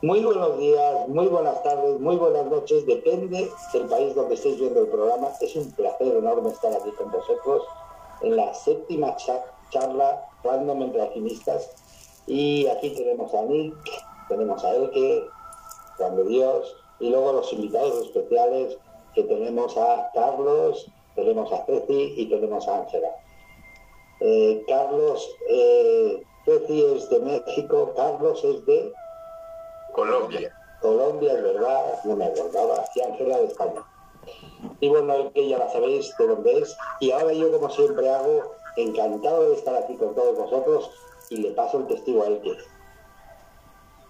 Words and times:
Muy 0.00 0.22
buenos 0.22 0.56
días, 0.58 1.08
muy 1.08 1.26
buenas 1.26 1.60
tardes, 1.64 1.98
muy 1.98 2.14
buenas 2.14 2.46
noches, 2.46 2.86
depende 2.86 3.50
del 3.72 3.86
país 3.86 4.14
donde 4.14 4.36
estéis 4.36 4.60
viendo 4.60 4.82
el 4.82 4.86
programa. 4.86 5.30
Es 5.40 5.56
un 5.56 5.72
placer 5.72 6.14
enorme 6.16 6.50
estar 6.50 6.72
aquí 6.72 6.92
con 6.92 7.10
vosotros 7.10 7.64
en 8.22 8.36
la 8.36 8.54
séptima 8.54 9.16
charla 9.16 10.24
Random 10.44 10.82
entre 10.82 11.02
alquimistas. 11.02 11.72
Y 12.28 12.68
aquí 12.68 12.90
tenemos 12.90 13.34
a 13.34 13.42
Nick, 13.42 13.74
tenemos 14.28 14.64
a 14.64 14.76
Elke, 14.76 15.26
Juan 15.96 16.14
de 16.14 16.24
Dios, 16.26 16.76
y 17.00 17.10
luego 17.10 17.32
los 17.32 17.52
invitados 17.52 18.06
especiales 18.06 18.78
que 19.16 19.24
tenemos 19.24 19.76
a 19.76 20.12
Carlos, 20.14 20.88
tenemos 21.16 21.52
a 21.52 21.66
Ceci 21.66 22.14
y 22.16 22.26
tenemos 22.26 22.68
a 22.68 22.82
Ángela. 22.82 23.08
Eh, 24.20 24.62
Carlos, 24.68 25.28
eh, 25.50 26.22
Ceci 26.44 26.84
es 26.84 27.10
de 27.10 27.18
México, 27.18 27.94
Carlos 27.96 28.44
es 28.44 28.64
de 28.64 28.92
Colombia. 29.98 30.54
Colombia, 30.80 31.32
es 31.32 31.42
verdad, 31.42 32.04
no 32.04 32.14
me 32.14 32.26
acordaba, 32.26 32.84
y 32.94 33.00
Ángela 33.00 33.38
de 33.38 33.46
España. 33.46 33.82
Y 34.78 34.88
bueno, 34.88 35.32
que 35.32 35.48
ya 35.48 35.58
la 35.58 35.72
sabéis 35.72 36.16
de 36.16 36.26
dónde 36.28 36.58
es. 36.60 36.76
Y 37.00 37.10
ahora 37.10 37.32
yo, 37.32 37.50
como 37.50 37.68
siempre 37.68 38.08
hago, 38.08 38.54
encantado 38.76 39.50
de 39.50 39.56
estar 39.56 39.74
aquí 39.74 39.96
con 39.96 40.14
todos 40.14 40.38
vosotros 40.38 40.90
y 41.30 41.38
le 41.38 41.50
paso 41.50 41.78
el 41.78 41.88
testigo 41.88 42.22
a 42.22 42.28
él 42.28 42.40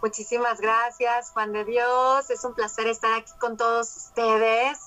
Muchísimas 0.02 0.60
gracias, 0.60 1.30
Juan 1.30 1.52
de 1.52 1.64
Dios. 1.64 2.28
Es 2.28 2.44
un 2.44 2.54
placer 2.54 2.86
estar 2.86 3.14
aquí 3.14 3.32
con 3.40 3.56
todos 3.56 3.96
ustedes. 3.96 4.78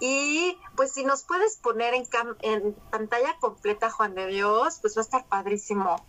Y 0.00 0.58
pues 0.76 0.92
si 0.92 1.04
nos 1.04 1.24
puedes 1.24 1.56
poner 1.56 1.94
en, 1.94 2.06
en 2.42 2.74
pantalla 2.90 3.34
completa, 3.40 3.90
Juan 3.90 4.14
de 4.14 4.26
Dios, 4.26 4.78
pues 4.82 4.94
va 4.94 5.00
a 5.00 5.04
estar 5.04 5.26
padrísimo 5.26 6.04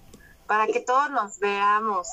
para 0.45 0.67
que 0.67 0.81
todos 0.81 1.09
nos 1.09 1.39
veamos. 1.39 2.09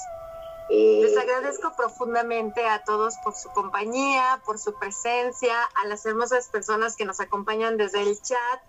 Eh, 0.69 1.01
Les 1.03 1.17
agradezco 1.17 1.75
profundamente 1.77 2.67
a 2.67 2.83
todos 2.83 3.17
por 3.19 3.35
su 3.35 3.49
compañía, 3.51 4.41
por 4.45 4.59
su 4.59 4.75
presencia, 4.75 5.57
a 5.75 5.87
las 5.87 6.05
hermosas 6.07 6.49
personas 6.49 6.97
que 6.97 7.05
nos 7.05 7.21
acompañan 7.21 7.77
desde 7.77 8.03
el 8.03 8.21
chat 8.21 8.61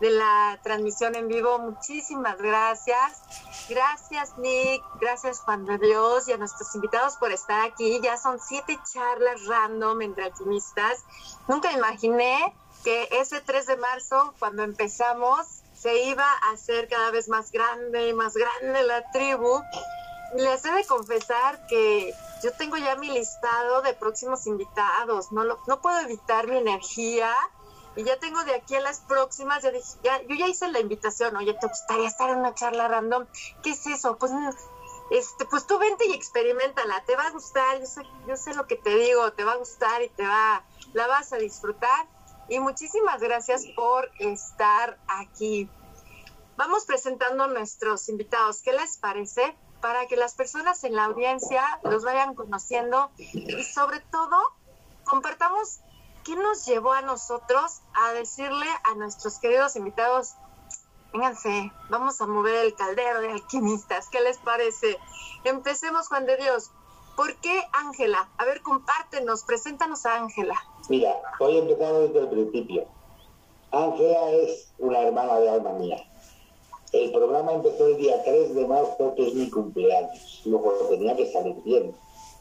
de 0.00 0.10
la 0.10 0.58
transmisión 0.62 1.14
en 1.14 1.28
vivo. 1.28 1.58
Muchísimas 1.58 2.38
gracias. 2.38 3.22
Gracias 3.68 4.36
Nick, 4.38 4.82
gracias 5.00 5.40
Juan 5.40 5.64
de 5.64 5.78
Dios 5.78 6.28
y 6.28 6.32
a 6.32 6.36
nuestros 6.36 6.74
invitados 6.74 7.16
por 7.16 7.30
estar 7.30 7.60
aquí. 7.64 8.00
Ya 8.02 8.16
son 8.16 8.40
siete 8.40 8.78
charlas 8.92 9.46
random 9.46 10.02
entre 10.02 10.24
alquimistas. 10.24 11.04
Nunca 11.46 11.72
imaginé 11.72 12.54
que 12.82 13.08
ese 13.12 13.40
3 13.40 13.66
de 13.66 13.76
marzo, 13.76 14.34
cuando 14.38 14.62
empezamos, 14.62 15.46
se 15.74 16.04
iba 16.04 16.24
a 16.24 16.52
hacer 16.52 16.88
cada 16.88 17.10
vez 17.10 17.28
más 17.28 17.50
grande 17.50 18.08
y 18.08 18.12
más 18.12 18.34
grande 18.34 18.82
la 18.82 19.10
tribu 19.10 19.62
les 20.42 20.64
he 20.64 20.72
de 20.72 20.84
confesar 20.86 21.66
que 21.66 22.14
yo 22.42 22.52
tengo 22.52 22.76
ya 22.76 22.96
mi 22.96 23.10
listado 23.10 23.82
de 23.82 23.94
próximos 23.94 24.46
invitados, 24.46 25.32
no, 25.32 25.44
no 25.44 25.80
puedo 25.80 25.98
evitar 26.00 26.46
mi 26.48 26.56
energía 26.56 27.32
y 27.96 28.02
ya 28.02 28.18
tengo 28.18 28.42
de 28.44 28.54
aquí 28.54 28.74
a 28.74 28.80
las 28.80 29.00
próximas, 29.00 29.62
ya 29.62 29.70
dije, 29.70 29.86
ya, 30.02 30.20
yo 30.22 30.34
ya 30.34 30.48
hice 30.48 30.68
la 30.68 30.80
invitación, 30.80 31.36
oye, 31.36 31.54
¿te 31.54 31.66
gustaría 31.66 32.08
estar 32.08 32.28
en 32.30 32.38
una 32.38 32.54
charla 32.54 32.88
random? 32.88 33.26
¿Qué 33.62 33.70
es 33.70 33.86
eso? 33.86 34.18
Pues, 34.18 34.32
este, 35.10 35.44
pues 35.44 35.66
tú 35.66 35.78
vente 35.78 36.06
y 36.06 36.12
experimentala, 36.12 37.04
te 37.06 37.14
va 37.14 37.28
a 37.28 37.30
gustar, 37.30 37.78
yo 37.78 37.86
sé, 37.86 38.02
yo 38.26 38.36
sé 38.36 38.54
lo 38.54 38.66
que 38.66 38.76
te 38.76 38.96
digo, 38.96 39.32
te 39.32 39.44
va 39.44 39.52
a 39.52 39.56
gustar 39.56 40.02
y 40.02 40.08
te 40.08 40.26
va, 40.26 40.64
la 40.92 41.06
vas 41.06 41.32
a 41.32 41.36
disfrutar. 41.36 42.08
Y 42.48 42.58
muchísimas 42.58 43.20
gracias 43.20 43.64
por 43.74 44.10
estar 44.18 44.98
aquí. 45.06 45.68
Vamos 46.56 46.84
presentando 46.84 47.44
a 47.44 47.46
nuestros 47.48 48.08
invitados. 48.08 48.60
¿Qué 48.60 48.72
les 48.72 48.98
parece? 48.98 49.56
Para 49.84 50.06
que 50.06 50.16
las 50.16 50.32
personas 50.32 50.82
en 50.84 50.96
la 50.96 51.04
audiencia 51.04 51.62
los 51.82 52.04
vayan 52.04 52.34
conociendo 52.34 53.10
y 53.18 53.62
sobre 53.64 54.00
todo 54.00 54.34
compartamos 55.04 55.80
qué 56.24 56.34
nos 56.36 56.64
llevó 56.64 56.92
a 56.92 57.02
nosotros 57.02 57.82
a 57.92 58.14
decirle 58.14 58.64
a 58.84 58.94
nuestros 58.94 59.38
queridos 59.40 59.76
invitados, 59.76 60.36
vénganse, 61.12 61.70
vamos 61.90 62.18
a 62.22 62.26
mover 62.26 62.64
el 62.64 62.74
caldero 62.74 63.20
de 63.20 63.32
alquimistas, 63.32 64.08
¿qué 64.08 64.22
les 64.22 64.38
parece? 64.38 64.96
Empecemos, 65.44 66.08
Juan 66.08 66.24
de 66.24 66.38
Dios. 66.38 66.70
¿Por 67.14 67.36
qué 67.42 67.62
Ángela? 67.74 68.30
A 68.38 68.46
ver, 68.46 68.62
compártenos, 68.62 69.44
preséntanos 69.44 70.06
a 70.06 70.14
Ángela. 70.14 70.54
Mira, 70.88 71.14
voy 71.38 71.58
a 71.58 71.60
empezar 71.60 71.92
desde 71.92 72.20
el 72.20 72.28
principio. 72.30 72.86
Ángela 73.70 74.30
es 74.30 74.72
una 74.78 75.00
hermana 75.00 75.40
de 75.40 75.50
alma 75.50 75.72
mía 75.72 76.08
el 76.94 77.10
programa 77.10 77.52
empezó 77.52 77.86
el 77.88 77.96
día 77.96 78.22
3 78.22 78.54
de 78.54 78.66
marzo, 78.66 79.14
que 79.16 79.28
es 79.28 79.34
mi 79.34 79.50
cumpleaños. 79.50 80.42
Luego 80.44 80.72
tenía 80.90 81.16
que 81.16 81.30
salir 81.32 81.56
bien, 81.64 81.94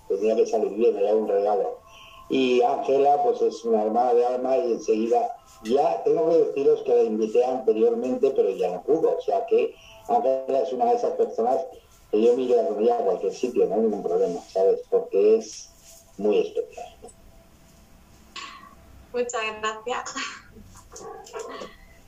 tenía 0.08 0.36
que 0.36 0.46
salir 0.46 0.72
bien, 0.74 0.96
era 0.96 1.16
un 1.16 1.28
regalo. 1.28 1.80
Y 2.30 2.62
Ángela, 2.62 3.22
pues 3.24 3.42
es 3.42 3.64
una 3.66 3.84
hermana 3.84 4.14
de 4.14 4.26
alma 4.26 4.58
y 4.58 4.74
enseguida, 4.74 5.36
ya 5.64 6.04
tengo 6.04 6.30
que 6.30 6.38
deciros 6.38 6.82
que 6.84 6.96
la 6.96 7.04
invité 7.04 7.44
anteriormente, 7.44 8.32
pero 8.32 8.50
ya 8.52 8.72
no 8.72 8.84
pudo. 8.84 9.18
O 9.18 9.22
sea 9.22 9.46
que 9.48 9.76
Ángela 10.08 10.60
es 10.62 10.72
una 10.74 10.86
de 10.86 10.96
esas 10.96 11.12
personas 11.12 11.58
que 12.12 12.22
yo 12.22 12.36
miro 12.36 12.60
a 12.60 12.96
a 12.96 13.04
cualquier 13.04 13.34
sitio, 13.34 13.66
no 13.66 13.76
hay 13.76 13.82
ningún 13.82 14.04
problema, 14.04 14.40
¿sabes? 14.42 14.82
Porque 14.90 15.38
es 15.38 15.70
muy 16.18 16.40
especial. 16.40 16.96
Muchas 19.12 19.42
gracias. 19.62 20.14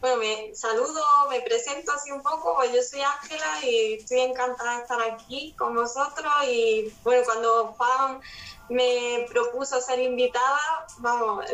Bueno, 0.06 0.20
me 0.20 0.54
saludo, 0.54 1.02
me 1.32 1.42
presento 1.42 1.92
así 1.92 2.12
un 2.12 2.22
poco, 2.22 2.54
pues 2.58 2.72
yo 2.72 2.84
soy 2.84 3.02
Ángela 3.02 3.66
y 3.66 3.94
estoy 3.94 4.20
encantada 4.20 4.76
de 4.76 4.84
estar 4.84 5.02
aquí 5.02 5.56
con 5.58 5.74
vosotros 5.74 6.32
y 6.48 6.94
bueno, 7.04 7.24
cuando 7.26 7.74
Juan 7.76 8.22
me 8.70 9.26
propuso 9.28 9.82
ser 9.82 9.98
invitada, 9.98 10.86
vamos, 11.00 11.46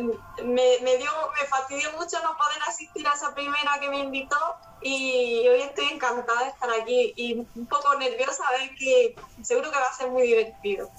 me, 0.44 0.80
me, 0.82 0.98
dio, 0.98 1.10
me 1.40 1.48
fastidió 1.48 1.94
mucho 1.94 2.22
no 2.24 2.36
poder 2.36 2.62
asistir 2.68 3.08
a 3.08 3.14
esa 3.14 3.34
primera 3.34 3.80
que 3.80 3.88
me 3.88 4.00
invitó 4.00 4.36
y 4.82 5.48
hoy 5.48 5.62
estoy 5.62 5.86
encantada 5.86 6.44
de 6.44 6.50
estar 6.50 6.70
aquí 6.72 7.14
y 7.16 7.36
un 7.56 7.68
poco 7.68 7.96
nerviosa 7.96 8.44
a 8.50 8.52
ver 8.52 8.76
que 8.78 9.16
seguro 9.44 9.72
que 9.72 9.80
va 9.80 9.86
a 9.86 9.94
ser 9.94 10.10
muy 10.10 10.24
divertido. 10.24 10.90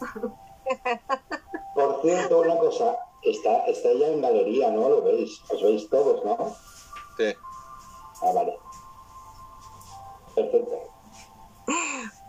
Por 1.74 2.00
cierto, 2.00 2.38
una 2.38 2.56
cosa, 2.56 2.96
está, 3.22 3.66
está 3.66 3.92
ya 3.92 4.06
en 4.06 4.22
galería, 4.22 4.70
¿no? 4.70 4.88
Lo 4.88 5.02
veis, 5.02 5.38
os 5.50 5.62
veis 5.62 5.90
todos, 5.90 6.24
¿no? 6.24 6.56
Sí. 7.22 7.36
Ah, 8.22 8.32
vale. 8.34 8.58
Perfecto. 10.34 10.92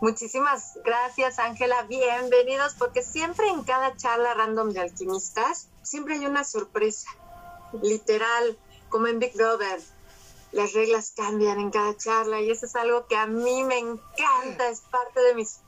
Muchísimas 0.00 0.78
gracias, 0.84 1.38
Ángela. 1.38 1.82
Bienvenidos, 1.82 2.74
porque 2.74 3.02
siempre 3.02 3.48
en 3.48 3.64
cada 3.64 3.96
charla 3.96 4.34
random 4.34 4.72
de 4.72 4.80
alquimistas, 4.80 5.68
siempre 5.82 6.14
hay 6.14 6.26
una 6.26 6.44
sorpresa. 6.44 7.08
Literal, 7.82 8.56
como 8.88 9.08
en 9.08 9.18
Big 9.18 9.34
Brother. 9.34 9.80
Las 10.52 10.72
reglas 10.74 11.12
cambian 11.16 11.58
en 11.58 11.70
cada 11.72 11.96
charla 11.96 12.40
y 12.40 12.50
eso 12.50 12.66
es 12.66 12.76
algo 12.76 13.08
que 13.08 13.16
a 13.16 13.26
mí 13.26 13.64
me 13.64 13.78
encanta, 13.78 14.68
es 14.68 14.80
parte 14.82 15.20
de 15.20 15.34
mis... 15.34 15.58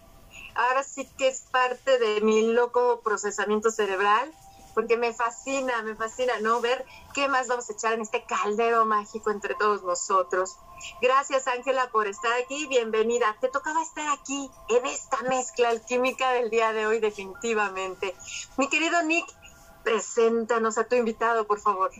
Ahora 0.54 0.84
sí 0.84 1.10
que 1.18 1.26
es 1.26 1.40
parte 1.40 1.98
de 1.98 2.20
mi 2.20 2.52
loco 2.52 3.00
procesamiento 3.00 3.72
cerebral 3.72 4.32
porque 4.76 4.98
me 4.98 5.14
fascina, 5.14 5.82
me 5.82 5.96
fascina, 5.96 6.38
¿no? 6.42 6.60
Ver 6.60 6.84
qué 7.14 7.28
más 7.28 7.48
vamos 7.48 7.70
a 7.70 7.72
echar 7.72 7.94
en 7.94 8.02
este 8.02 8.26
caldero 8.26 8.84
mágico 8.84 9.30
entre 9.30 9.54
todos 9.54 9.82
nosotros. 9.82 10.58
Gracias, 11.00 11.48
Ángela, 11.48 11.88
por 11.90 12.06
estar 12.06 12.30
aquí. 12.34 12.66
Bienvenida. 12.66 13.34
Te 13.40 13.48
tocaba 13.48 13.80
estar 13.80 14.06
aquí 14.12 14.50
en 14.68 14.84
esta 14.84 15.22
mezcla 15.22 15.70
alquímica 15.70 16.30
del 16.32 16.50
día 16.50 16.74
de 16.74 16.86
hoy, 16.86 17.00
definitivamente. 17.00 18.14
Mi 18.58 18.68
querido 18.68 19.02
Nick, 19.04 19.24
preséntanos 19.82 20.76
a 20.76 20.84
tu 20.84 20.94
invitado, 20.94 21.46
por 21.46 21.58
favor. 21.58 21.90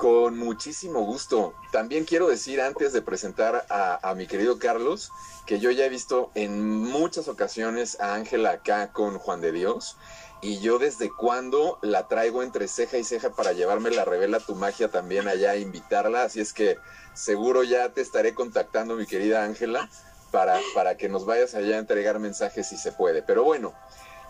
Con 0.00 0.38
muchísimo 0.38 1.02
gusto. 1.02 1.52
También 1.72 2.06
quiero 2.06 2.26
decir 2.26 2.62
antes 2.62 2.94
de 2.94 3.02
presentar 3.02 3.66
a, 3.68 4.14
mi 4.14 4.26
querido 4.26 4.58
Carlos 4.58 5.12
que 5.44 5.60
yo 5.60 5.70
ya 5.70 5.84
he 5.84 5.90
visto 5.90 6.30
en 6.34 6.64
muchas 6.84 7.28
ocasiones 7.28 8.00
a 8.00 8.14
Ángela 8.14 8.52
acá 8.52 8.92
con 8.92 9.18
Juan 9.18 9.42
de 9.42 9.52
Dios 9.52 9.98
y 10.40 10.58
yo 10.60 10.78
desde 10.78 11.10
cuando 11.10 11.78
la 11.82 12.08
traigo 12.08 12.42
entre 12.42 12.66
ceja 12.66 12.96
y 12.96 13.04
ceja 13.04 13.34
para 13.34 13.52
llevarme 13.52 13.90
la 13.90 14.06
revela 14.06 14.40
tu 14.40 14.54
magia 14.54 14.90
también 14.90 15.28
allá, 15.28 15.56
invitarla, 15.56 16.22
así 16.22 16.40
es 16.40 16.54
que 16.54 16.78
seguro 17.12 17.62
ya 17.62 17.90
te 17.90 18.00
estaré 18.00 18.32
contactando 18.32 18.96
mi 18.96 19.04
querida 19.04 19.44
Ángela 19.44 19.90
para, 20.30 20.58
para 20.74 20.96
que 20.96 21.10
nos 21.10 21.26
vayas 21.26 21.54
allá 21.54 21.76
a 21.76 21.80
entregar 21.80 22.18
mensajes 22.20 22.68
si 22.68 22.78
se 22.78 22.92
puede. 22.92 23.20
Pero 23.22 23.44
bueno, 23.44 23.74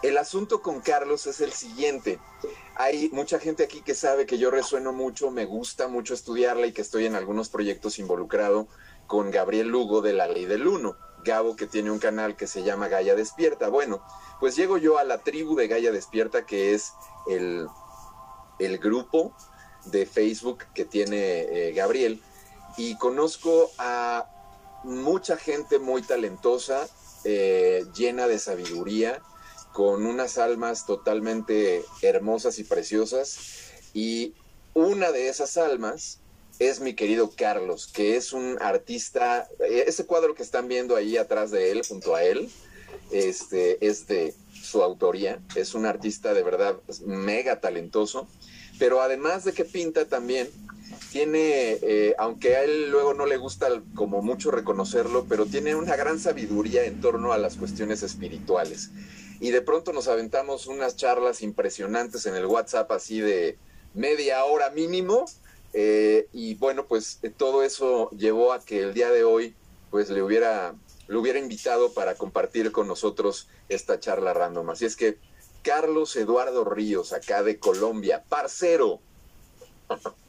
el 0.02 0.18
asunto 0.18 0.62
con 0.62 0.80
Carlos 0.80 1.26
es 1.26 1.40
el 1.40 1.52
siguiente. 1.52 2.18
Hay 2.76 3.10
mucha 3.12 3.38
gente 3.38 3.64
aquí 3.64 3.82
que 3.82 3.94
sabe 3.94 4.26
que 4.26 4.38
yo 4.38 4.50
resueno 4.50 4.92
mucho, 4.92 5.30
me 5.30 5.44
gusta 5.44 5.88
mucho 5.88 6.14
estudiarla 6.14 6.66
y 6.66 6.72
que 6.72 6.82
estoy 6.82 7.06
en 7.06 7.14
algunos 7.14 7.48
proyectos 7.48 7.98
involucrado 7.98 8.68
con 9.06 9.30
Gabriel 9.30 9.68
Lugo 9.68 10.00
de 10.00 10.12
la 10.12 10.26
Ley 10.26 10.46
del 10.46 10.66
Uno. 10.66 10.96
Gabo 11.24 11.54
que 11.56 11.66
tiene 11.66 11.90
un 11.90 11.98
canal 11.98 12.36
que 12.36 12.46
se 12.46 12.62
llama 12.62 12.88
Gaia 12.88 13.14
Despierta. 13.14 13.68
Bueno, 13.68 14.02
pues 14.38 14.56
llego 14.56 14.78
yo 14.78 14.98
a 14.98 15.04
la 15.04 15.18
tribu 15.18 15.54
de 15.54 15.68
Gaia 15.68 15.92
Despierta, 15.92 16.46
que 16.46 16.72
es 16.72 16.92
el, 17.28 17.66
el 18.58 18.78
grupo 18.78 19.34
de 19.84 20.06
Facebook 20.06 20.64
que 20.74 20.86
tiene 20.86 21.40
eh, 21.40 21.72
Gabriel, 21.72 22.22
y 22.76 22.96
conozco 22.96 23.70
a 23.78 24.26
mucha 24.84 25.36
gente 25.36 25.78
muy 25.78 26.02
talentosa, 26.02 26.88
eh, 27.24 27.84
llena 27.94 28.26
de 28.26 28.38
sabiduría, 28.38 29.20
con 29.72 30.06
unas 30.06 30.38
almas 30.38 30.86
totalmente 30.86 31.84
hermosas 32.02 32.58
y 32.58 32.64
preciosas. 32.64 33.38
Y 33.94 34.34
una 34.74 35.12
de 35.12 35.28
esas 35.28 35.56
almas 35.56 36.20
es 36.58 36.80
mi 36.80 36.94
querido 36.94 37.30
Carlos, 37.34 37.88
que 37.92 38.16
es 38.16 38.32
un 38.32 38.58
artista, 38.60 39.48
ese 39.60 40.04
cuadro 40.04 40.34
que 40.34 40.42
están 40.42 40.68
viendo 40.68 40.94
ahí 40.94 41.16
atrás 41.16 41.50
de 41.50 41.70
él, 41.70 41.82
junto 41.88 42.14
a 42.14 42.22
él, 42.22 42.50
este, 43.10 43.84
es 43.84 44.06
de 44.06 44.34
su 44.62 44.82
autoría, 44.82 45.40
es 45.56 45.74
un 45.74 45.86
artista 45.86 46.34
de 46.34 46.42
verdad 46.42 46.76
mega 47.06 47.60
talentoso, 47.60 48.28
pero 48.78 49.00
además 49.00 49.44
de 49.44 49.52
que 49.52 49.64
pinta 49.64 50.04
también, 50.04 50.48
tiene, 51.10 51.78
eh, 51.82 52.14
aunque 52.18 52.56
a 52.56 52.62
él 52.62 52.90
luego 52.90 53.14
no 53.14 53.26
le 53.26 53.36
gusta 53.36 53.68
como 53.94 54.22
mucho 54.22 54.50
reconocerlo, 54.50 55.26
pero 55.28 55.46
tiene 55.46 55.74
una 55.74 55.96
gran 55.96 56.20
sabiduría 56.20 56.84
en 56.84 57.00
torno 57.00 57.32
a 57.32 57.38
las 57.38 57.56
cuestiones 57.56 58.02
espirituales. 58.02 58.90
Y 59.40 59.50
de 59.50 59.62
pronto 59.62 59.92
nos 59.92 60.06
aventamos 60.06 60.66
unas 60.66 60.96
charlas 60.96 61.42
impresionantes 61.42 62.26
en 62.26 62.36
el 62.36 62.46
WhatsApp 62.46 62.92
así 62.92 63.20
de 63.20 63.58
media 63.94 64.44
hora 64.44 64.70
mínimo. 64.70 65.24
Eh, 65.72 66.28
y 66.32 66.54
bueno, 66.56 66.86
pues 66.86 67.18
eh, 67.22 67.30
todo 67.30 67.62
eso 67.62 68.10
llevó 68.10 68.52
a 68.52 68.62
que 68.64 68.80
el 68.80 68.92
día 68.92 69.10
de 69.10 69.24
hoy 69.24 69.54
pues 69.90 70.10
le 70.10 70.22
hubiera, 70.22 70.74
le 71.08 71.16
hubiera 71.16 71.38
invitado 71.38 71.92
para 71.92 72.14
compartir 72.14 72.70
con 72.70 72.86
nosotros 72.86 73.48
esta 73.68 73.98
charla 73.98 74.34
random. 74.34 74.70
Así 74.70 74.84
es 74.84 74.94
que 74.94 75.18
Carlos 75.62 76.14
Eduardo 76.16 76.64
Ríos, 76.64 77.12
acá 77.12 77.42
de 77.42 77.58
Colombia, 77.58 78.24
parcero. 78.28 79.00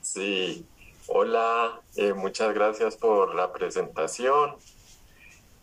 Sí, 0.00 0.64
hola, 1.06 1.82
eh, 1.96 2.14
muchas 2.14 2.54
gracias 2.54 2.96
por 2.96 3.34
la 3.34 3.52
presentación. 3.52 4.56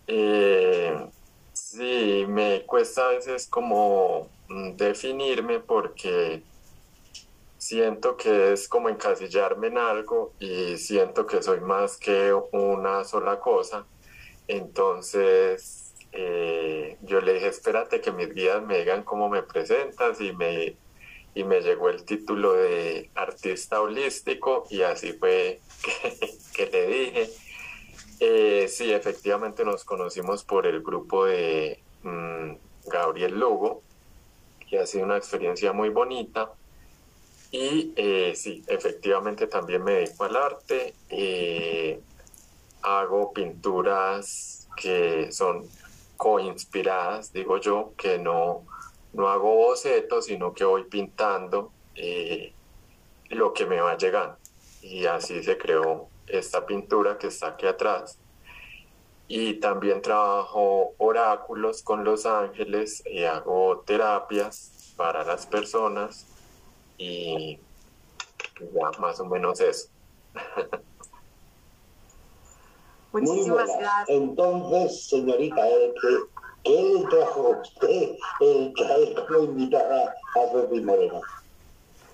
Eh, 0.05 0.95
sí, 1.75 2.25
me 2.27 2.63
cuesta 2.65 3.07
a 3.07 3.11
veces 3.11 3.47
como 3.47 4.29
mm, 4.47 4.75
definirme 4.75 5.59
porque 5.59 6.41
siento 7.57 8.15
que 8.17 8.53
es 8.53 8.67
como 8.67 8.89
encasillarme 8.89 9.67
en 9.67 9.77
algo 9.77 10.33
y 10.39 10.77
siento 10.77 11.25
que 11.25 11.41
soy 11.41 11.61
más 11.61 11.97
que 11.97 12.33
una 12.51 13.03
sola 13.03 13.39
cosa. 13.39 13.85
Entonces, 14.47 15.93
eh, 16.11 16.97
yo 17.01 17.21
le 17.21 17.33
dije, 17.33 17.47
espérate 17.47 18.01
que 18.01 18.11
mis 18.11 18.33
guías 18.33 18.61
me 18.63 18.79
digan 18.79 19.03
cómo 19.03 19.29
me 19.29 19.43
presentas 19.43 20.21
y 20.21 20.33
me 20.33 20.77
y 21.35 21.43
me 21.43 21.59
llegó 21.59 21.89
el 21.89 22.05
título 22.05 22.53
de 22.53 23.09
artista 23.13 23.81
holístico 23.81 24.65
y 24.69 24.83
así 24.83 25.11
fue 25.13 25.59
que, 26.55 26.65
le 26.67 26.87
dije. 26.87 27.29
Eh, 28.19 28.67
sí, 28.69 28.91
efectivamente 28.93 29.65
nos 29.65 29.83
conocimos 29.83 30.43
por 30.43 30.65
el 30.65 30.81
grupo 30.81 31.25
de 31.25 31.79
mm, 32.03 32.51
Gabriel 32.87 33.37
Lugo, 33.37 33.81
que 34.69 34.79
ha 34.79 34.87
sido 34.87 35.05
una 35.05 35.17
experiencia 35.17 35.73
muy 35.73 35.89
bonita. 35.89 36.51
Y 37.51 37.93
eh, 37.95 38.33
sí, 38.35 38.63
efectivamente 38.67 39.47
también 39.47 39.83
me 39.83 39.93
dedico 39.93 40.23
al 40.23 40.35
arte. 40.35 40.93
Eh, 41.09 41.99
hago 42.81 43.33
pinturas 43.33 44.67
que 44.75 45.31
son 45.31 45.67
co-inspiradas, 46.17 47.33
digo 47.33 47.57
yo, 47.57 47.93
que 47.97 48.17
no, 48.17 48.65
no 49.13 49.29
hago 49.29 49.55
bocetos, 49.55 50.25
sino 50.25 50.53
que 50.53 50.63
voy 50.63 50.85
pintando 50.85 51.71
lo 53.29 53.53
que 53.53 53.65
me 53.65 53.81
va 53.81 53.97
llegando. 53.97 54.37
Y 54.81 55.05
así 55.05 55.43
se 55.43 55.57
creó 55.57 56.09
esta 56.27 56.65
pintura 56.65 57.17
que 57.17 57.27
está 57.27 57.47
aquí 57.47 57.65
atrás. 57.65 58.19
Y 59.27 59.55
también 59.55 60.01
trabajo 60.01 60.93
oráculos 60.97 61.81
con 61.81 62.03
los 62.03 62.25
ángeles 62.25 63.03
y 63.05 63.23
hago 63.23 63.79
terapias 63.85 64.93
para 64.95 65.23
las 65.23 65.45
personas 65.47 66.27
y 66.97 67.59
ya 68.59 68.91
más 68.99 69.19
o 69.19 69.25
menos 69.25 69.59
eso. 69.59 69.89
Muchísimas 73.11 73.69
gracias. 73.79 74.09
Entonces, 74.09 75.07
señorita, 75.07 75.61
¿Qué 76.65 76.81
le 76.81 77.05
trajo 77.05 77.61
usted 77.61 78.17
el 78.39 78.73
traer 78.73 79.13
como 79.27 79.43
invitada 79.43 80.15
a 80.35 80.51
Sofi 80.51 80.81
Moreno? 80.81 81.21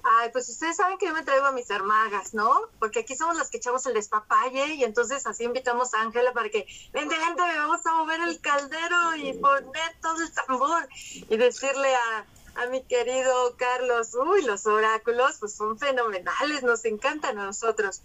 Ay, 0.04 0.30
pues 0.32 0.50
ustedes 0.50 0.78
saben 0.78 0.98
que 0.98 1.08
yo 1.08 1.14
me 1.14 1.24
traigo 1.24 1.46
a 1.46 1.52
mis 1.52 1.70
hermagas, 1.70 2.34
¿no? 2.34 2.62
Porque 2.80 3.00
aquí 3.00 3.16
somos 3.16 3.38
las 3.38 3.50
que 3.50 3.58
echamos 3.58 3.86
el 3.86 3.94
despapalle 3.94 4.74
y 4.76 4.84
entonces 4.84 5.26
así 5.28 5.44
invitamos 5.44 5.94
a 5.94 6.02
Ángela 6.02 6.34
para 6.34 6.50
que, 6.50 6.66
vente, 6.92 7.16
vente, 7.18 7.42
vamos 7.42 7.86
a 7.86 7.94
mover 7.96 8.22
el 8.22 8.42
caldero 8.42 9.16
y 9.16 9.34
poner 9.34 9.96
todo 10.02 10.22
el 10.22 10.32
tambor 10.32 10.88
y 11.14 11.38
decirle 11.38 11.94
a, 11.94 12.26
a 12.64 12.66
mi 12.68 12.84
querido 12.84 13.56
Carlos, 13.58 14.16
uy, 14.16 14.42
los 14.44 14.66
oráculos 14.66 15.38
pues 15.40 15.56
son 15.56 15.78
fenomenales, 15.78 16.64
nos 16.64 16.84
encantan 16.86 17.38
a 17.38 17.46
nosotros. 17.46 18.02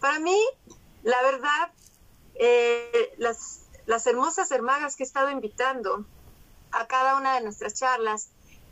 Para 0.00 0.18
mí, 0.18 0.38
la 1.02 1.22
verdad, 1.22 1.72
eh, 2.34 3.14
las 3.18 3.66
las 3.86 4.06
hermosas 4.08 4.50
hermagas 4.50 4.96
que 4.96 5.04
he 5.04 5.06
estado 5.06 5.30
invitando 5.30 6.04
a 6.72 6.86
cada 6.88 7.16
una 7.16 7.34
de 7.34 7.42
nuestras 7.42 7.74
charlas 7.74 8.30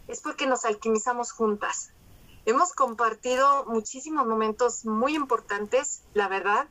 es 0.09 0.21
porque 0.21 0.47
nos 0.47 0.65
alquimizamos 0.65 1.31
juntas. 1.31 1.93
Hemos 2.46 2.75
compartido 2.75 3.64
muchísimos 3.67 4.26
momentos 4.26 4.85
muy 4.85 5.14
importantes, 5.14 6.02
la 6.12 6.29
verdad. 6.29 6.69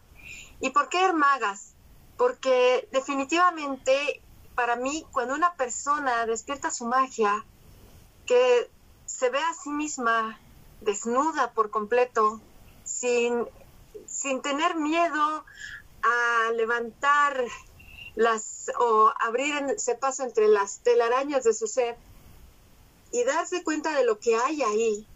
¿Y 0.59 0.69
por 0.69 0.87
qué 0.89 1.03
hermagas? 1.03 1.73
Porque 2.15 2.87
definitivamente 2.91 4.21
para 4.53 4.75
mí 4.75 5.03
cuando 5.11 5.33
una 5.33 5.55
persona 5.55 6.27
despierta 6.27 6.69
su 6.69 6.85
magia, 6.85 7.43
que 8.27 8.69
se 9.05 9.29
ve 9.29 9.39
a 9.39 9.53
sí 9.55 9.71
misma 9.71 10.39
desnuda 10.81 11.53
por 11.53 11.71
completo, 11.71 12.39
sin, 12.83 13.47
sin 14.05 14.43
tener 14.43 14.75
miedo 14.75 15.45
a 16.03 16.51
levantar 16.51 17.43
las 18.15 18.69
o 18.79 19.11
abrir 19.19 19.55
ese 19.75 19.95
paso 19.95 20.21
entre 20.21 20.47
las 20.47 20.81
telarañas 20.81 21.43
de 21.45 21.53
su 21.53 21.65
ser 21.65 21.97
y 23.11 23.23
darse 23.23 23.63
cuenta 23.63 23.95
de 23.95 24.05
lo 24.05 24.19
que 24.19 24.35
hay 24.35 24.61
ahí 24.61 25.07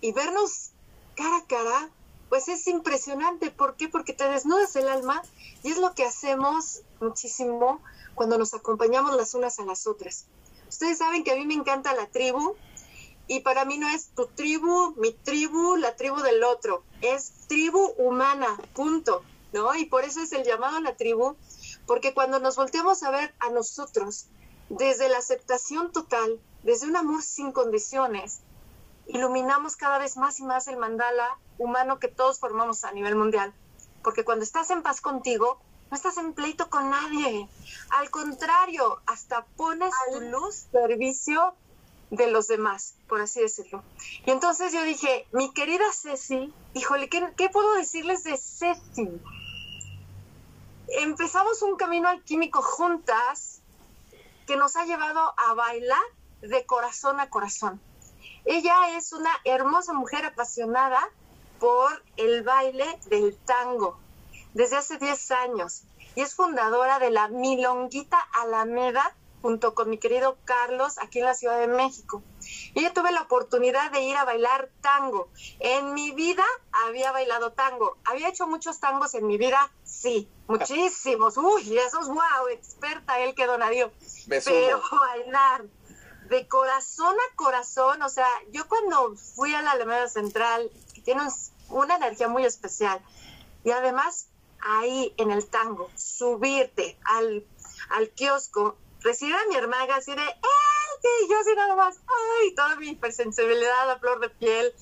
y 0.00 0.12
vernos 0.12 0.70
cara 1.14 1.38
a 1.38 1.46
cara, 1.46 1.90
pues 2.28 2.48
es 2.48 2.66
impresionante. 2.66 3.50
¿Por 3.50 3.76
qué? 3.76 3.88
Porque 3.88 4.12
te 4.12 4.28
desnudas 4.28 4.76
el 4.76 4.88
alma 4.88 5.22
y 5.62 5.70
es 5.70 5.78
lo 5.78 5.94
que 5.94 6.04
hacemos 6.04 6.82
muchísimo 7.00 7.80
cuando 8.14 8.38
nos 8.38 8.54
acompañamos 8.54 9.16
las 9.16 9.34
unas 9.34 9.58
a 9.58 9.64
las 9.64 9.86
otras. 9.86 10.26
Ustedes 10.68 10.98
saben 10.98 11.24
que 11.24 11.32
a 11.32 11.36
mí 11.36 11.46
me 11.46 11.54
encanta 11.54 11.94
la 11.94 12.06
tribu 12.06 12.54
y 13.26 13.40
para 13.40 13.64
mí 13.64 13.78
no 13.78 13.88
es 13.88 14.08
tu 14.08 14.26
tribu, 14.26 14.94
mi 14.96 15.12
tribu, 15.12 15.76
la 15.76 15.96
tribu 15.96 16.20
del 16.20 16.42
otro, 16.44 16.82
es 17.00 17.32
tribu 17.46 17.92
humana, 17.98 18.58
punto, 18.74 19.22
¿no? 19.52 19.74
Y 19.74 19.86
por 19.86 20.04
eso 20.04 20.20
es 20.20 20.32
el 20.32 20.44
llamado 20.44 20.76
a 20.76 20.80
la 20.80 20.96
tribu 20.96 21.36
porque 21.86 22.12
cuando 22.14 22.38
nos 22.38 22.56
volteamos 22.56 23.02
a 23.02 23.10
ver 23.10 23.34
a 23.38 23.50
nosotros 23.50 24.26
desde 24.68 25.08
la 25.08 25.18
aceptación 25.18 25.90
total, 25.92 26.38
desde 26.62 26.86
un 26.86 26.96
amor 26.96 27.22
sin 27.22 27.52
condiciones, 27.52 28.40
iluminamos 29.08 29.76
cada 29.76 29.98
vez 29.98 30.16
más 30.16 30.38
y 30.40 30.44
más 30.44 30.68
el 30.68 30.76
mandala 30.76 31.38
humano 31.58 31.98
que 31.98 32.08
todos 32.08 32.38
formamos 32.38 32.84
a 32.84 32.92
nivel 32.92 33.16
mundial. 33.16 33.52
Porque 34.02 34.24
cuando 34.24 34.44
estás 34.44 34.70
en 34.70 34.82
paz 34.82 35.00
contigo, 35.00 35.60
no 35.90 35.96
estás 35.96 36.18
en 36.18 36.34
pleito 36.34 36.70
con 36.70 36.90
nadie. 36.90 37.48
Al 37.90 38.10
contrario, 38.10 39.00
hasta 39.06 39.44
pones 39.56 39.92
tu 40.12 40.20
luz 40.20 40.66
servicio 40.70 41.54
de 42.10 42.30
los 42.30 42.46
demás, 42.46 42.94
por 43.08 43.20
así 43.20 43.40
decirlo. 43.40 43.82
Y 44.24 44.30
entonces 44.30 44.72
yo 44.72 44.82
dije, 44.82 45.26
mi 45.32 45.52
querida 45.52 45.84
Ceci, 45.92 46.52
híjole, 46.74 47.08
¿qué, 47.08 47.32
qué 47.36 47.48
puedo 47.48 47.74
decirles 47.74 48.24
de 48.24 48.36
Ceci? 48.36 49.20
empezamos 50.88 51.62
un 51.62 51.76
camino 51.76 52.08
alquímico 52.08 52.62
juntas 52.62 53.60
que 54.46 54.56
nos 54.56 54.76
ha 54.76 54.84
llevado 54.84 55.34
a 55.36 55.54
bailar 55.54 56.00
de 56.40 56.64
corazón 56.64 57.20
a 57.20 57.28
corazón. 57.28 57.80
Ella 58.50 58.96
es 58.96 59.12
una 59.12 59.30
hermosa 59.44 59.92
mujer 59.92 60.24
apasionada 60.24 61.06
por 61.60 62.02
el 62.16 62.42
baile 62.42 62.98
del 63.10 63.36
tango 63.36 63.98
desde 64.54 64.78
hace 64.78 64.96
10 64.96 65.30
años 65.32 65.82
y 66.14 66.22
es 66.22 66.34
fundadora 66.34 66.98
de 66.98 67.10
la 67.10 67.28
Milonguita 67.28 68.16
Alameda 68.32 69.14
junto 69.42 69.74
con 69.74 69.90
mi 69.90 69.98
querido 69.98 70.38
Carlos 70.46 70.96
aquí 70.96 71.18
en 71.18 71.26
la 71.26 71.34
Ciudad 71.34 71.60
de 71.60 71.66
México. 71.66 72.22
Y 72.72 72.84
yo 72.84 72.92
tuve 72.94 73.12
la 73.12 73.20
oportunidad 73.20 73.90
de 73.92 74.00
ir 74.00 74.16
a 74.16 74.24
bailar 74.24 74.70
tango. 74.80 75.28
En 75.60 75.92
mi 75.92 76.12
vida 76.12 76.44
había 76.86 77.12
bailado 77.12 77.52
tango. 77.52 77.98
Había 78.06 78.30
hecho 78.30 78.46
muchos 78.46 78.80
tangos 78.80 79.14
en 79.14 79.26
mi 79.26 79.36
vida, 79.36 79.70
sí, 79.84 80.26
muchísimos. 80.46 81.36
Uy, 81.36 81.76
esos, 81.76 82.08
wow, 82.08 82.48
experta 82.50 83.20
él 83.20 83.34
que 83.34 83.44
donadio. 83.44 83.92
Pero 84.26 84.80
bailar 84.90 85.66
de 86.28 86.46
corazón 86.46 87.14
a 87.14 87.36
corazón, 87.36 88.02
o 88.02 88.08
sea, 88.08 88.28
yo 88.50 88.68
cuando 88.68 89.16
fui 89.16 89.54
a 89.54 89.62
la 89.62 89.72
Alameda 89.72 90.08
Central, 90.08 90.70
que 90.94 91.00
tiene 91.00 91.22
una 91.68 91.96
energía 91.96 92.28
muy 92.28 92.44
especial, 92.44 93.00
y 93.64 93.70
además 93.70 94.28
ahí 94.60 95.14
en 95.16 95.30
el 95.30 95.46
tango, 95.46 95.90
subirte 95.96 96.98
al, 97.04 97.44
al 97.90 98.10
kiosco 98.10 98.76
recibir 99.00 99.34
a 99.34 99.46
mi 99.48 99.56
hermana 99.56 99.96
así 99.96 100.14
de 100.14 100.22
¡eh! 100.22 100.38
sí, 101.02 101.28
yo 101.30 101.38
así 101.38 101.54
nada 101.54 101.74
más, 101.76 101.98
ay, 102.06 102.54
toda 102.54 102.76
mi 102.76 102.90
hipersensibilidad 102.90 103.90
a 103.90 103.98
flor 103.98 104.20
de 104.20 104.30
piel. 104.30 104.72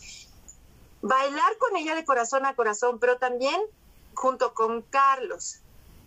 Bailar 1.03 1.59
con 1.59 1.77
ella 1.77 1.95
de 1.95 2.05
corazón 2.05 2.47
a 2.47 2.57
corazón, 2.57 2.99
pero 2.99 3.19
también 3.19 3.61
junto 4.15 4.55
con 4.55 4.83
Carlos. 4.83 5.61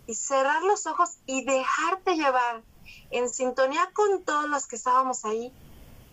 Y 0.06 0.14
cerrar 0.14 0.62
los 0.62 0.86
ojos 0.86 1.18
y 1.26 1.44
dejarte 1.44 2.16
llevar 2.16 2.62
en 3.10 3.28
sintonía 3.28 3.90
con 3.92 4.24
todos 4.24 4.48
los 4.48 4.66
que 4.66 4.76
estábamos 4.76 5.24
ahí. 5.24 5.52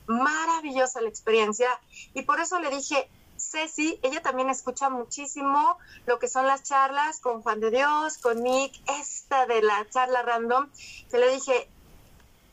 Maravillosa 0.07 1.01
la 1.01 1.09
experiencia. 1.09 1.69
Y 2.13 2.23
por 2.23 2.39
eso 2.39 2.59
le 2.59 2.69
dije, 2.69 3.09
Ceci, 3.37 3.99
ella 4.01 4.21
también 4.21 4.49
escucha 4.49 4.89
muchísimo 4.89 5.77
lo 6.05 6.19
que 6.19 6.27
son 6.27 6.47
las 6.47 6.63
charlas 6.63 7.19
con 7.19 7.41
Juan 7.41 7.59
de 7.59 7.71
Dios, 7.71 8.17
con 8.17 8.41
Nick, 8.41 8.73
esta 8.99 9.45
de 9.45 9.61
la 9.61 9.87
charla 9.89 10.23
random, 10.23 10.69
que 11.09 11.17
le 11.17 11.31
dije, 11.31 11.69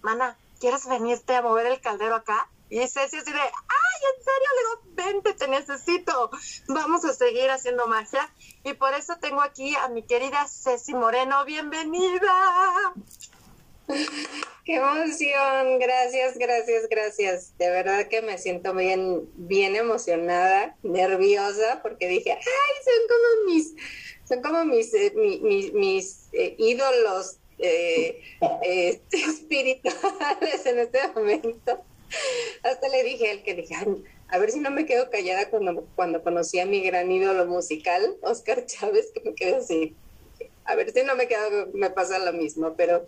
mana, 0.03 0.37
¿quieres 0.61 0.87
venirte 0.87 1.35
a 1.37 1.43
mover 1.43 1.67
el 1.67 1.81
caldero 1.81 2.17
acá? 2.17 2.49
Y 2.71 2.79
Ceci 2.89 3.17
así 3.17 3.33
de, 3.33 3.41
ay, 3.41 4.01
en 4.17 4.25
serio, 4.25 4.49
le 4.55 4.61
digo, 4.61 5.13
vente, 5.13 5.35
te 5.35 5.49
necesito, 5.49 6.31
vamos 6.69 7.05
a 7.05 7.15
seguir 7.15 7.51
haciendo 7.51 7.87
magia. 7.87 8.29
Y 8.65 8.75
por 8.75 8.95
eso 8.95 9.17
tengo 9.21 9.43
aquí 9.43 9.77
a 9.77 9.89
mi 9.89 10.03
querida 10.03 10.47
Ceci 10.49 10.95
Moreno, 10.95 11.45
bienvenida. 11.45 12.95
Qué 14.65 14.77
emoción, 14.77 15.79
gracias, 15.79 16.39
gracias, 16.39 16.89
gracias. 16.89 17.59
De 17.59 17.69
verdad 17.69 18.09
que 18.09 18.23
me 18.23 18.39
siento 18.39 18.73
bien, 18.73 19.29
bien 19.35 19.77
emocionada, 19.77 20.75
nerviosa, 20.83 21.81
porque 21.83 22.09
dije, 22.09 22.33
ay, 22.33 22.39
son 22.83 23.09
como 23.09 23.53
mis, 23.53 23.75
son 24.27 24.43
como 24.43 24.65
mis, 24.65 24.95
eh, 24.95 25.13
mis, 25.75 26.29
eh, 26.33 26.55
ídolos 26.57 27.39
eh, 27.59 28.23
este, 28.63 29.17
espirituales 29.31 30.65
en 30.65 30.79
este 30.79 31.09
momento. 31.09 31.85
Hasta 32.63 32.89
le 32.89 33.03
dije 33.05 33.33
al 33.33 33.43
que 33.43 33.55
dije, 33.55 33.75
a 34.29 34.39
ver 34.39 34.51
si 34.51 34.61
no 34.61 34.71
me 34.71 34.87
quedo 34.87 35.11
callada 35.11 35.51
cuando, 35.51 35.87
cuando 35.95 36.23
conocí 36.23 36.59
a 36.59 36.65
mi 36.65 36.81
gran 36.81 37.13
ídolo 37.13 37.45
musical, 37.45 38.17
Oscar 38.23 38.65
Chávez, 38.65 39.11
que 39.13 39.21
me 39.21 39.35
quedé 39.35 39.57
así. 39.57 39.95
A 40.65 40.75
ver 40.75 40.91
si 40.91 41.03
no 41.03 41.17
me 41.17 41.29
quedo, 41.29 41.69
me 41.75 41.91
pasa 41.91 42.19
lo 42.19 42.33
mismo, 42.33 42.75
pero 42.77 43.05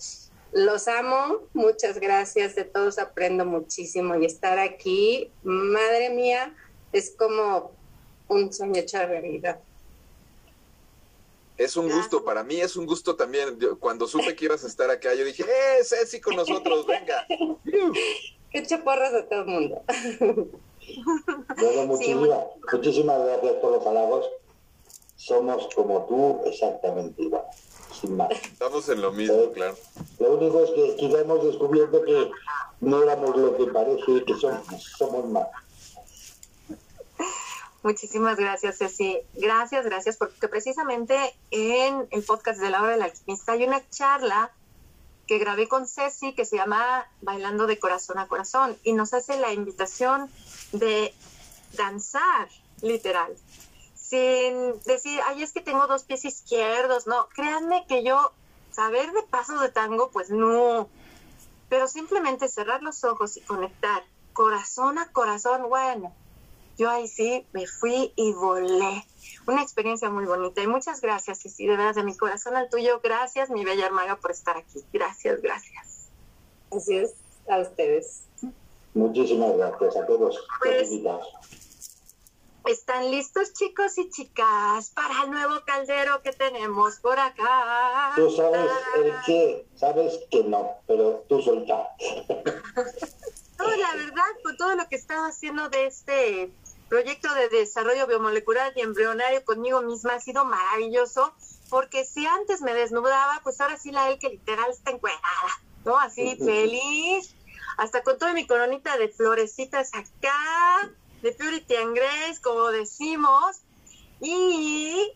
los 0.56 0.88
amo, 0.88 1.42
muchas 1.52 2.00
gracias, 2.00 2.54
de 2.54 2.64
todos 2.64 2.98
aprendo 2.98 3.44
muchísimo 3.44 4.16
y 4.16 4.24
estar 4.24 4.58
aquí, 4.58 5.30
madre 5.42 6.08
mía, 6.08 6.56
es 6.94 7.10
como 7.10 7.72
un 8.28 8.50
sueño 8.50 8.80
hecho 8.80 8.96
realidad. 9.06 9.60
Es 11.58 11.76
un 11.76 11.90
gusto, 11.90 12.24
para 12.24 12.42
mí 12.42 12.58
es 12.58 12.74
un 12.76 12.86
gusto 12.86 13.16
también. 13.16 13.58
cuando 13.80 14.06
supe 14.06 14.34
que 14.34 14.46
ibas 14.46 14.64
a 14.64 14.66
estar 14.66 14.90
acá, 14.90 15.12
yo 15.12 15.26
dije, 15.26 15.42
¡eh, 15.42 15.84
Ceci 15.84 16.22
con 16.22 16.36
nosotros, 16.36 16.86
venga! 16.86 17.26
¡Qué 18.50 18.62
chaporras 18.62 19.12
a 19.12 19.26
todo 19.26 19.40
el 19.40 19.46
mundo! 19.46 19.82
Bueno, 21.58 21.82
muchísimas, 21.86 22.40
muchísimas 22.72 23.26
gracias 23.26 23.52
por 23.60 23.72
los 23.72 23.86
halagos. 23.86 24.26
Somos 25.16 25.68
como 25.74 26.06
tú, 26.06 26.48
exactamente 26.48 27.22
igual. 27.22 27.44
Estamos 28.02 28.88
en 28.88 29.00
lo 29.00 29.12
mismo, 29.12 29.52
claro. 29.52 29.76
Lo 30.18 30.34
único 30.34 30.64
es 30.64 30.70
que 30.70 30.96
quizá 30.96 31.20
hemos 31.20 31.44
descubierto 31.44 32.02
que 32.04 32.30
no 32.80 33.02
éramos 33.02 33.36
lo 33.36 33.56
que 33.56 33.66
parece 33.66 34.24
que 34.24 34.34
somos, 34.34 34.82
somos 34.98 35.24
más. 35.26 35.46
Muchísimas 37.82 38.36
gracias, 38.36 38.78
Ceci. 38.78 39.18
Gracias, 39.34 39.84
gracias, 39.84 40.16
porque 40.16 40.48
precisamente 40.48 41.16
en 41.50 42.06
el 42.10 42.22
podcast 42.24 42.60
de 42.60 42.70
la 42.70 42.82
hora 42.82 42.92
del 42.92 43.02
alquimista 43.02 43.52
hay 43.52 43.64
una 43.64 43.88
charla 43.90 44.50
que 45.26 45.38
grabé 45.38 45.68
con 45.68 45.86
Ceci 45.86 46.34
que 46.34 46.44
se 46.44 46.56
llama 46.56 47.06
Bailando 47.20 47.66
de 47.66 47.78
corazón 47.78 48.18
a 48.18 48.28
corazón 48.28 48.76
y 48.84 48.92
nos 48.92 49.14
hace 49.14 49.38
la 49.38 49.52
invitación 49.52 50.30
de 50.72 51.14
danzar, 51.76 52.48
literal 52.82 53.36
sin 54.08 54.80
decir, 54.84 55.20
ay, 55.26 55.42
es 55.42 55.52
que 55.52 55.60
tengo 55.60 55.86
dos 55.86 56.04
pies 56.04 56.24
izquierdos, 56.24 57.06
no, 57.06 57.28
créanme 57.30 57.84
que 57.88 58.04
yo 58.04 58.32
saber 58.70 59.10
de 59.12 59.22
pasos 59.22 59.60
de 59.60 59.70
tango, 59.70 60.10
pues 60.10 60.30
no, 60.30 60.88
pero 61.68 61.88
simplemente 61.88 62.48
cerrar 62.48 62.82
los 62.82 63.02
ojos 63.04 63.36
y 63.36 63.40
conectar 63.40 64.04
corazón 64.32 64.98
a 64.98 65.10
corazón, 65.10 65.68
bueno, 65.68 66.14
yo 66.78 66.90
ahí 66.90 67.08
sí 67.08 67.46
me 67.52 67.66
fui 67.66 68.12
y 68.16 68.32
volé. 68.32 69.04
Una 69.46 69.62
experiencia 69.62 70.10
muy 70.10 70.26
bonita 70.26 70.62
y 70.62 70.66
muchas 70.66 71.00
gracias, 71.00 71.44
y 71.46 71.48
sí, 71.48 71.66
de 71.66 71.76
verdad, 71.76 71.94
de 71.94 72.04
mi 72.04 72.16
corazón 72.16 72.54
al 72.54 72.68
tuyo, 72.68 73.00
gracias, 73.02 73.50
mi 73.50 73.64
bella 73.64 73.86
hermana, 73.86 74.16
por 74.16 74.30
estar 74.30 74.56
aquí. 74.56 74.84
Gracias, 74.92 75.40
gracias. 75.40 76.08
Así 76.70 76.98
es, 76.98 77.14
a 77.48 77.60
ustedes. 77.60 78.24
Muchísimas 78.94 79.56
gracias 79.56 79.96
a 79.96 80.06
todos. 80.06 80.38
Pues, 80.62 80.90
¿Están 82.66 83.12
listos 83.12 83.52
chicos 83.52 83.96
y 83.96 84.10
chicas 84.10 84.90
para 84.90 85.22
el 85.22 85.30
nuevo 85.30 85.60
caldero 85.64 86.20
que 86.22 86.32
tenemos 86.32 86.96
por 86.96 87.16
acá? 87.16 88.12
Tú 88.16 88.28
sabes 88.32 88.68
el 88.96 89.14
que, 89.24 89.66
sabes 89.76 90.18
que 90.32 90.42
no, 90.42 90.72
pero 90.88 91.24
tú 91.28 91.40
suelta. 91.40 91.90
no, 93.58 93.76
la 93.76 93.94
verdad, 93.94 94.24
con 94.42 94.56
todo 94.56 94.74
lo 94.74 94.88
que 94.88 94.96
estaba 94.96 95.28
haciendo 95.28 95.68
de 95.68 95.86
este 95.86 96.50
proyecto 96.88 97.32
de 97.34 97.48
desarrollo 97.50 98.08
biomolecular 98.08 98.72
y 98.74 98.80
embrionario 98.80 99.44
conmigo 99.44 99.82
misma 99.82 100.14
ha 100.14 100.20
sido 100.20 100.44
maravilloso, 100.44 101.34
porque 101.70 102.04
si 102.04 102.26
antes 102.26 102.62
me 102.62 102.74
desnudaba, 102.74 103.40
pues 103.44 103.60
ahora 103.60 103.76
sí 103.76 103.92
la 103.92 104.10
él 104.10 104.18
que 104.18 104.30
literal 104.30 104.70
está 104.70 104.90
encuadrada, 104.90 105.62
¿no? 105.84 105.96
Así 105.98 106.36
feliz, 106.44 107.32
hasta 107.76 108.02
con 108.02 108.18
toda 108.18 108.32
mi 108.32 108.44
coronita 108.44 108.98
de 108.98 109.08
florecitas 109.08 109.92
acá, 109.94 110.90
de 111.22 111.32
Purity 111.32 111.76
and 111.76 111.96
Grace, 111.96 112.40
como 112.42 112.68
decimos. 112.68 113.62
Y 114.20 115.12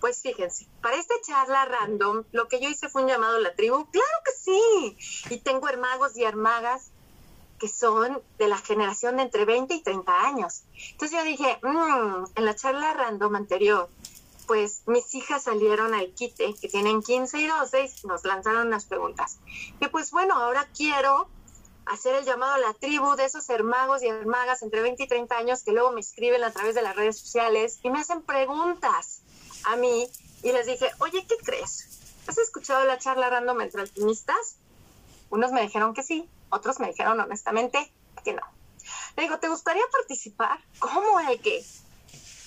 pues 0.00 0.20
fíjense, 0.20 0.66
para 0.82 0.96
esta 0.96 1.14
charla 1.26 1.64
random, 1.64 2.24
lo 2.32 2.46
que 2.48 2.60
yo 2.60 2.68
hice 2.68 2.88
fue 2.88 3.02
un 3.02 3.08
llamado 3.08 3.36
a 3.36 3.40
la 3.40 3.54
tribu. 3.54 3.86
Claro 3.90 4.16
que 4.24 4.32
sí. 4.32 4.96
Y 5.30 5.38
tengo 5.38 5.68
hermagos 5.68 6.16
y 6.16 6.24
hermagas 6.24 6.90
que 7.58 7.68
son 7.68 8.20
de 8.38 8.48
la 8.48 8.58
generación 8.58 9.20
entre 9.20 9.44
20 9.44 9.74
y 9.74 9.82
30 9.82 10.26
años. 10.26 10.64
Entonces 10.90 11.18
yo 11.18 11.24
dije, 11.24 11.58
mmm, 11.62 12.24
en 12.34 12.44
la 12.44 12.54
charla 12.54 12.92
random 12.92 13.36
anterior, 13.36 13.88
pues 14.46 14.82
mis 14.86 15.14
hijas 15.14 15.44
salieron 15.44 15.94
al 15.94 16.12
quite, 16.12 16.54
que 16.60 16.68
tienen 16.68 17.02
15 17.02 17.38
y 17.38 17.46
12, 17.46 17.84
y 17.84 18.06
nos 18.06 18.24
lanzaron 18.24 18.66
unas 18.66 18.84
preguntas. 18.84 19.38
Y 19.80 19.86
pues 19.88 20.10
bueno, 20.10 20.34
ahora 20.34 20.68
quiero 20.76 21.28
hacer 21.86 22.14
el 22.14 22.24
llamado 22.24 22.54
a 22.54 22.58
la 22.58 22.74
tribu 22.74 23.16
de 23.16 23.24
esos 23.24 23.48
hermagos 23.50 24.02
y 24.02 24.08
hermagas 24.08 24.62
entre 24.62 24.80
20 24.80 25.02
y 25.02 25.08
30 25.08 25.36
años 25.36 25.62
que 25.62 25.72
luego 25.72 25.92
me 25.92 26.00
escriben 26.00 26.42
a 26.44 26.52
través 26.52 26.74
de 26.74 26.82
las 26.82 26.96
redes 26.96 27.18
sociales 27.18 27.78
y 27.82 27.90
me 27.90 28.00
hacen 28.00 28.22
preguntas 28.22 29.22
a 29.64 29.76
mí 29.76 30.08
y 30.42 30.52
les 30.52 30.66
dije, 30.66 30.90
oye, 31.00 31.26
¿qué 31.26 31.36
crees? 31.38 32.00
¿Has 32.26 32.38
escuchado 32.38 32.84
la 32.84 32.98
charla 32.98 33.30
random 33.30 33.60
entre 33.60 33.82
alquimistas? 33.82 34.56
Unos 35.30 35.52
me 35.52 35.62
dijeron 35.62 35.94
que 35.94 36.02
sí, 36.02 36.28
otros 36.50 36.80
me 36.80 36.88
dijeron 36.88 37.20
honestamente 37.20 37.92
que 38.24 38.32
no. 38.32 38.42
Le 39.16 39.24
digo, 39.24 39.38
¿te 39.38 39.48
gustaría 39.48 39.84
participar? 39.92 40.58
¿Cómo 40.78 41.20
el 41.20 41.40
que? 41.40 41.64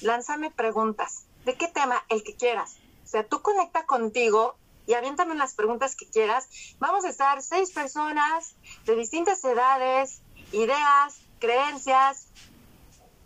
Lánzame 0.02 0.52
preguntas. 0.52 1.26
¿De 1.46 1.56
qué 1.56 1.68
tema? 1.68 2.04
El 2.10 2.24
que 2.24 2.36
quieras. 2.36 2.78
O 3.06 3.08
sea, 3.08 3.26
tú 3.26 3.42
conecta 3.42 3.86
contigo 3.86 4.58
y 4.88 4.94
aviéntame 4.94 5.36
las 5.36 5.54
preguntas 5.54 5.96
que 5.96 6.10
quieras. 6.10 6.48
Vamos 6.80 7.06
a 7.06 7.10
estar 7.10 7.44
seis 7.44 7.72
personas 7.72 8.56
de 8.86 8.96
distintas 8.96 9.44
edades, 9.44 10.22
ideas, 10.54 11.20
creencias, 11.40 12.30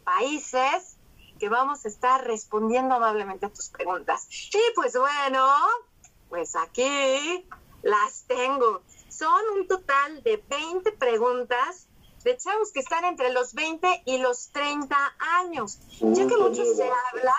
países, 0.03 0.97
que 1.39 1.49
vamos 1.49 1.85
a 1.85 1.87
estar 1.87 2.25
respondiendo 2.25 2.95
amablemente 2.95 3.45
a 3.45 3.49
tus 3.49 3.69
preguntas. 3.69 4.27
Y 4.53 4.75
pues 4.75 4.97
bueno, 4.97 5.47
pues 6.29 6.55
aquí 6.55 7.45
las 7.83 8.23
tengo. 8.27 8.81
Son 9.09 9.41
un 9.57 9.67
total 9.67 10.23
de 10.23 10.43
20 10.49 10.91
preguntas 10.93 11.87
de 12.23 12.37
chavos 12.37 12.71
que 12.71 12.79
están 12.79 13.05
entre 13.05 13.31
los 13.31 13.53
20 13.53 14.03
y 14.05 14.17
los 14.19 14.49
30 14.49 14.95
años. 15.39 15.79
Ya 15.99 16.27
que 16.27 16.37
mucho 16.37 16.63
se 16.75 16.83
habla 16.83 17.35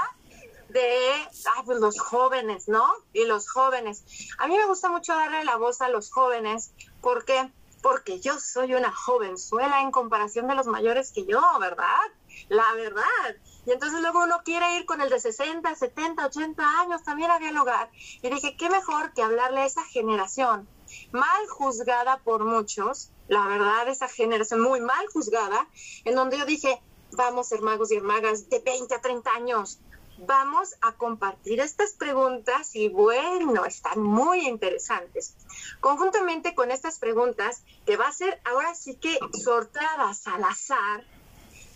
de 0.72 1.28
pues, 1.64 1.78
los 1.78 2.00
jóvenes, 2.00 2.68
¿no? 2.68 2.88
Y 3.12 3.24
los 3.24 3.48
jóvenes. 3.48 4.04
A 4.38 4.48
mí 4.48 4.56
me 4.56 4.66
gusta 4.66 4.90
mucho 4.90 5.14
darle 5.14 5.44
la 5.44 5.56
voz 5.56 5.80
a 5.80 5.88
los 5.88 6.10
jóvenes. 6.10 6.72
¿Por 7.00 7.24
qué? 7.24 7.50
Porque 7.82 8.20
yo 8.20 8.38
soy 8.38 8.74
una 8.74 8.92
jovenzuela 8.92 9.80
en 9.80 9.90
comparación 9.90 10.46
de 10.48 10.54
los 10.54 10.66
mayores 10.66 11.12
que 11.12 11.26
yo, 11.26 11.40
¿verdad? 11.60 12.00
La 12.48 12.72
verdad. 12.74 13.36
Y 13.66 13.72
entonces 13.72 14.00
luego 14.00 14.24
uno 14.24 14.40
quiere 14.44 14.76
ir 14.76 14.86
con 14.86 15.00
el 15.00 15.10
de 15.10 15.20
60, 15.20 15.74
70, 15.74 16.26
80 16.26 16.80
años 16.80 17.02
también 17.02 17.30
a 17.30 17.38
dialogar. 17.38 17.90
Y 18.22 18.30
dije, 18.30 18.56
qué 18.56 18.68
mejor 18.70 19.12
que 19.12 19.22
hablarle 19.22 19.60
a 19.60 19.66
esa 19.66 19.84
generación 19.84 20.68
mal 21.10 21.46
juzgada 21.48 22.18
por 22.18 22.44
muchos, 22.44 23.10
la 23.28 23.46
verdad, 23.46 23.88
esa 23.88 24.08
generación 24.08 24.60
muy 24.60 24.80
mal 24.80 25.06
juzgada, 25.12 25.66
en 26.04 26.14
donde 26.14 26.38
yo 26.38 26.44
dije, 26.44 26.82
vamos, 27.12 27.52
hermanos 27.52 27.90
y 27.90 27.96
hermagas 27.96 28.48
de 28.48 28.60
20 28.60 28.94
a 28.94 29.00
30 29.00 29.30
años, 29.30 29.78
vamos 30.26 30.76
a 30.80 30.92
compartir 30.92 31.60
estas 31.60 31.92
preguntas 31.94 32.74
y 32.74 32.88
bueno, 32.88 33.64
están 33.64 34.00
muy 34.00 34.46
interesantes. 34.46 35.34
Conjuntamente 35.80 36.54
con 36.54 36.70
estas 36.70 36.98
preguntas, 36.98 37.62
que 37.86 37.96
va 37.96 38.08
a 38.08 38.12
ser 38.12 38.40
ahora 38.44 38.74
sí 38.74 38.96
que 38.96 39.18
sorteadas 39.42 40.26
al 40.26 40.44
azar, 40.44 41.04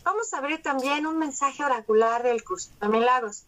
vamos 0.05 0.33
a 0.33 0.39
abrir 0.39 0.63
también 0.63 1.07
un 1.07 1.19
mensaje 1.19 1.65
oracular 1.65 2.23
del 2.23 2.45
curso 2.45 2.71
de 2.81 2.89
milagros. 2.89 3.45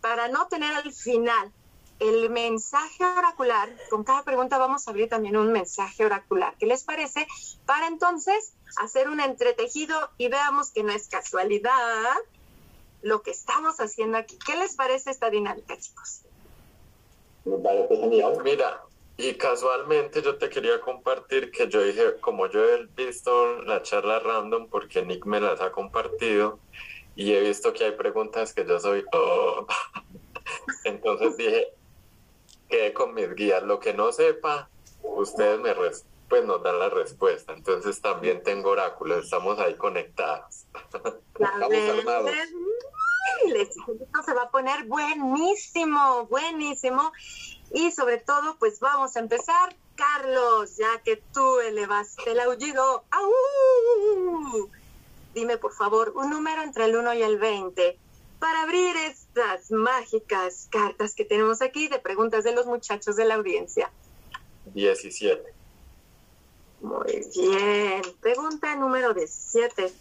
Para 0.00 0.28
no 0.28 0.48
tener 0.48 0.74
al 0.74 0.92
final 0.92 1.52
el 1.98 2.30
mensaje 2.30 3.04
oracular, 3.04 3.68
con 3.90 4.02
cada 4.02 4.24
pregunta 4.24 4.58
vamos 4.58 4.88
a 4.88 4.90
abrir 4.90 5.08
también 5.08 5.36
un 5.36 5.52
mensaje 5.52 6.04
oracular. 6.04 6.56
¿Qué 6.58 6.66
les 6.66 6.82
parece? 6.84 7.26
Para 7.66 7.86
entonces 7.86 8.54
hacer 8.76 9.08
un 9.08 9.20
entretejido 9.20 10.10
y 10.16 10.28
veamos 10.28 10.70
que 10.70 10.82
no 10.82 10.90
es 10.92 11.08
casualidad 11.08 12.16
lo 13.02 13.22
que 13.22 13.32
estamos 13.32 13.76
haciendo 13.78 14.18
aquí. 14.18 14.38
¿Qué 14.44 14.56
les 14.56 14.76
parece 14.76 15.10
esta 15.10 15.30
dinámica, 15.30 15.76
chicos? 15.78 16.22
Me 17.44 17.58
parece 17.58 17.96
genial. 17.96 18.38
Mira, 18.44 18.82
y 19.16 19.34
casualmente 19.34 20.22
yo 20.22 20.36
te 20.36 20.48
quería 20.48 20.80
compartir 20.80 21.50
que 21.50 21.68
yo 21.68 21.82
dije, 21.82 22.16
como 22.20 22.46
yo 22.48 22.64
he 22.64 22.86
visto 22.96 23.62
la 23.62 23.82
charla 23.82 24.20
random 24.20 24.68
porque 24.68 25.04
Nick 25.04 25.26
me 25.26 25.40
las 25.40 25.60
ha 25.60 25.72
compartido 25.72 26.58
y 27.14 27.32
he 27.32 27.40
visto 27.40 27.72
que 27.72 27.84
hay 27.84 27.92
preguntas 27.92 28.54
que 28.54 28.64
yo 28.64 28.78
soy, 28.80 29.04
oh". 29.12 29.66
entonces 30.84 31.36
dije, 31.36 31.68
quedé 32.68 32.92
con 32.92 33.12
mis 33.12 33.34
guías, 33.34 33.62
lo 33.62 33.80
que 33.80 33.92
no 33.92 34.12
sepa, 34.12 34.70
ustedes 35.02 35.60
me 35.60 35.74
pues 36.32 36.46
nos 36.46 36.62
dan 36.62 36.78
la 36.78 36.88
respuesta. 36.88 37.52
Entonces 37.52 38.00
también 38.00 38.42
tengo 38.42 38.70
oráculos, 38.70 39.24
estamos 39.24 39.58
ahí 39.58 39.74
conectados. 39.74 40.64
Estamos 41.34 41.98
armados 41.98 42.30
esto 43.54 44.22
se 44.24 44.32
va 44.32 44.44
a 44.44 44.50
poner 44.50 44.84
buenísimo, 44.86 46.26
buenísimo. 46.28 47.12
Y 47.74 47.90
sobre 47.90 48.16
todo, 48.16 48.56
pues 48.58 48.80
vamos 48.80 49.14
a 49.16 49.20
empezar. 49.20 49.76
Carlos, 49.94 50.78
ya 50.78 51.02
que 51.04 51.22
tú 51.34 51.60
elevaste 51.60 52.32
el 52.32 52.40
aullido, 52.40 53.04
dime 55.34 55.58
por 55.58 55.74
favor 55.74 56.14
un 56.16 56.30
número 56.30 56.62
entre 56.62 56.86
el 56.86 56.96
1 56.96 57.12
y 57.12 57.22
el 57.22 57.38
20 57.38 57.98
para 58.38 58.62
abrir 58.62 58.96
estas 58.96 59.70
mágicas 59.70 60.68
cartas 60.70 61.14
que 61.14 61.26
tenemos 61.26 61.60
aquí 61.60 61.88
de 61.88 61.98
preguntas 61.98 62.42
de 62.42 62.54
los 62.54 62.64
muchachos 62.64 63.16
de 63.16 63.26
la 63.26 63.34
audiencia. 63.34 63.90
17. 64.72 65.61
Muy 66.82 67.26
bien. 67.34 68.02
Pregunta 68.20 68.76
número 68.76 69.14
17 69.14 69.92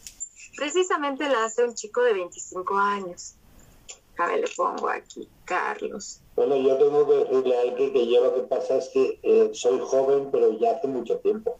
precisamente 0.55 1.27
la 1.27 1.45
hace 1.45 1.63
un 1.63 1.73
chico 1.73 2.01
de 2.03 2.13
25 2.13 2.77
años. 2.77 3.35
A 4.17 4.27
ver, 4.27 4.41
le 4.41 4.47
pongo 4.55 4.89
aquí, 4.89 5.27
Carlos. 5.45 6.21
Bueno, 6.35 6.55
yo 6.57 6.77
tengo 6.77 7.07
que 7.07 7.15
decirle 7.15 7.57
a 7.57 7.63
él 7.63 7.75
que, 7.75 8.07
yo 8.07 8.23
lo 8.23 8.35
que 8.35 8.41
pasa 8.41 8.77
es 8.77 8.89
que 8.89 9.19
eh, 9.23 9.49
soy 9.53 9.79
joven, 9.79 10.29
pero 10.31 10.59
ya 10.59 10.73
hace 10.73 10.87
mucho 10.87 11.17
tiempo. 11.19 11.57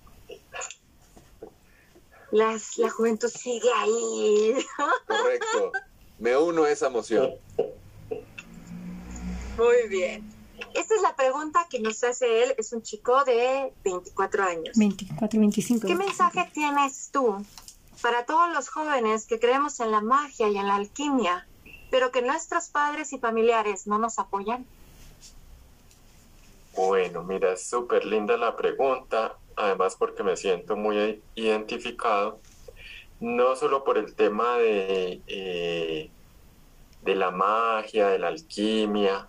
Las, 2.31 2.77
la 2.77 2.89
juventud 2.89 3.29
sigue 3.29 3.69
ahí. 3.75 4.55
Correcto. 5.07 5.71
Me 6.19 6.37
uno 6.37 6.63
a 6.65 6.71
esa 6.71 6.87
emoción. 6.87 7.31
Muy 9.57 9.87
bien. 9.89 10.40
Esta 10.73 10.95
es 10.95 11.01
la 11.01 11.15
pregunta 11.15 11.67
que 11.69 11.79
nos 11.79 12.03
hace 12.03 12.43
él. 12.43 12.55
Es 12.57 12.73
un 12.73 12.81
chico 12.81 13.23
de 13.23 13.73
24 13.83 14.43
años. 14.43 14.77
24, 14.77 15.39
25. 15.39 15.87
¿Qué 15.87 15.95
mensaje 15.95 16.49
tienes 16.53 17.09
tú 17.11 17.45
para 18.01 18.25
todos 18.25 18.51
los 18.53 18.69
jóvenes 18.69 19.25
que 19.25 19.39
creemos 19.39 19.79
en 19.79 19.91
la 19.91 20.01
magia 20.01 20.48
y 20.50 20.57
en 20.57 20.67
la 20.67 20.75
alquimia, 20.75 21.48
pero 21.89 22.11
que 22.11 22.22
nuestros 22.22 22.69
padres 22.69 23.13
y 23.13 23.19
familiares 23.19 23.87
no 23.87 23.98
nos 23.98 24.17
apoyan? 24.19 24.65
Bueno, 26.75 27.24
mira, 27.24 27.53
es 27.53 27.67
súper 27.67 28.05
linda 28.05 28.37
la 28.37 28.55
pregunta, 28.55 29.35
además 29.55 29.96
porque 29.96 30.24
me 30.24 30.37
siento 30.37 30.75
muy 30.75 31.22
identificado, 31.35 32.39
no 33.19 33.55
solo 33.55 33.83
por 33.83 33.98
el 33.98 34.15
tema 34.15 34.57
de, 34.57 35.22
eh, 35.27 36.09
de 37.03 37.15
la 37.15 37.29
magia, 37.29 38.07
de 38.07 38.19
la 38.19 38.29
alquimia, 38.29 39.27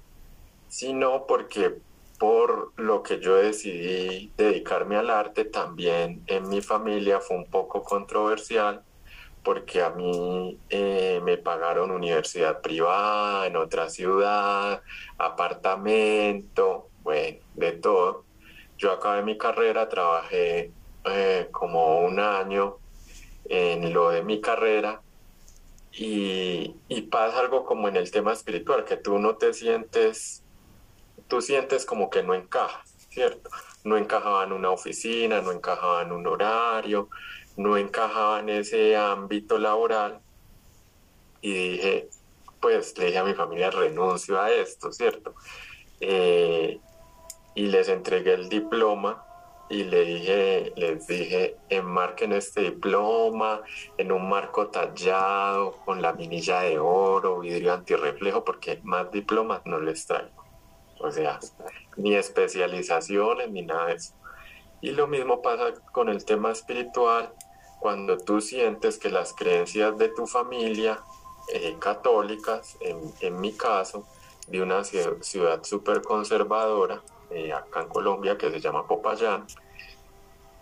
sino 0.73 1.27
porque 1.27 1.75
por 2.19 2.73
lo 2.77 3.03
que 3.03 3.21
yo 3.21 3.37
decidí 3.37 4.33
dedicarme 4.39 4.97
al 4.97 5.11
arte, 5.11 5.45
también 5.45 6.23
en 6.29 6.49
mi 6.49 6.63
familia 6.63 7.21
fue 7.21 7.37
un 7.37 7.45
poco 7.45 7.83
controversial 7.83 8.83
porque 9.45 9.83
a 9.83 9.91
mí 9.91 10.59
eh, 10.71 11.21
me 11.25 11.37
pagaron 11.37 11.91
universidad 11.91 12.63
privada 12.63 13.47
en 13.47 13.57
otra 13.57 13.91
ciudad, 13.91 14.81
apartamento, 15.19 16.89
bueno, 17.03 17.37
de 17.55 17.73
todo. 17.73 18.25
Yo 18.79 18.93
acabé 18.93 19.23
mi 19.23 19.37
carrera, 19.37 19.91
trabajé 19.91 20.71
eh, 21.05 21.49
como 21.51 22.01
un 22.01 22.19
año 22.19 22.79
en 23.45 23.93
lo 23.93 24.09
de 24.09 24.23
mi 24.23 24.41
carrera 24.41 25.03
y, 25.93 26.75
y 26.89 27.03
pasa 27.03 27.41
algo 27.41 27.67
como 27.67 27.89
en 27.89 27.97
el 27.97 28.11
tema 28.11 28.33
espiritual, 28.33 28.87
que 28.87 28.97
tú 28.97 29.19
no 29.19 29.37
te 29.37 29.53
sientes 29.53 30.43
tú 31.33 31.41
sientes 31.41 31.87
como 31.87 32.11
que 32.11 32.23
no 32.23 32.35
encajas, 32.35 32.95
¿cierto? 33.09 33.49
No 33.85 33.97
encajaba 33.97 34.45
en 34.45 34.53
una 34.53 34.69
oficina, 34.69 35.41
no 35.41 35.51
encajaba 35.51 36.03
en 36.03 36.13
un 36.13 36.27
horario, 36.27 37.09
no 37.57 37.79
encajaba 37.79 38.41
en 38.41 38.51
ese 38.51 38.99
ámbito 38.99 39.57
laboral. 39.57 40.21
Y 41.41 41.55
dije, 41.55 42.11
pues 42.61 42.99
le 42.99 43.07
dije 43.07 43.17
a 43.17 43.25
mi 43.25 43.33
familia, 43.33 43.71
renuncio 43.71 44.39
a 44.39 44.51
esto, 44.51 44.93
¿cierto? 44.93 45.35
Eh, 46.01 46.79
y 47.55 47.67
les 47.67 47.89
entregué 47.89 48.35
el 48.35 48.51
diploma 48.51 49.25
y 49.71 49.85
le 49.85 50.05
dije, 50.05 50.75
les 50.77 51.07
dije, 51.07 51.57
enmarquen 51.71 52.35
este 52.35 52.61
diploma 52.61 53.63
en 53.97 54.13
un 54.13 54.29
marco 54.29 54.69
tallado 54.69 55.79
con 55.87 56.03
la 56.03 56.13
minilla 56.13 56.61
de 56.61 56.79
oro, 56.79 57.41
vidrio 57.41 57.73
antirreflejo, 57.73 58.45
porque 58.45 58.81
más 58.83 59.11
diplomas 59.11 59.63
no 59.65 59.81
les 59.81 60.05
traigo. 60.05 60.42
O 61.03 61.11
sea, 61.11 61.41
ni 61.97 62.15
especializaciones 62.15 63.51
ni 63.51 63.63
nada 63.63 63.87
de 63.87 63.95
eso. 63.95 64.15
Y 64.81 64.91
lo 64.93 65.07
mismo 65.07 65.43
pasa 65.43 65.75
con 65.93 66.09
el 66.09 66.25
tema 66.25 66.51
espiritual, 66.51 67.33
cuando 67.81 68.17
tú 68.17 68.41
sientes 68.41 68.99
que 68.99 69.11
las 69.11 69.33
creencias 69.33 69.99
de 69.99 70.09
tu 70.09 70.27
familia 70.27 71.01
eh, 71.53 71.77
católicas, 71.81 72.79
en, 72.81 73.41
mi 73.41 73.53
caso, 73.53 74.07
de 74.47 74.63
una 74.63 74.85
ciudad 74.85 75.63
súper 75.63 76.03
conservadora, 76.03 77.03
eh, 77.31 77.53
acá 77.53 77.83
en 77.83 77.89
Colombia, 77.89 78.39
que 78.39 78.51
se 78.51 78.61
llama 78.61 78.87
Popayán, 78.87 79.47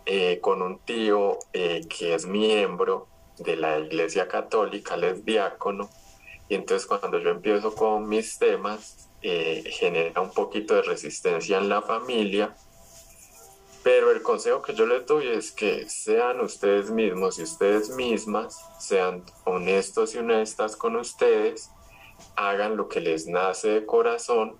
eh, 0.06 0.38
con 0.40 0.62
un 0.62 0.78
tío 0.78 1.38
que 1.52 2.14
es 2.14 2.26
miembro 2.26 3.06
de 3.38 3.56
la 3.56 3.78
Iglesia 3.78 4.26
Católica, 4.26 4.94
él 4.94 5.04
es 5.04 5.24
diácono, 5.24 5.90
y 6.48 6.54
entonces 6.54 6.86
cuando 6.86 7.18
yo 7.18 7.30
empiezo 7.30 7.74
con 7.74 8.08
mis 8.08 8.38
temas, 8.38 9.09
eh, 9.22 9.62
genera 9.70 10.20
un 10.20 10.32
poquito 10.32 10.74
de 10.74 10.82
resistencia 10.82 11.58
en 11.58 11.68
la 11.68 11.82
familia. 11.82 12.54
Pero 13.82 14.10
el 14.10 14.22
consejo 14.22 14.60
que 14.60 14.74
yo 14.74 14.86
les 14.86 15.06
doy 15.06 15.28
es 15.28 15.52
que 15.52 15.88
sean 15.88 16.40
ustedes 16.40 16.90
mismos 16.90 17.38
y 17.38 17.42
ustedes 17.42 17.90
mismas, 17.90 18.58
sean 18.78 19.24
honestos 19.44 20.14
y 20.14 20.18
honestas 20.18 20.76
con 20.76 20.96
ustedes, 20.96 21.70
hagan 22.36 22.76
lo 22.76 22.88
que 22.88 23.00
les 23.00 23.26
nace 23.26 23.68
de 23.68 23.86
corazón. 23.86 24.56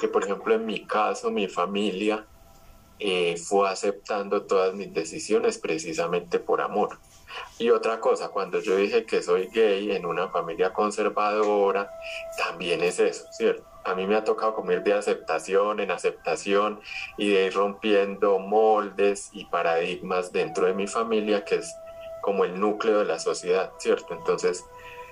Que 0.00 0.08
por 0.08 0.24
ejemplo 0.24 0.54
en 0.54 0.64
mi 0.64 0.86
caso, 0.86 1.30
mi 1.30 1.48
familia 1.48 2.26
eh, 2.98 3.36
fue 3.36 3.68
aceptando 3.68 4.42
todas 4.42 4.74
mis 4.74 4.92
decisiones 4.92 5.58
precisamente 5.58 6.38
por 6.38 6.62
amor. 6.62 6.98
Y 7.58 7.70
otra 7.70 8.00
cosa, 8.00 8.28
cuando 8.28 8.60
yo 8.60 8.76
dije 8.76 9.06
que 9.06 9.22
soy 9.22 9.48
gay 9.48 9.92
en 9.92 10.04
una 10.06 10.28
familia 10.28 10.72
conservadora, 10.72 11.90
también 12.36 12.82
es 12.82 12.98
eso, 12.98 13.26
¿cierto? 13.32 13.64
A 13.84 13.94
mí 13.94 14.06
me 14.06 14.16
ha 14.16 14.24
tocado 14.24 14.54
comer 14.54 14.82
de 14.82 14.94
aceptación 14.94 15.80
en 15.80 15.90
aceptación 15.90 16.80
y 17.16 17.30
de 17.32 17.46
ir 17.46 17.54
rompiendo 17.54 18.38
moldes 18.38 19.30
y 19.32 19.44
paradigmas 19.46 20.32
dentro 20.32 20.66
de 20.66 20.74
mi 20.74 20.86
familia, 20.86 21.44
que 21.44 21.56
es 21.56 21.74
como 22.20 22.44
el 22.44 22.58
núcleo 22.58 22.98
de 22.98 23.04
la 23.04 23.18
sociedad, 23.18 23.72
¿cierto? 23.78 24.12
Entonces, 24.12 24.64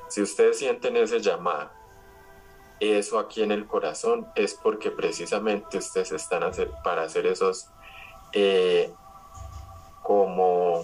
si 0.08 0.20
ustedes 0.22 0.58
sienten 0.58 0.96
ese 0.96 1.20
llamado, 1.20 1.70
eso 2.80 3.18
aquí 3.18 3.42
en 3.42 3.52
el 3.52 3.66
corazón, 3.66 4.26
es 4.34 4.54
porque 4.54 4.90
precisamente 4.90 5.78
ustedes 5.78 6.12
están 6.12 6.42
para 6.82 7.02
hacer 7.02 7.26
esos 7.26 7.68
eh, 8.32 8.92
como 10.02 10.82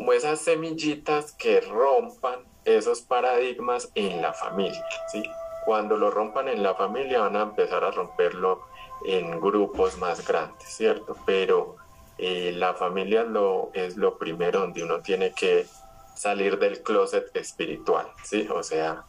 como 0.00 0.14
esas 0.14 0.40
semillitas 0.40 1.32
que 1.32 1.60
rompan 1.60 2.40
esos 2.64 3.02
paradigmas 3.02 3.92
en 3.94 4.22
la 4.22 4.32
familia, 4.32 4.82
¿sí? 5.12 5.22
Cuando 5.66 5.98
lo 5.98 6.10
rompan 6.10 6.48
en 6.48 6.62
la 6.62 6.74
familia 6.74 7.20
van 7.20 7.36
a 7.36 7.42
empezar 7.42 7.84
a 7.84 7.90
romperlo 7.90 8.62
en 9.04 9.38
grupos 9.38 9.98
más 9.98 10.26
grandes, 10.26 10.66
¿cierto? 10.66 11.18
Pero 11.26 11.76
eh, 12.16 12.50
la 12.56 12.72
familia 12.72 13.24
lo, 13.24 13.72
es 13.74 13.98
lo 13.98 14.16
primero 14.16 14.60
donde 14.60 14.82
uno 14.82 15.00
tiene 15.00 15.34
que 15.34 15.66
salir 16.14 16.58
del 16.58 16.82
closet 16.82 17.36
espiritual, 17.36 18.06
¿sí? 18.24 18.48
O 18.48 18.62
sea, 18.62 19.04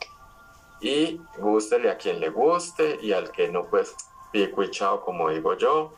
y 0.82 1.22
gústele 1.38 1.90
a 1.90 1.96
quien 1.96 2.20
le 2.20 2.32
guste 2.32 3.00
y 3.02 3.14
al 3.14 3.32
que 3.32 3.48
no, 3.48 3.64
pues 3.64 3.96
pico 4.34 4.62
y 4.62 4.70
chao, 4.72 5.00
como 5.00 5.30
digo 5.30 5.56
yo, 5.56 5.94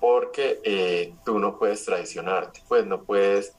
porque 0.00 0.60
eh, 0.64 1.14
tú 1.24 1.38
no 1.38 1.58
puedes 1.58 1.84
traicionarte, 1.84 2.62
pues 2.68 2.86
no 2.86 3.02
puedes 3.02 3.54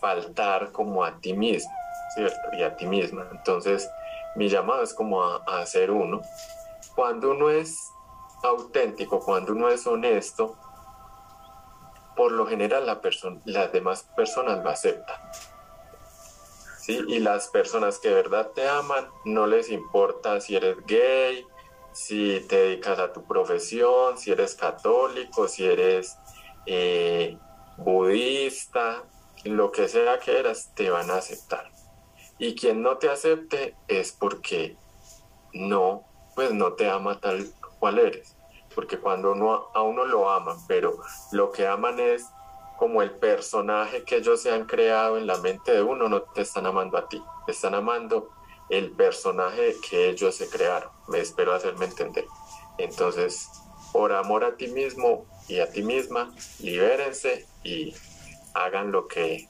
faltar 0.00 0.72
como 0.72 1.04
a 1.04 1.20
ti 1.20 1.32
mismo, 1.32 1.72
¿cierto? 2.14 2.40
Y 2.52 2.62
a 2.62 2.76
ti 2.76 2.86
misma. 2.86 3.28
Entonces, 3.32 3.88
mi 4.36 4.48
llamado 4.48 4.82
es 4.82 4.94
como 4.94 5.22
a, 5.22 5.42
a 5.46 5.66
ser 5.66 5.90
uno. 5.90 6.22
Cuando 6.94 7.30
uno 7.30 7.50
es 7.50 7.76
auténtico, 8.42 9.20
cuando 9.20 9.52
uno 9.52 9.68
es 9.68 9.86
honesto, 9.86 10.56
por 12.16 12.32
lo 12.32 12.46
general 12.46 12.86
la 12.86 13.00
las 13.44 13.72
demás 13.72 14.04
personas 14.16 14.62
lo 14.62 14.70
aceptan. 14.70 15.16
¿Sí? 16.78 17.00
Y 17.08 17.20
las 17.20 17.48
personas 17.48 17.98
que 17.98 18.08
de 18.08 18.14
verdad 18.14 18.50
te 18.54 18.68
aman, 18.68 19.06
no 19.24 19.46
les 19.46 19.70
importa 19.70 20.40
si 20.40 20.56
eres 20.56 20.76
gay, 20.86 21.46
si 21.92 22.40
te 22.48 22.56
dedicas 22.56 22.98
a 22.98 23.12
tu 23.12 23.24
profesión, 23.24 24.18
si 24.18 24.32
eres 24.32 24.54
católico, 24.54 25.48
si 25.48 25.64
eres 25.64 26.16
eh, 26.66 27.38
budista, 27.76 29.04
lo 29.44 29.72
que 29.72 29.88
sea 29.88 30.18
que 30.18 30.38
eras, 30.38 30.72
te 30.74 30.90
van 30.90 31.10
a 31.10 31.16
aceptar. 31.16 31.70
Y 32.38 32.54
quien 32.54 32.82
no 32.82 32.98
te 32.98 33.08
acepte 33.08 33.76
es 33.88 34.12
porque 34.12 34.76
no, 35.52 36.04
pues 36.34 36.52
no 36.52 36.74
te 36.74 36.88
ama 36.88 37.20
tal 37.20 37.46
cual 37.78 37.98
eres 37.98 38.36
porque 38.74 38.98
cuando 38.98 39.32
uno, 39.32 39.68
a 39.74 39.82
uno 39.82 40.04
lo 40.04 40.30
aman, 40.30 40.56
pero 40.66 40.98
lo 41.32 41.50
que 41.52 41.66
aman 41.66 42.00
es 42.00 42.26
como 42.78 43.02
el 43.02 43.12
personaje 43.12 44.04
que 44.04 44.16
ellos 44.16 44.42
se 44.42 44.52
han 44.52 44.64
creado 44.66 45.16
en 45.16 45.26
la 45.26 45.38
mente 45.38 45.72
de 45.72 45.82
uno, 45.82 46.08
no 46.08 46.22
te 46.22 46.42
están 46.42 46.66
amando 46.66 46.98
a 46.98 47.08
ti, 47.08 47.22
te 47.46 47.52
están 47.52 47.74
amando 47.74 48.30
el 48.72 48.90
personaje 48.90 49.76
que 49.86 50.08
ellos 50.08 50.34
se 50.34 50.48
crearon. 50.48 50.90
Me 51.06 51.18
espero 51.18 51.52
hacerme 51.52 51.84
entender. 51.84 52.24
Entonces, 52.78 53.50
por 53.92 54.14
amor 54.14 54.44
a 54.44 54.56
ti 54.56 54.68
mismo 54.68 55.26
y 55.46 55.58
a 55.58 55.70
ti 55.70 55.82
misma, 55.82 56.34
libérense 56.58 57.46
y 57.62 57.94
hagan 58.54 58.90
lo 58.90 59.08
que 59.08 59.46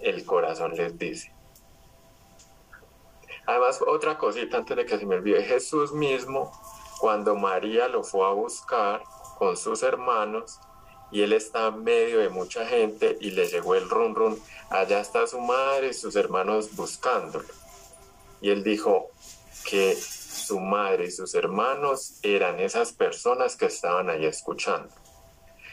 el 0.00 0.24
corazón 0.24 0.74
les 0.74 0.98
dice. 0.98 1.32
Además, 3.46 3.80
otra 3.86 4.18
cosita 4.18 4.56
antes 4.56 4.76
de 4.76 4.84
que 4.84 4.98
se 4.98 5.06
me 5.06 5.14
olvide, 5.14 5.44
Jesús 5.44 5.92
mismo 5.92 6.50
cuando 6.98 7.36
María 7.36 7.86
lo 7.86 8.02
fue 8.02 8.26
a 8.26 8.30
buscar 8.30 9.04
con 9.38 9.56
sus 9.56 9.84
hermanos 9.84 10.58
y 11.12 11.22
él 11.22 11.32
está 11.32 11.68
en 11.68 11.84
medio 11.84 12.18
de 12.18 12.30
mucha 12.30 12.66
gente 12.66 13.16
y 13.20 13.30
le 13.30 13.46
llegó 13.46 13.76
el 13.76 13.88
run 13.88 14.16
run, 14.16 14.42
allá 14.70 15.00
está 15.00 15.24
su 15.28 15.40
madre 15.40 15.90
y 15.90 15.94
sus 15.94 16.16
hermanos 16.16 16.74
buscándolo. 16.74 17.59
Y 18.40 18.50
él 18.50 18.62
dijo 18.62 19.10
que 19.68 19.94
su 19.94 20.58
madre 20.60 21.06
y 21.06 21.10
sus 21.10 21.34
hermanos 21.34 22.18
eran 22.22 22.58
esas 22.60 22.92
personas 22.92 23.56
que 23.56 23.66
estaban 23.66 24.10
ahí 24.10 24.24
escuchando, 24.24 24.92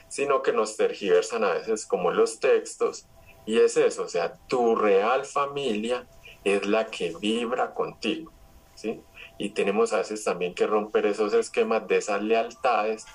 sino 0.10 0.42
que 0.42 0.52
nos 0.52 0.78
tergiversan 0.78 1.44
a 1.44 1.54
veces 1.54 1.86
como 1.86 2.12
los 2.12 2.40
textos 2.40 3.06
y 3.46 3.60
es 3.60 3.78
eso, 3.78 4.04
o 4.04 4.08
sea, 4.10 4.36
tu 4.48 4.76
real 4.76 5.26
familia 5.26 6.06
es 6.44 6.66
la 6.66 6.88
que 6.88 7.16
vibra 7.18 7.74
contigo, 7.74 8.32
¿sí? 8.76 9.02
y 9.38 9.52
tenemos 9.52 9.94
a 9.94 9.98
veces 9.98 10.24
también 10.24 10.54
que 10.54 10.68
romper 10.68 11.06
esos 11.06 11.34
esquemas 11.34 11.88
de 11.88 11.98
esas 11.98 12.22
lealtades 12.22 13.06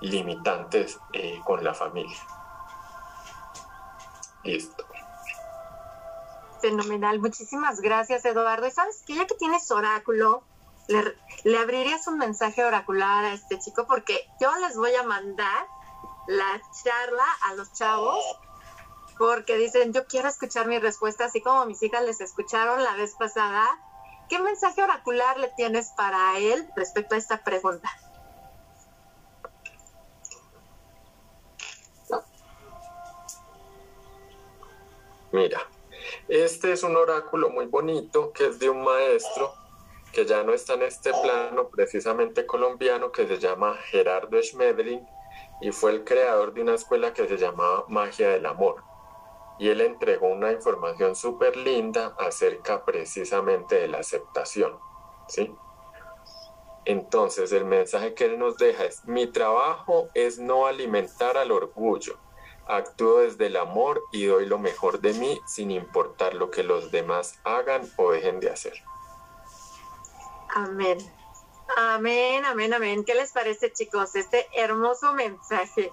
limitantes 0.00 0.98
eh, 1.12 1.40
con 1.44 1.64
la 1.64 1.74
familia. 1.74 2.18
Listo. 4.44 4.84
Fenomenal, 6.64 7.20
muchísimas 7.20 7.82
gracias 7.82 8.24
Eduardo. 8.24 8.66
Y 8.66 8.70
sabes 8.70 9.02
que 9.06 9.14
ya 9.14 9.26
que 9.26 9.34
tienes 9.34 9.70
oráculo, 9.70 10.42
le, 10.88 11.14
le, 11.44 11.58
abrirías 11.58 12.06
un 12.06 12.16
mensaje 12.16 12.64
oracular 12.64 13.22
a 13.26 13.34
este 13.34 13.58
chico 13.58 13.86
porque 13.86 14.26
yo 14.40 14.50
les 14.66 14.74
voy 14.74 14.94
a 14.94 15.02
mandar 15.02 15.66
la 16.26 16.58
charla 16.82 17.26
a 17.42 17.54
los 17.54 17.70
chavos 17.74 18.24
porque 19.18 19.58
dicen 19.58 19.92
yo 19.92 20.06
quiero 20.06 20.26
escuchar 20.26 20.66
mi 20.66 20.78
respuesta 20.78 21.26
así 21.26 21.42
como 21.42 21.66
mis 21.66 21.82
hijas 21.82 22.02
les 22.02 22.22
escucharon 22.22 22.82
la 22.82 22.96
vez 22.96 23.14
pasada 23.14 23.68
¿Qué 24.30 24.38
mensaje 24.38 24.82
oracular 24.82 25.38
le 25.38 25.48
tienes 25.48 25.90
para 25.90 26.38
él 26.38 26.66
respecto 26.76 27.14
a 27.14 27.18
esta 27.18 27.44
pregunta? 27.44 27.90
Mira, 35.30 35.60
este 36.28 36.72
es 36.72 36.82
un 36.82 36.96
oráculo 36.96 37.50
muy 37.50 37.66
bonito 37.66 38.32
que 38.32 38.46
es 38.46 38.58
de 38.58 38.70
un 38.70 38.82
maestro 38.82 39.52
que 40.12 40.24
ya 40.24 40.42
no 40.42 40.52
está 40.52 40.74
en 40.74 40.82
este 40.82 41.12
plano 41.22 41.68
precisamente 41.68 42.46
colombiano 42.46 43.10
que 43.10 43.26
se 43.26 43.38
llama 43.38 43.76
Gerardo 43.86 44.40
Schmedlin 44.40 45.06
y 45.60 45.72
fue 45.72 45.90
el 45.90 46.04
creador 46.04 46.54
de 46.54 46.62
una 46.62 46.74
escuela 46.74 47.12
que 47.12 47.26
se 47.26 47.36
llamaba 47.36 47.84
Magia 47.88 48.30
del 48.30 48.46
Amor 48.46 48.82
y 49.58 49.68
él 49.68 49.80
entregó 49.80 50.28
una 50.28 50.52
información 50.52 51.14
súper 51.14 51.56
linda 51.56 52.14
acerca 52.18 52.84
precisamente 52.84 53.76
de 53.76 53.88
la 53.88 53.98
aceptación, 53.98 54.78
¿sí? 55.28 55.54
Entonces 56.84 57.52
el 57.52 57.64
mensaje 57.64 58.14
que 58.14 58.26
él 58.26 58.38
nos 58.38 58.56
deja 58.56 58.84
es, 58.84 59.04
mi 59.04 59.26
trabajo 59.26 60.08
es 60.14 60.38
no 60.38 60.66
alimentar 60.66 61.36
al 61.36 61.50
orgullo, 61.50 62.18
actúo 62.66 63.20
desde 63.20 63.46
el 63.46 63.56
amor 63.56 64.02
y 64.12 64.26
doy 64.26 64.46
lo 64.46 64.58
mejor 64.58 65.00
de 65.00 65.12
mí 65.14 65.40
sin 65.46 65.70
importar 65.70 66.34
lo 66.34 66.50
que 66.50 66.62
los 66.62 66.90
demás 66.90 67.38
hagan 67.44 67.82
o 67.96 68.10
dejen 68.10 68.40
de 68.40 68.50
hacer. 68.50 68.74
Amén. 70.54 70.98
Amén, 71.76 72.44
amén, 72.44 72.74
amén. 72.74 73.04
¿Qué 73.04 73.14
les 73.14 73.32
parece 73.32 73.72
chicos 73.72 74.14
este 74.14 74.46
hermoso 74.54 75.12
mensaje? 75.14 75.90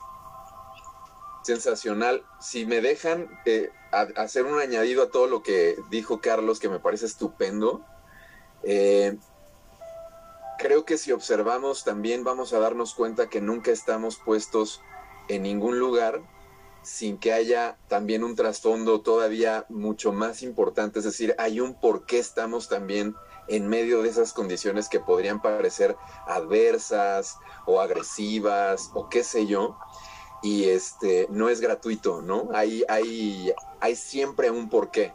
sensacional. 1.43 2.23
Si 2.39 2.65
me 2.65 2.81
dejan 2.81 3.29
eh, 3.45 3.71
hacer 4.15 4.45
un 4.45 4.59
añadido 4.59 5.03
a 5.03 5.09
todo 5.09 5.27
lo 5.27 5.43
que 5.43 5.77
dijo 5.89 6.21
Carlos, 6.21 6.59
que 6.59 6.69
me 6.69 6.79
parece 6.79 7.05
estupendo, 7.05 7.81
eh, 8.63 9.17
creo 10.59 10.85
que 10.85 10.97
si 10.97 11.11
observamos 11.11 11.83
también 11.83 12.23
vamos 12.23 12.53
a 12.53 12.59
darnos 12.59 12.93
cuenta 12.93 13.29
que 13.29 13.41
nunca 13.41 13.71
estamos 13.71 14.17
puestos 14.17 14.81
en 15.27 15.43
ningún 15.43 15.79
lugar 15.79 16.21
sin 16.83 17.17
que 17.17 17.33
haya 17.33 17.77
también 17.87 18.23
un 18.23 18.35
trasfondo 18.35 19.01
todavía 19.01 19.65
mucho 19.69 20.11
más 20.11 20.41
importante, 20.41 20.99
es 20.99 21.05
decir, 21.05 21.35
hay 21.37 21.59
un 21.59 21.79
por 21.79 22.05
qué 22.05 22.19
estamos 22.19 22.69
también 22.69 23.15
en 23.47 23.67
medio 23.67 24.01
de 24.01 24.09
esas 24.09 24.33
condiciones 24.33 24.87
que 24.87 24.99
podrían 24.99 25.41
parecer 25.41 25.95
adversas 26.27 27.37
o 27.65 27.81
agresivas 27.81 28.89
o 28.93 29.09
qué 29.09 29.23
sé 29.23 29.45
yo, 29.45 29.77
y 30.41 30.65
este 30.65 31.27
no 31.29 31.49
es 31.49 31.61
gratuito, 31.61 32.21
¿no? 32.21 32.49
Hay, 32.53 32.83
hay, 32.87 33.95
siempre 33.95 34.49
un 34.49 34.69
porqué. 34.69 35.13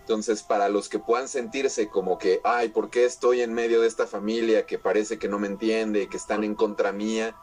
Entonces, 0.00 0.42
para 0.42 0.68
los 0.68 0.88
que 0.88 0.98
puedan 0.98 1.28
sentirse 1.28 1.88
como 1.88 2.18
que, 2.18 2.40
ay, 2.44 2.68
¿por 2.68 2.90
qué 2.90 3.06
estoy 3.06 3.40
en 3.40 3.54
medio 3.54 3.80
de 3.80 3.88
esta 3.88 4.06
familia 4.06 4.66
que 4.66 4.78
parece 4.78 5.18
que 5.18 5.28
no 5.28 5.38
me 5.38 5.46
entiende 5.46 6.08
que 6.08 6.18
están 6.18 6.44
en 6.44 6.54
contra 6.54 6.92
mía? 6.92 7.34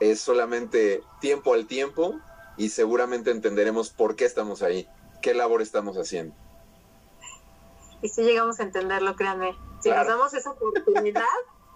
Es 0.00 0.20
solamente 0.20 1.02
tiempo 1.20 1.54
al 1.54 1.66
tiempo 1.66 2.14
y 2.56 2.70
seguramente 2.70 3.30
entenderemos 3.30 3.90
por 3.90 4.16
qué 4.16 4.24
estamos 4.24 4.62
ahí, 4.62 4.88
qué 5.22 5.34
labor 5.34 5.62
estamos 5.62 5.96
haciendo. 5.96 6.34
Y 8.02 8.08
si 8.08 8.22
llegamos 8.22 8.60
a 8.60 8.62
entenderlo, 8.62 9.14
créanme, 9.14 9.54
si 9.80 9.90
nos 9.90 10.06
damos 10.06 10.32
esa 10.34 10.50
oportunidad, 10.50 11.24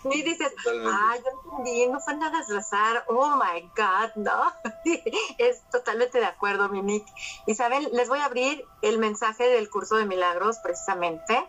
y 0.11 0.23
dices, 0.23 0.53
ah, 0.87 1.17
yo 1.17 1.31
entendí, 1.51 1.87
no 1.87 2.01
fue 2.01 2.15
nada 2.17 2.39
desplazar, 2.39 3.05
oh 3.09 3.37
my 3.37 3.63
God, 3.77 4.11
¿no? 4.17 4.53
es 5.39 5.63
totalmente 5.71 6.19
de 6.19 6.27
acuerdo, 6.27 6.69
Mimic. 6.69 7.07
Y 7.47 7.55
saben, 7.55 7.89
les 7.93 8.09
voy 8.09 8.19
a 8.19 8.27
abrir 8.27 8.65
el 8.83 8.99
mensaje 8.99 9.49
del 9.49 9.71
curso 9.71 9.97
de 9.97 10.05
milagros 10.05 10.59
precisamente. 10.59 11.47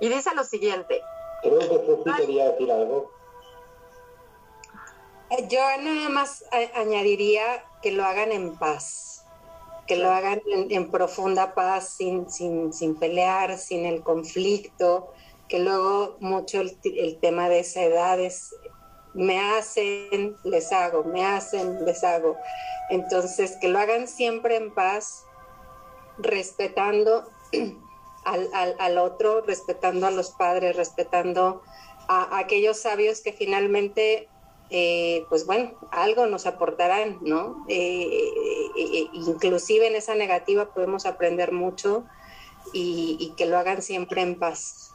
Y 0.00 0.08
dice 0.08 0.34
lo 0.34 0.44
siguiente. 0.44 1.02
Creo 1.42 1.58
que 1.58 2.02
sí 2.04 2.10
quería 2.16 2.50
decir 2.52 2.70
algo. 2.70 3.10
Eh, 5.30 5.46
yo 5.48 5.60
nada 5.80 6.08
más 6.08 6.44
añadiría 6.74 7.64
que 7.82 7.92
lo 7.92 8.04
hagan 8.04 8.32
en 8.32 8.56
paz, 8.56 9.24
que 9.86 9.96
lo 9.96 10.10
hagan 10.10 10.40
en, 10.48 10.90
profunda 10.90 11.54
paz, 11.54 11.94
sin, 11.96 12.30
sin, 12.30 12.72
sin 12.72 12.96
pelear, 12.96 13.58
sin 13.58 13.86
el 13.86 14.02
conflicto, 14.02 15.12
que 15.48 15.58
luego 15.58 16.16
mucho 16.20 16.60
el, 16.60 17.18
tema 17.18 17.48
de 17.48 17.60
esa 17.60 17.82
edad 17.82 18.20
es, 18.20 18.54
me 19.14 19.38
hacen, 19.38 20.36
les 20.44 20.72
hago, 20.72 21.04
me 21.04 21.24
hacen, 21.24 21.84
les 21.84 22.04
hago. 22.04 22.36
Entonces, 22.90 23.56
que 23.60 23.68
lo 23.68 23.78
hagan 23.78 24.08
siempre 24.08 24.56
en 24.56 24.74
paz, 24.74 25.24
respetando 26.18 27.28
al, 28.24 28.98
otro, 28.98 29.42
respetando 29.42 30.06
a 30.06 30.10
los 30.10 30.30
padres, 30.30 30.76
respetando 30.76 31.62
a, 32.08 32.38
aquellos 32.38 32.78
sabios 32.78 33.20
que 33.20 33.32
finalmente 33.32 34.28
eh, 34.70 35.24
pues 35.28 35.46
bueno, 35.46 35.72
algo 35.90 36.26
nos 36.26 36.46
aportarán, 36.46 37.18
¿no? 37.20 37.64
Eh, 37.68 38.30
eh, 38.76 39.08
inclusive 39.12 39.86
en 39.86 39.94
esa 39.94 40.14
negativa 40.14 40.66
podemos 40.66 41.06
aprender 41.06 41.52
mucho 41.52 42.04
y, 42.72 43.16
y, 43.20 43.30
que 43.36 43.46
lo 43.46 43.58
hagan 43.58 43.80
siempre 43.80 44.22
en 44.22 44.38
paz. 44.38 44.90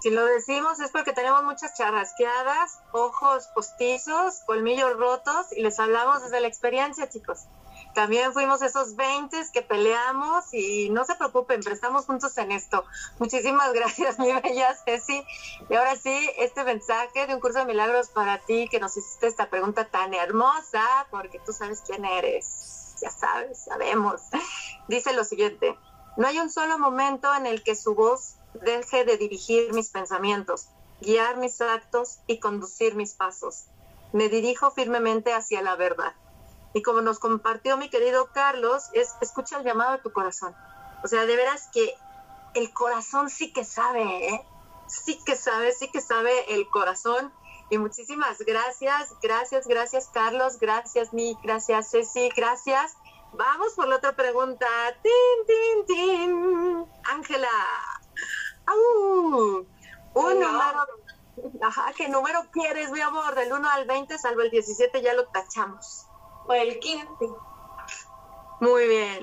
Si 0.00 0.10
lo 0.10 0.26
decimos 0.26 0.78
es 0.80 0.90
porque 0.90 1.14
tenemos 1.14 1.42
muchas 1.44 1.74
charrasqueadas, 1.78 2.78
ojos 2.92 3.48
postizos, 3.54 4.40
colmillos 4.44 4.94
rotos 4.98 5.46
y 5.56 5.62
les 5.62 5.80
hablamos 5.80 6.22
desde 6.22 6.40
la 6.40 6.48
experiencia, 6.48 7.08
chicos. 7.08 7.46
También 7.94 8.32
fuimos 8.32 8.60
esos 8.60 8.96
20 8.96 9.44
que 9.52 9.62
peleamos 9.62 10.52
y 10.52 10.90
no 10.90 11.04
se 11.04 11.14
preocupen, 11.14 11.60
pero 11.62 11.74
estamos 11.74 12.06
juntos 12.06 12.36
en 12.38 12.50
esto. 12.50 12.84
Muchísimas 13.20 13.72
gracias, 13.72 14.18
mi 14.18 14.32
bella 14.32 14.74
Ceci. 14.84 15.24
Y 15.70 15.74
ahora 15.74 15.94
sí, 15.94 16.30
este 16.38 16.64
mensaje 16.64 17.28
de 17.28 17.34
un 17.34 17.40
curso 17.40 17.60
de 17.60 17.66
milagros 17.66 18.08
para 18.08 18.38
ti 18.38 18.68
que 18.68 18.80
nos 18.80 18.96
hiciste 18.96 19.28
esta 19.28 19.48
pregunta 19.48 19.84
tan 19.84 20.12
hermosa, 20.12 21.06
porque 21.10 21.38
tú 21.38 21.52
sabes 21.52 21.82
quién 21.86 22.04
eres. 22.04 22.96
Ya 23.00 23.10
sabes, 23.10 23.64
sabemos. 23.64 24.22
Dice 24.88 25.12
lo 25.12 25.22
siguiente, 25.22 25.78
no 26.16 26.26
hay 26.26 26.40
un 26.40 26.50
solo 26.50 26.78
momento 26.78 27.32
en 27.32 27.46
el 27.46 27.62
que 27.62 27.76
su 27.76 27.94
voz 27.94 28.34
deje 28.54 29.04
de 29.04 29.16
dirigir 29.18 29.72
mis 29.72 29.90
pensamientos, 29.90 30.68
guiar 31.00 31.36
mis 31.36 31.60
actos 31.60 32.18
y 32.26 32.40
conducir 32.40 32.96
mis 32.96 33.14
pasos. 33.14 33.66
Me 34.12 34.28
dirijo 34.28 34.72
firmemente 34.72 35.32
hacia 35.32 35.62
la 35.62 35.76
verdad 35.76 36.12
y 36.74 36.82
como 36.82 37.00
nos 37.00 37.20
compartió 37.20 37.76
mi 37.76 37.88
querido 37.88 38.30
Carlos, 38.32 38.90
es 38.92 39.14
escucha 39.20 39.58
el 39.58 39.64
llamado 39.64 39.92
de 39.92 39.98
tu 39.98 40.12
corazón. 40.12 40.54
O 41.04 41.08
sea, 41.08 41.24
de 41.24 41.36
veras 41.36 41.68
que 41.72 41.94
el 42.54 42.72
corazón 42.72 43.30
sí 43.30 43.52
que 43.52 43.64
sabe, 43.64 44.28
¿eh? 44.28 44.46
Sí 44.88 45.18
que 45.24 45.36
sabe, 45.36 45.72
sí 45.72 45.88
que 45.90 46.00
sabe 46.00 46.52
el 46.52 46.68
corazón. 46.68 47.32
Y 47.70 47.78
muchísimas 47.78 48.38
gracias, 48.40 49.14
gracias, 49.22 49.68
gracias 49.68 50.10
Carlos, 50.12 50.58
gracias 50.58 51.12
Nick, 51.14 51.38
gracias 51.42 51.92
Ceci, 51.92 52.28
gracias. 52.36 52.96
Vamos 53.32 53.74
por 53.74 53.86
la 53.86 53.96
otra 53.96 54.14
pregunta. 54.14 54.66
Tin, 55.02 55.46
tin, 55.46 55.86
tin. 55.86 56.86
Ángela. 57.04 57.48
Un 60.14 60.40
número. 60.40 60.86
Ajá, 61.62 61.92
¿qué 61.96 62.08
número 62.08 62.40
quieres, 62.52 62.90
mi 62.90 63.00
amor? 63.00 63.34
Del 63.34 63.52
1 63.52 63.68
al 63.68 63.86
20, 63.86 64.18
salvo 64.18 64.42
el 64.42 64.50
17, 64.50 65.02
ya 65.02 65.14
lo 65.14 65.26
tachamos 65.26 66.06
o 66.46 66.52
el 66.52 66.78
15. 66.78 67.08
Muy 68.60 68.88
bien. 68.88 69.22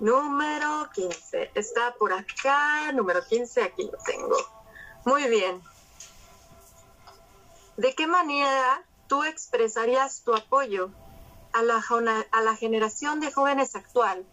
Número 0.00 0.90
15. 0.92 1.52
Está 1.54 1.94
por 1.94 2.12
acá. 2.12 2.92
Número 2.92 3.24
15, 3.24 3.62
aquí 3.62 3.84
lo 3.84 3.98
tengo. 4.04 4.36
Muy 5.04 5.28
bien. 5.28 5.62
¿De 7.76 7.94
qué 7.94 8.06
manera 8.06 8.82
tú 9.08 9.24
expresarías 9.24 10.22
tu 10.22 10.34
apoyo 10.34 10.90
a 11.52 11.62
la, 11.62 11.82
a 12.30 12.40
la 12.40 12.56
generación 12.56 13.20
de 13.20 13.32
jóvenes 13.32 13.76
actual 13.76 14.24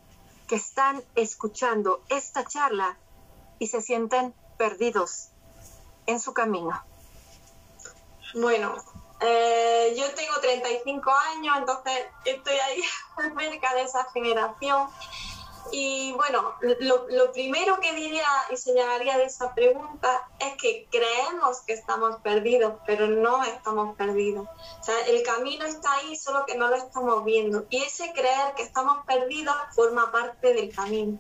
que 0.48 0.56
están 0.56 1.04
escuchando 1.15 2.04
esta 2.10 2.46
charla 2.46 2.98
y 3.60 3.67
se 3.67 3.82
sienten 3.82 4.34
perdidos 4.58 5.30
en 6.06 6.20
su 6.20 6.34
camino? 6.34 6.84
Bueno, 8.34 8.76
eh, 9.22 9.94
yo 9.96 10.10
tengo 10.16 10.40
35 10.42 11.12
años, 11.36 11.56
entonces 11.60 12.08
estoy 12.26 12.56
ahí 12.56 12.82
cerca 13.38 13.76
de 13.76 13.82
esa 13.84 14.06
generación. 14.12 14.88
Y 15.72 16.12
bueno, 16.14 16.56
lo, 16.80 17.08
lo, 17.08 17.32
primero 17.32 17.80
que 17.80 17.94
diría 17.94 18.26
y 18.50 18.58
señalaría 18.58 19.18
de 19.18 19.26
esa 19.26 19.54
pregunta 19.54 20.28
es 20.40 20.56
que 20.56 20.88
creemos 20.90 21.62
que 21.62 21.74
estamos 21.74 22.20
perdidos, 22.22 22.74
pero 22.86 23.08
no 23.08 23.44
estamos 23.44 23.96
perdidos. 23.96 24.48
O 24.80 24.84
sea, 24.84 25.00
el 25.08 25.22
camino 25.22 25.64
está 25.66 25.94
ahí, 25.94 26.16
solo 26.16 26.46
que 26.46 26.58
no 26.58 26.68
lo 26.68 26.76
estamos 26.76 27.24
viendo. 27.24 27.68
Y 27.70 27.84
ese 27.84 28.12
creer 28.12 28.54
que 28.58 28.64
estamos 28.64 29.06
perdidos 29.06 29.56
forma 29.76 30.12
parte 30.12 30.54
del 30.54 30.74
camino. 30.76 31.20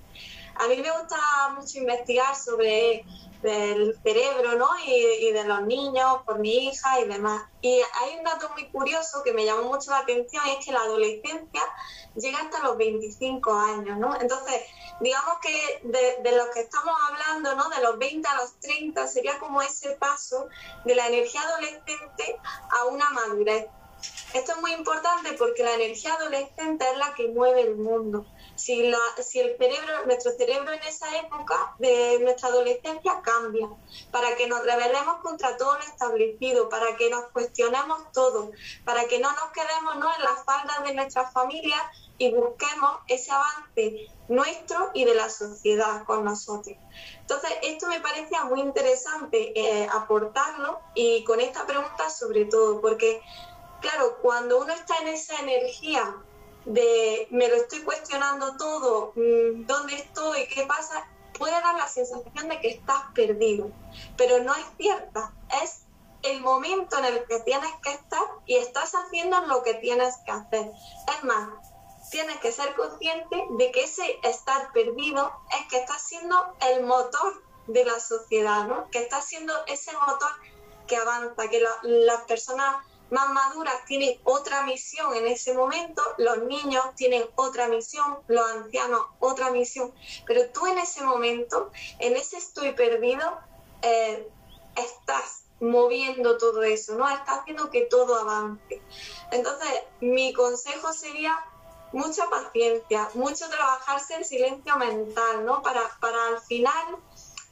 A 0.55 0.67
mí 0.67 0.77
me 0.77 0.91
gusta 0.91 1.17
mucho 1.55 1.77
investigar 1.79 2.35
sobre 2.35 3.03
del 3.41 3.99
cerebro, 4.03 4.55
¿no? 4.55 4.67
Y, 4.85 5.31
de 5.31 5.43
los 5.45 5.61
niños, 5.63 6.21
por 6.25 6.39
mi 6.39 6.67
hija 6.67 6.99
y 6.99 7.07
demás. 7.07 7.43
Y 7.61 7.81
hay 8.01 8.17
un 8.17 8.23
dato 8.23 8.49
muy 8.49 8.69
curioso 8.69 9.23
que 9.23 9.33
me 9.33 9.45
llamó 9.45 9.63
mucho 9.63 9.91
la 9.91 9.99
atención, 9.99 10.43
y 10.47 10.51
es 10.51 10.65
que 10.65 10.71
la 10.71 10.81
adolescencia 10.81 11.61
llega 12.15 12.39
hasta 12.39 12.63
los 12.63 12.77
25 12.77 13.53
años, 13.53 13.97
¿no? 13.97 14.15
Entonces, 14.19 14.61
digamos 14.99 15.39
que 15.41 15.81
de, 15.83 16.17
de 16.21 16.37
lo 16.37 16.49
que 16.51 16.61
estamos 16.61 16.95
hablando, 17.09 17.55
¿no? 17.55 17.69
De 17.69 17.81
los 17.81 17.97
20 17.97 18.27
a 18.27 18.35
los 18.35 18.59
30 18.59 19.07
sería 19.07 19.39
como 19.39 19.61
ese 19.61 19.91
paso 19.91 20.47
de 20.85 20.95
la 20.95 21.07
energía 21.07 21.41
adolescente 21.41 22.39
a 22.69 22.85
una 22.85 23.09
madurez. 23.09 23.67
Esto 24.33 24.53
es 24.53 24.61
muy 24.61 24.73
importante 24.73 25.33
porque 25.33 25.63
la 25.63 25.73
energía 25.73 26.13
adolescente 26.13 26.85
es 26.91 26.97
la 26.97 27.13
que 27.13 27.27
mueve 27.27 27.61
el 27.61 27.75
mundo 27.75 28.25
si, 28.61 28.83
la, 28.83 28.99
si 29.23 29.39
el 29.39 29.57
cerebro, 29.57 30.05
nuestro 30.05 30.31
cerebro 30.33 30.71
en 30.71 30.83
esa 30.83 31.17
época 31.17 31.75
de 31.79 32.19
nuestra 32.21 32.49
adolescencia 32.49 33.19
cambia, 33.23 33.67
para 34.11 34.35
que 34.35 34.45
nos 34.45 34.63
rebelemos 34.63 35.15
contra 35.23 35.57
todo 35.57 35.73
lo 35.73 35.79
establecido, 35.79 36.69
para 36.69 36.95
que 36.95 37.09
nos 37.09 37.25
cuestionemos 37.31 38.11
todo, 38.11 38.51
para 38.85 39.05
que 39.05 39.19
no 39.19 39.31
nos 39.31 39.51
quedemos 39.51 39.95
¿no? 39.97 40.13
en 40.15 40.23
las 40.23 40.45
faldas 40.45 40.83
de 40.83 40.93
nuestras 40.93 41.33
familias 41.33 41.81
y 42.19 42.31
busquemos 42.31 42.99
ese 43.07 43.31
avance 43.31 44.07
nuestro 44.27 44.91
y 44.93 45.05
de 45.05 45.15
la 45.15 45.29
sociedad 45.29 46.03
con 46.05 46.23
nosotros. 46.23 46.77
Entonces, 47.19 47.51
esto 47.63 47.87
me 47.87 47.99
parecía 47.99 48.43
muy 48.43 48.59
interesante 48.59 49.59
eh, 49.59 49.87
aportarlo 49.91 50.79
y 50.93 51.23
con 51.23 51.39
esta 51.39 51.65
pregunta 51.65 52.11
sobre 52.11 52.45
todo, 52.45 52.79
porque, 52.79 53.23
claro, 53.81 54.17
cuando 54.21 54.59
uno 54.59 54.71
está 54.71 54.97
en 54.97 55.07
esa 55.07 55.35
energía 55.39 56.15
de 56.65 57.27
me 57.31 57.47
lo 57.47 57.55
estoy 57.55 57.81
cuestionando 57.81 58.57
todo, 58.57 59.13
mm, 59.15 59.65
dónde 59.65 59.95
estoy, 59.95 60.47
qué 60.47 60.65
pasa, 60.65 61.07
puede 61.37 61.53
dar 61.53 61.75
la 61.75 61.87
sensación 61.87 62.49
de 62.49 62.59
que 62.59 62.69
estás 62.69 63.03
perdido, 63.15 63.71
pero 64.17 64.43
no 64.43 64.53
es 64.53 64.65
cierta, 64.77 65.33
es 65.63 65.85
el 66.23 66.41
momento 66.41 66.99
en 66.99 67.05
el 67.05 67.25
que 67.25 67.39
tienes 67.39 67.71
que 67.83 67.91
estar 67.91 68.23
y 68.45 68.55
estás 68.57 68.93
haciendo 68.93 69.41
lo 69.47 69.63
que 69.63 69.73
tienes 69.75 70.15
que 70.25 70.31
hacer. 70.31 70.71
Es 71.17 71.23
más, 71.23 71.49
tienes 72.11 72.37
que 72.39 72.51
ser 72.51 72.75
consciente 72.75 73.43
de 73.57 73.71
que 73.71 73.83
ese 73.83 74.19
estar 74.23 74.71
perdido 74.71 75.31
es 75.59 75.67
que 75.67 75.77
estás 75.77 76.01
siendo 76.03 76.55
el 76.69 76.83
motor 76.83 77.43
de 77.67 77.85
la 77.85 77.99
sociedad, 77.99 78.67
¿no? 78.67 78.89
que 78.91 78.99
estás 78.99 79.25
siendo 79.25 79.53
ese 79.65 79.91
motor 79.93 80.31
que 80.87 80.97
avanza, 80.97 81.49
que 81.49 81.63
las 81.83 82.21
personas 82.23 82.85
más 83.11 83.29
maduras 83.29 83.85
tienen 83.85 84.19
otra 84.23 84.63
misión 84.63 85.13
en 85.15 85.27
ese 85.27 85.53
momento, 85.53 86.01
los 86.17 86.43
niños 86.43 86.83
tienen 86.95 87.23
otra 87.35 87.67
misión, 87.67 88.19
los 88.27 88.49
ancianos 88.49 89.01
otra 89.19 89.51
misión, 89.51 89.93
pero 90.25 90.49
tú 90.51 90.65
en 90.65 90.77
ese 90.77 91.03
momento, 91.03 91.71
en 91.99 92.15
ese 92.15 92.37
estoy 92.37 92.71
perdido, 92.71 93.37
eh, 93.81 94.27
estás 94.75 95.43
moviendo 95.59 96.37
todo 96.37 96.63
eso, 96.63 96.95
¿no? 96.95 97.07
Estás 97.09 97.39
haciendo 97.39 97.69
que 97.69 97.81
todo 97.81 98.15
avance. 98.15 98.81
Entonces, 99.31 99.69
mi 99.99 100.33
consejo 100.33 100.91
sería 100.93 101.37
mucha 101.91 102.29
paciencia, 102.29 103.09
mucho 103.13 103.49
trabajarse 103.49 104.15
en 104.15 104.25
silencio 104.25 104.75
mental, 104.77 105.45
¿no? 105.45 105.61
Para, 105.61 105.81
para 105.99 106.27
al 106.27 106.39
final 106.39 106.97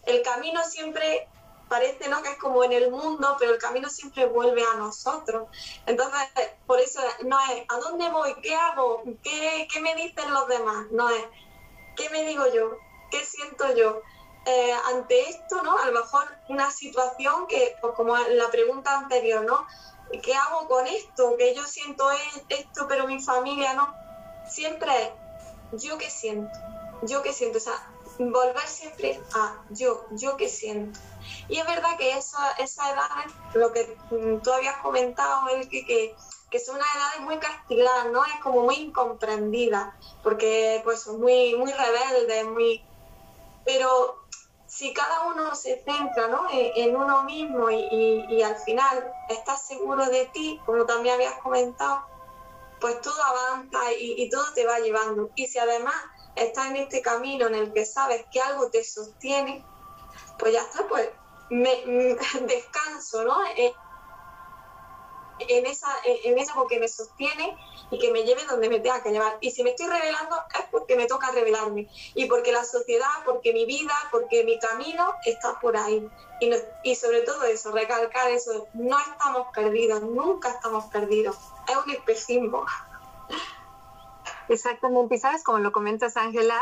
el 0.05 0.21
camino 0.23 0.63
siempre 0.63 1.27
parece 1.69 2.09
¿no? 2.09 2.21
que 2.21 2.29
es 2.29 2.37
como 2.37 2.63
en 2.63 2.73
el 2.73 2.91
mundo, 2.91 3.35
pero 3.39 3.53
el 3.53 3.59
camino 3.59 3.89
siempre 3.89 4.25
vuelve 4.25 4.63
a 4.63 4.75
nosotros. 4.77 5.47
Entonces, 5.85 6.19
por 6.65 6.79
eso 6.79 6.99
no 7.25 7.39
es 7.39 7.63
¿a 7.69 7.77
dónde 7.77 8.09
voy? 8.09 8.33
¿Qué 8.41 8.55
hago? 8.55 9.03
¿Qué, 9.23 9.67
qué 9.71 9.79
me 9.79 9.95
dicen 9.95 10.33
los 10.33 10.47
demás? 10.47 10.87
No 10.91 11.09
es 11.09 11.23
¿qué 11.99 12.09
me 12.09 12.23
digo 12.23 12.43
yo? 12.53 12.77
¿Qué 13.11 13.23
siento 13.25 13.75
yo? 13.75 14.01
Eh, 14.45 14.73
ante 14.93 15.29
esto, 15.29 15.61
¿no? 15.61 15.77
A 15.77 15.85
lo 15.87 15.99
mejor 16.01 16.25
una 16.47 16.71
situación 16.71 17.45
que, 17.47 17.75
pues 17.81 17.93
como 17.95 18.17
la 18.17 18.49
pregunta 18.49 18.97
anterior, 18.97 19.43
¿no? 19.43 19.67
¿Qué 20.23 20.33
hago 20.33 20.67
con 20.67 20.87
esto? 20.87 21.35
Que 21.37 21.53
yo 21.53 21.65
siento 21.65 22.09
esto, 22.47 22.87
pero 22.87 23.05
mi 23.05 23.21
familia 23.21 23.73
no. 23.73 23.93
Siempre 24.49 25.13
yo 25.73 25.97
qué 25.97 26.09
siento, 26.09 26.57
yo 27.03 27.21
qué 27.21 27.33
siento. 27.33 27.57
O 27.57 27.61
sea, 27.61 27.91
volver 28.17 28.65
siempre 28.65 29.19
a 29.35 29.61
yo, 29.69 30.05
yo 30.11 30.37
qué 30.37 30.47
siento. 30.47 30.99
Y 31.47 31.57
es 31.57 31.65
verdad 31.65 31.97
que 31.97 32.17
esa, 32.17 32.51
esa 32.53 32.91
edad, 32.91 33.25
lo 33.53 33.71
que 33.73 33.97
tú 34.43 34.51
habías 34.51 34.77
comentado, 34.77 35.49
el 35.49 35.67
que, 35.67 35.85
que, 35.85 36.15
que 36.49 36.59
son 36.59 36.75
unas 36.75 36.95
edades 36.95 37.21
muy 37.21 37.37
castigadas, 37.37 38.07
¿no? 38.11 38.23
Es 38.25 38.35
como 38.41 38.61
muy 38.61 38.75
incomprendida, 38.75 39.97
porque 40.23 40.81
pues 40.83 41.01
son 41.01 41.19
muy, 41.19 41.55
muy 41.55 41.71
rebeldes, 41.71 42.45
muy... 42.45 42.83
Pero 43.65 44.19
si 44.69 44.93
cada 44.93 45.27
uno 45.27 45.55
se 45.55 45.83
centra 45.83 46.27
¿no? 46.27 46.47
en, 46.51 46.95
uno 46.95 47.23
mismo 47.23 47.69
y, 47.71 48.25
y, 48.29 48.43
al 48.43 48.55
final 48.57 49.11
estás 49.27 49.67
seguro 49.67 50.05
de 50.05 50.27
ti, 50.27 50.59
como 50.65 50.85
también 50.85 51.15
habías 51.15 51.39
comentado, 51.41 52.03
pues 52.79 53.01
todo 53.01 53.21
avanza 53.21 53.91
y, 53.99 54.21
y 54.21 54.29
todo 54.29 54.53
te 54.53 54.65
va 54.65 54.79
llevando. 54.79 55.31
Y 55.35 55.47
si 55.47 55.57
además 55.57 55.95
estás 56.35 56.67
en 56.67 56.77
este 56.77 57.01
camino 57.01 57.47
en 57.47 57.55
el 57.55 57.73
que 57.73 57.85
sabes 57.85 58.25
que 58.31 58.41
algo 58.41 58.69
te 58.69 58.83
sostiene, 58.83 59.65
pues 60.37 60.53
ya 60.53 60.61
está, 60.61 60.87
pues 60.87 61.09
me, 61.49 61.83
descanso, 62.41 63.23
¿no? 63.23 63.45
Eh, 63.55 63.73
en 65.39 65.65
esa, 65.65 65.87
en 66.03 66.37
esa 66.37 66.53
porque 66.53 66.79
me 66.79 66.87
sostiene 66.89 67.57
y 67.91 67.97
que 67.97 68.11
me 68.11 68.23
lleve 68.23 68.43
donde 68.45 68.69
me 68.69 68.79
tenga 68.79 69.01
que 69.01 69.11
llevar. 69.11 69.37
Y 69.39 69.51
si 69.51 69.63
me 69.63 69.71
estoy 69.71 69.87
revelando 69.87 70.35
es 70.53 70.65
porque 70.69 70.95
me 70.95 71.05
toca 71.05 71.31
revelarme 71.31 71.87
y 72.13 72.25
porque 72.25 72.51
la 72.51 72.65
sociedad, 72.65 73.07
porque 73.25 73.53
mi 73.53 73.65
vida, 73.65 73.93
porque 74.11 74.43
mi 74.43 74.59
camino 74.59 75.13
está 75.25 75.57
por 75.59 75.77
ahí. 75.77 76.07
Y, 76.41 76.51
y 76.83 76.95
sobre 76.95 77.21
todo 77.21 77.43
eso, 77.43 77.71
recalcar 77.71 78.29
eso, 78.31 78.67
no 78.73 78.99
estamos 78.99 79.47
perdidos, 79.53 80.01
nunca 80.01 80.49
estamos 80.49 80.85
perdidos. 80.85 81.37
Es 81.67 81.77
un 81.77 81.91
espejismo. 81.91 82.65
Exactamente, 84.49 85.15
y 85.15 85.19
sabes, 85.19 85.43
como 85.43 85.59
lo 85.59 85.71
comentas, 85.71 86.17
Ángela, 86.17 86.59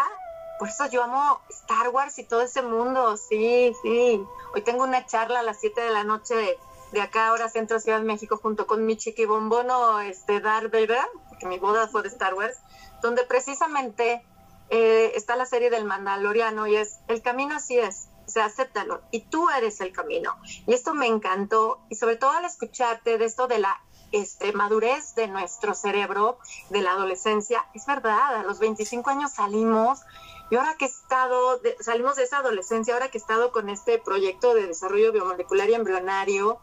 por 0.59 0.69
eso 0.69 0.87
yo 0.87 1.03
amo 1.03 1.39
Star 1.49 1.89
Wars 1.89 2.17
y 2.19 2.23
todo 2.23 2.41
ese 2.41 2.61
mundo, 2.61 3.17
sí, 3.17 3.73
sí. 3.81 4.23
Hoy 4.53 4.61
tengo 4.61 4.83
una 4.83 5.05
charla 5.05 5.39
a 5.39 5.43
las 5.43 5.59
7 5.59 5.81
de 5.81 5.91
la 5.91 6.03
noche 6.03 6.57
de 6.91 7.01
acá 7.01 7.27
ahora 7.27 7.49
Centro 7.49 7.79
Ciudad 7.79 7.99
de 7.99 8.05
México 8.05 8.39
junto 8.41 8.65
con 8.65 8.85
mi 8.85 8.97
chiqui 8.97 9.25
bombono 9.25 9.99
este 9.99 10.39
Darth 10.39 10.71
Vader, 10.71 11.05
porque 11.29 11.45
mi 11.45 11.59
boda 11.59 11.87
fue 11.87 12.01
de 12.01 12.07
Star 12.09 12.33
Wars, 12.33 12.57
donde 13.01 13.23
precisamente 13.23 14.23
eh, 14.69 15.11
está 15.15 15.35
la 15.35 15.45
serie 15.45 15.69
del 15.69 15.85
Mandaloriano 15.85 16.67
y 16.67 16.75
es 16.75 16.99
el 17.07 17.21
camino 17.21 17.55
así 17.55 17.77
es, 17.77 18.07
o 18.25 18.29
sea, 18.29 18.45
acéptalo 18.45 19.01
y 19.11 19.21
tú 19.21 19.49
eres 19.49 19.79
el 19.81 19.91
camino. 19.91 20.35
Y 20.65 20.73
esto 20.73 20.93
me 20.93 21.07
encantó 21.07 21.79
y 21.89 21.95
sobre 21.95 22.15
todo 22.15 22.31
al 22.31 22.45
escucharte 22.45 23.17
de 23.17 23.25
esto 23.25 23.47
de 23.47 23.59
la 23.59 23.81
este, 24.11 24.53
madurez 24.53 25.15
de 25.15 25.27
nuestro 25.27 25.73
cerebro, 25.73 26.39
de 26.69 26.81
la 26.81 26.91
adolescencia, 26.91 27.65
es 27.73 27.85
verdad, 27.85 28.37
a 28.37 28.43
los 28.43 28.59
25 28.59 29.09
años 29.09 29.33
salimos 29.33 29.99
y 30.49 30.55
ahora 30.55 30.75
que 30.77 30.85
he 30.85 30.87
estado, 30.87 31.59
salimos 31.81 32.15
de 32.15 32.23
esa 32.23 32.37
adolescencia, 32.39 32.93
ahora 32.93 33.09
que 33.09 33.17
he 33.17 33.21
estado 33.21 33.51
con 33.51 33.69
este 33.69 33.99
proyecto 33.99 34.53
de 34.53 34.67
desarrollo 34.67 35.11
biomolecular 35.11 35.69
y 35.69 35.73
embrionario, 35.73 36.59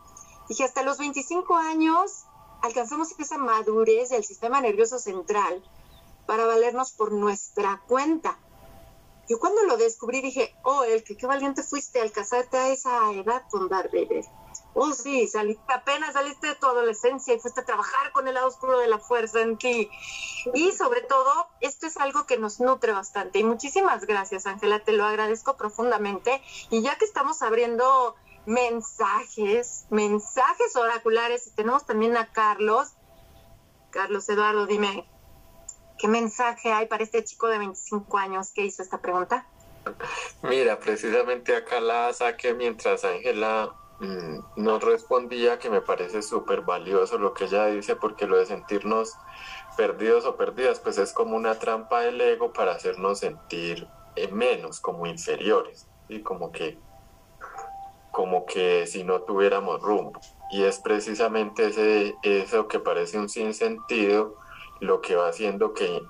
Dije, 0.49 0.64
hasta 0.64 0.83
los 0.83 0.99
25 0.99 1.57
años 1.57 2.27
alcanzamos 2.62 3.18
esa 3.18 3.38
madurez 3.38 4.11
del 4.11 4.25
sistema 4.25 4.61
nervioso 4.61 4.99
central 4.99 5.62
para 6.27 6.47
valernos 6.47 6.92
por 6.92 7.12
nuestra 7.12 7.83
cuenta. 7.87 8.38
Yo 9.29 9.38
cuando 9.38 9.62
lo 9.62 9.79
descubrí 9.79 10.20
dije, 10.20 10.55
oh, 10.64 10.85
el 10.85 11.03
que 11.03 11.16
qué 11.16 11.27
valiente 11.27 11.62
fuiste 11.62 12.01
al 12.01 12.12
casarte 12.12 12.59
a 12.59 12.68
esa 12.68 13.11
edad 13.12 13.42
con 13.51 13.68
Darth 13.68 13.94
Oh, 14.77 14.93
sí, 14.93 15.29
saliste, 15.29 15.73
apenas 15.73 16.15
saliste 16.15 16.49
de 16.49 16.55
tu 16.57 16.67
adolescencia 16.67 17.33
y 17.33 17.39
fuiste 17.39 17.61
a 17.61 17.65
trabajar 17.65 18.11
con 18.11 18.27
el 18.27 18.35
lado 18.35 18.49
oscuro 18.49 18.79
de 18.81 18.89
la 18.89 18.99
fuerza 18.99 19.41
en 19.41 19.57
ti. 19.57 19.89
Y 20.53 20.73
sobre 20.73 21.01
todo, 21.03 21.47
esto 21.61 21.87
es 21.87 21.97
algo 21.97 22.27
que 22.27 22.39
nos 22.39 22.59
nutre 22.59 22.91
bastante. 22.91 23.39
Y 23.39 23.45
muchísimas 23.45 24.05
gracias, 24.05 24.47
Ángela, 24.47 24.81
te 24.81 24.93
lo 24.93 25.05
agradezco 25.05 25.57
profundamente. 25.57 26.43
Y 26.71 26.83
ya 26.83 26.97
que 26.97 27.05
estamos 27.05 27.41
abriendo 27.43 28.17
mensajes, 28.47 29.87
mensajes 29.91 30.75
oraculares. 30.75 31.47
Y 31.47 31.51
tenemos 31.53 31.87
también 31.87 32.17
a 32.17 32.33
Carlos. 32.33 32.95
Carlos 33.91 34.29
Eduardo, 34.29 34.67
dime, 34.67 35.09
¿qué 35.99 36.09
mensaje 36.09 36.73
hay 36.73 36.87
para 36.87 37.05
este 37.05 37.23
chico 37.23 37.47
de 37.47 37.59
25 37.59 38.19
años 38.19 38.51
que 38.53 38.65
hizo 38.65 38.83
esta 38.83 39.01
pregunta? 39.01 39.47
Mira, 40.43 40.81
precisamente 40.81 41.55
acá 41.55 41.79
la 41.81 42.13
saqué 42.13 42.55
mientras 42.55 43.05
Ángela 43.05 43.73
mm, 44.05 44.62
nos 44.62 44.83
respondía 44.83 45.59
que 45.59 45.71
me 45.71 45.81
parece 45.81 46.23
súper 46.23 46.62
valioso 46.62 47.19
lo 47.19 47.35
que 47.35 47.45
ella 47.45 47.67
dice 47.67 47.97
porque 47.97 48.27
lo 48.27 48.37
de 48.37 48.47
sentirnos 48.47 49.14
perdidos 49.77 50.25
o 50.25 50.37
perdidas 50.37 50.81
pues 50.81 50.99
es 50.99 51.12
como 51.12 51.37
una 51.37 51.59
trampa 51.59 52.03
del 52.03 52.21
ego 52.21 52.53
para 52.53 52.73
hacernos 52.73 53.21
sentir 53.21 53.88
eh, 54.17 54.29
menos, 54.29 54.81
como 54.81 55.07
inferiores 55.07 55.88
y 56.09 56.21
como 56.21 56.53
que 56.53 56.79
como 58.11 58.47
que 58.47 58.87
si 58.87 59.03
no 59.03 59.23
tuviéramos 59.23 59.83
rumbo. 59.83 60.21
Y 60.53 60.62
es 60.62 60.79
precisamente 60.79 61.67
ese, 61.67 62.14
eso 62.23 62.69
que 62.69 62.79
parece 62.79 63.19
un 63.19 63.29
sinsentido 63.29 64.37
lo 64.81 65.01
que 65.01 65.17
va 65.17 65.29
haciendo 65.29 65.75
que, 65.75 66.01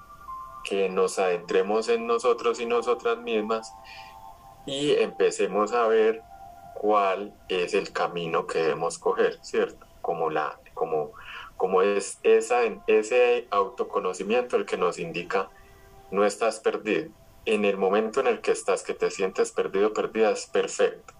que 0.65 0.91
nos 0.91 1.19
adentremos 1.19 1.89
en 1.89 2.07
nosotros 2.07 2.61
y 2.61 2.67
nosotras 2.67 3.17
mismas 3.19 3.73
y 4.67 4.93
empecemos 4.93 5.73
a 5.73 5.87
ver 5.89 6.23
cuál 6.75 7.35
es 7.49 7.75
el 7.75 7.93
camino 7.93 8.47
que 8.47 8.59
debemos 8.59 8.99
coger, 8.99 9.39
¿cierto? 9.43 9.87
Como, 10.03 10.31
la, 10.31 10.59
como, 10.75 11.13
como 11.57 11.83
es 11.83 12.19
esa, 12.23 12.61
ese 12.87 13.47
autoconocimiento 13.51 14.57
el 14.57 14.67
que 14.67 14.77
nos 14.77 14.99
indica 14.99 15.49
no 16.11 16.25
estás 16.25 16.61
perdido. 16.61 17.11
En 17.47 17.65
el 17.65 17.77
momento 17.77 18.21
en 18.21 18.27
el 18.27 18.41
que 18.41 18.53
estás, 18.53 18.83
que 18.83 18.95
te 18.95 19.11
sientes 19.11 19.53
perdido, 19.53 19.93
perdida, 19.93 20.31
es 20.31 20.47
perfecto 20.47 21.15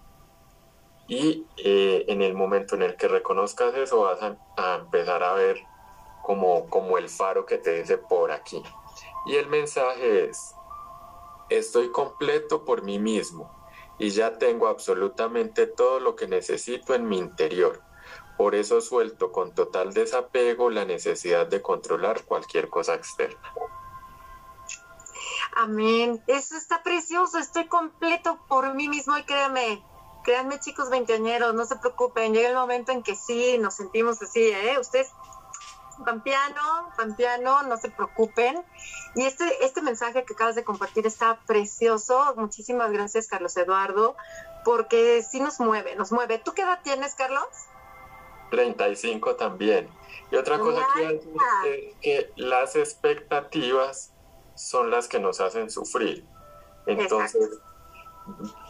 y 1.07 1.45
eh, 1.57 2.05
en 2.07 2.21
el 2.21 2.33
momento 2.33 2.75
en 2.75 2.81
el 2.81 2.95
que 2.95 3.07
reconozcas 3.07 3.75
eso 3.75 4.01
vas 4.01 4.19
a, 4.21 4.75
empezar 4.75 5.23
a 5.23 5.33
ver 5.33 5.57
como, 6.23 6.67
como 6.69 6.97
el 6.97 7.09
faro 7.09 7.45
que 7.45 7.57
te 7.57 7.79
dice 7.79 7.97
por 7.97 8.31
aquí. 8.31 8.61
Y 9.27 9.35
el 9.35 9.47
mensaje 9.47 10.25
es, 10.25 10.55
estoy 11.49 11.91
completo 11.91 12.65
por 12.65 12.81
mí 12.81 12.97
mismo 12.97 13.54
y 13.97 14.09
ya 14.09 14.37
tengo 14.37 14.67
absolutamente 14.67 15.67
todo 15.67 15.99
lo 15.99 16.15
que 16.15 16.27
necesito 16.27 16.93
en 16.95 17.07
mi 17.07 17.17
interior. 17.17 17.81
Por 18.37 18.55
eso 18.55 18.81
suelto 18.81 19.31
con 19.31 19.53
total 19.55 19.93
desapego 19.93 20.69
la 20.69 20.83
necesidad 20.83 21.47
de 21.47 21.61
controlar 21.61 22.23
cualquier 22.25 22.69
cosa 22.69 22.93
externa. 22.93 23.53
Amén. 25.55 26.21
Eso 26.27 26.57
está 26.57 26.83
precioso. 26.83 27.37
Estoy 27.37 27.67
completo 27.67 28.39
por 28.49 28.73
mí 28.73 28.89
mismo 28.89 29.17
y 29.17 29.23
créeme, 29.23 29.81
créanme 30.25 30.59
chicos 30.59 30.89
veinteañeros, 30.89 31.53
no 31.53 31.65
se 31.65 31.77
preocupen, 31.77 32.33
llega 32.33 32.49
el 32.49 32.55
momento 32.55 32.91
en 32.91 33.03
que 33.03 33.15
sí, 33.15 33.57
nos 33.57 33.75
sentimos 33.75 34.21
así, 34.21 34.41
¿eh? 34.41 34.77
Ustedes 34.79 35.13
van 35.99 36.21
piano, 36.23 36.91
van 36.97 37.15
piano, 37.15 37.63
no 37.63 37.77
se 37.77 37.89
preocupen. 37.89 38.61
Y 39.15 39.23
este, 39.25 39.65
este 39.65 39.81
mensaje 39.81 40.25
que 40.25 40.33
acabas 40.33 40.55
de 40.55 40.63
compartir 40.63 41.07
está 41.07 41.39
precioso. 41.47 42.33
Muchísimas 42.35 42.91
gracias, 42.91 43.27
Carlos 43.27 43.55
Eduardo, 43.55 44.15
porque 44.65 45.23
sí 45.23 45.39
nos 45.39 45.59
mueve, 45.59 45.95
nos 45.95 46.11
mueve. 46.11 46.37
¿Tú 46.37 46.53
qué 46.53 46.63
edad 46.63 46.81
tienes, 46.83 47.15
Carlos? 47.15 47.47
35 48.51 49.35
también. 49.35 49.89
Y 50.31 50.35
otra 50.35 50.59
cosa 50.59 50.85
que 50.95 51.07
es 51.07 51.95
que 52.01 52.31
las 52.35 52.75
expectativas 52.75 54.11
son 54.55 54.91
las 54.91 55.07
que 55.07 55.19
nos 55.19 55.39
hacen 55.39 55.69
sufrir. 55.69 56.25
Entonces, 56.85 57.59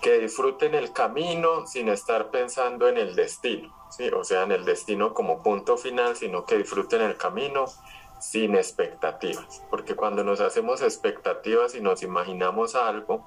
que 0.02 0.20
disfruten 0.20 0.76
el 0.76 0.92
camino 0.92 1.66
sin 1.66 1.90
estar 1.90 2.30
pensando 2.30 2.88
en 2.88 2.98
el 2.98 3.16
destino, 3.16 3.74
¿sí? 3.90 4.10
o 4.10 4.24
sea, 4.24 4.44
en 4.44 4.52
el 4.52 4.66
destino 4.66 5.14
como 5.14 5.42
punto 5.42 5.78
final, 5.78 6.16
sino 6.16 6.46
que 6.46 6.58
disfruten 6.58 7.02
el 7.02 7.18
camino 7.18 7.66
sin 8.32 8.56
expectativas, 8.56 9.62
porque 9.70 9.96
cuando 9.96 10.24
nos 10.24 10.42
hacemos 10.42 10.82
expectativas 10.82 11.76
y 11.76 11.82
nos 11.82 12.02
imaginamos 12.02 12.74
algo, 12.74 13.24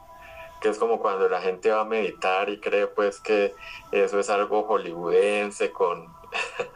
que 0.60 0.68
es 0.70 0.78
como 0.78 0.98
cuando 0.98 1.28
la 1.28 1.40
gente 1.40 1.70
va 1.70 1.82
a 1.82 1.84
meditar 1.84 2.48
y 2.48 2.58
cree 2.58 2.88
pues 2.88 3.20
que 3.20 3.54
eso 3.92 4.18
es 4.18 4.28
algo 4.28 4.64
hollywoodense 4.64 5.70
con, 5.70 6.12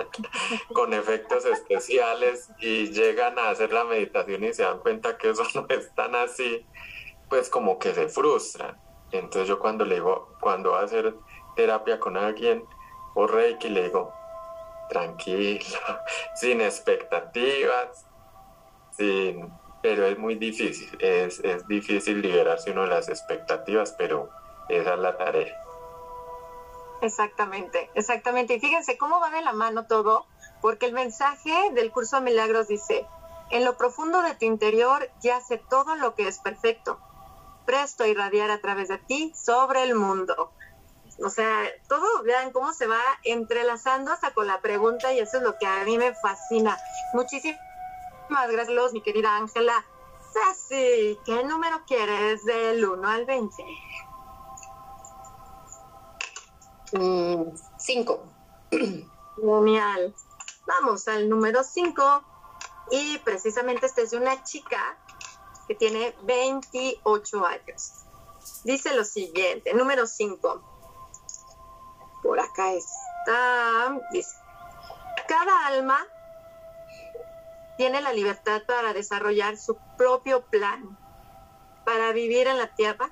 con 0.72 0.94
efectos 0.94 1.44
especiales 1.46 2.48
y 2.60 2.92
llegan 2.92 3.40
a 3.40 3.50
hacer 3.50 3.72
la 3.72 3.84
meditación 3.84 4.44
y 4.44 4.54
se 4.54 4.62
dan 4.62 4.78
cuenta 4.78 5.18
que 5.18 5.30
eso 5.30 5.42
no 5.54 5.66
es 5.68 5.92
tan 5.96 6.14
así, 6.14 6.64
pues 7.28 7.50
como 7.50 7.80
que 7.80 7.92
se 7.92 8.08
frustran. 8.08 8.80
Entonces 9.10 9.48
yo 9.48 9.58
cuando 9.58 9.84
le 9.84 9.96
digo, 9.96 10.36
cuando 10.40 10.70
va 10.70 10.80
a 10.80 10.84
hacer 10.84 11.12
terapia 11.56 11.98
con 11.98 12.16
alguien 12.16 12.64
o 13.14 13.26
Reiki, 13.26 13.68
le 13.68 13.82
digo, 13.82 14.12
tranquilo, 14.88 15.64
sin 16.36 16.60
expectativas, 16.60 18.06
sin, 18.96 19.52
pero 19.82 20.06
es 20.06 20.18
muy 20.18 20.36
difícil, 20.36 20.88
es, 21.00 21.40
es 21.40 21.66
difícil 21.66 22.22
liberarse 22.22 22.70
uno 22.70 22.82
de 22.82 22.88
las 22.88 23.08
expectativas, 23.08 23.94
pero 23.98 24.30
esa 24.68 24.94
es 24.94 25.00
la 25.00 25.16
tarea. 25.16 25.56
Exactamente, 27.00 27.90
exactamente. 27.94 28.54
Y 28.54 28.60
fíjense 28.60 28.96
cómo 28.96 29.18
va 29.20 29.30
de 29.30 29.42
la 29.42 29.52
mano 29.52 29.86
todo, 29.86 30.26
porque 30.60 30.86
el 30.86 30.92
mensaje 30.92 31.52
del 31.74 31.90
curso 31.90 32.16
de 32.16 32.22
milagros 32.22 32.68
dice, 32.68 33.06
en 33.50 33.64
lo 33.64 33.76
profundo 33.76 34.22
de 34.22 34.34
tu 34.34 34.44
interior 34.44 35.10
yace 35.20 35.58
todo 35.58 35.96
lo 35.96 36.14
que 36.14 36.28
es 36.28 36.38
perfecto 36.38 36.98
presto 37.64 38.04
a 38.04 38.08
irradiar 38.08 38.50
a 38.50 38.60
través 38.60 38.88
de 38.88 38.98
ti 38.98 39.32
sobre 39.34 39.82
el 39.82 39.94
mundo. 39.94 40.52
O 41.24 41.28
sea, 41.28 41.64
todo, 41.88 42.22
vean 42.24 42.50
cómo 42.50 42.72
se 42.72 42.86
va 42.86 43.00
entrelazando 43.24 44.12
hasta 44.12 44.32
con 44.32 44.46
la 44.46 44.60
pregunta 44.60 45.12
y 45.12 45.20
eso 45.20 45.36
es 45.36 45.42
lo 45.42 45.58
que 45.58 45.66
a 45.66 45.84
mí 45.84 45.98
me 45.98 46.14
fascina. 46.14 46.78
Muchísimas 47.12 47.60
gracias, 48.32 48.92
mi 48.92 49.02
querida 49.02 49.36
Ángela. 49.36 49.84
Ceci, 50.32 51.18
¿qué 51.24 51.44
número 51.44 51.82
quieres 51.86 52.44
del 52.44 52.84
1 52.84 53.08
al 53.08 53.26
20? 53.26 53.64
5. 57.76 58.22
Mm, 58.70 59.02
Genial. 59.36 60.14
Vamos 60.66 61.08
al 61.08 61.28
número 61.28 61.62
5. 61.62 62.02
Y 62.90 63.18
precisamente 63.18 63.86
esta 63.86 64.02
es 64.02 64.10
de 64.10 64.16
una 64.16 64.42
chica 64.44 64.98
que 65.68 65.74
tiene 65.74 66.16
28 66.22 67.44
años. 67.44 67.92
Dice 68.64 68.94
lo 68.94 69.04
siguiente, 69.04 69.74
número 69.74 70.06
5. 70.06 70.62
por 72.22 72.40
acá 72.40 72.72
está. 72.72 73.98
Dice, 74.12 74.34
cada 75.28 75.66
alma 75.66 76.06
tiene 77.82 78.00
la 78.00 78.12
libertad 78.12 78.62
para 78.64 78.92
desarrollar 78.92 79.56
su 79.56 79.76
propio 79.98 80.44
plan, 80.46 80.96
para 81.84 82.12
vivir 82.12 82.46
en 82.46 82.56
la 82.56 82.72
tierra, 82.76 83.10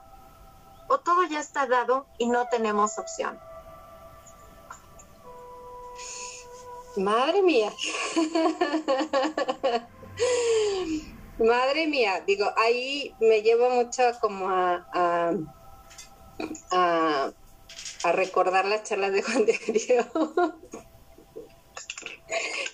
o 0.86 1.00
todo 1.00 1.24
ya 1.24 1.40
está 1.40 1.66
dado 1.66 2.06
y 2.18 2.28
no 2.28 2.46
tenemos 2.46 2.96
opción. 2.96 3.36
Madre 6.96 7.42
mía. 7.42 7.72
Madre 11.40 11.88
mía, 11.88 12.22
digo, 12.24 12.46
ahí 12.56 13.12
me 13.18 13.42
llevo 13.42 13.70
mucho 13.70 14.04
como 14.20 14.50
a, 14.50 14.86
a, 16.70 17.32
recordar 18.12 18.66
las 18.66 18.84
charlas 18.84 19.10
de 19.10 19.22
Juan 19.22 19.46
de 19.46 19.58
Dios. 19.66 20.06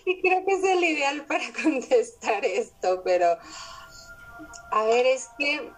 y 0.06 0.22
creo 0.22 0.44
que 0.46 0.54
es 0.54 0.64
el 0.64 0.84
ideal 0.84 1.26
para 1.26 1.44
contestar 1.62 2.44
esto, 2.44 3.02
pero 3.04 3.36
a 4.70 4.84
ver, 4.84 5.06
es 5.06 5.28
que 5.38 5.70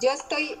yo 0.00 0.10
estoy 0.10 0.58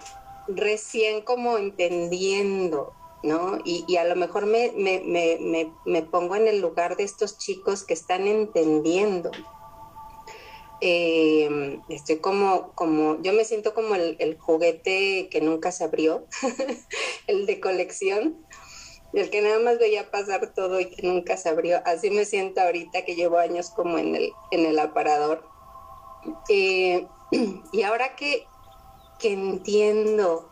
recién 0.48 1.22
como 1.22 1.56
entendiendo, 1.56 2.92
¿no? 3.22 3.58
Y, 3.64 3.96
a 3.96 4.04
lo 4.04 4.16
mejor 4.16 4.46
me, 4.46 4.72
me, 4.74 6.02
pongo 6.02 6.36
en 6.36 6.48
el 6.48 6.60
lugar 6.60 6.96
de 6.96 7.04
estos 7.04 7.38
chicos 7.38 7.84
que 7.84 7.94
están 7.94 8.26
entendiendo 8.26 9.30
eh, 10.84 11.78
estoy 11.88 12.16
como, 12.16 12.72
como, 12.74 13.22
yo 13.22 13.32
me 13.32 13.44
siento 13.44 13.72
como 13.72 13.94
el, 13.94 14.36
juguete 14.36 15.28
que 15.30 15.40
nunca 15.40 15.70
se 15.70 15.84
abrió, 15.84 16.26
el 17.28 17.46
de 17.46 17.60
colección, 17.60 18.44
el 19.12 19.30
que 19.30 19.42
nada 19.42 19.58
más 19.58 19.78
veía 19.78 20.10
pasar 20.10 20.52
todo 20.54 20.80
y 20.80 20.86
que 20.86 21.06
nunca 21.06 21.36
se 21.36 21.48
abrió. 21.48 21.82
Así 21.84 22.10
me 22.10 22.24
siento 22.24 22.60
ahorita 22.60 23.04
que 23.04 23.14
llevo 23.14 23.38
años 23.38 23.70
como 23.70 23.98
en 23.98 24.14
el, 24.14 24.32
en 24.50 24.66
el 24.66 24.78
aparador. 24.78 25.46
Eh, 26.48 27.06
y 27.72 27.82
ahora 27.82 28.16
que, 28.16 28.46
que 29.18 29.32
entiendo 29.32 30.50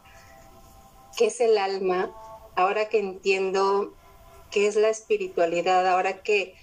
qué 1.16 1.26
es 1.26 1.40
el 1.40 1.56
alma, 1.58 2.14
ahora 2.56 2.88
que 2.88 2.98
entiendo 2.98 3.94
qué 4.50 4.66
es 4.66 4.76
la 4.76 4.88
espiritualidad, 4.88 5.86
ahora 5.86 6.22
que, 6.22 6.54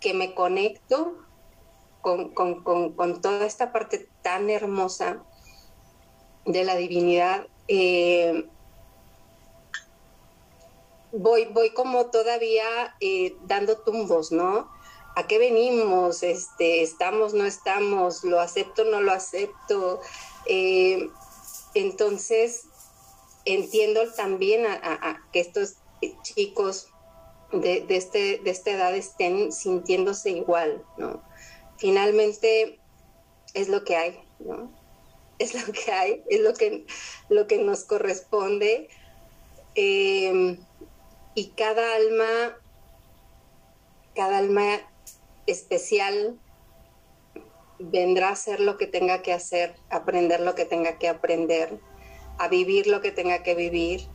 que 0.00 0.14
me 0.14 0.34
conecto 0.34 1.26
con, 2.34 3.20
toda 3.20 3.46
esta 3.46 3.72
parte 3.72 4.08
tan 4.22 4.48
hermosa 4.50 5.24
de 6.44 6.64
la 6.64 6.76
divinidad, 6.76 7.48
eh, 7.66 8.48
voy, 11.16 11.46
voy 11.46 11.70
como 11.70 12.06
todavía 12.06 12.96
eh, 13.00 13.36
dando 13.42 13.78
tumbos, 13.78 14.32
¿no? 14.32 14.70
¿A 15.16 15.26
qué 15.26 15.38
venimos? 15.38 16.22
Este, 16.22 16.82
¿Estamos, 16.82 17.34
no 17.34 17.44
estamos? 17.44 18.22
¿Lo 18.24 18.40
acepto, 18.40 18.84
no 18.84 19.00
lo 19.00 19.12
acepto? 19.12 20.00
Eh, 20.46 21.08
entonces, 21.74 22.66
entiendo 23.44 24.00
también 24.12 24.66
a, 24.66 25.22
que 25.32 25.40
estos 25.40 25.76
chicos 26.22 26.88
de, 27.52 27.80
de, 27.82 27.96
este, 27.96 28.38
de 28.38 28.50
esta 28.50 28.70
edad 28.70 28.94
estén 28.94 29.52
sintiéndose 29.52 30.30
igual, 30.30 30.84
¿no? 30.98 31.22
finalmente 31.76 32.78
es 33.54 33.68
lo 33.68 33.84
que 33.84 33.96
hay, 33.96 34.20
¿no? 34.38 34.70
Es 35.38 35.54
lo 35.54 35.72
que 35.72 35.92
hay, 35.92 36.22
es 36.30 36.40
lo 36.40 36.54
que, 36.54 36.86
lo 37.28 37.46
que 37.46 37.58
nos 37.58 37.84
corresponde. 37.84 38.88
Em, 39.74 40.58
y 41.36 41.48
cada 41.48 41.94
alma, 41.94 42.58
cada 44.14 44.38
alma 44.38 44.80
especial 45.46 46.40
vendrá 47.78 48.30
a 48.30 48.32
hacer 48.32 48.58
lo 48.58 48.78
que 48.78 48.86
tenga 48.86 49.20
que 49.20 49.34
hacer, 49.34 49.76
aprender 49.90 50.40
lo 50.40 50.54
que 50.54 50.64
tenga 50.64 50.98
que 50.98 51.08
aprender, 51.08 51.78
a 52.38 52.48
vivir 52.48 52.86
lo 52.86 53.02
que 53.02 53.12
tenga 53.12 53.42
que 53.42 53.54
vivir 53.54 54.08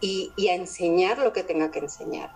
y, 0.00 0.32
a 0.48 0.54
enseñar 0.54 1.18
lo 1.18 1.32
que 1.32 1.42
tenga 1.42 1.72
que 1.72 1.80
enseñar. 1.80 2.30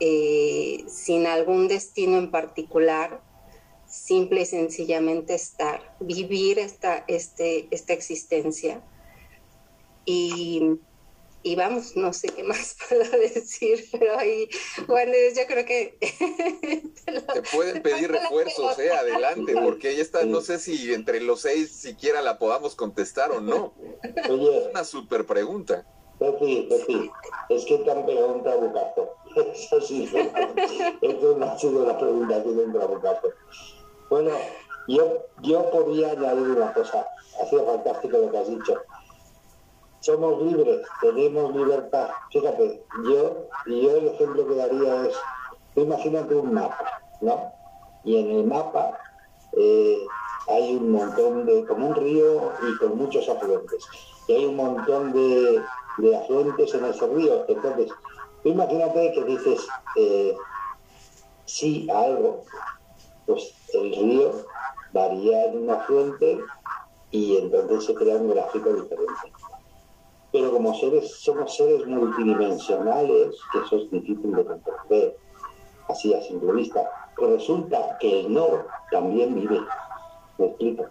Eh, 0.00 0.84
sin 0.88 1.28
algún 1.28 1.68
destino 1.68 2.18
en 2.18 2.32
particular, 2.32 3.20
simple 3.86 4.40
y 4.40 4.46
sencillamente 4.46 5.34
estar, 5.34 5.96
vivir 6.00 6.58
esta, 6.58 7.04
este, 7.06 7.68
esta 7.70 7.92
existencia. 7.92 8.82
Y, 10.04 10.80
vamos, 11.56 11.96
no 11.96 12.12
sé 12.12 12.28
qué 12.28 12.42
más 12.42 12.76
puedo 12.88 13.04
decir, 13.18 13.86
pero 13.92 14.18
ahí, 14.18 14.48
bueno, 14.86 15.12
yo 15.34 15.46
creo 15.46 15.64
que... 15.64 15.96
te, 17.04 17.42
pueden 17.52 17.82
pedir 17.82 18.10
refuerzos, 18.10 18.78
eh, 18.78 18.92
adelante, 18.92 19.54
porque 19.62 19.90
ella 19.90 20.02
está, 20.02 20.24
no 20.24 20.40
sé 20.40 20.58
si 20.58 20.92
entre 20.92 21.20
los 21.20 21.40
seis 21.42 21.70
siquiera 21.70 22.20
la 22.22 22.38
podamos 22.38 22.74
contestar 22.74 23.30
o 23.32 23.40
no. 23.40 23.74
Oye, 24.28 24.68
una 24.70 24.84
super 24.84 25.26
pregunta. 25.26 25.86
Pepi, 26.18 26.68
Pepi, 26.68 27.10
es 27.48 27.64
que 27.64 27.78
te 27.78 27.90
han 27.90 28.04
pegado 28.04 28.34
un 28.34 28.42
trabucazo. 28.42 29.16
Eso 29.34 29.80
sí, 29.80 30.10
esto 31.00 31.36
no 31.38 31.46
ha 31.46 31.58
sido 31.58 31.86
la 31.86 31.98
pregunta 31.98 32.42
que 32.42 32.48
un 32.50 32.72
trabucazo. 32.72 33.30
Bueno, 34.10 34.30
yo, 34.86 35.26
yo 35.40 35.70
podría 35.70 36.10
añadir 36.10 36.48
una 36.48 36.74
cosa. 36.74 37.06
Ha 37.40 37.46
sido 37.46 37.64
fantástico 37.64 38.18
lo 38.18 38.30
que 38.30 38.38
has 38.38 38.48
dicho. 38.48 38.82
Somos 40.00 40.42
libres, 40.42 40.86
tenemos 41.00 41.54
libertad. 41.54 42.08
Fíjate, 42.30 42.82
yo, 43.04 43.48
yo 43.66 43.96
el 43.96 44.08
ejemplo 44.08 44.48
que 44.48 44.54
daría 44.54 45.06
es, 45.06 45.14
imagínate 45.76 46.34
un 46.34 46.54
mapa, 46.54 47.02
¿no? 47.20 47.52
Y 48.04 48.16
en 48.16 48.30
el 48.30 48.46
mapa 48.46 48.98
eh, 49.56 49.98
hay 50.48 50.76
un 50.76 50.92
montón 50.92 51.44
de, 51.44 51.66
como 51.66 51.88
un 51.88 51.94
río 51.94 52.52
y 52.66 52.78
con 52.78 52.96
muchos 52.96 53.28
afluentes. 53.28 53.86
Y 54.26 54.32
hay 54.32 54.46
un 54.46 54.56
montón 54.56 55.12
de, 55.12 55.62
de 55.98 56.16
afluentes 56.16 56.74
en 56.74 56.84
ese 56.86 57.06
río. 57.06 57.44
Entonces, 57.46 57.92
imagínate 58.44 59.12
que 59.12 59.24
dices 59.24 59.66
eh, 59.96 60.34
sí 61.44 61.88
a 61.90 62.04
algo, 62.04 62.44
pues 63.26 63.54
el 63.74 63.94
río 63.94 64.32
varía 64.92 65.46
en 65.46 65.64
un 65.64 65.70
afluente 65.70 66.40
y 67.10 67.36
entonces 67.36 67.84
se 67.84 67.94
crea 67.94 68.16
un 68.16 68.30
gráfico 68.30 68.72
diferente. 68.72 69.29
Pero 70.32 70.52
como 70.52 70.74
seres, 70.74 71.16
somos 71.20 71.56
seres 71.56 71.86
multidimensionales, 71.86 73.36
que 73.52 73.58
eso 73.58 73.76
es 73.76 73.90
difícil 73.90 74.32
de 74.32 74.44
comprender, 74.44 75.16
así 75.88 76.14
a 76.14 76.22
simple 76.22 76.52
vista, 76.52 76.88
resulta 77.16 77.98
que 77.98 78.20
el 78.20 78.32
no 78.32 78.46
también 78.90 79.34
vive. 79.34 79.60
¿Me 80.38 80.46
explico? 80.46 80.86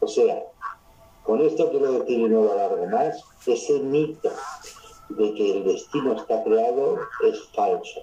O 0.00 0.06
sea, 0.06 0.42
con 1.24 1.40
esto 1.40 1.70
quiero 1.70 1.92
decir 1.92 2.20
y 2.20 2.28
no 2.28 2.52
alargo 2.52 2.86
más, 2.86 3.24
ese 3.46 3.80
mito 3.80 4.30
de 5.08 5.34
que 5.34 5.56
el 5.56 5.64
destino 5.64 6.12
está 6.12 6.42
creado 6.44 6.98
es 7.22 7.48
falso. 7.54 8.00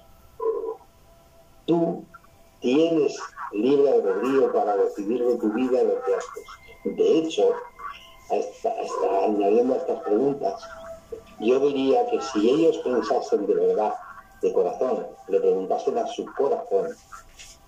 Tú 1.66 2.04
tienes 2.60 3.18
libre 3.52 3.92
albedrío 3.92 4.52
para 4.52 4.76
decidir 4.78 5.24
de 5.26 5.38
tu 5.38 5.52
vida 5.54 5.84
lo 5.84 6.02
que 6.04 6.16
haces. 6.16 6.46
De 6.84 7.20
hecho, 7.20 7.54
hasta, 8.32 8.74
añadiendo 9.26 9.74
a 9.74 9.78
estas 9.78 10.00
preguntas, 10.02 10.64
yo 11.40 11.60
diría 11.60 12.06
que 12.08 12.22
si 12.22 12.50
ellos 12.50 12.78
pensasen 12.80 13.48
de 13.48 13.54
verdad, 13.56 13.94
de 14.42 14.54
corazón, 14.54 15.08
le 15.28 15.40
preguntasen 15.40 15.98
a 15.98 16.08
su 16.08 16.26
corazón, 16.34 16.88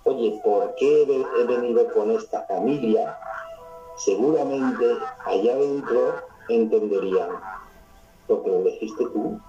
oye, 0.04 0.40
¿por 0.42 0.74
qué 0.76 1.02
he 1.02 1.44
venido 1.44 1.92
con 1.92 2.10
esta 2.10 2.42
familia? 2.46 3.18
seguramente 3.96 4.98
allá 5.26 5.54
adentro 5.54 6.14
entenderían, 6.48 7.30
porque 8.26 8.50
lo 8.50 8.58
elegiste 8.60 9.04
tú, 9.12 9.40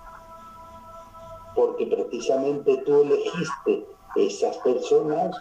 porque 1.55 1.87
precisamente 1.87 2.77
tú 2.85 3.01
elegiste 3.01 3.85
esas 4.15 4.57
personas 4.57 5.35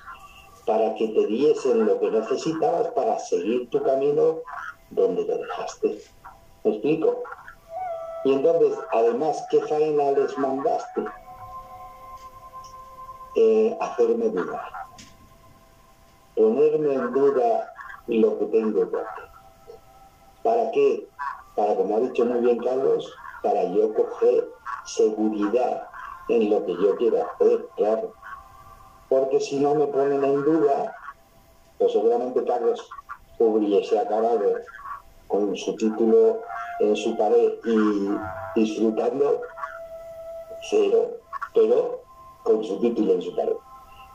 para 0.66 0.94
que 0.94 1.08
te 1.08 1.26
diesen 1.26 1.86
lo 1.86 2.00
que 2.00 2.10
necesitabas 2.10 2.88
para 2.88 3.18
seguir 3.18 3.68
tu 3.70 3.82
camino 3.82 4.40
donde 4.90 5.24
lo 5.24 5.38
dejaste. 5.38 6.02
¿Me 6.64 6.70
explico? 6.72 7.22
Y 8.24 8.32
entonces, 8.32 8.78
además, 8.92 9.44
¿qué 9.50 9.60
faena 9.62 10.12
les 10.12 10.36
mandaste? 10.38 11.04
Eh, 13.36 13.76
hacerme 13.80 14.28
dudar. 14.28 14.72
Ponerme 16.34 16.94
en 16.94 17.12
duda 17.12 17.74
lo 18.06 18.38
que 18.38 18.46
tengo 18.46 18.82
hacer. 18.82 19.28
¿Para 20.42 20.70
qué? 20.70 21.08
Para, 21.54 21.74
como 21.74 21.96
ha 21.96 22.00
dicho 22.00 22.24
muy 22.24 22.40
bien 22.40 22.58
Carlos, 22.58 23.12
para 23.42 23.64
yo 23.64 23.92
coger 23.94 24.48
seguridad 24.84 25.88
en 26.28 26.50
lo 26.50 26.64
que 26.64 26.72
yo 26.72 26.96
quiero 26.96 27.24
hacer, 27.24 27.66
claro. 27.76 28.12
Porque 29.08 29.40
si 29.40 29.60
no 29.60 29.74
me 29.74 29.86
ponen 29.86 30.24
en 30.24 30.44
duda, 30.44 30.96
pues 31.78 31.92
seguramente 31.92 32.44
Carlos 32.44 32.88
hubiese 33.38 33.98
acabado 33.98 34.62
con 35.28 35.56
su 35.56 35.76
título 35.76 36.42
en 36.80 36.96
su 36.96 37.16
pared 37.16 37.52
y 37.64 38.16
disfrutando 38.54 39.40
cero, 40.70 41.18
pero 41.54 42.00
con 42.42 42.64
su 42.64 42.78
título 42.80 43.14
en 43.14 43.22
su 43.22 43.34
pared. 43.34 43.56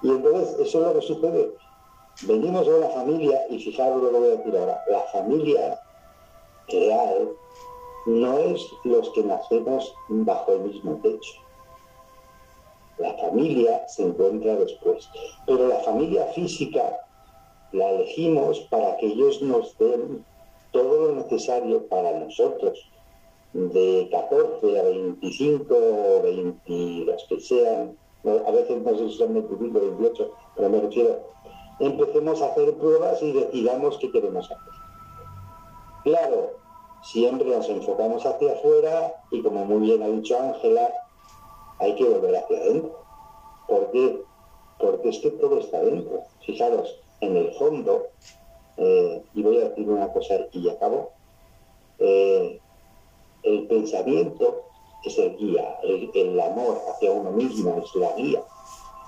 Y 0.02 0.10
entonces 0.10 0.60
eso 0.60 0.80
es 0.80 0.88
lo 0.88 0.94
que 1.00 1.06
sucede. 1.06 1.56
Venimos 2.24 2.66
de 2.66 2.74
una 2.74 2.90
familia, 2.90 3.46
y 3.50 3.60
fijaros 3.60 4.02
lo 4.02 4.12
que 4.12 4.20
voy 4.20 4.28
a 4.28 4.36
decir 4.36 4.58
ahora, 4.58 4.84
la 4.90 5.02
familia 5.14 5.80
real 6.68 7.30
no 8.06 8.38
es 8.40 8.66
los 8.84 9.10
que 9.12 9.24
nacemos 9.24 9.94
bajo 10.10 10.54
el 10.54 10.62
mismo 10.62 11.00
techo. 11.02 11.34
La 12.98 13.14
familia 13.16 13.88
se 13.88 14.04
encuentra 14.04 14.56
después, 14.56 15.10
pero 15.46 15.68
la 15.68 15.80
familia 15.80 16.26
física 16.28 17.09
la 17.72 17.90
elegimos 17.92 18.60
para 18.72 18.98
que 18.98 19.08
ellos 19.08 19.42
nos 19.42 19.78
den 19.78 20.26
todo 20.72 21.08
lo 21.08 21.16
necesario 21.16 21.88
para 21.88 22.20
nosotros, 22.20 22.90
de 23.54 24.08
14 24.12 24.80
a 24.80 24.84
25 24.84 25.74
o 25.74 26.22
20, 26.22 27.06
los 27.06 27.24
que 27.24 27.40
sean, 27.40 27.98
a 28.24 28.52
veces 28.52 28.82
no 28.82 28.98
sé 28.98 29.10
si 29.10 29.18
son 29.18 29.34
25 29.34 29.78
o 29.78 29.82
28, 29.82 30.32
pero 30.56 30.70
me 30.70 30.82
refiero, 30.82 31.20
empecemos 31.80 32.42
a 32.42 32.48
hacer 32.48 32.74
pruebas 32.76 33.22
y 33.24 33.32
decidamos 33.32 33.98
qué 33.98 34.12
queremos 34.12 34.46
hacer. 34.46 34.74
Claro, 36.04 36.52
siempre 37.04 37.50
nos 37.50 37.68
enfocamos 37.70 38.26
hacia 38.26 38.54
afuera 38.54 39.14
y 39.32 39.42
como 39.42 39.66
muy 39.66 39.88
bien 39.88 40.04
ha 40.04 40.08
dicho 40.08 40.40
Ángela, 40.40 40.92
hay 41.80 41.96
que 41.96 42.04
volver 42.04 42.36
hacia 42.36 42.58
adentro. 42.58 43.00
¿Por 43.68 43.92
qué? 43.92 44.22
Porque 44.80 45.10
es 45.10 45.20
que 45.20 45.32
todo 45.32 45.60
está 45.60 45.82
dentro. 45.82 46.22
Fijaros, 46.46 47.00
en 47.22 47.36
el 47.36 47.54
fondo, 47.54 48.08
eh, 48.78 49.22
y 49.34 49.42
voy 49.42 49.58
a 49.58 49.70
decir 49.70 49.90
una 49.90 50.12
cosa 50.12 50.36
y 50.52 50.70
acabo, 50.70 51.12
eh, 52.00 52.60
el 53.44 53.68
pensamiento 53.68 54.64
es 55.04 55.18
el 55.18 55.38
guía, 55.38 55.78
el, 55.84 56.40
amor 56.40 56.82
hacia 56.90 57.12
uno 57.12 57.32
mismo 57.32 57.82
es 57.84 57.96
la 57.96 58.14
guía, 58.16 58.42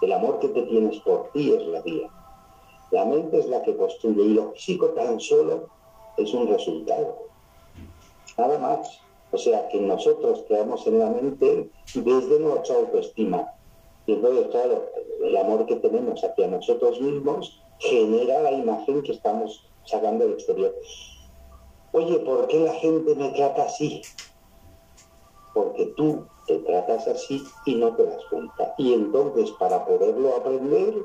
el 0.02 0.12
amor 0.12 0.40
que 0.40 0.50
te 0.50 0.64
tienes 0.64 1.00
por 1.00 1.32
ti 1.32 1.54
es 1.54 1.66
la 1.68 1.82
guía. 1.82 2.10
La 2.92 3.06
mente 3.06 3.40
es 3.40 3.48
la 3.48 3.64
que 3.64 3.78
construye 3.78 4.22
y 4.22 4.34
lo 4.34 4.52
físico 4.52 4.90
tan 4.90 5.20
solo 5.20 5.70
es 6.18 6.34
un 6.34 6.48
resultado. 6.48 7.20
Nada 8.38 8.58
más. 8.60 9.00
O 9.34 9.38
sea, 9.38 9.70
que 9.70 9.80
nosotros 9.80 10.44
creamos 10.48 10.86
en 10.88 11.00
la 11.00 11.10
mente 11.10 11.70
desde 11.96 12.40
nuestra 12.40 12.76
autoestima. 12.76 13.48
Y 14.06 14.14
entonces, 14.14 14.48
claro, 14.48 14.90
el 15.24 15.38
amor 15.38 15.66
que 15.66 15.78
tenemos 15.78 16.22
hacia 16.22 16.48
nosotros 16.48 17.00
mismos 17.00 17.61
genera 17.82 18.42
la 18.42 18.52
imagen 18.52 19.02
que 19.02 19.14
estamos 19.14 19.72
sacando 19.86 20.26
del 20.26 20.34
exterior. 20.34 20.74
Oye, 21.94 22.20
¿por 22.20 22.48
qué 22.48 22.60
la 22.60 22.74
gente 22.74 23.16
me 23.16 23.30
trata 23.30 23.64
así? 23.64 24.02
Porque 25.54 25.88
tú 25.98 26.26
te 26.48 26.60
tratas 26.60 27.08
así 27.08 27.44
y 27.66 27.76
no 27.76 27.96
te 27.96 28.06
das 28.06 28.24
cuenta. 28.30 28.74
Y 28.78 28.94
entonces, 28.94 29.52
para 29.60 29.86
poderlo 29.86 30.36
aprender, 30.38 30.96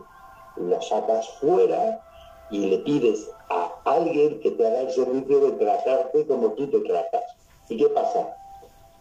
lo 0.56 0.82
sacas 0.82 1.28
fuera 1.40 2.00
y 2.50 2.66
le 2.66 2.78
pides 2.78 3.28
a 3.50 3.72
alguien 3.84 4.40
que 4.40 4.52
te 4.52 4.66
haga 4.66 4.82
el 4.82 4.90
servicio 4.90 5.40
de 5.40 5.52
tratarte 5.52 6.26
como 6.26 6.52
tú 6.52 6.70
te 6.70 6.80
tratas. 6.80 7.24
¿Y 7.68 7.76
qué 7.76 7.88
pasa? 7.88 8.36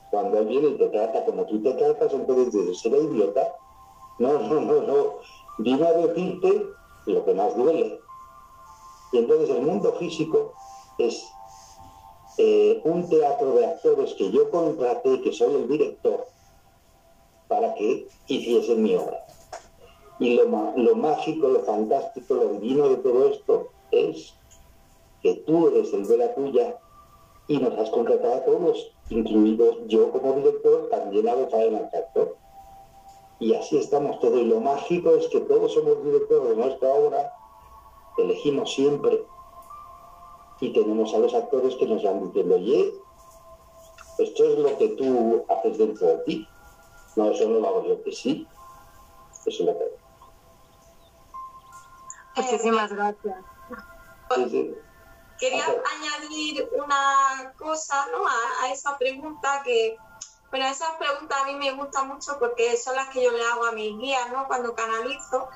Cuando 0.10 0.40
alguien 0.40 0.78
te 0.78 0.88
trata 0.90 1.26
como 1.26 1.46
tú 1.46 1.62
te 1.62 1.74
tratas, 1.74 2.14
entonces 2.14 2.54
dices, 2.54 2.80
¿será 2.80 2.98
idiota? 2.98 3.54
No, 4.18 4.40
no, 4.40 4.62
no, 4.62 4.82
no. 4.82 5.20
Vino 5.60 5.86
a 5.86 5.92
decirte 5.94 6.68
lo 7.14 7.26
que 7.26 7.34
más 7.34 7.56
duele. 7.56 8.00
Y 9.12 9.18
entonces 9.18 9.50
el 9.50 9.62
mundo 9.62 9.94
físico 9.94 10.54
es 10.98 11.26
eh, 12.38 12.82
un 12.84 13.08
teatro 13.10 13.54
de 13.54 13.66
actores 13.66 14.14
que 14.16 14.32
yo 14.32 14.50
contraté, 14.50 15.22
que 15.22 15.32
soy 15.32 15.56
el 15.56 15.68
director, 15.68 16.26
para 17.48 17.74
que 17.76 18.08
hiciesen 18.28 18.84
mi 18.84 18.96
obra. 18.96 19.26
Y 20.20 20.36
lo, 20.36 20.46
lo 20.76 20.96
mágico, 20.96 21.48
lo 21.48 21.62
fantástico, 21.62 22.36
lo 22.36 22.54
divino 22.54 22.90
de 22.90 22.98
todo 22.98 23.28
esto 23.30 23.70
es 23.92 24.34
que 25.22 25.36
tú 25.46 25.68
eres 25.68 25.94
el 25.94 26.08
de 26.08 26.18
la 26.18 26.36
tuya 26.36 26.80
y 27.48 27.58
nos 27.58 27.78
has 27.78 27.90
contratado 27.90 28.34
a 28.34 28.46
todos, 28.46 28.92
incluidos 29.10 29.78
yo 29.88 30.12
como 30.12 30.34
director, 30.34 30.90
también 30.90 31.28
hago 31.28 31.48
faena 31.50 31.90
actor. 31.94 32.36
Y 33.40 33.54
así 33.54 33.78
estamos 33.78 34.20
todos. 34.20 34.40
Y 34.40 34.46
lo 34.46 34.60
mágico 34.60 35.12
es 35.16 35.28
que 35.28 35.42
todos 35.42 35.74
somos 35.74 36.04
directores 36.04 36.50
de 36.50 36.56
nuestra 36.56 36.90
obra, 36.90 37.34
elegimos 38.18 38.74
siempre 38.74 39.26
y 40.62 40.72
tenemos 40.72 41.14
a 41.14 41.18
los 41.20 41.34
actores 41.34 41.76
que 41.76 41.86
nos 41.86 42.04
van 42.04 42.26
diciendo, 42.28 42.56
oye, 42.56 42.94
esto 44.20 44.44
es 44.46 44.58
lo 44.58 44.78
que 44.78 44.88
tú 44.90 45.46
haces 45.50 45.78
dentro 45.78 46.08
de 46.08 46.18
ti. 46.20 46.48
No, 47.16 47.32
eso 47.32 47.48
no 47.50 47.60
lo 47.60 47.68
hago 47.68 47.88
yo, 47.88 48.04
que 48.04 48.12
sí. 48.12 48.48
Eso 49.46 49.64
es 49.64 49.68
lo 49.68 49.78
que 49.78 49.86
Muchísimas 52.36 52.92
gracias. 52.92 53.38
Quería 55.40 55.66
añadir 55.66 56.70
una 56.74 57.54
cosa 57.58 58.08
¿no? 58.12 58.26
a, 58.26 58.72
esa 58.72 58.98
pregunta 58.98 59.62
que, 59.64 59.98
bueno, 60.50 60.68
esas 60.68 60.92
preguntas 60.98 61.38
a 61.42 61.46
mí 61.46 61.56
me 61.56 61.72
gustan 61.74 62.08
mucho 62.08 62.38
porque 62.40 62.78
son 62.78 62.96
las 62.96 63.10
que 63.10 63.24
yo 63.24 63.32
le 63.32 63.44
hago 63.44 63.66
a 63.66 63.72
mis 63.72 63.98
guías 63.98 64.30
¿no? 64.32 64.48
cuando 64.48 64.76
canalizo 64.76 65.50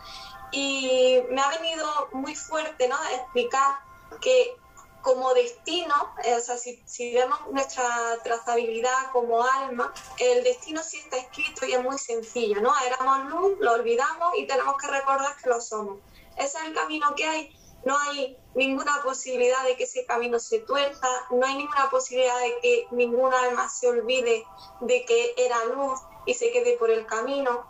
y 0.51 1.19
me 1.29 1.41
ha 1.41 1.49
venido 1.49 2.09
muy 2.11 2.35
fuerte 2.35 2.87
¿no? 2.87 2.97
explicar 3.13 3.79
que 4.21 4.57
como 5.01 5.33
destino, 5.33 5.95
eh, 6.23 6.35
o 6.35 6.41
sea, 6.41 6.57
si, 6.57 6.81
si, 6.85 7.13
vemos 7.13 7.39
nuestra 7.51 8.17
trazabilidad 8.23 9.11
como 9.13 9.43
alma, 9.43 9.93
el 10.17 10.43
destino 10.43 10.83
sí 10.83 10.97
está 10.97 11.17
escrito 11.17 11.65
y 11.65 11.71
es 11.71 11.81
muy 11.81 11.97
sencillo, 11.97 12.61
¿no? 12.61 12.73
Éramos 12.85 13.29
luz, 13.29 13.57
lo 13.59 13.73
olvidamos 13.73 14.33
y 14.37 14.45
tenemos 14.45 14.77
que 14.77 14.87
recordar 14.87 15.37
que 15.41 15.49
lo 15.49 15.61
somos. 15.61 15.99
Ese 16.35 16.57
es 16.57 16.63
el 16.65 16.73
camino 16.73 17.15
que 17.15 17.25
hay 17.25 17.58
no 17.85 17.97
hay 17.97 18.37
ninguna 18.55 19.01
posibilidad 19.03 19.63
de 19.63 19.75
que 19.75 19.83
ese 19.83 20.05
camino 20.05 20.39
se 20.39 20.59
tuerza, 20.59 21.07
no 21.31 21.45
hay 21.45 21.55
ninguna 21.55 21.89
posibilidad 21.89 22.39
de 22.39 22.59
que 22.61 22.87
ninguna 22.91 23.41
alma 23.43 23.69
se 23.69 23.87
olvide 23.87 24.45
de 24.81 25.05
que 25.05 25.33
era 25.37 25.65
luz 25.65 25.99
y 26.25 26.33
se 26.33 26.51
quede 26.51 26.77
por 26.77 26.89
el 26.89 27.05
camino. 27.05 27.65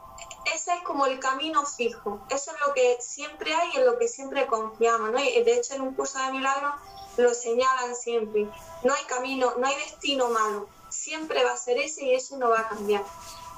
Ese 0.54 0.74
es 0.74 0.82
como 0.84 1.06
el 1.06 1.20
camino 1.20 1.66
fijo, 1.66 2.22
eso 2.30 2.52
es 2.52 2.68
lo 2.68 2.74
que 2.74 2.98
siempre 3.00 3.54
hay 3.54 3.70
y 3.74 3.78
en 3.78 3.86
lo 3.86 3.98
que 4.00 4.08
siempre 4.08 4.48
confiamos. 4.48 5.12
¿no? 5.12 5.20
Y 5.20 5.44
de 5.44 5.54
hecho, 5.54 5.76
en 5.76 5.82
un 5.82 5.94
curso 5.94 6.18
de 6.20 6.32
milagros 6.32 6.74
lo 7.18 7.34
señalan 7.34 7.96
siempre. 7.96 8.48
No 8.84 8.94
hay 8.94 9.04
camino, 9.06 9.54
no 9.58 9.68
hay 9.68 9.76
destino 9.76 10.30
malo, 10.30 10.68
siempre 10.90 11.44
va 11.44 11.52
a 11.52 11.58
ser 11.58 11.78
ese 11.78 12.06
y 12.06 12.16
eso 12.16 12.38
no 12.38 12.50
va 12.50 12.62
a 12.62 12.70
cambiar. 12.70 13.04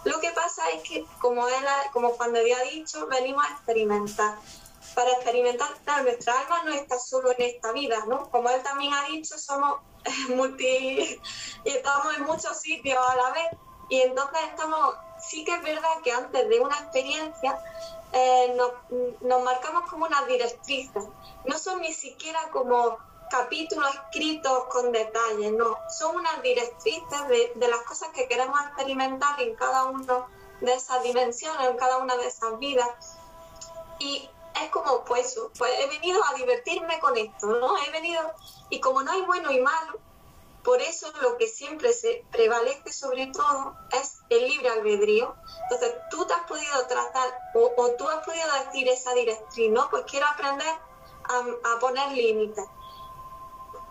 Lo 0.04 0.20
que 0.20 0.32
pasa 0.32 0.64
es 0.72 0.82
que, 0.82 1.06
como, 1.20 1.47
él, 1.47 1.66
como 1.93 2.18
cuando 2.18 2.39
había 2.39 2.60
dicho, 2.64 3.06
venimos 3.08 3.45
a 3.45 3.52
experimentar 3.52 4.36
para 4.96 5.12
experimentar, 5.12 5.70
nuestra 6.04 6.39
alma 6.39 6.64
no 6.64 6.72
está 6.72 7.00
solo 7.00 7.32
en 7.32 7.42
esta 7.42 7.72
vida, 7.72 8.06
¿no? 8.08 8.30
Como 8.30 8.50
él 8.50 8.62
también 8.64 8.94
ha 8.94 9.06
dicho, 9.06 9.38
somos 9.38 9.80
multi 10.30 11.20
y 11.64 11.70
estamos 11.70 12.18
en 12.18 12.24
muchos 12.24 12.58
sitios 12.58 12.98
a 12.98 13.16
la 13.16 13.32
vez 13.32 13.48
y 13.89 14.02
entonces 14.02 14.39
estamos, 14.50 14.96
sí 15.20 15.44
que 15.44 15.54
es 15.54 15.62
verdad 15.62 16.02
que 16.04 16.12
antes 16.12 16.48
de 16.48 16.60
una 16.60 16.78
experiencia 16.78 17.60
eh, 18.14 18.54
nos, 18.56 18.72
nos, 19.22 19.44
marcamos 19.44 19.89
como 19.89 20.06
unas 20.06 20.26
directrices, 20.28 21.04
no 21.46 21.58
son 21.58 21.82
ni 21.82 21.94
siquiera 21.94 22.39
como 22.52 22.98
capítulos 23.30 23.89
escritos 23.94 24.66
con 24.66 24.92
detalles, 24.92 25.52
no, 25.54 25.78
son 25.89 26.18
unas 26.18 26.42
directrices 26.42 27.28
de, 27.28 27.54
de 27.56 27.68
las 27.68 27.82
cosas 27.82 28.10
que 28.10 28.28
queremos 28.28 28.60
experimentar 28.68 29.42
en 29.42 29.56
cada 29.56 29.86
una 29.86 30.28
de 30.62 30.74
esas 30.74 31.04
dimensiones, 31.04 31.70
en 31.70 31.78
cada 31.78 31.98
una 31.98 32.16
de 32.18 32.28
esas 32.28 32.58
vidas. 32.60 33.18
Y 34.00 34.30
es 34.62 34.70
como, 34.70 35.04
pues, 35.06 35.39
pues 35.58 35.72
he 35.80 35.88
venido 35.88 36.22
a 36.24 36.34
divertirme 36.36 36.99
con 36.99 37.18
esto, 37.18 37.47
¿no? 37.47 37.78
He 37.78 37.91
venido, 37.91 38.22
y 38.70 38.80
como 38.80 39.02
no 39.02 39.12
hay 39.12 39.22
bueno 39.22 39.52
y 39.52 39.62
malo, 39.62 39.99
por 40.64 40.80
eso 40.82 41.12
lo 41.22 41.38
que 41.38 41.47
siempre 41.47 41.91
se 41.91 42.24
prevalece 42.32 42.93
sobre 42.93 43.28
todo 43.28 43.76
es 43.91 44.20
el 44.30 44.47
libre 44.47 44.70
albedrío. 44.70 45.36
Entonces, 45.64 45.95
tú 46.12 46.26
te 46.26 46.34
has 46.34 46.43
podido 46.43 46.86
tratar 46.88 47.30
o, 47.56 47.72
o 47.78 47.91
tú 47.91 48.08
has 48.08 48.24
podido 48.26 48.47
decir 48.66 48.88
esa 48.88 49.14
directriz, 49.14 49.72
¿no? 49.72 49.89
Pues 49.89 50.04
quiero 50.06 50.28
aprender 50.28 50.68
a, 50.68 51.76
a 51.76 51.80
poner 51.80 52.12
límites. 52.12 52.66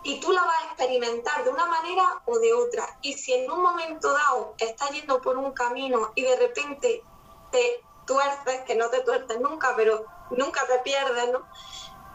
Y 0.03 0.19
tú 0.19 0.31
la 0.31 0.43
vas 0.43 0.61
a 0.61 0.65
experimentar 0.67 1.43
de 1.43 1.49
una 1.49 1.65
manera 1.65 2.21
o 2.25 2.39
de 2.39 2.53
otra. 2.53 2.97
Y 3.01 3.13
si 3.13 3.33
en 3.33 3.51
un 3.51 3.61
momento 3.61 4.11
dado 4.13 4.55
estás 4.57 4.91
yendo 4.91 5.21
por 5.21 5.37
un 5.37 5.51
camino 5.51 6.11
y 6.15 6.23
de 6.23 6.35
repente 6.37 7.03
te 7.51 7.83
tuerces, 8.05 8.61
que 8.61 8.75
no 8.75 8.89
te 8.89 9.01
tuerces 9.01 9.39
nunca, 9.39 9.75
pero 9.75 10.05
nunca 10.31 10.65
te 10.67 10.79
pierdes, 10.79 11.31
¿no? 11.31 11.45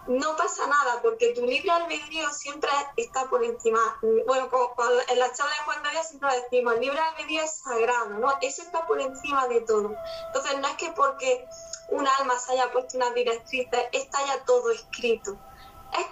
No 0.09 0.37
pasa 0.37 0.67
nada, 0.69 1.03
porque 1.03 1.35
tu 1.35 1.45
libre 1.45 1.69
albedrío 1.69 2.31
siempre 2.31 2.71
está 2.97 3.25
por 3.29 3.45
encima. 3.45 3.81
Bueno, 4.27 4.49
como 4.49 4.73
en 5.09 5.19
la 5.19 5.33
charla 5.33 5.53
de 5.53 5.65
Juan 5.65 5.83
Dios 5.91 6.07
siempre 6.07 6.29
decimos, 6.43 6.75
el 6.75 6.81
libre 6.81 7.01
albedrío 7.01 7.43
es 7.43 7.57
sagrado, 7.59 8.11
¿no? 8.11 8.33
Eso 8.41 8.63
está 8.63 8.87
por 8.87 9.01
encima 9.01 9.49
de 9.49 9.63
todo. 9.63 9.97
Entonces, 10.29 10.59
no 10.61 10.69
es 10.69 10.77
que 10.77 10.93
porque 10.93 11.49
un 11.89 12.07
alma 12.07 12.39
se 12.39 12.53
haya 12.53 12.71
puesto 12.71 12.99
una 12.99 13.11
directriz, 13.11 13.67
está 13.93 14.27
ya 14.27 14.45
todo 14.45 14.71
escrito. 14.71 15.37
Es 15.93 16.07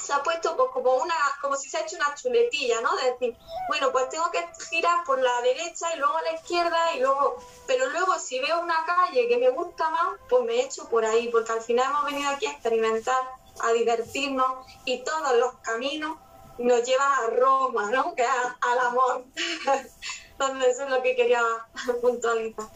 se 0.00 0.12
ha 0.12 0.22
puesto 0.22 0.56
pues, 0.56 0.70
como 0.72 0.94
una, 0.96 1.14
como 1.40 1.56
si 1.56 1.68
se 1.68 1.78
ha 1.78 1.80
hecho 1.82 1.96
una 1.96 2.14
chuletilla, 2.14 2.80
¿no? 2.80 2.94
De 2.96 3.12
decir, 3.12 3.36
bueno, 3.68 3.92
pues 3.92 4.08
tengo 4.08 4.30
que 4.30 4.44
girar 4.70 5.04
por 5.04 5.20
la 5.20 5.40
derecha 5.42 5.94
y 5.94 5.98
luego 5.98 6.16
a 6.16 6.22
la 6.22 6.32
izquierda 6.32 6.94
y 6.94 7.00
luego, 7.00 7.36
pero 7.66 7.88
luego 7.90 8.18
si 8.18 8.40
veo 8.40 8.60
una 8.60 8.84
calle 8.84 9.28
que 9.28 9.38
me 9.38 9.50
gusta 9.50 9.90
más, 9.90 10.18
pues 10.28 10.44
me 10.44 10.60
echo 10.60 10.88
por 10.88 11.04
ahí, 11.04 11.28
porque 11.28 11.52
al 11.52 11.62
final 11.62 11.86
hemos 11.90 12.04
venido 12.04 12.30
aquí 12.30 12.46
a 12.46 12.52
experimentar, 12.52 13.22
a 13.62 13.72
divertirnos 13.72 14.66
y 14.84 15.02
todos 15.04 15.36
los 15.36 15.54
caminos 15.62 16.16
nos 16.58 16.82
llevan 16.82 17.12
a 17.12 17.26
Roma, 17.28 17.90
¿no? 17.90 18.14
Que 18.14 18.22
es 18.22 18.28
al 18.60 18.78
amor. 18.78 19.24
Entonces 20.32 20.68
eso 20.68 20.84
es 20.84 20.90
lo 20.90 21.02
que 21.02 21.16
quería 21.16 21.42
puntualizar. 22.00 22.66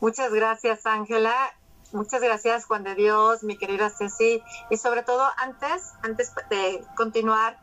Muchas 0.00 0.32
gracias, 0.32 0.86
Ángela. 0.86 1.57
Muchas 1.92 2.20
gracias, 2.20 2.66
Juan 2.66 2.84
de 2.84 2.94
Dios, 2.94 3.42
mi 3.42 3.56
querida 3.56 3.90
Ceci. 3.90 4.42
Y 4.70 4.76
sobre 4.76 5.02
todo, 5.02 5.26
antes, 5.38 5.94
antes 6.02 6.32
de 6.50 6.84
continuar, 6.96 7.58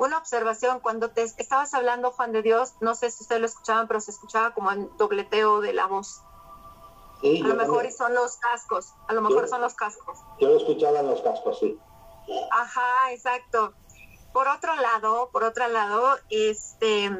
una 0.00 0.18
observación. 0.18 0.80
Cuando 0.80 1.10
te 1.10 1.22
estabas 1.22 1.74
hablando, 1.74 2.10
Juan 2.10 2.32
de 2.32 2.42
Dios, 2.42 2.74
no 2.80 2.94
sé 2.94 3.10
si 3.10 3.22
ustedes 3.22 3.40
lo 3.40 3.46
escuchaban, 3.46 3.86
pero 3.86 4.00
se 4.00 4.10
escuchaba 4.10 4.52
como 4.54 4.70
el 4.70 4.90
dobleteo 4.96 5.60
de 5.60 5.72
la 5.72 5.86
voz. 5.86 6.22
a 7.22 7.48
lo 7.48 7.54
mejor 7.54 7.90
son 7.92 8.14
los 8.14 8.36
cascos, 8.38 8.94
a 9.08 9.12
lo 9.12 9.20
mejor 9.20 9.46
son 9.48 9.60
los 9.60 9.74
cascos. 9.74 10.18
Yo 10.40 10.48
lo 10.48 10.56
escuchaba 10.56 11.00
en 11.00 11.06
los 11.06 11.20
cascos, 11.20 11.58
sí. 11.58 11.78
Ajá, 12.50 13.12
exacto. 13.12 13.74
Por 14.32 14.48
otro 14.48 14.74
lado, 14.76 15.30
por 15.32 15.42
otro 15.42 15.68
lado, 15.68 16.16
este, 16.30 17.10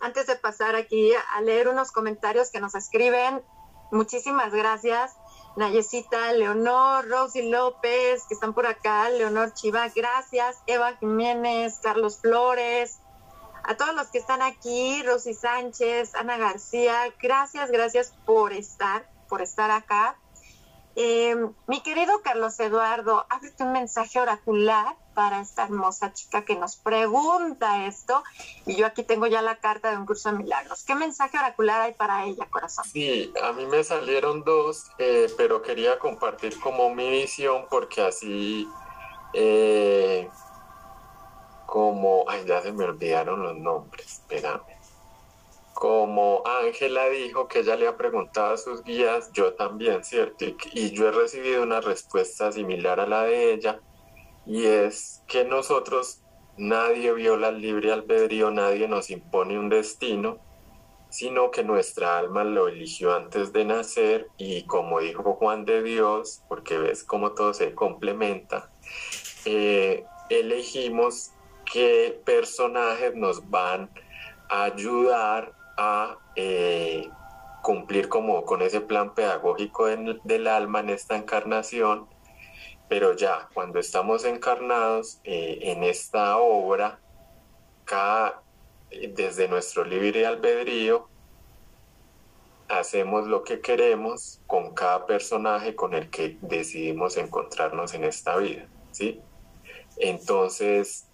antes 0.00 0.26
de 0.26 0.36
pasar 0.36 0.74
aquí 0.74 1.12
a 1.34 1.40
leer 1.42 1.68
unos 1.68 1.92
comentarios 1.92 2.50
que 2.50 2.60
nos 2.60 2.74
escriben, 2.74 3.44
muchísimas 3.92 4.52
gracias. 4.52 5.14
Nayecita, 5.56 6.32
Leonor, 6.34 7.08
Rosy 7.08 7.48
López, 7.48 8.24
que 8.28 8.34
están 8.34 8.52
por 8.52 8.66
acá, 8.66 9.08
Leonor 9.08 9.54
Chiva, 9.54 9.88
gracias, 9.94 10.58
Eva 10.66 10.96
Jiménez, 10.96 11.80
Carlos 11.82 12.18
Flores, 12.20 12.98
a 13.64 13.74
todos 13.74 13.94
los 13.94 14.08
que 14.08 14.18
están 14.18 14.42
aquí, 14.42 15.02
Rosy 15.02 15.32
Sánchez, 15.32 16.14
Ana 16.14 16.36
García, 16.36 16.94
gracias, 17.20 17.70
gracias 17.70 18.12
por 18.26 18.52
estar, 18.52 19.08
por 19.28 19.40
estar 19.40 19.70
acá. 19.70 20.18
Eh, 20.94 21.34
mi 21.66 21.80
querido 21.82 22.20
Carlos 22.22 22.60
Eduardo, 22.60 23.26
ábrete 23.30 23.64
un 23.64 23.72
mensaje 23.72 24.20
oracular 24.20 24.96
para 25.16 25.40
esta 25.40 25.64
hermosa 25.64 26.12
chica 26.12 26.44
que 26.44 26.54
nos 26.54 26.76
pregunta 26.76 27.86
esto. 27.86 28.22
Y 28.66 28.76
yo 28.76 28.86
aquí 28.86 29.02
tengo 29.02 29.26
ya 29.26 29.40
la 29.40 29.56
carta 29.56 29.90
de 29.90 29.96
un 29.96 30.04
curso 30.04 30.30
de 30.30 30.36
milagros. 30.36 30.84
¿Qué 30.84 30.94
mensaje 30.94 31.38
oracular 31.38 31.80
hay 31.80 31.94
para 31.94 32.26
ella, 32.26 32.46
corazón? 32.50 32.84
Sí, 32.84 33.32
a 33.42 33.52
mí 33.52 33.64
me 33.64 33.82
salieron 33.82 34.44
dos, 34.44 34.84
eh, 34.98 35.32
pero 35.38 35.62
quería 35.62 35.98
compartir 35.98 36.60
como 36.60 36.94
mi 36.94 37.08
visión 37.08 37.64
porque 37.70 38.02
así, 38.02 38.68
eh, 39.32 40.28
como, 41.64 42.26
ay, 42.28 42.44
ya 42.46 42.60
se 42.60 42.72
me 42.72 42.84
olvidaron 42.84 43.42
los 43.42 43.56
nombres, 43.56 44.06
espérame 44.06 44.76
como 45.76 46.42
Ángela 46.46 47.06
dijo 47.10 47.48
que 47.48 47.58
ella 47.58 47.76
le 47.76 47.86
ha 47.86 47.98
preguntado 47.98 48.54
a 48.54 48.56
sus 48.56 48.82
guías, 48.82 49.30
yo 49.34 49.52
también, 49.52 50.02
¿cierto? 50.02 50.46
Y, 50.72 50.90
yo 50.92 51.08
he 51.08 51.12
recibido 51.12 51.62
una 51.62 51.82
respuesta 51.82 52.50
similar 52.50 52.98
a 52.98 53.06
la 53.06 53.24
de 53.24 53.52
ella, 53.52 53.78
y 54.46 54.64
es 54.64 55.22
que 55.26 55.44
nosotros, 55.44 56.22
nadie 56.56 57.12
viola 57.12 57.48
el 57.48 57.60
libre 57.60 57.92
albedrío, 57.92 58.50
nadie 58.50 58.88
nos 58.88 59.10
impone 59.10 59.58
un 59.58 59.68
destino, 59.68 60.38
sino 61.10 61.50
que 61.50 61.64
nuestra 61.64 62.18
alma 62.18 62.44
lo 62.44 62.68
eligió 62.68 63.14
antes 63.14 63.52
de 63.52 63.64
nacer 63.64 64.28
y 64.36 64.64
como 64.64 65.00
dijo 65.00 65.34
Juan 65.34 65.64
de 65.64 65.82
Dios, 65.82 66.42
porque 66.48 66.78
ves 66.78 67.04
cómo 67.04 67.32
todo 67.32 67.54
se 67.54 67.74
complementa, 67.74 68.70
eh, 69.44 70.04
elegimos 70.30 71.32
qué 71.72 72.20
personajes 72.24 73.14
nos 73.14 73.50
van 73.50 73.90
a 74.48 74.64
ayudar 74.64 75.52
a 75.76 76.18
eh, 76.36 77.08
cumplir 77.62 78.08
como 78.08 78.44
con 78.44 78.62
ese 78.62 78.80
plan 78.80 79.14
pedagógico 79.14 79.86
del 79.86 80.46
alma 80.46 80.80
en 80.80 80.90
esta 80.90 81.16
encarnación, 81.16 82.06
pero 82.88 83.14
ya 83.14 83.48
cuando 83.54 83.78
estamos 83.78 84.24
encarnados 84.24 85.20
eh, 85.24 85.58
en 85.62 85.82
esta 85.82 86.38
obra, 86.38 86.98
cada, 87.84 88.42
desde 88.90 89.48
nuestro 89.48 89.84
libre 89.84 90.26
albedrío, 90.26 91.08
hacemos 92.68 93.26
lo 93.26 93.44
que 93.44 93.60
queremos 93.60 94.40
con 94.46 94.74
cada 94.74 95.06
personaje 95.06 95.74
con 95.74 95.94
el 95.94 96.10
que 96.10 96.36
decidimos 96.40 97.16
encontrarnos 97.16 97.94
en 97.94 98.04
esta 98.04 98.36
vida, 98.36 98.66
¿sí? 98.90 99.20
Entonces, 99.98 101.06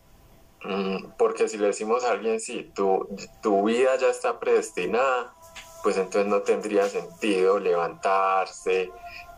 Mm, 0.64 1.12
porque 1.18 1.49
si 1.49 1.59
le 1.59 1.66
decimos 1.68 2.05
a 2.05 2.12
alguien, 2.12 2.39
sí, 2.39 2.70
tu, 2.75 3.09
tu 3.43 3.64
vida 3.64 3.97
ya 3.97 4.09
está 4.09 4.39
predestinada, 4.39 5.35
pues 5.83 5.97
entonces 5.97 6.26
no 6.26 6.43
tendría 6.43 6.89
sentido 6.89 7.59
levantarse, 7.59 8.91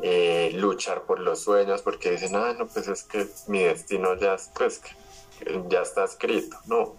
eh, 0.03 0.51
luchar 0.55 1.03
por 1.03 1.21
los 1.21 1.41
sueños, 1.41 1.83
porque 1.83 2.11
dicen, 2.11 2.37
ah, 2.37 2.55
no, 2.59 2.67
pues 2.67 2.89
es 2.89 3.05
que 3.05 3.27
mi 3.47 3.61
destino 3.61 4.15
ya, 4.17 4.37
pues, 4.55 4.83
ya 5.69 5.83
está 5.83 6.05
escrito, 6.05 6.57
¿no? 6.67 6.97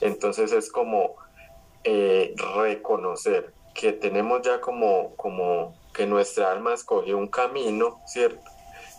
Entonces 0.00 0.52
es 0.52 0.70
como 0.70 1.16
eh, 1.84 2.34
reconocer 2.56 3.52
que 3.74 3.92
tenemos 3.92 4.42
ya 4.42 4.60
como, 4.60 5.16
como 5.16 5.74
que 5.94 6.06
nuestra 6.06 6.50
alma 6.50 6.74
escogió 6.74 7.16
un 7.16 7.28
camino, 7.28 8.00
¿cierto? 8.06 8.50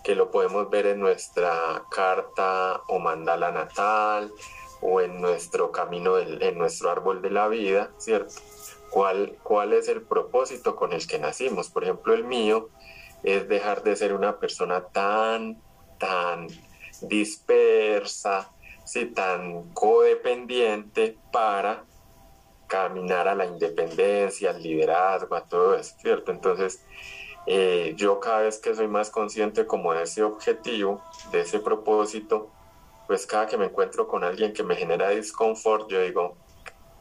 Que 0.03 0.15
lo 0.15 0.31
podemos 0.31 0.69
ver 0.69 0.87
en 0.87 0.99
nuestra 0.99 1.83
carta 1.91 2.81
o 2.87 2.99
mandala 2.99 3.51
natal, 3.51 4.31
o 4.81 4.99
en 4.99 5.21
nuestro 5.21 5.71
camino, 5.71 6.17
en 6.17 6.57
nuestro 6.57 6.89
árbol 6.89 7.21
de 7.21 7.29
la 7.29 7.47
vida, 7.47 7.89
¿cierto? 7.97 8.35
¿Cuál, 8.93 9.39
¿Cuál 9.41 9.73
es 9.73 9.87
el 9.87 10.03
propósito 10.03 10.75
con 10.75 10.93
el 10.93 11.07
que 11.07 11.17
nacimos? 11.17 11.71
Por 11.71 11.83
ejemplo, 11.83 12.13
el 12.13 12.23
mío 12.23 12.69
es 13.23 13.47
dejar 13.47 13.81
de 13.81 13.95
ser 13.95 14.13
una 14.13 14.37
persona 14.37 14.83
tan, 14.83 15.59
tan 15.97 16.47
dispersa, 17.01 18.51
¿sí? 18.85 19.07
tan 19.07 19.73
codependiente 19.73 21.17
para 21.31 21.85
caminar 22.67 23.27
a 23.27 23.33
la 23.33 23.47
independencia, 23.47 24.51
al 24.51 24.61
liderazgo, 24.61 25.33
a 25.33 25.43
todo 25.47 25.75
eso, 25.75 25.95
¿cierto? 25.99 26.31
Entonces, 26.31 26.85
eh, 27.47 27.95
yo 27.97 28.19
cada 28.19 28.41
vez 28.41 28.59
que 28.59 28.75
soy 28.75 28.87
más 28.87 29.09
consciente 29.09 29.65
como 29.65 29.95
de 29.95 30.03
ese 30.03 30.21
objetivo, 30.21 31.01
de 31.31 31.41
ese 31.41 31.57
propósito, 31.59 32.51
pues 33.07 33.25
cada 33.25 33.47
que 33.47 33.57
me 33.57 33.65
encuentro 33.65 34.07
con 34.07 34.23
alguien 34.23 34.53
que 34.53 34.61
me 34.61 34.75
genera 34.75 35.09
disconfort, 35.09 35.89
yo 35.89 35.99
digo, 35.99 36.37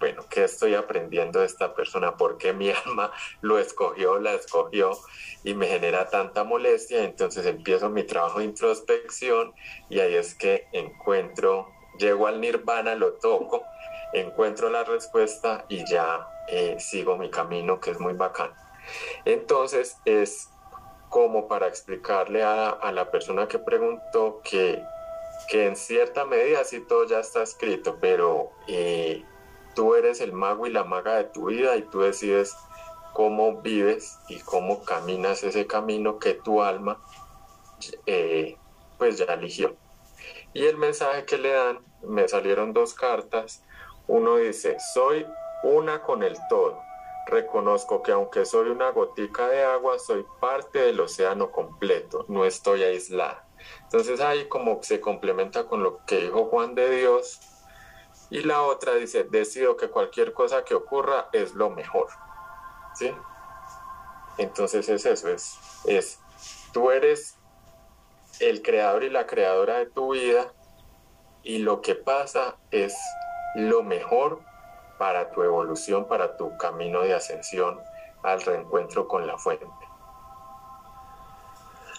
bueno, 0.02 0.24
¿qué 0.28 0.42
estoy 0.42 0.74
aprendiendo 0.74 1.38
de 1.38 1.46
esta 1.46 1.74
persona? 1.74 2.16
¿Por 2.16 2.36
qué 2.36 2.52
mi 2.52 2.70
alma 2.86 3.12
lo 3.40 3.60
escogió, 3.60 4.18
la 4.18 4.32
escogió 4.32 4.98
y 5.44 5.54
me 5.54 5.68
genera 5.68 6.08
tanta 6.08 6.42
molestia? 6.42 7.04
Entonces 7.04 7.46
empiezo 7.46 7.88
mi 7.88 8.02
trabajo 8.02 8.40
de 8.40 8.46
introspección 8.46 9.54
y 9.88 10.00
ahí 10.00 10.16
es 10.16 10.34
que 10.34 10.66
encuentro, 10.72 11.68
llego 12.00 12.26
al 12.26 12.40
nirvana, 12.40 12.96
lo 12.96 13.12
toco, 13.12 13.62
encuentro 14.12 14.70
la 14.70 14.82
respuesta 14.82 15.66
y 15.68 15.88
ya 15.88 16.26
eh, 16.48 16.80
sigo 16.80 17.16
mi 17.16 17.30
camino, 17.30 17.78
que 17.78 17.92
es 17.92 18.00
muy 18.00 18.14
bacán. 18.14 18.50
Entonces 19.24 19.98
es 20.04 20.50
como 21.10 21.46
para 21.46 21.68
explicarle 21.68 22.42
a, 22.42 22.70
a 22.70 22.90
la 22.90 23.08
persona 23.12 23.46
que 23.46 23.60
preguntó 23.60 24.40
que 24.42 24.82
que 25.48 25.66
en 25.66 25.76
cierta 25.76 26.24
medida 26.24 26.62
sí 26.64 26.80
todo 26.80 27.04
ya 27.04 27.18
está 27.18 27.42
escrito, 27.42 27.98
pero 28.00 28.52
eh, 28.68 29.24
tú 29.74 29.94
eres 29.94 30.20
el 30.20 30.32
mago 30.32 30.66
y 30.66 30.70
la 30.70 30.84
maga 30.84 31.16
de 31.16 31.24
tu 31.24 31.46
vida 31.46 31.76
y 31.76 31.82
tú 31.82 32.00
decides 32.00 32.56
cómo 33.12 33.60
vives 33.60 34.18
y 34.28 34.40
cómo 34.40 34.84
caminas 34.84 35.42
ese 35.42 35.66
camino 35.66 36.18
que 36.18 36.34
tu 36.34 36.62
alma 36.62 37.00
eh, 38.06 38.56
pues 38.98 39.18
ya 39.18 39.24
eligió. 39.26 39.76
Y 40.54 40.64
el 40.66 40.76
mensaje 40.76 41.24
que 41.24 41.38
le 41.38 41.52
dan, 41.52 41.80
me 42.02 42.28
salieron 42.28 42.72
dos 42.72 42.94
cartas. 42.94 43.64
Uno 44.06 44.36
dice, 44.36 44.76
soy 44.94 45.26
una 45.62 46.02
con 46.02 46.22
el 46.22 46.36
todo. 46.48 46.78
Reconozco 47.26 48.02
que 48.02 48.12
aunque 48.12 48.44
soy 48.44 48.68
una 48.68 48.90
gotica 48.90 49.48
de 49.48 49.62
agua, 49.62 49.98
soy 49.98 50.24
parte 50.40 50.80
del 50.80 51.00
océano 51.00 51.52
completo, 51.52 52.24
no 52.28 52.44
estoy 52.44 52.82
aislada. 52.82 53.46
Entonces 53.84 54.20
ahí 54.20 54.48
como 54.48 54.82
se 54.82 55.00
complementa 55.00 55.66
con 55.66 55.82
lo 55.82 56.04
que 56.04 56.22
dijo 56.22 56.46
Juan 56.46 56.74
de 56.74 56.90
Dios. 56.90 57.40
Y 58.32 58.44
la 58.44 58.62
otra 58.62 58.94
dice, 58.94 59.24
decido 59.24 59.76
que 59.76 59.90
cualquier 59.90 60.32
cosa 60.32 60.64
que 60.64 60.74
ocurra 60.74 61.28
es 61.34 61.52
lo 61.52 61.68
mejor. 61.68 62.08
¿Sí? 62.94 63.14
Entonces 64.38 64.88
es 64.88 65.04
eso, 65.04 65.28
es, 65.28 65.58
es 65.84 66.18
tú 66.72 66.90
eres 66.90 67.38
el 68.40 68.62
creador 68.62 69.04
y 69.04 69.10
la 69.10 69.26
creadora 69.26 69.76
de 69.76 69.86
tu 69.86 70.14
vida 70.14 70.50
y 71.42 71.58
lo 71.58 71.82
que 71.82 71.94
pasa 71.94 72.56
es 72.70 72.96
lo 73.54 73.82
mejor 73.82 74.40
para 74.98 75.30
tu 75.32 75.42
evolución, 75.42 76.08
para 76.08 76.38
tu 76.38 76.56
camino 76.56 77.02
de 77.02 77.12
ascensión 77.12 77.78
al 78.22 78.40
reencuentro 78.40 79.08
con 79.08 79.26
la 79.26 79.36
fuente. 79.36 79.66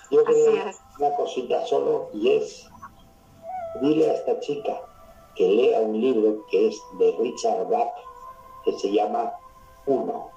Yo 0.09 0.23
creo 0.23 0.71
una 0.97 1.15
cosita 1.15 1.63
solo 1.67 2.09
y 2.11 2.37
es 2.37 2.67
dile 3.81 4.09
a 4.09 4.13
esta 4.15 4.39
chica 4.39 4.81
que 5.35 5.47
lea 5.47 5.79
un 5.79 5.99
libro 5.99 6.45
que 6.49 6.67
es 6.67 6.81
de 6.99 7.15
Richard 7.19 7.67
Bach, 7.67 7.93
que 8.65 8.77
se 8.79 8.91
llama 8.91 9.33
Uno. 9.85 10.31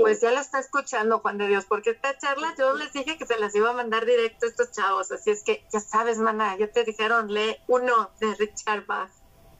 Pues 0.00 0.20
ya 0.20 0.30
la 0.30 0.40
está 0.40 0.58
escuchando 0.58 1.20
Juan 1.20 1.38
de 1.38 1.48
Dios, 1.48 1.64
porque 1.64 1.90
esta 1.90 2.16
charla 2.18 2.54
yo 2.58 2.74
les 2.74 2.92
dije 2.92 3.16
que 3.16 3.26
se 3.26 3.38
las 3.38 3.54
iba 3.54 3.70
a 3.70 3.72
mandar 3.72 4.04
directo 4.04 4.46
a 4.46 4.48
estos 4.50 4.70
chavos, 4.72 5.10
así 5.10 5.30
es 5.30 5.42
que 5.42 5.64
ya 5.72 5.80
sabes, 5.80 6.18
mana, 6.18 6.56
ya 6.58 6.70
te 6.70 6.84
dijeron, 6.84 7.32
lee 7.32 7.56
uno 7.66 8.10
de 8.20 8.34
Richard 8.34 8.86
Bach. 8.86 9.10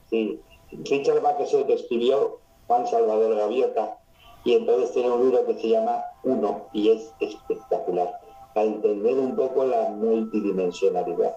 Sí, 0.09 0.39
Richard 0.71 1.21
Bach 1.21 1.39
es 1.39 1.53
el 1.53 1.65
que 1.65 1.73
escribió 1.73 2.39
Juan 2.67 2.87
Salvador 2.87 3.35
Gaviota, 3.35 3.97
y 4.43 4.53
entonces 4.53 4.93
tiene 4.93 5.09
un 5.09 5.21
libro 5.21 5.45
que 5.47 5.59
se 5.59 5.69
llama 5.69 6.03
Uno, 6.23 6.67
y 6.71 6.91
es 6.91 7.11
espectacular, 7.19 8.21
para 8.53 8.67
entender 8.67 9.17
un 9.17 9.35
poco 9.35 9.65
la 9.65 9.89
multidimensionalidad. 9.89 11.35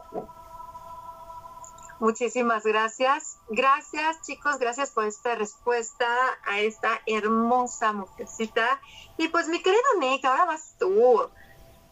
Muchísimas 2.01 2.65
gracias. 2.65 3.39
Gracias, 3.49 4.21
chicos, 4.23 4.59
gracias 4.59 4.91
por 4.91 5.05
esta 5.05 5.37
respuesta 5.37 6.07
a 6.45 6.61
esta 6.61 7.01
hermosa 7.07 7.93
mujercita. 7.93 8.81
Y 9.17 9.29
pues, 9.29 9.49
mi 9.49 9.63
querido 9.63 9.83
Nick, 10.01 10.25
ahora 10.25 10.45
vas 10.45 10.75
tú. 10.79 11.31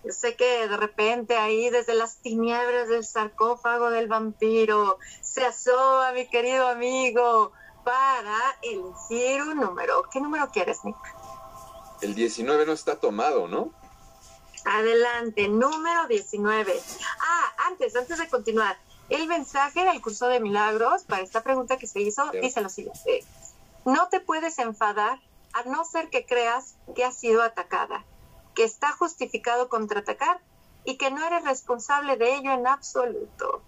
Yo 0.05 0.13
sé 0.13 0.35
que 0.35 0.67
de 0.67 0.77
repente 0.77 1.37
ahí 1.37 1.71
desde 1.71 1.95
las 1.95 2.17
tinieblas 2.17 2.89
del 2.89 3.05
sarcófago 3.05 3.91
del 3.91 4.09
vampiro 4.09 4.99
se 5.21 5.47
asoma 5.47 6.11
mi 6.13 6.29
querido 6.29 6.67
amigo 6.67 7.53
para 7.85 8.37
elegir 8.63 9.43
un 9.43 9.61
número. 9.61 10.03
¿Qué 10.13 10.21
número 10.21 10.51
quieres, 10.51 10.85
Nick? 10.85 10.97
El 12.01 12.17
19 12.17 12.67
no 12.67 12.73
está 12.73 12.97
tomado, 12.97 13.47
¿no? 13.47 13.71
Adelante, 14.65 15.49
número 15.49 16.07
19. 16.09 16.81
Ah, 17.21 17.53
antes, 17.69 17.97
antes 17.97 18.19
de 18.19 18.29
continuar, 18.29 18.79
el 19.09 19.27
mensaje 19.27 19.85
del 19.85 20.01
curso 20.01 20.29
de 20.29 20.41
milagros 20.41 21.03
para 21.05 21.23
esta 21.23 21.43
pregunta 21.43 21.77
que 21.77 21.87
se 21.87 22.01
hizo 22.01 22.31
dice 22.31 22.61
lo 22.61 22.69
siguiente. 22.69 23.25
No 23.85 24.09
te 24.09 24.21
puedes 24.21 24.59
enfadar 24.59 25.21
a 25.53 25.65
no 25.65 25.85
ser 25.85 26.09
que 26.09 26.25
creas 26.25 26.77
que 26.95 27.05
has 27.05 27.19
sido 27.19 27.43
atacada, 27.43 28.05
que 28.55 28.65
está 28.65 28.93
justificado 28.93 29.69
contraatacar 29.69 30.41
y 30.85 30.97
que 30.97 31.11
no 31.11 31.25
eres 31.27 31.45
responsable 31.45 32.17
de 32.17 32.37
ello 32.37 32.53
en 32.53 32.67
absoluto. 32.67 33.63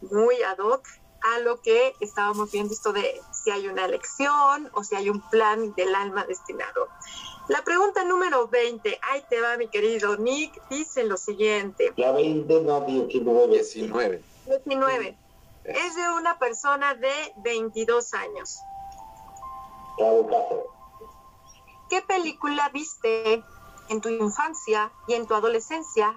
Muy 0.00 0.42
ad 0.42 0.58
hoc 0.58 0.86
a 1.22 1.38
lo 1.40 1.60
que 1.60 1.94
estábamos 2.00 2.50
viendo 2.50 2.72
esto 2.72 2.92
de 2.92 3.20
si 3.32 3.50
hay 3.50 3.68
una 3.68 3.84
elección 3.84 4.70
o 4.72 4.82
si 4.84 4.96
hay 4.96 5.10
un 5.10 5.20
plan 5.28 5.74
del 5.74 5.94
alma 5.94 6.24
destinado. 6.24 6.88
La 7.50 7.64
pregunta 7.64 8.04
número 8.04 8.46
20, 8.46 9.00
ahí 9.10 9.24
te 9.28 9.40
va 9.40 9.56
mi 9.56 9.66
querido 9.66 10.16
Nick, 10.16 10.62
dice 10.68 11.02
lo 11.02 11.16
siguiente. 11.16 11.92
La 11.96 12.12
20, 12.12 12.60
no, 12.60 12.82
19. 12.82 13.48
19. 13.48 14.22
19. 14.46 15.18
Es 15.64 15.96
de 15.96 16.08
una 16.10 16.38
persona 16.38 16.94
de 16.94 17.10
22 17.38 18.14
años. 18.14 18.60
¿Qué 21.88 22.00
película 22.02 22.68
viste 22.68 23.42
en 23.88 24.00
tu 24.00 24.10
infancia 24.10 24.92
y 25.08 25.14
en 25.14 25.26
tu 25.26 25.34
adolescencia 25.34 26.16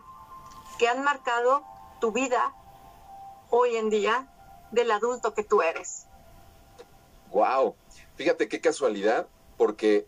que 0.77 0.87
han 0.87 1.03
marcado 1.03 1.63
tu 1.99 2.11
vida 2.11 2.53
hoy 3.49 3.75
en 3.77 3.89
día 3.89 4.27
del 4.69 4.91
adulto 4.91 5.33
que 5.33 5.43
tú 5.43 5.63
eres? 5.63 6.05
Wow, 7.31 7.75
fíjate 8.17 8.47
qué 8.47 8.61
casualidad, 8.61 9.27
porque 9.57 10.05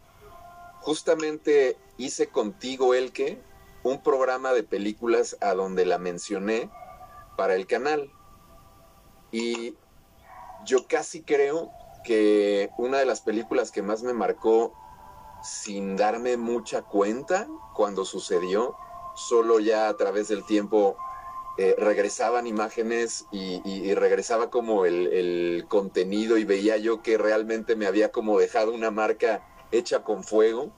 justamente 0.85 1.77
hice 1.97 2.27
contigo, 2.27 2.93
Elke, 2.93 3.41
un 3.81 4.03
programa 4.03 4.53
de 4.53 4.61
películas 4.61 5.35
a 5.41 5.55
donde 5.55 5.83
la 5.83 5.97
mencioné 5.97 6.69
para 7.35 7.55
el 7.55 7.65
canal. 7.65 8.11
Y 9.31 9.75
yo 10.63 10.87
casi 10.87 11.23
creo 11.23 11.71
que 12.03 12.69
una 12.77 12.99
de 12.99 13.05
las 13.05 13.21
películas 13.21 13.71
que 13.71 13.81
más 13.81 14.03
me 14.03 14.13
marcó 14.13 14.73
sin 15.41 15.97
darme 15.97 16.37
mucha 16.37 16.83
cuenta 16.83 17.47
cuando 17.73 18.05
sucedió, 18.05 18.75
solo 19.15 19.59
ya 19.59 19.89
a 19.89 19.97
través 19.97 20.27
del 20.27 20.45
tiempo 20.45 20.97
eh, 21.57 21.73
regresaban 21.79 22.45
imágenes 22.45 23.25
y, 23.31 23.91
regresaba 23.95 24.51
como 24.51 24.85
el, 24.85 25.07
el, 25.07 25.65
contenido 25.67 26.37
y 26.37 26.45
veía 26.45 26.77
yo 26.77 27.01
que 27.01 27.17
realmente 27.17 27.75
me 27.75 27.87
había 27.87 28.11
como 28.11 28.37
dejado 28.37 28.71
una 28.71 28.91
marca 28.91 29.54
hecha 29.77 30.03
con 30.03 30.23
fuego, 30.23 30.71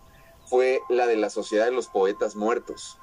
fue 0.50 0.82
la 0.89 1.08
de 1.08 1.18
la 1.18 1.30
Sociedad 1.30 1.66
de 1.66 1.72
los 1.72 1.88
Poetas 1.88 2.36
Muertos 2.36 3.00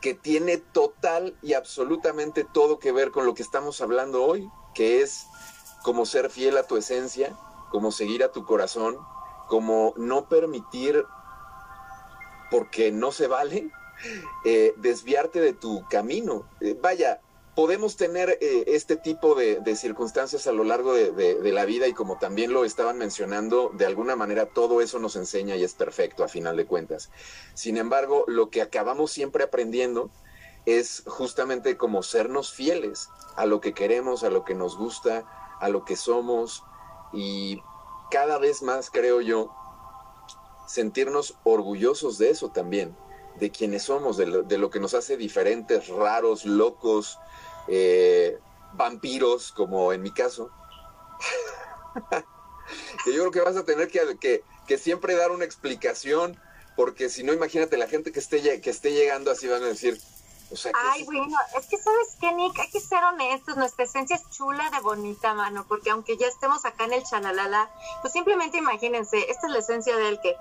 que 0.00 0.14
tiene 0.14 0.58
total 0.58 1.36
y 1.42 1.54
absolutamente 1.54 2.44
todo 2.44 2.78
que 2.78 2.92
ver 2.92 3.10
con 3.10 3.26
lo 3.26 3.34
que 3.34 3.42
estamos 3.42 3.80
hablando 3.80 4.24
hoy, 4.24 4.50
que 4.74 5.02
es 5.02 5.26
como 5.82 6.04
ser 6.06 6.30
fiel 6.30 6.56
a 6.58 6.66
tu 6.66 6.76
esencia, 6.76 7.36
como 7.70 7.90
seguir 7.90 8.22
a 8.22 8.32
tu 8.32 8.44
corazón, 8.44 8.98
como 9.48 9.94
no 9.96 10.28
permitir, 10.28 11.04
porque 12.50 12.92
no 12.92 13.12
se 13.12 13.26
vale, 13.26 13.70
eh, 14.44 14.74
desviarte 14.76 15.40
de 15.40 15.52
tu 15.52 15.84
camino. 15.88 16.48
Eh, 16.60 16.78
vaya, 16.80 17.20
podemos 17.56 17.96
tener 17.96 18.38
eh, 18.42 18.64
este 18.66 18.96
tipo 18.96 19.34
de, 19.34 19.76
circunstancias 19.76 20.46
a 20.46 20.52
lo 20.52 20.62
largo 20.62 20.92
de, 20.92 21.52
la 21.52 21.64
vida 21.64 21.88
y 21.88 21.94
como 21.94 22.18
también 22.18 22.52
lo 22.52 22.66
estaban 22.66 22.98
mencionando, 22.98 23.70
de 23.72 23.86
alguna 23.86 24.14
manera 24.14 24.44
todo 24.44 24.82
eso 24.82 24.98
nos 24.98 25.16
enseña 25.16 25.56
y 25.56 25.64
es 25.64 25.72
perfecto 25.72 26.22
a 26.22 26.28
final 26.28 26.58
de 26.58 26.66
cuentas. 26.66 27.10
Sin 27.54 27.78
embargo, 27.78 28.24
lo 28.28 28.50
que 28.50 28.60
acabamos 28.60 29.10
siempre 29.10 29.42
aprendiendo 29.42 30.10
es 30.66 31.02
justamente 31.06 31.78
como 31.78 32.02
sernos 32.02 32.52
fieles 32.52 33.08
a 33.36 33.46
lo 33.46 33.62
que 33.62 33.72
queremos, 33.72 34.22
a 34.22 34.30
lo 34.30 34.44
que 34.44 34.54
nos 34.54 34.76
gusta, 34.76 35.24
a 35.58 35.70
lo 35.70 35.86
que 35.86 35.96
somos 35.96 36.62
y 37.14 37.62
cada 38.10 38.36
vez 38.38 38.62
más 38.62 38.90
creo 38.90 39.22
yo 39.22 39.50
sentirnos 40.68 41.38
orgullosos 41.42 42.18
de 42.18 42.28
eso 42.28 42.50
también, 42.50 42.94
de 43.40 43.50
quienes 43.50 43.84
somos, 43.84 44.18
de 44.18 44.58
lo 44.58 44.70
que 44.70 44.80
nos 44.80 44.92
hace 44.92 45.16
diferentes, 45.16 45.88
raros, 45.88 46.44
locos, 46.44 47.18
eh, 47.68 48.38
vampiros, 48.74 49.52
como 49.52 49.92
en 49.92 50.02
mi 50.02 50.10
caso. 50.10 50.50
que 53.04 53.12
yo 53.12 53.20
creo 53.20 53.30
que 53.30 53.40
vas 53.40 53.56
a 53.56 53.64
tener 53.64 53.88
que, 53.88 54.42
que, 54.66 54.78
siempre 54.78 55.14
dar 55.14 55.30
una 55.30 55.44
explicación, 55.44 56.40
porque 56.74 57.08
si 57.08 57.22
no, 57.22 57.32
imagínate 57.32 57.76
la 57.76 57.88
gente 57.88 58.12
que 58.12 58.20
esté, 58.20 58.60
que 58.60 58.70
esté 58.70 58.92
llegando 58.92 59.30
así 59.30 59.46
van 59.46 59.62
a 59.62 59.66
decir, 59.66 59.98
Ay, 60.74 61.02
bueno, 61.04 61.36
es 61.58 61.66
que 61.66 61.76
sabes 61.76 62.16
que, 62.20 62.32
Nick, 62.32 62.58
hay 62.60 62.70
que 62.70 62.80
ser 62.80 63.02
honestos, 63.02 63.56
nuestra 63.56 63.84
esencia 63.84 64.14
es 64.14 64.30
chula 64.30 64.70
de 64.70 64.80
bonita, 64.80 65.34
mano, 65.34 65.64
porque 65.66 65.90
aunque 65.90 66.16
ya 66.16 66.28
estemos 66.28 66.64
acá 66.64 66.84
en 66.84 66.92
el 66.92 67.02
chalalala, 67.02 67.68
pues 68.00 68.12
simplemente 68.12 68.58
imagínense, 68.58 69.28
esta 69.28 69.46
es 69.48 69.52
la 69.52 69.58
esencia 69.58 69.96
del 69.96 70.20
que 70.20 70.36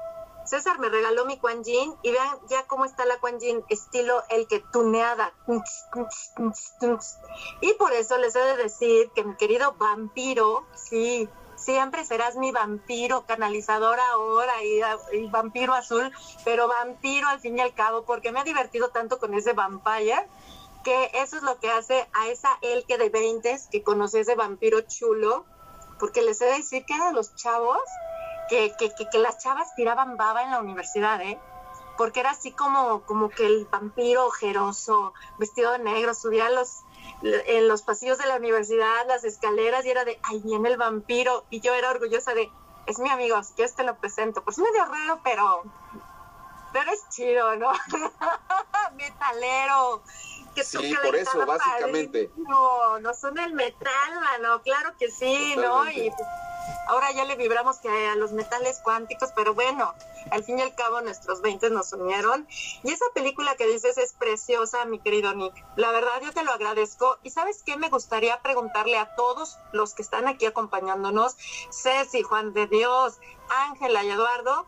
César 0.46 0.80
me 0.80 0.89
regaló 0.89 1.26
mi 1.26 1.38
Quan 1.38 1.64
y 1.66 2.12
vean 2.12 2.39
ya 2.48 2.68
cómo 2.68 2.86
está 2.86 3.06
la 3.06 3.18
Quan 3.20 3.38
estilo 3.70 4.24
el 4.30 4.48
que 4.48 4.60
tuneada. 4.60 5.34
Y 7.62 7.74
por 7.74 7.93
eso 7.93 8.18
les 8.18 8.36
he 8.36 8.39
de 8.39 8.58
decir 8.58 9.10
que 9.16 9.24
mi 9.24 9.36
querido 9.36 9.74
vampiro, 9.74 10.66
sí, 10.76 11.28
siempre 11.56 12.06
serás 12.06 12.36
mi 12.36 12.52
vampiro 12.52 13.26
canalizador 13.26 14.00
ahora 14.00 14.64
y, 14.64 14.82
y, 15.14 15.28
vampiro 15.28 15.74
azul, 15.74 16.12
pero 16.43 16.68
vampiro 16.68 17.28
al 17.28 17.39
fin 17.39 17.58
y 17.58 17.62
al 17.62 17.74
cabo, 17.74 18.04
porque 18.04 18.32
me 18.32 18.39
ha 18.39 18.43
divertido 18.43 18.89
tanto 18.89 19.18
con 19.18 19.34
ese 19.34 19.54
vampire 19.54 20.28
que 20.84 21.10
eso 21.16 21.38
es 21.38 21.43
lo 21.43 21.60
que 21.60 21.72
hace 21.72 22.08
a 22.14 22.28
esa 22.28 22.60
Elke 22.62 23.00
de 23.00 23.10
20 23.10 23.58
que 23.72 23.82
conoce 23.82 24.20
ese 24.20 24.36
vampiro 24.36 24.82
chulo, 24.82 25.46
porque 26.00 26.22
les 26.22 26.39
he 26.41 26.46
de 26.46 26.58
decir 26.58 26.86
que 26.86 26.93
eran 26.93 27.16
los 27.16 27.34
chavos 27.36 27.80
que, 28.50 28.74
que, 28.78 28.91
que, 28.91 29.18
las 29.18 29.38
chavas 29.38 29.74
tiraban 29.76 30.18
baba 30.18 30.43
en 30.43 30.52
la 30.52 30.60
universidad, 30.60 31.22
¿eh? 31.22 31.39
Porque 31.98 32.20
era 32.20 32.32
así 32.32 32.52
como, 32.52 33.02
como 33.04 33.30
que 33.30 33.46
el 33.46 33.66
vampiro 33.72 34.26
ojeroso, 34.28 35.14
vestido 35.38 35.72
de 35.72 35.80
negro, 35.80 36.14
subía 36.14 36.50
los, 36.50 36.82
en 37.22 37.68
los 37.68 37.84
pasillos 37.84 38.18
de 38.18 38.26
la 38.26 38.36
universidad, 38.36 39.08
las 39.08 39.24
escaleras, 39.24 39.86
y 39.86 39.91
era 39.91 40.04
de, 40.04 40.20
ahí 40.24 40.41
viene 40.41 40.70
el 40.70 40.78
vampiro. 40.78 41.46
Y 41.50 41.62
yo 41.62 41.74
era 41.74 41.91
orgullosa 41.91 42.34
de, 42.34 42.52
es 42.86 43.00
mi 43.00 43.10
amigo, 43.10 43.41
si 43.43 43.54
quieres 43.54 43.76
te 43.76 43.84
lo 43.84 43.96
presento. 43.96 44.43
Pues 44.43 44.58
medio 44.58 44.86
raro, 44.86 45.20
pero, 45.24 45.64
pero 46.76 46.91
es 46.91 47.07
chido, 47.07 47.55
¿no? 47.55 47.71
Metalero. 48.97 50.03
Que 50.53 50.61
sí, 50.61 50.93
por 51.01 51.15
eso, 51.15 51.45
básicamente. 51.45 52.30
No, 52.36 52.99
no 52.99 53.13
son 53.13 53.39
el 53.39 53.53
metal, 53.53 54.19
mano, 54.21 54.61
claro 54.61 54.93
que 54.99 55.09
sí, 55.09 55.55
¿no? 55.55 55.89
Y 55.89 56.09
pues, 56.09 56.28
Ahora 56.88 57.11
ya 57.11 57.26
le 57.26 57.36
vibramos 57.36 57.78
que 57.80 57.89
a 57.89 58.15
los 58.15 58.32
metales 58.32 58.80
cuánticos, 58.84 59.32
pero 59.36 59.53
bueno, 59.53 59.93
al 60.32 60.43
fin 60.43 60.59
y 60.59 60.61
al 60.61 60.76
cabo 60.76 61.01
nuestros 61.01 61.41
20 61.41 61.69
nos 61.71 61.93
unieron. 61.93 62.47
Y 62.84 62.91
esa 62.91 63.05
película 63.13 63.55
que 63.55 63.67
dices 63.67 63.97
es 63.97 64.13
preciosa, 64.13 64.86
mi 64.86 64.99
querido 64.99 65.34
Nick. 65.34 65.53
La 65.78 65.91
verdad 65.91 66.21
yo 66.21 66.32
te 66.32 66.43
lo 66.43 66.51
agradezco. 66.51 67.17
Y 67.23 67.32
sabes 67.32 67.63
qué 67.63 67.78
me 67.78 67.89
gustaría 67.89 68.41
preguntarle 68.41 68.97
a 68.97 69.15
todos 69.15 69.57
los 69.71 69.93
que 69.93 70.03
están 70.03 70.28
aquí 70.28 70.45
acompañándonos, 70.45 71.38
Ceci, 71.71 72.21
Juan 72.21 72.53
de 72.53 72.67
Dios, 72.67 73.19
Ángela 73.49 74.03
y 74.03 74.11
Eduardo, 74.11 74.67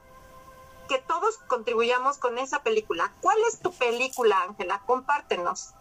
que 0.87 0.99
todos 0.99 1.37
contribuyamos 1.47 2.17
con 2.17 2.37
esa 2.37 2.63
película. 2.63 3.13
¿Cuál 3.21 3.37
es 3.47 3.59
tu 3.59 3.71
película, 3.73 4.41
Ángela? 4.41 4.81
Compártenos. 4.85 5.73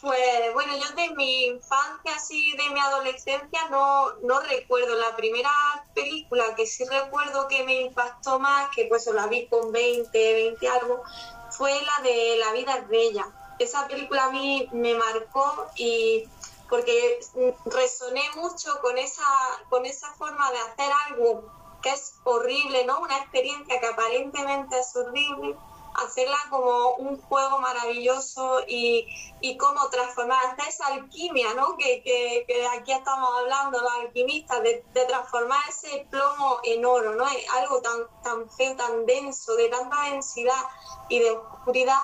Pues 0.00 0.52
bueno, 0.52 0.74
yo 0.76 0.94
de 0.96 1.14
mi 1.14 1.46
infancia, 1.46 2.14
así 2.14 2.54
de 2.58 2.68
mi 2.74 2.78
adolescencia, 2.78 3.68
no, 3.70 4.12
no 4.22 4.38
recuerdo. 4.40 4.94
La 4.96 5.16
primera 5.16 5.50
película 5.94 6.54
que 6.54 6.66
sí 6.66 6.84
recuerdo 6.84 7.48
que 7.48 7.64
me 7.64 7.80
impactó 7.80 8.38
más, 8.38 8.68
que 8.76 8.84
pues 8.84 9.06
la 9.06 9.26
vi 9.28 9.46
con 9.46 9.72
20, 9.72 10.34
20 10.34 10.68
algo, 10.68 11.02
fue 11.50 11.72
la 11.72 12.02
de 12.02 12.36
La 12.36 12.52
vida 12.52 12.76
es 12.76 12.88
bella. 12.88 13.26
Esa 13.58 13.88
película 13.88 14.24
a 14.24 14.30
mí 14.30 14.68
me 14.72 14.94
marcó 14.94 15.68
y 15.76 16.28
porque 16.68 17.20
resoné 17.64 18.22
mucho 18.36 18.78
con 18.82 18.98
esa, 18.98 19.24
con 19.70 19.86
esa 19.86 20.12
forma 20.14 20.50
de 20.50 20.58
hacer 20.58 20.92
algo 21.08 21.63
que 21.84 21.90
es 21.90 22.14
horrible, 22.24 22.86
¿no? 22.86 22.98
Una 23.00 23.18
experiencia 23.18 23.78
que 23.78 23.86
aparentemente 23.86 24.78
es 24.78 24.96
horrible, 24.96 25.54
hacerla 26.02 26.38
como 26.48 26.94
un 26.94 27.20
juego 27.20 27.58
maravilloso 27.60 28.60
y, 28.66 29.06
y 29.42 29.58
cómo 29.58 29.88
transformar 29.90 30.56
esa 30.66 30.86
alquimia, 30.86 31.52
¿no? 31.54 31.76
Que, 31.76 32.02
que, 32.02 32.66
aquí 32.68 32.90
estamos 32.90 33.28
hablando, 33.38 33.82
los 33.82 33.92
alquimistas, 34.00 34.62
de, 34.62 34.82
transformar 35.06 35.60
ese 35.68 36.06
plomo 36.10 36.58
en 36.64 36.86
oro, 36.86 37.14
¿no? 37.16 37.26
algo 37.52 37.82
tan, 37.82 38.06
tan 38.22 38.50
feo, 38.50 38.74
tan 38.76 39.04
denso, 39.04 39.54
de 39.54 39.68
tanta 39.68 40.04
densidad 40.10 40.64
y 41.10 41.18
de 41.18 41.32
oscuridad 41.32 42.00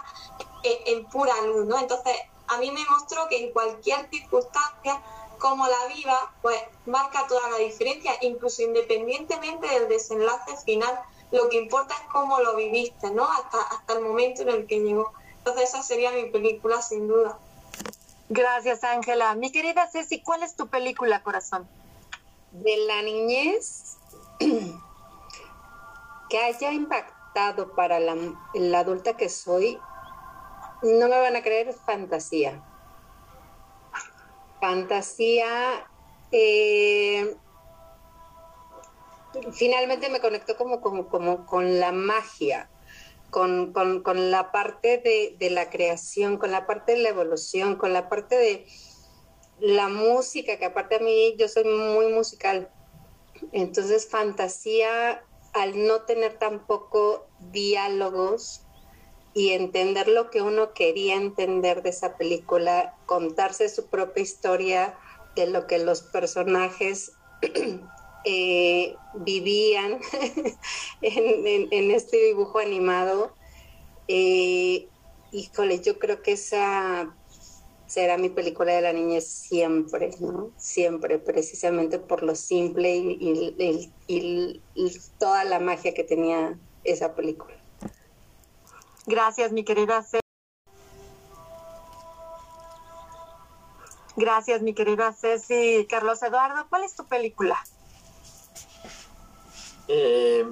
en, 0.63 0.99
en 0.99 1.07
pura 1.07 1.41
luz, 1.47 1.65
¿no? 1.65 1.79
Entonces, 1.79 2.17
a 2.49 2.59
mí 2.59 2.71
me 2.71 2.85
mostró 2.91 3.29
que 3.29 3.45
en 3.45 3.53
cualquier 3.53 4.11
circunstancia 4.11 5.03
como 5.41 5.67
la 5.67 5.87
viva, 5.93 6.33
pues 6.43 6.61
marca 6.87 7.27
toda 7.27 7.51
la 7.51 7.57
diferencia, 7.57 8.13
incluso 8.21 8.63
independientemente 8.63 9.67
del 9.67 9.89
desenlace 9.89 10.57
final, 10.65 11.01
lo 11.33 11.49
que 11.49 11.57
importa 11.57 11.95
es 11.95 12.03
cómo 12.13 12.39
lo 12.41 12.55
viviste, 12.55 13.11
¿no? 13.11 13.25
Hasta, 13.25 13.61
hasta 13.61 13.95
el 13.95 14.03
momento 14.03 14.43
en 14.43 14.51
el 14.51 14.67
que 14.67 14.79
llegó. 14.79 15.13
Entonces 15.39 15.71
esa 15.71 15.83
sería 15.83 16.13
mi 16.13 16.27
película, 16.31 16.81
sin 16.83 17.09
duda. 17.09 17.39
Gracias, 18.29 18.85
Ángela. 18.85 19.35
Mi 19.35 19.51
querida 19.51 19.89
Ceci, 19.91 20.23
¿cuál 20.23 20.43
es 20.43 20.55
tu 20.55 20.69
película, 20.69 21.23
corazón? 21.23 21.69
De 22.53 22.77
la 22.87 23.03
niñez 23.03 23.97
que 26.29 26.39
haya 26.39 26.73
impactado 26.73 27.75
para 27.75 27.99
la, 27.99 28.17
la 28.55 28.79
adulta 28.81 29.17
que 29.17 29.29
soy, 29.29 29.81
no 30.83 31.09
me 31.09 31.19
van 31.19 31.37
a 31.37 31.43
creer, 31.43 31.73
fantasía. 31.75 32.63
Fantasía, 34.61 35.87
eh, 36.33 37.35
finalmente 39.53 40.09
me 40.11 40.21
conectó 40.21 40.57
como, 40.57 40.81
como, 40.81 41.09
como 41.09 41.47
con 41.47 41.81
la 41.81 41.93
magia, 41.93 42.69
con, 43.31 43.73
con, 43.73 44.31
la 44.31 44.53
parte 44.53 44.99
de, 44.99 45.37
de, 45.39 45.51
la 45.51 45.71
creación, 45.71 46.37
con 46.37 46.51
la 46.51 46.67
parte 46.67 46.93
de 46.93 46.99
la 46.99 47.09
evolución, 47.11 47.77
con 47.77 47.93
la 47.93 48.09
parte 48.09 48.37
de 48.37 48.67
la 49.61 49.89
música, 49.89 50.59
que 50.59 50.67
aparte 50.67 50.97
a 50.97 51.01
mí 51.01 51.37
yo 51.39 51.49
soy 51.49 51.65
muy 51.65 52.13
musical. 52.13 52.71
Entonces, 53.53 54.09
fantasía, 54.09 55.25
al 55.53 55.87
no 55.87 56.03
tener 56.03 56.39
tampoco 56.39 57.27
diálogos, 57.39 58.67
y 59.33 59.51
entender 59.51 60.09
lo 60.09 60.31
que 60.31 60.43
uno 60.43 60.73
quería 60.73 61.15
entender 61.15 61.83
de 61.83 61.91
esa 61.91 62.17
película, 62.17 62.97
contarse 63.07 63.69
su 63.69 63.89
propia 63.89 64.23
historia 64.23 64.99
de 65.37 65.47
lo 65.47 65.67
que 65.67 65.79
los 65.79 66.03
personajes 66.03 67.13
eh, 68.25 68.97
vivían 69.15 70.01
en, 71.03 71.91
este 71.91 72.17
dibujo 72.27 72.59
animado. 72.59 73.33
Eh, 74.09 74.89
híjole, 75.31 75.81
yo 75.81 75.99
creo 75.99 76.23
que 76.23 76.33
esa 76.33 77.15
será 77.87 78.19
mi 78.19 78.29
película 78.29 78.73
de 78.73 78.83
la 78.83 78.93
niñez 78.93 79.27
siempre, 79.27 80.11
¿no? 80.21 80.53
Siempre, 80.57 81.19
precisamente 81.19 81.99
por 81.99 82.23
lo 82.23 82.35
simple 82.37 82.97
y 82.97 83.91
toda 85.19 85.45
la 85.45 85.59
magia 85.59 85.93
que 85.95 86.05
tenía 86.05 86.59
esa 86.85 87.15
película. 87.15 87.60
Gracias, 89.11 89.51
mi 89.51 89.65
querida 89.65 90.05
Ceci. 90.05 90.21
Gracias, 94.15 94.63
mi 94.63 94.73
querida 94.73 95.13
Ceci. 95.13 95.85
Carlos 95.91 96.23
Eduardo, 96.23 96.65
¿cuál 96.71 96.85
es 96.85 96.95
tu 96.95 97.05
película? 97.09 97.59
Eh, 99.89 100.47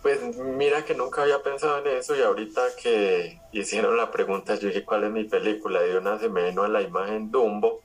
pues 0.00 0.38
mira 0.38 0.86
que 0.86 0.94
nunca 0.94 1.20
había 1.20 1.42
pensado 1.42 1.80
en 1.80 1.98
eso 1.98 2.16
y 2.16 2.22
ahorita 2.22 2.62
que 2.82 3.42
hicieron 3.52 3.98
la 3.98 4.10
pregunta 4.10 4.54
yo 4.54 4.68
dije 4.68 4.86
cuál 4.86 5.04
es 5.04 5.10
mi 5.10 5.24
película 5.24 5.86
y 5.86 5.90
una 5.90 6.18
se 6.18 6.30
me 6.30 6.48
vino 6.48 6.62
a 6.62 6.68
la 6.68 6.80
imagen 6.80 7.30
Dumbo 7.30 7.82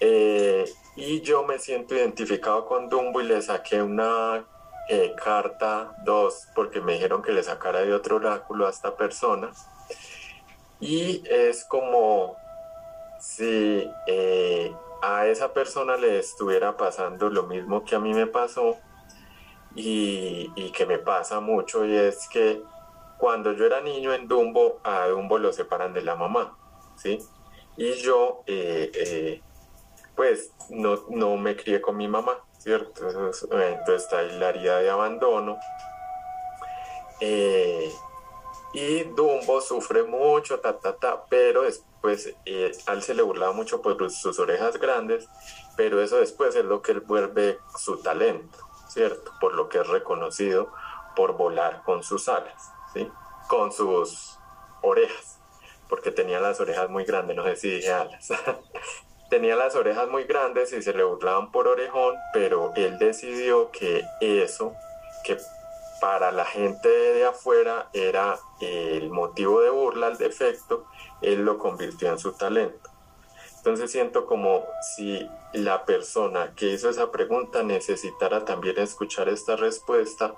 eh, 0.00 0.64
y 0.96 1.20
yo 1.20 1.44
me 1.44 1.60
siento 1.60 1.94
identificado 1.94 2.66
con 2.66 2.88
Dumbo 2.88 3.20
y 3.20 3.26
le 3.26 3.40
saqué 3.40 3.80
una 3.80 4.44
eh, 4.88 5.14
carta 5.22 5.94
2 6.04 6.48
porque 6.54 6.80
me 6.80 6.94
dijeron 6.94 7.22
que 7.22 7.32
le 7.32 7.42
sacara 7.42 7.80
de 7.80 7.92
otro 7.92 8.16
oráculo 8.16 8.66
a 8.66 8.70
esta 8.70 8.96
persona. 8.96 9.50
Y 10.80 11.22
es 11.28 11.64
como 11.64 12.36
si 13.20 13.90
eh, 14.06 14.74
a 15.02 15.26
esa 15.26 15.52
persona 15.52 15.96
le 15.96 16.18
estuviera 16.18 16.76
pasando 16.76 17.28
lo 17.28 17.42
mismo 17.44 17.84
que 17.84 17.96
a 17.96 17.98
mí 17.98 18.14
me 18.14 18.26
pasó 18.26 18.76
y, 19.74 20.70
que 20.72 20.86
me 20.86 20.98
pasa 20.98 21.40
mucho 21.40 21.84
y 21.84 21.94
es 21.94 22.28
que 22.28 22.62
cuando 23.18 23.52
yo 23.52 23.66
era 23.66 23.80
niño 23.80 24.14
en 24.14 24.28
Dumbo, 24.28 24.80
a 24.84 25.06
Dumbo 25.08 25.38
lo 25.38 25.52
separan 25.52 25.92
de 25.92 26.02
la 26.02 26.14
mamá, 26.14 26.56
¿sí? 26.96 27.18
Y 27.76 27.94
yo, 27.94 28.42
eh, 28.46 29.42
pues, 30.14 30.52
no, 30.70 31.04
no 31.10 31.36
me 31.36 31.56
crié 31.56 31.80
con 31.80 31.96
mi 31.96 32.08
mamá. 32.08 32.38
¿Cierto? 32.58 33.08
Entonces 33.08 34.04
está 34.04 34.22
herida 34.22 34.80
de 34.80 34.90
abandono. 34.90 35.58
Eh, 37.20 37.90
y 38.72 39.04
Dumbo 39.04 39.60
sufre 39.60 40.02
mucho, 40.02 40.60
ta, 40.60 40.78
ta, 40.78 40.94
ta, 40.96 41.24
pero 41.28 41.62
después 41.62 42.34
eh, 42.44 42.72
él 42.86 43.02
se 43.02 43.14
le 43.14 43.22
burlaba 43.22 43.52
mucho 43.52 43.80
por 43.80 44.10
sus 44.10 44.38
orejas 44.38 44.78
grandes, 44.78 45.28
pero 45.76 46.02
eso 46.02 46.18
después 46.18 46.54
es 46.54 46.64
lo 46.64 46.82
que 46.82 46.92
él 46.92 47.00
vuelve 47.00 47.58
su 47.76 48.02
talento, 48.02 48.58
¿cierto? 48.88 49.32
Por 49.40 49.54
lo 49.54 49.68
que 49.68 49.78
es 49.78 49.86
reconocido 49.86 50.70
por 51.16 51.36
volar 51.36 51.82
con 51.84 52.02
sus 52.02 52.28
alas, 52.28 52.72
¿sí? 52.92 53.10
Con 53.48 53.72
sus 53.72 54.38
orejas, 54.82 55.40
porque 55.88 56.10
tenía 56.10 56.38
las 56.38 56.60
orejas 56.60 56.90
muy 56.90 57.04
grandes, 57.04 57.36
no 57.36 57.44
sé 57.44 57.56
si 57.56 57.70
dije 57.70 57.92
alas. 57.92 58.28
tenía 59.28 59.56
las 59.56 59.74
orejas 59.74 60.08
muy 60.08 60.24
grandes 60.24 60.72
y 60.72 60.82
se 60.82 60.92
le 60.92 61.04
burlaban 61.04 61.50
por 61.52 61.68
orejón, 61.68 62.14
pero 62.32 62.72
él 62.76 62.98
decidió 62.98 63.70
que 63.70 64.04
eso, 64.20 64.74
que 65.24 65.36
para 66.00 66.32
la 66.32 66.44
gente 66.44 66.88
de 66.88 67.24
afuera 67.24 67.88
era 67.92 68.38
el 68.60 69.10
motivo 69.10 69.60
de 69.60 69.70
burla, 69.70 70.08
el 70.08 70.18
defecto, 70.18 70.86
él 71.20 71.44
lo 71.44 71.58
convirtió 71.58 72.08
en 72.08 72.18
su 72.18 72.32
talento. 72.32 72.90
Entonces 73.56 73.90
siento 73.90 74.24
como 74.24 74.64
si 74.96 75.28
la 75.52 75.84
persona 75.84 76.54
que 76.54 76.66
hizo 76.66 76.88
esa 76.88 77.10
pregunta 77.10 77.62
necesitara 77.62 78.44
también 78.44 78.78
escuchar 78.78 79.28
esta 79.28 79.56
respuesta 79.56 80.34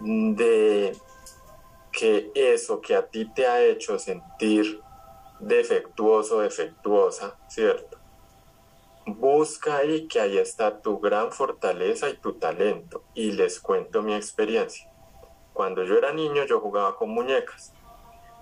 de 0.00 0.96
que 1.92 2.32
eso 2.34 2.80
que 2.80 2.96
a 2.96 3.06
ti 3.06 3.32
te 3.32 3.46
ha 3.46 3.62
hecho 3.62 3.98
sentir 3.98 4.80
defectuoso, 5.38 6.40
defectuosa, 6.40 7.36
¿cierto? 7.48 7.93
Busca 9.06 9.76
ahí 9.76 10.08
que 10.08 10.18
ahí 10.18 10.38
está 10.38 10.80
tu 10.80 10.98
gran 10.98 11.30
fortaleza 11.30 12.08
y 12.08 12.16
tu 12.16 12.34
talento. 12.38 13.04
Y 13.12 13.32
les 13.32 13.60
cuento 13.60 14.02
mi 14.02 14.14
experiencia. 14.14 14.90
Cuando 15.52 15.84
yo 15.84 15.98
era 15.98 16.12
niño 16.12 16.44
yo 16.44 16.60
jugaba 16.60 16.96
con 16.96 17.10
muñecas. 17.10 17.74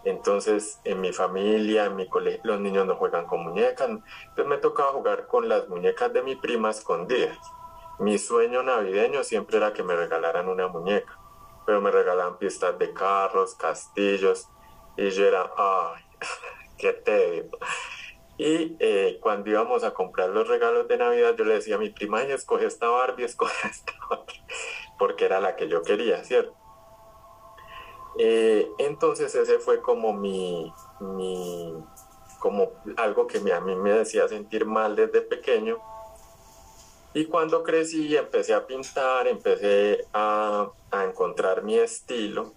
Entonces 0.05 0.81
en 0.85 1.01
mi 1.01 1.13
familia, 1.13 1.87
en 1.87 1.97
mi 1.97 2.09
colegio, 2.09 2.43
los 2.45 2.61
niños 2.61 2.87
no 2.87 2.95
juegan 2.95 3.27
con 3.27 3.43
muñecas. 3.43 3.89
Entonces 3.89 4.47
me 4.47 4.59
tocaba 4.59 4.93
jugar 4.93 5.27
con 5.27 5.49
las 5.49 5.69
muñecas 5.69 6.13
de 6.13 6.23
mi 6.23 6.37
prima 6.37 6.71
escondidas. 6.71 7.39
Mi 7.99 8.19
sueño 8.19 8.63
navideño 8.63 9.25
siempre 9.25 9.57
era 9.57 9.73
que 9.73 9.83
me 9.83 9.97
regalaran 9.97 10.49
una 10.49 10.69
muñeca. 10.69 11.19
Pero 11.67 11.81
me 11.81 11.91
regalaban 11.91 12.39
pistas 12.39 12.79
de 12.79 12.93
carros, 12.93 13.57
castillos. 13.57 14.49
Y 14.97 15.11
yo 15.11 15.27
era, 15.27 15.51
ay, 15.57 16.05
qué 16.79 16.93
tedio. 16.93 17.51
Y 18.39 18.77
eh, 18.81 19.19
cuando 19.21 19.51
íbamos 19.51 19.85
a 19.85 19.93
comprar 19.93 20.31
los 20.31 20.49
regalos 20.49 20.89
de 20.89 20.97
Navidad, 20.97 21.35
yo 21.37 21.45
le 21.45 21.55
decía 21.55 21.77
a 21.77 21.79
mi 21.79 21.91
prima, 21.91 22.23
escoge 22.23 22.67
esta 22.67 22.89
Barbie, 22.89 23.25
escoge 23.27 23.69
esta 23.69 23.93
Barbie, 24.09 24.43
porque 24.99 25.27
era 25.27 25.41
la 25.41 25.57
que 25.57 25.69
yo 25.69 25.83
quería, 25.83 26.25
¿cierto? 26.25 26.55
Eh, 28.19 28.69
entonces 28.79 29.35
ese 29.35 29.59
fue 29.59 29.81
como 29.81 30.13
mi, 30.13 30.73
mi, 31.01 31.75
como 32.41 32.73
algo 32.97 33.27
que 33.27 33.39
a 33.53 33.61
mí 33.61 33.75
me 33.77 33.93
decía 33.93 34.29
sentir 34.29 34.67
mal 34.67 34.97
desde 34.97 35.23
pequeño. 35.23 35.79
Y 37.15 37.27
cuando 37.27 37.63
crecí 37.63 38.17
empecé 38.17 38.55
a 38.55 38.67
pintar, 38.67 39.29
empecé 39.29 40.07
a, 40.15 40.71
a 40.91 41.05
encontrar 41.05 41.63
mi 41.63 41.79
estilo, 41.79 42.55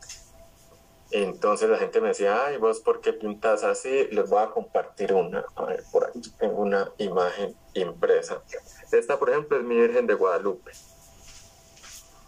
Entonces 1.18 1.70
la 1.70 1.78
gente 1.78 2.01
me 2.01 2.09
decía, 2.09 2.45
ay, 2.45 2.57
vos, 2.57 2.82
¿por 2.82 2.99
qué 2.99 3.13
pintas 3.13 3.63
así? 3.63 4.09
Les 4.11 4.30
voy 4.30 4.43
a 4.43 4.47
compartir 4.47 5.13
una. 5.13 5.45
A 5.55 5.63
ver, 5.63 5.82
por 5.89 6.03
aquí 6.03 6.20
tengo 6.38 6.61
una 6.61 6.91
imagen 6.97 7.55
impresa. 7.74 8.43
Esta, 8.91 9.18
por 9.18 9.30
ejemplo, 9.30 9.55
es 9.55 9.63
mi 9.63 9.76
Virgen 9.76 10.07
de 10.07 10.13
Guadalupe. 10.13 10.74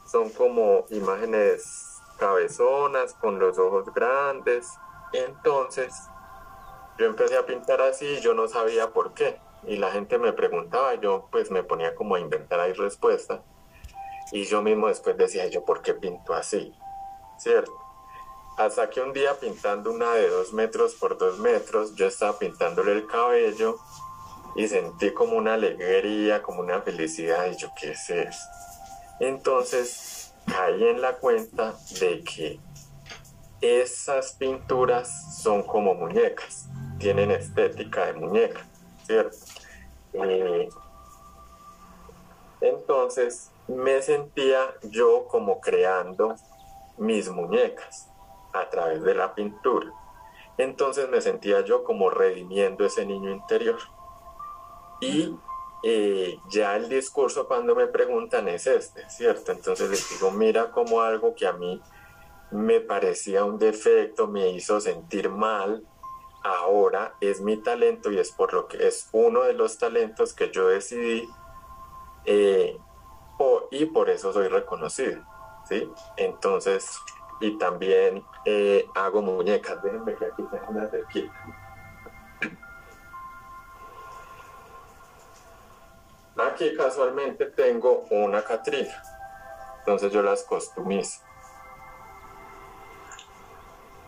Son 0.10 0.30
como 0.30 0.86
imágenes 0.90 2.00
cabezonas, 2.18 3.14
con 3.16 3.40
los 3.40 3.60
ojos 3.60 3.94
grandes. 3.94 4.70
Entonces, 5.12 5.94
yo 6.98 7.08
empecé 7.08 7.36
a 7.36 7.46
pintar 7.46 7.82
así 7.82 8.22
yo 8.22 8.34
no 8.34 8.48
sabía 8.48 8.92
por 8.92 9.14
qué. 9.14 9.38
Y 9.64 9.76
la 9.76 9.92
gente 9.92 10.18
me 10.18 10.32
preguntaba, 10.32 10.96
yo 10.96 11.28
pues 11.30 11.52
me 11.52 11.62
ponía 11.62 11.94
como 11.94 12.16
a 12.16 12.22
inventar 12.22 12.62
ahí 12.62 12.72
respuesta. 12.72 13.44
Y 14.32 14.46
yo 14.46 14.62
mismo 14.62 14.88
después 14.88 15.18
decía, 15.18 15.46
yo, 15.48 15.66
¿por 15.66 15.82
qué 15.82 15.94
pinto 15.94 16.34
así? 16.34 16.74
¿Cierto? 17.38 17.87
Hasta 18.58 18.90
que 18.90 19.02
un 19.02 19.14
día 19.14 19.40
pintando 19.40 19.92
una 19.92 20.14
de 20.14 20.30
dos 20.30 20.52
metros 20.52 20.96
por 20.96 21.16
dos 21.16 21.38
metros, 21.38 21.94
yo 21.94 22.08
estaba 22.08 22.40
pintándole 22.40 22.94
el 22.94 23.06
cabello 23.06 23.78
y 24.56 24.68
sentí 24.68 25.14
como 25.14 25.38
una 25.38 25.54
alegría, 25.54 26.42
como 26.42 26.62
una 26.62 26.82
felicidad, 26.82 27.46
y 27.52 27.56
yo, 27.56 27.70
¿qué 27.80 27.92
es 27.92 28.10
eso? 28.10 28.40
Entonces 29.20 30.34
caí 30.48 30.86
en 30.86 31.02
la 31.02 31.18
cuenta 31.18 31.76
de 32.00 32.24
que 32.24 32.60
esas 33.62 34.34
pinturas 34.34 35.38
son 35.44 35.62
como 35.62 35.94
muñecas, 35.94 36.68
tienen 36.98 37.30
estética 37.30 38.08
de 38.08 38.14
muñeca, 38.14 38.66
¿cierto? 39.06 39.38
Eh, 40.14 40.68
entonces 42.62 43.52
me 43.68 44.02
sentía 44.02 44.74
yo 44.82 45.28
como 45.28 45.62
creando 45.62 46.36
mis 46.98 47.30
muñecas 47.30 48.07
a 48.60 48.70
través 48.70 49.04
de 49.04 49.16
la 49.16 49.34
pintura. 49.34 49.92
Entonces 50.58 51.10
me 51.10 51.22
sentía 51.22 51.62
yo 51.62 51.84
como 51.84 52.10
redimiendo 52.10 52.86
ese 52.86 53.06
niño 53.06 53.32
interior. 53.32 53.78
Y 55.00 55.36
eh, 55.84 56.40
ya 56.50 56.76
el 56.76 56.90
discurso 56.90 57.48
cuando 57.48 57.76
me 57.76 57.88
preguntan 57.88 58.48
es 58.48 58.66
este, 58.66 59.08
¿cierto? 59.10 59.52
Entonces 59.52 59.90
les 59.90 60.10
digo, 60.10 60.32
mira 60.32 60.72
como 60.72 61.02
algo 61.02 61.36
que 61.36 61.46
a 61.46 61.54
mí 61.54 61.82
me 62.52 62.80
parecía 62.80 63.44
un 63.44 63.60
defecto, 63.60 64.28
me 64.28 64.50
hizo 64.50 64.80
sentir 64.80 65.30
mal, 65.30 65.86
ahora 66.44 67.16
es 67.22 67.42
mi 67.42 67.58
talento 67.58 68.12
y 68.12 68.18
es 68.18 68.32
por 68.32 68.54
lo 68.54 68.68
que 68.68 68.88
es 68.88 69.10
uno 69.12 69.44
de 69.44 69.54
los 69.54 69.78
talentos 69.78 70.34
que 70.34 70.50
yo 70.50 70.68
decidí 70.68 71.28
eh, 72.26 72.78
y 73.72 73.86
por 73.86 74.10
eso 74.10 74.34
soy 74.34 74.48
reconocido, 74.48 75.24
¿sí? 75.68 75.88
Entonces, 76.16 77.00
y 77.40 77.58
también 77.58 78.24
eh, 78.46 78.86
hago 78.96 79.22
muñecas. 79.22 79.82
Déjenme 79.84 80.16
que 80.16 80.26
aquí 80.26 80.44
tengo 80.52 80.66
una 80.70 80.88
cerquita. 80.88 81.34
Aquí 86.38 86.76
casualmente 86.76 87.48
tengo 87.48 88.06
una 88.12 88.44
Catrina. 88.44 89.02
Entonces 89.80 90.12
yo 90.12 90.22
las 90.22 90.44
costumizo. 90.44 91.22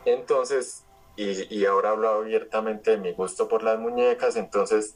Entonces, 0.05 0.86
y, 1.15 1.53
y 1.55 1.65
ahora 1.65 1.91
hablo 1.91 2.09
abiertamente 2.09 2.91
de 2.91 2.97
mi 2.97 3.13
gusto 3.13 3.47
por 3.47 3.63
las 3.63 3.80
muñecas, 3.80 4.36
entonces 4.36 4.95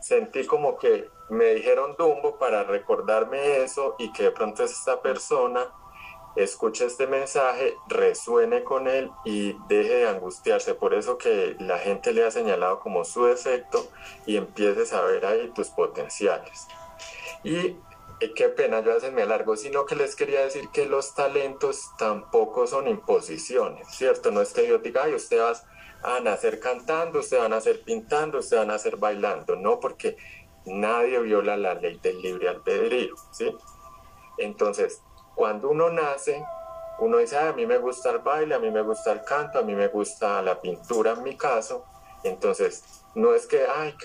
sentí 0.00 0.46
como 0.46 0.78
que 0.78 1.08
me 1.30 1.54
dijeron 1.54 1.94
Dumbo 1.96 2.38
para 2.38 2.64
recordarme 2.64 3.62
eso 3.62 3.94
y 3.98 4.12
que 4.12 4.24
de 4.24 4.30
pronto 4.32 4.64
esta 4.64 5.00
persona 5.00 5.72
escuche 6.36 6.86
este 6.86 7.06
mensaje, 7.06 7.76
resuene 7.88 8.64
con 8.64 8.88
él 8.88 9.10
y 9.24 9.56
deje 9.68 9.96
de 9.96 10.08
angustiarse. 10.08 10.74
Por 10.74 10.94
eso 10.94 11.18
que 11.18 11.56
la 11.58 11.78
gente 11.78 12.12
le 12.12 12.24
ha 12.24 12.30
señalado 12.30 12.80
como 12.80 13.04
su 13.04 13.24
defecto 13.24 13.86
y 14.26 14.36
empieces 14.36 14.92
a 14.92 15.02
ver 15.02 15.26
ahí 15.26 15.50
tus 15.54 15.68
potenciales. 15.68 16.66
Y 17.44 17.76
eh, 18.20 18.32
qué 18.34 18.48
pena, 18.48 18.80
yo 18.80 18.96
hacen 18.96 19.14
me 19.14 19.22
alargo, 19.22 19.56
sino 19.56 19.84
que 19.84 19.96
les 19.96 20.14
quería 20.14 20.42
decir 20.42 20.68
que 20.72 20.86
los 20.86 21.14
talentos 21.14 21.90
tampoco 21.98 22.66
son 22.66 22.86
imposiciones, 22.86 23.88
¿cierto? 23.88 24.30
No 24.30 24.40
es 24.40 24.52
que 24.52 24.66
yo 24.66 24.78
diga, 24.78 25.02
ay, 25.04 25.14
usted 25.14 25.40
va 25.40 25.52
a 26.04 26.20
nacer 26.20 26.60
cantando, 26.60 27.18
usted 27.18 27.38
va 27.38 27.46
a 27.46 27.48
nacer 27.48 27.82
pintando, 27.82 28.38
usted 28.38 28.58
va 28.58 28.62
a 28.62 28.66
nacer 28.66 28.96
bailando, 28.96 29.56
no, 29.56 29.80
porque 29.80 30.16
nadie 30.66 31.18
viola 31.20 31.56
la 31.56 31.74
ley 31.74 31.98
del 32.00 32.22
libre 32.22 32.48
albedrío, 32.48 33.16
¿sí? 33.32 33.52
Entonces, 34.38 35.02
cuando 35.34 35.70
uno 35.70 35.90
nace, 35.90 36.44
uno 36.98 37.18
dice, 37.18 37.38
a 37.38 37.52
mí 37.52 37.66
me 37.66 37.78
gusta 37.78 38.10
el 38.10 38.18
baile, 38.18 38.54
a 38.54 38.58
mí 38.58 38.70
me 38.70 38.82
gusta 38.82 39.12
el 39.12 39.24
canto, 39.24 39.58
a 39.58 39.62
mí 39.62 39.74
me 39.74 39.88
gusta 39.88 40.40
la 40.42 40.60
pintura 40.60 41.12
en 41.12 41.22
mi 41.22 41.36
caso. 41.36 41.84
Entonces, 42.22 42.84
no 43.14 43.34
es 43.34 43.46
que, 43.46 43.66
ay, 43.66 43.96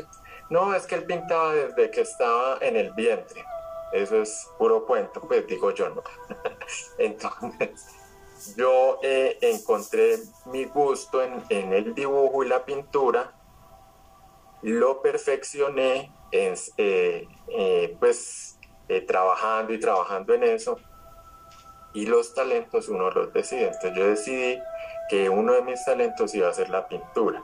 no, 0.49 0.73
es 0.73 0.86
que 0.88 0.95
él 0.95 1.05
pintaba 1.05 1.53
desde 1.53 1.91
que 1.91 2.01
estaba 2.01 2.57
en 2.61 2.75
el 2.75 2.91
vientre. 2.93 3.43
Eso 3.91 4.21
es 4.21 4.49
puro 4.57 4.86
cuento, 4.86 5.21
pues 5.21 5.45
digo 5.47 5.71
yo 5.71 5.89
no. 5.89 6.03
Entonces, 6.97 7.69
yo 8.55 8.99
eh, 9.03 9.38
encontré 9.41 10.19
mi 10.45 10.65
gusto 10.65 11.21
en, 11.21 11.73
el 11.73 11.93
dibujo 11.93 12.43
y 12.43 12.47
la 12.47 12.65
pintura, 12.65 13.34
lo 14.63 15.01
perfeccioné, 15.01 16.11
eh, 16.32 16.55
eh, 16.78 17.97
pues 17.99 18.57
trabajando 19.05 19.73
y 19.73 19.80
trabajando 19.80 20.34
en 20.34 20.43
eso 20.43 20.80
y 21.98 22.06
los 22.06 22.36
talentos 22.36 22.89
uno 22.89 23.10
los 23.10 23.34
decide. 23.34 23.70
Entonces 23.70 23.95
yo 23.95 24.06
decidí 24.06 24.62
que 25.10 25.30
uno 25.30 25.54
de 25.54 25.64
mis 25.64 25.84
talentos 25.84 26.36
iba 26.36 26.48
a 26.48 26.54
ser 26.54 26.70
la 26.70 26.88
pintura 26.88 27.43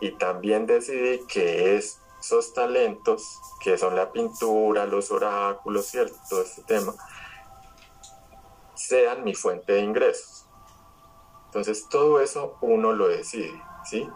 y 0.00 0.12
también 0.12 0.64
decidí 0.64 1.26
que 1.26 1.74
esos 1.76 2.54
talentos, 2.54 3.40
que 3.60 3.76
son 3.76 3.96
la 3.96 4.12
pintura, 4.12 4.86
los 4.86 5.10
oráculos, 5.10 5.86
¿cierto? 5.86 6.16
Todo 6.28 6.42
este 6.42 6.62
tema, 6.62 6.94
sean 8.74 9.24
mi 9.24 9.34
fuente 9.34 9.72
de 9.72 9.80
ingresos. 9.80 10.46
Entonces 11.46 11.88
todo 11.88 12.20
eso 12.20 12.58
uno 12.60 12.92
lo 12.92 13.08
decide, 13.08 13.60
¿sí? 13.84 14.08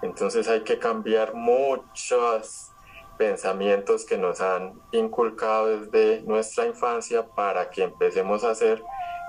Entonces 0.00 0.48
hay 0.48 0.64
que 0.64 0.78
cambiar 0.78 1.34
muchos 1.34 2.71
pensamientos 3.18 4.04
que 4.04 4.18
nos 4.18 4.40
han 4.40 4.74
inculcado 4.92 5.78
desde 5.78 6.22
nuestra 6.22 6.66
infancia 6.66 7.26
para 7.26 7.70
que 7.70 7.82
empecemos 7.82 8.44
a 8.44 8.54
ser 8.54 8.82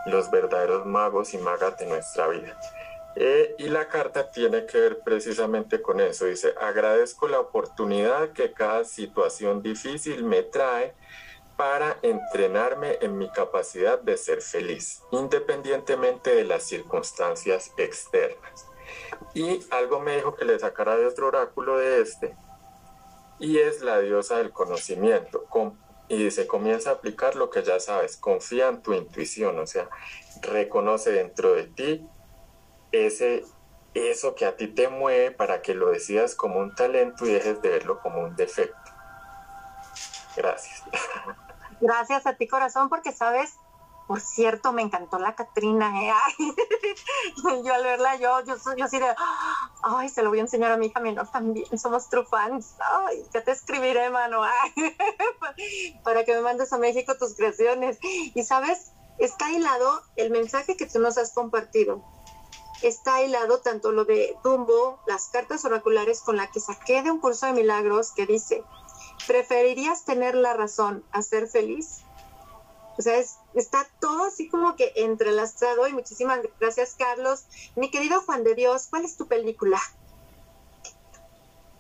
los 0.06 0.30
verdaderos 0.32 0.86
magos 0.86 1.34
y 1.34 1.38
magas 1.38 1.78
de 1.78 1.86
nuestra 1.86 2.28
vida. 2.28 2.58
Eh, 3.16 3.56
y 3.60 3.70
la 3.70 3.88
carta 3.88 4.32
tiene 4.32 4.66
que 4.66 4.80
ver 4.80 5.00
precisamente 5.00 5.82
con 5.82 6.00
eso. 6.00 6.26
Dice, 6.26 6.54
agradezco 6.60 7.28
la 7.28 7.40
oportunidad 7.40 8.30
que 8.30 8.54
cada 8.54 8.84
situación 8.86 9.62
difícil 9.62 10.24
me 10.24 10.42
trae 10.42 10.94
para 11.56 11.98
entrenarme 12.02 12.98
en 13.02 13.18
mi 13.18 13.30
capacidad 13.30 14.00
de 14.00 14.18
ser 14.18 14.42
feliz, 14.42 15.04
independientemente 15.12 16.34
de 16.34 16.44
las 16.46 16.64
circunstancias 16.64 17.72
externas. 17.78 18.66
Y 19.36 19.64
algo 19.70 20.00
me 20.00 20.16
dijo 20.16 20.36
que 20.36 20.46
le 20.46 20.58
sacara 20.58 20.98
de 20.98 21.06
otro 21.06 21.28
oráculo 21.28 21.78
de 21.78 22.02
este, 22.02 22.36
y 23.44 23.60
es 23.60 23.82
la 23.82 24.00
diosa 24.00 24.38
del 24.38 24.54
conocimiento. 24.54 25.46
Y 26.08 26.32
se 26.32 26.48
comienza 26.48 26.92
a 26.92 26.94
aplicar 26.94 27.36
lo 27.36 27.50
que 27.50 27.62
ya 27.62 27.78
sabes, 27.78 28.16
confía 28.16 28.70
en 28.70 28.82
tu 28.82 28.94
intuición, 28.94 29.60
o 29.60 29.68
sea, 29.68 29.90
reconoce 30.42 31.12
dentro 31.12 31.52
de 31.54 31.66
ti 31.66 32.08
ese, 32.94 33.44
eso 33.94 34.36
que 34.36 34.46
a 34.46 34.56
ti 34.56 34.68
te 34.68 34.88
mueve 34.88 35.32
para 35.32 35.62
que 35.62 35.74
lo 35.74 35.90
decidas 35.90 36.36
como 36.36 36.60
un 36.60 36.74
talento 36.74 37.26
y 37.26 37.34
dejes 37.34 37.62
de 37.62 37.68
verlo 37.68 38.00
como 38.00 38.22
un 38.22 38.34
defecto. 38.38 38.92
Gracias. 40.38 40.82
Gracias 41.82 42.26
a 42.26 42.38
ti, 42.38 42.48
corazón, 42.48 42.88
porque 42.88 43.12
sabes, 43.12 43.58
por 44.08 44.20
cierto, 44.20 44.74
me 44.74 44.82
encantó 44.82 45.18
la 45.18 45.36
Catrina, 45.36 45.92
¿eh? 46.04 46.14
yo 47.64 47.74
al 47.74 47.84
verla, 47.84 48.16
yo, 48.18 48.44
yo, 48.44 48.56
yo 48.76 48.86
así 48.86 49.00
de, 49.00 49.16
ay, 49.82 50.10
se 50.10 50.24
lo 50.24 50.30
voy 50.30 50.40
a 50.40 50.42
enseñar 50.42 50.72
a 50.72 50.78
mi 50.78 50.88
hija 50.88 51.00
menor 51.00 51.30
también, 51.30 51.66
somos 51.78 52.10
true 52.10 52.26
fans, 52.26 52.76
ay, 52.80 53.24
ya 53.34 53.44
te 53.44 53.52
escribiré, 53.52 54.10
mano, 54.10 54.42
para 56.04 56.26
que 56.26 56.36
me 56.36 56.42
mandes 56.42 56.74
a 56.74 56.78
México 56.78 57.16
tus 57.18 57.36
creaciones. 57.36 57.98
Y 58.02 58.44
sabes, 58.44 58.92
está 59.18 59.52
hilado 59.52 60.02
el 60.16 60.32
mensaje 60.32 60.76
que 60.76 60.86
tú 60.86 61.00
nos 61.00 61.18
has 61.18 61.34
compartido. 61.34 62.04
Está 62.82 63.22
hilado 63.22 63.60
tanto 63.60 63.94
lo 63.94 64.04
de 64.04 64.36
Dumbo, 64.44 65.00
las 65.08 65.30
cartas 65.30 65.64
oraculares 65.64 66.22
con 66.22 66.36
la 66.36 66.52
que 66.52 66.60
saqué 66.60 67.02
de 67.02 67.12
un 67.12 67.20
curso 67.20 67.46
de 67.46 67.54
milagros 67.54 68.12
que 68.12 68.26
dice, 68.26 68.64
¿preferirías 69.26 70.04
tener 70.04 70.36
la 70.36 70.54
razón 70.54 71.06
a 71.12 71.22
ser 71.22 71.48
feliz? 71.48 72.04
O 72.98 73.02
sea, 73.02 73.20
está 73.56 73.88
todo 74.00 74.26
así 74.26 74.50
como 74.50 74.76
que 74.76 74.94
entrelazado 74.96 75.88
y 75.88 75.94
muchísimas 75.94 76.40
gracias, 76.60 76.96
Carlos. 76.98 77.46
Mi 77.76 77.90
querido 77.90 78.22
Juan 78.22 78.44
de 78.44 78.56
Dios, 78.56 78.88
¿cuál 78.90 79.06
es 79.06 79.18
tu 79.18 79.28
película? 79.28 79.80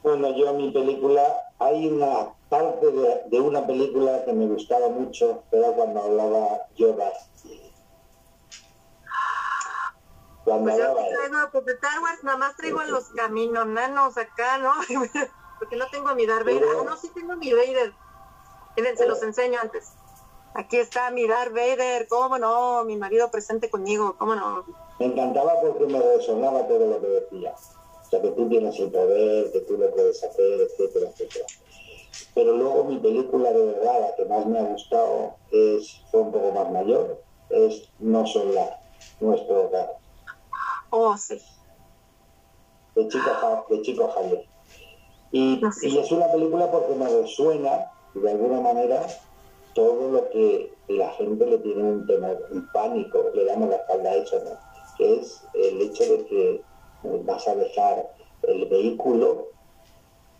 Bueno, 0.01 0.35
yo 0.35 0.53
mi 0.53 0.71
película, 0.71 1.23
hay 1.59 1.87
una 1.87 2.33
parte 2.49 2.91
de, 2.91 3.39
una 3.39 3.65
película 3.65 4.25
que 4.25 4.33
me 4.33 4.47
gustaba 4.47 4.89
mucho, 4.89 5.43
era 5.51 5.71
cuando 5.71 6.03
hablaba 6.03 6.67
Yoda. 6.75 7.13
Cuando 10.43 10.63
Pues 10.65 10.77
yo 10.77 10.89
hablaba 10.89 11.07
él. 11.07 11.15
traigo, 11.15 11.51
pues 11.51 11.65
de 11.65 11.73
Star 11.73 11.99
Wars 12.01 12.23
nada 12.23 12.37
más 12.37 12.55
traigo 12.57 12.79
a 12.81 12.85
los 12.85 13.05
caminonanos 13.15 14.17
acá, 14.17 14.57
¿no? 14.57 14.73
Porque 15.59 15.77
no 15.77 15.87
tengo 15.89 16.13
mi 16.15 16.25
Darth 16.25 16.45
Vader. 16.45 16.65
Ah, 16.81 16.83
no, 16.83 16.97
sí 16.97 17.09
tengo 17.13 17.37
mi 17.37 17.53
Vader. 17.53 17.93
Miren, 18.75 18.97
se 18.97 19.07
los 19.07 19.23
enseño 19.23 19.59
antes. 19.61 19.93
Aquí 20.55 20.77
está 20.77 21.09
mi 21.11 21.27
Darth 21.27 21.51
Vader, 21.53 22.07
cómo 22.07 22.37
no, 22.37 22.83
mi 22.83 22.95
marido 22.95 23.29
presente 23.31 23.69
conmigo, 23.69 24.15
cómo 24.17 24.35
no. 24.35 24.63
Me 24.99 25.07
encantaba 25.07 25.59
porque 25.61 25.85
me 25.87 25.99
resonaba 25.99 26.67
todo 26.67 26.87
lo 26.87 27.01
que 27.01 27.07
decía. 27.07 27.53
O 27.55 28.05
sea, 28.09 28.21
que 28.21 28.29
tú 28.29 28.47
tienes 28.47 28.79
el 28.79 28.91
poder, 28.91 29.51
que 29.51 29.61
tú 29.61 29.77
lo 29.77 29.89
puedes 29.91 30.23
hacer, 30.23 30.61
etcétera, 30.61 31.09
etcétera. 31.09 31.45
Pero 32.35 32.53
luego 32.55 32.83
mi 32.83 32.97
película 32.99 33.51
de 33.51 33.65
verdad, 33.65 33.99
la 34.01 34.15
que 34.15 34.25
más 34.25 34.45
me 34.45 34.59
ha 34.59 34.63
gustado, 34.63 35.35
es, 35.51 36.01
fue 36.11 36.21
un 36.21 36.31
poco 36.31 36.51
más 36.51 36.71
mayor, 36.71 37.19
es 37.49 37.89
No 37.99 38.25
Solar, 38.27 38.79
Nuestro 39.19 39.65
Hogar, 39.65 39.97
Oh, 40.91 41.17
sí. 41.17 41.41
de 42.93 43.07
Chico, 43.07 43.65
de 43.69 43.81
Chico 43.81 44.07
Javier. 44.09 44.45
Y, 45.31 45.57
No 45.59 45.71
sé. 45.71 45.87
y 45.87 45.97
es 45.97 46.11
una 46.11 46.31
película 46.31 46.69
porque 46.69 46.93
me 46.93 47.09
resuena, 47.09 47.87
de 48.13 48.29
alguna 48.29 48.61
manera, 48.61 49.01
todo 49.73 50.09
lo 50.09 50.29
que 50.29 50.71
la 50.87 51.09
gente 51.13 51.45
le 51.45 51.57
tiene 51.59 51.83
un 51.83 52.05
temor, 52.05 52.47
un 52.51 52.67
pánico, 52.71 53.31
le 53.33 53.45
damos 53.45 53.69
la 53.69 53.77
espalda 53.77 54.11
a 54.11 54.15
eso, 54.15 54.41
¿no? 54.43 54.51
Que 54.97 55.19
es 55.19 55.43
el 55.53 55.81
hecho 55.81 56.03
de 56.03 56.25
que 56.25 56.61
vas 57.03 57.47
a 57.47 57.55
dejar 57.55 58.13
el 58.43 58.65
vehículo, 58.65 59.47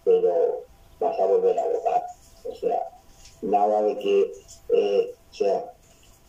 pero 0.04 0.64
vas 1.00 1.20
a 1.20 1.26
volver 1.26 1.58
a 1.58 1.68
votar. 1.68 2.04
O 2.46 2.56
sea, 2.56 2.90
nada 3.42 3.82
de 3.82 3.98
que, 3.98 4.34
eh, 4.70 5.16
o 5.32 5.34
sea, 5.34 5.74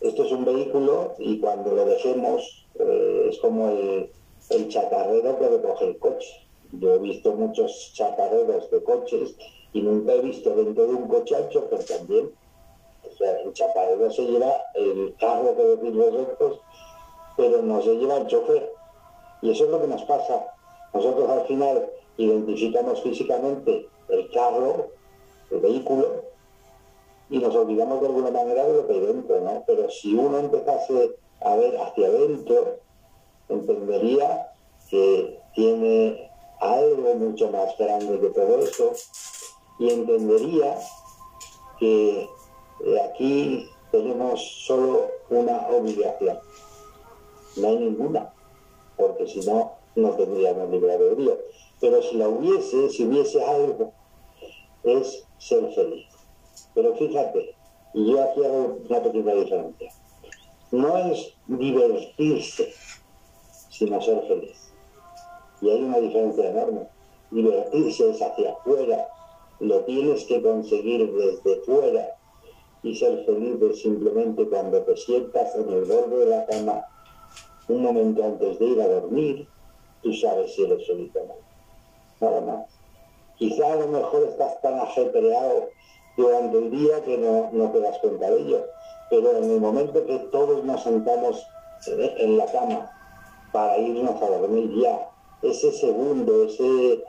esto 0.01 0.23
es 0.23 0.31
un 0.31 0.45
vehículo 0.45 1.15
y 1.19 1.39
cuando 1.39 1.71
lo 1.71 1.85
dejemos 1.85 2.67
eh, 2.79 3.27
es 3.29 3.39
como 3.39 3.69
el, 3.69 4.09
el 4.49 4.69
chatarrero 4.69 5.39
que 5.39 5.47
recoge 5.47 5.85
el 5.85 5.99
coche. 5.99 6.47
Yo 6.73 6.95
he 6.95 6.99
visto 6.99 7.33
muchos 7.33 7.91
chatarreros 7.93 8.69
de 8.71 8.83
coches 8.83 9.35
y 9.73 9.81
nunca 9.81 10.13
he 10.13 10.21
visto 10.21 10.55
dentro 10.55 10.87
de 10.87 10.93
un 10.93 11.07
coche 11.07 11.35
al 11.35 11.49
chofer 11.49 11.83
también. 11.85 12.31
O 13.11 13.17
sea, 13.17 13.39
el 13.39 13.53
chatarrero 13.53 14.11
se 14.11 14.23
lleva 14.23 14.53
el 14.73 15.15
carro 15.19 15.55
que 15.55 15.63
decir 15.63 15.93
vosotros, 15.93 16.59
pero 17.37 17.61
no 17.61 17.81
se 17.81 17.95
lleva 17.95 18.17
el 18.17 18.27
chofer. 18.27 18.71
Y 19.41 19.51
eso 19.51 19.65
es 19.65 19.69
lo 19.69 19.81
que 19.81 19.87
nos 19.87 20.03
pasa. 20.03 20.53
Nosotros 20.93 21.29
al 21.29 21.45
final 21.45 21.89
identificamos 22.17 23.01
físicamente 23.03 23.89
el 24.09 24.31
carro, 24.31 24.87
el 25.51 25.59
vehículo, 25.59 26.23
y 27.29 27.39
nos 27.39 27.55
olvidamos 27.55 28.01
de 28.01 28.07
alguna 28.07 28.31
manera 28.31 28.65
de 28.65 28.73
lo 28.73 28.87
que 28.87 28.93
hay 28.93 28.99
dentro, 28.99 29.41
¿no? 29.41 29.63
Pero 29.65 29.89
si 29.89 30.13
uno 30.13 30.37
empezase 30.37 31.15
a 31.41 31.55
ver 31.55 31.77
hacia 31.77 32.07
adentro, 32.07 32.79
entendería 33.49 34.51
que 34.89 35.39
tiene 35.53 36.31
algo 36.59 37.15
mucho 37.15 37.49
más 37.51 37.77
grande 37.77 38.19
que 38.19 38.29
todo 38.29 38.59
eso 38.59 38.91
y 39.79 39.89
entendería 39.89 40.77
que 41.79 42.29
aquí 43.03 43.69
tenemos 43.91 44.65
solo 44.65 45.09
una 45.29 45.67
obligación. 45.69 46.37
No 47.57 47.67
hay 47.67 47.77
ninguna, 47.77 48.33
porque 48.97 49.27
si 49.27 49.39
no, 49.41 49.73
no 49.95 50.09
tendríamos 50.11 50.69
libre 50.69 50.93
albedrío. 50.93 51.37
Pero 51.79 52.01
si 52.01 52.17
la 52.17 52.27
hubiese, 52.27 52.89
si 52.89 53.05
hubiese 53.05 53.43
algo, 53.43 53.91
es 54.83 55.25
ser 55.37 55.71
feliz. 55.73 56.07
Pero 56.73 56.95
fíjate, 56.95 57.55
y 57.93 58.11
yo 58.11 58.23
aquí 58.23 58.43
hago 58.43 58.77
una 58.87 59.01
pequeña 59.01 59.33
diferencia. 59.33 59.91
No 60.71 60.97
es 60.97 61.33
divertirse, 61.47 62.73
sino 63.69 64.01
ser 64.01 64.21
feliz. 64.27 64.73
Y 65.61 65.69
hay 65.69 65.81
una 65.81 65.99
diferencia 65.99 66.49
enorme. 66.49 66.87
Divertirse 67.31 68.11
es 68.11 68.21
hacia 68.21 68.51
afuera, 68.51 69.07
lo 69.59 69.79
tienes 69.85 70.25
que 70.25 70.41
conseguir 70.41 71.11
desde 71.13 71.61
fuera 71.61 72.14
y 72.85 72.95
ser 72.95 73.25
feliz 73.25 73.59
es 73.63 73.81
simplemente 73.81 74.47
cuando 74.47 74.79
te 74.83 74.95
sientas 74.95 75.55
en 75.55 75.73
el 75.73 75.85
borde 75.85 76.17
de 76.17 76.25
la 76.27 76.45
cama 76.45 76.85
un 77.67 77.81
momento 77.81 78.23
antes 78.23 78.59
de 78.59 78.65
ir 78.65 78.79
a 78.79 78.87
dormir, 78.87 79.47
tú 80.03 80.13
sabes 80.13 80.53
si 80.53 80.65
eres 80.65 80.85
feliz 80.85 81.11
o 81.15 81.25
no. 81.25 81.35
Nada 82.21 82.41
más. 82.41 82.65
Quizá 83.37 83.73
a 83.73 83.75
lo 83.77 83.87
mejor 83.87 84.27
estás 84.29 84.61
tan 84.61 84.79
ajetreado 84.79 85.69
durante 86.15 86.57
el 86.59 86.69
día 86.69 87.03
que 87.03 87.17
no, 87.17 87.49
no 87.51 87.71
te 87.71 87.79
das 87.79 87.97
cuenta 87.97 88.29
de 88.29 88.39
ello. 88.39 88.65
Pero 89.09 89.35
en 89.35 89.49
el 89.49 89.59
momento 89.59 90.05
que 90.05 90.19
todos 90.31 90.63
nos 90.63 90.83
sentamos 90.83 91.43
en 91.87 92.37
la 92.37 92.45
cama 92.45 92.91
para 93.51 93.79
irnos 93.79 94.21
a 94.21 94.29
dormir 94.29 94.71
ya, 94.79 95.09
ese 95.41 95.71
segundo, 95.71 96.43
ese 96.43 97.03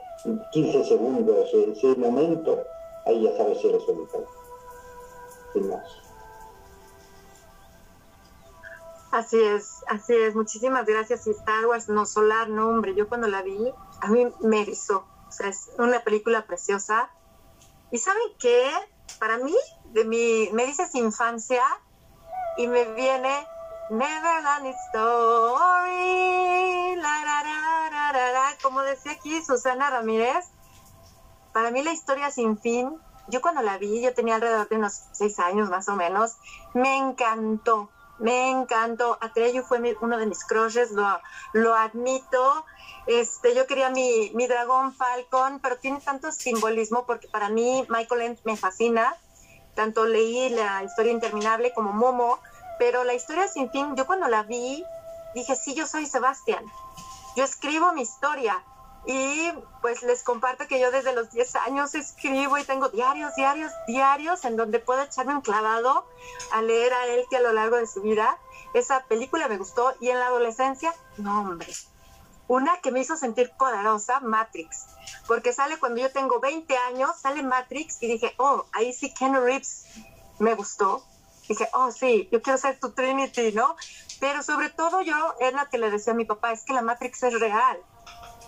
15 0.53 0.85
segundos, 0.85 1.53
ese 1.53 1.95
momento, 1.97 2.63
ahí 3.05 3.21
ya 3.21 3.37
sabes 3.37 3.59
si 3.59 3.67
eres 3.67 3.85
feliz. 3.85 4.09
Así 9.11 9.41
es, 9.41 9.83
así 9.87 10.13
es. 10.13 10.35
Muchísimas 10.35 10.85
gracias. 10.85 11.25
Y 11.27 11.31
Star 11.31 11.65
Wars, 11.65 11.89
no 11.89 12.05
solar, 12.05 12.49
no, 12.49 12.69
hombre. 12.69 12.93
Yo 12.93 13.07
cuando 13.07 13.27
la 13.27 13.41
vi, 13.41 13.73
a 14.01 14.07
mí 14.07 14.27
me 14.41 14.61
erizó. 14.61 15.07
O 15.27 15.31
sea, 15.31 15.47
es 15.47 15.69
una 15.77 16.01
película 16.01 16.45
preciosa. 16.45 17.09
¿Y 17.91 17.97
saben 17.97 18.21
qué? 18.39 18.69
Para 19.19 19.37
mí, 19.37 19.55
de 19.85 20.03
mi, 20.03 20.49
me 20.51 20.65
dices 20.65 20.93
infancia 20.95 21.63
y 22.57 22.67
me 22.67 22.83
viene 22.93 23.47
Neverland 23.89 24.65
Story. 24.93 26.17
La, 26.97 27.23
la, 27.23 27.43
la. 27.43 28.57
Como 28.61 28.81
decía 28.81 29.13
aquí 29.13 29.41
Susana 29.43 29.89
Ramírez, 29.89 30.45
para 31.53 31.71
mí 31.71 31.81
la 31.81 31.91
historia 31.91 32.29
sin 32.29 32.57
fin, 32.59 32.99
yo 33.27 33.41
cuando 33.41 33.61
la 33.61 33.77
vi, 33.77 34.01
yo 34.01 34.13
tenía 34.13 34.35
alrededor 34.35 34.67
de 34.69 34.77
unos 34.77 35.03
seis 35.11 35.37
años 35.39 35.69
más 35.69 35.87
o 35.89 35.95
menos, 35.95 36.37
me 36.73 36.97
encantó, 36.97 37.91
me 38.17 38.49
encantó. 38.49 39.17
Atreyu 39.21 39.63
fue 39.63 39.79
mi- 39.79 39.95
uno 40.01 40.17
de 40.17 40.25
mis 40.25 40.43
crushes, 40.45 40.91
lo, 40.91 41.19
lo 41.53 41.75
admito. 41.75 42.65
Este, 43.05 43.53
yo 43.55 43.67
quería 43.67 43.89
mi, 43.89 44.31
mi 44.33 44.47
dragón 44.47 44.93
Falcon, 44.95 45.59
pero 45.59 45.77
tiene 45.77 46.01
tanto 46.01 46.31
simbolismo 46.31 47.05
porque 47.05 47.27
para 47.27 47.49
mí 47.49 47.85
Michael 47.89 48.21
Ent 48.21 48.39
me 48.43 48.57
fascina. 48.57 49.15
Tanto 49.75 50.05
leí 50.05 50.49
la 50.49 50.83
historia 50.83 51.11
interminable 51.11 51.71
como 51.73 51.93
Momo, 51.93 52.39
pero 52.79 53.03
la 53.03 53.13
historia 53.13 53.47
sin 53.47 53.69
fin, 53.69 53.95
yo 53.95 54.07
cuando 54.07 54.27
la 54.27 54.43
vi, 54.43 54.83
dije, 55.35 55.55
sí, 55.55 55.75
yo 55.75 55.85
soy 55.85 56.07
Sebastián. 56.07 56.65
Yo 57.35 57.43
escribo 57.43 57.93
mi 57.93 58.01
historia. 58.01 58.63
Y 59.07 59.53
pues 59.81 60.03
les 60.03 60.21
comparto 60.21 60.67
que 60.67 60.81
yo 60.81 60.91
desde 60.91 61.13
los 61.13 61.31
10 61.31 61.55
años 61.55 61.95
escribo 61.95 62.57
y 62.57 62.65
tengo 62.65 62.89
diarios, 62.89 63.33
diarios, 63.35 63.71
diarios 63.87 64.43
en 64.43 64.57
donde 64.57 64.79
puedo 64.79 65.01
echarme 65.01 65.33
un 65.33 65.41
clavado 65.41 66.05
a 66.51 66.61
leer 66.61 66.93
a 66.93 67.07
él 67.07 67.23
que 67.29 67.37
a 67.37 67.41
lo 67.41 67.53
largo 67.53 67.77
de 67.77 67.87
su 67.87 68.01
vida 68.01 68.37
esa 68.73 69.05
película 69.05 69.47
me 69.47 69.57
gustó 69.57 69.93
y 70.01 70.09
en 70.09 70.19
la 70.19 70.27
adolescencia, 70.27 70.93
no 71.17 71.39
hombre. 71.41 71.71
Una 72.49 72.81
que 72.81 72.91
me 72.91 72.99
hizo 72.99 73.15
sentir 73.15 73.51
poderosa, 73.57 74.19
Matrix, 74.19 74.85
porque 75.25 75.53
sale 75.53 75.79
cuando 75.79 76.01
yo 76.01 76.11
tengo 76.11 76.39
20 76.41 76.77
años, 76.77 77.11
sale 77.21 77.43
Matrix 77.43 78.01
y 78.01 78.07
dije, 78.07 78.33
oh, 78.37 78.65
ahí 78.73 78.93
sí 78.93 79.13
Keanu 79.13 79.41
Reeves 79.41 79.85
me 80.39 80.53
gustó. 80.53 81.05
Dije, 81.47 81.69
oh, 81.73 81.91
sí, 81.91 82.27
yo 82.31 82.41
quiero 82.41 82.57
ser 82.57 82.77
tu 82.77 82.91
Trinity, 82.91 83.53
¿no? 83.53 83.75
Pero 84.19 84.43
sobre 84.43 84.69
todo 84.69 85.01
yo, 85.01 85.35
es 85.39 85.53
la 85.53 85.69
que 85.69 85.77
le 85.77 85.91
decía 85.91 86.11
a 86.13 86.15
mi 86.15 86.25
papá, 86.25 86.51
es 86.51 86.63
que 86.63 86.73
la 86.73 86.81
Matrix 86.81 87.23
es 87.23 87.39
real. 87.39 87.79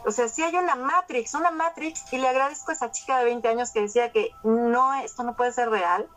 O 0.06 0.12
sea, 0.12 0.30
sí 0.30 0.44
hay 0.44 0.56
una 0.56 0.76
Matrix, 0.76 1.34
una 1.34 1.52
Matrix, 1.52 2.12
y 2.14 2.18
le 2.18 2.28
agradezco 2.28 2.72
a 2.72 2.74
esa 2.74 2.92
chica 2.92 3.20
de 3.20 3.26
20 3.26 3.48
años 3.48 3.72
que 3.72 3.82
decía 3.82 4.12
que 4.12 4.32
no, 4.44 4.94
esto 4.96 5.24
no 5.24 5.36
puede 5.36 5.52
ser 5.52 5.70
real, 5.70 6.08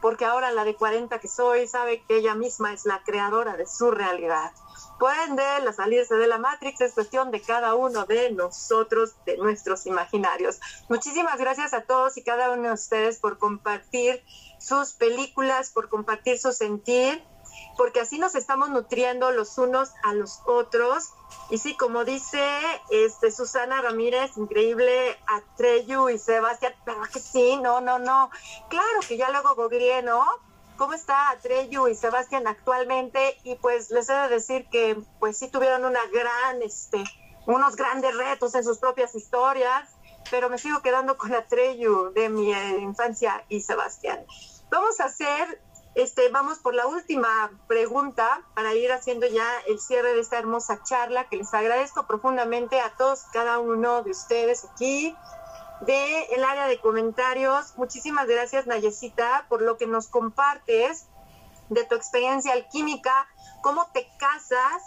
porque 0.00 0.24
ahora 0.24 0.50
la 0.52 0.64
de 0.64 0.74
40 0.74 1.18
que 1.18 1.28
soy 1.28 1.66
sabe 1.66 2.02
que 2.06 2.18
ella 2.18 2.34
misma 2.34 2.72
es 2.72 2.84
la 2.84 3.02
creadora 3.04 3.56
de 3.56 3.66
su 3.66 3.90
realidad. 3.90 4.52
Por 4.98 5.12
ende, 5.28 5.42
la 5.62 5.72
salirse 5.72 6.14
de 6.14 6.26
la 6.26 6.38
Matrix 6.38 6.80
es 6.80 6.94
cuestión 6.94 7.30
de 7.30 7.40
cada 7.40 7.74
uno 7.74 8.06
de 8.06 8.30
nosotros, 8.32 9.14
de 9.26 9.36
nuestros 9.36 9.86
imaginarios. 9.86 10.60
Muchísimas 10.88 11.38
gracias 11.38 11.74
a 11.74 11.82
todos 11.82 12.16
y 12.16 12.22
cada 12.22 12.50
uno 12.50 12.68
de 12.68 12.74
ustedes 12.74 13.18
por 13.18 13.38
compartir 13.38 14.22
sus 14.58 14.92
películas, 14.92 15.70
por 15.70 15.88
compartir 15.88 16.38
su 16.38 16.52
sentir, 16.52 17.22
porque 17.76 18.00
así 18.00 18.18
nos 18.18 18.34
estamos 18.34 18.70
nutriendo 18.70 19.30
los 19.30 19.58
unos 19.58 19.92
a 20.02 20.14
los 20.14 20.40
otros. 20.46 21.10
Y 21.50 21.58
sí, 21.58 21.76
como 21.76 22.04
dice 22.04 22.42
este, 22.90 23.30
Susana 23.30 23.82
Ramírez, 23.82 24.36
increíble 24.36 25.18
Atreyu 25.26 26.08
y 26.08 26.18
Sebastián, 26.18 26.74
pero 26.84 27.02
que 27.12 27.20
sí, 27.20 27.56
no, 27.58 27.80
no, 27.80 27.98
no. 27.98 28.30
Claro 28.68 29.00
que 29.06 29.16
ya 29.16 29.30
luego 29.30 29.54
googleé, 29.54 30.02
¿no? 30.02 30.24
¿Cómo 30.76 30.92
está 30.92 31.30
Atreyu 31.30 31.88
y 31.88 31.94
Sebastián 31.94 32.46
actualmente? 32.46 33.38
Y 33.44 33.54
pues 33.56 33.90
les 33.90 34.08
he 34.08 34.12
de 34.14 34.28
decir 34.28 34.68
que 34.68 35.00
pues 35.18 35.38
sí 35.38 35.48
tuvieron 35.48 35.84
una 35.84 36.04
gran, 36.12 36.62
este, 36.62 37.02
unos 37.46 37.76
grandes 37.76 38.14
retos 38.16 38.54
en 38.54 38.64
sus 38.64 38.78
propias 38.78 39.14
historias, 39.14 39.88
pero 40.30 40.50
me 40.50 40.58
sigo 40.58 40.82
quedando 40.82 41.16
con 41.16 41.32
Atreyu 41.34 42.12
de 42.12 42.28
mi 42.28 42.52
eh, 42.52 42.78
infancia 42.80 43.44
y 43.48 43.60
Sebastián. 43.60 44.26
Vamos 44.70 45.00
a 45.00 45.04
hacer 45.04 45.60
Este, 45.96 46.28
vamos 46.28 46.58
por 46.58 46.74
la 46.74 46.86
última 46.86 47.50
pregunta 47.68 48.42
para 48.54 48.74
ir 48.74 48.92
haciendo 48.92 49.26
ya 49.26 49.50
el 49.66 49.80
cierre 49.80 50.12
de 50.12 50.20
esta 50.20 50.38
hermosa 50.38 50.82
charla 50.82 51.26
que 51.30 51.38
les 51.38 51.54
agradezco 51.54 52.06
profundamente 52.06 52.78
a 52.82 52.94
todos, 52.98 53.22
cada 53.32 53.60
uno 53.60 54.02
de 54.02 54.10
ustedes 54.10 54.66
aquí 54.66 55.16
de 55.80 56.26
área 56.46 56.66
de 56.66 56.78
comentarios. 56.82 57.72
Muchísimas 57.78 58.26
gracias 58.26 58.66
Nayecita 58.66 59.46
por 59.48 59.62
lo 59.62 59.78
que 59.78 59.86
nos 59.86 60.08
compartes 60.08 61.06
de 61.70 61.84
tu 61.84 61.94
experiencia 61.94 62.52
alquímica, 62.52 63.26
cómo 63.62 63.86
te 63.94 64.06
casas 64.18 64.82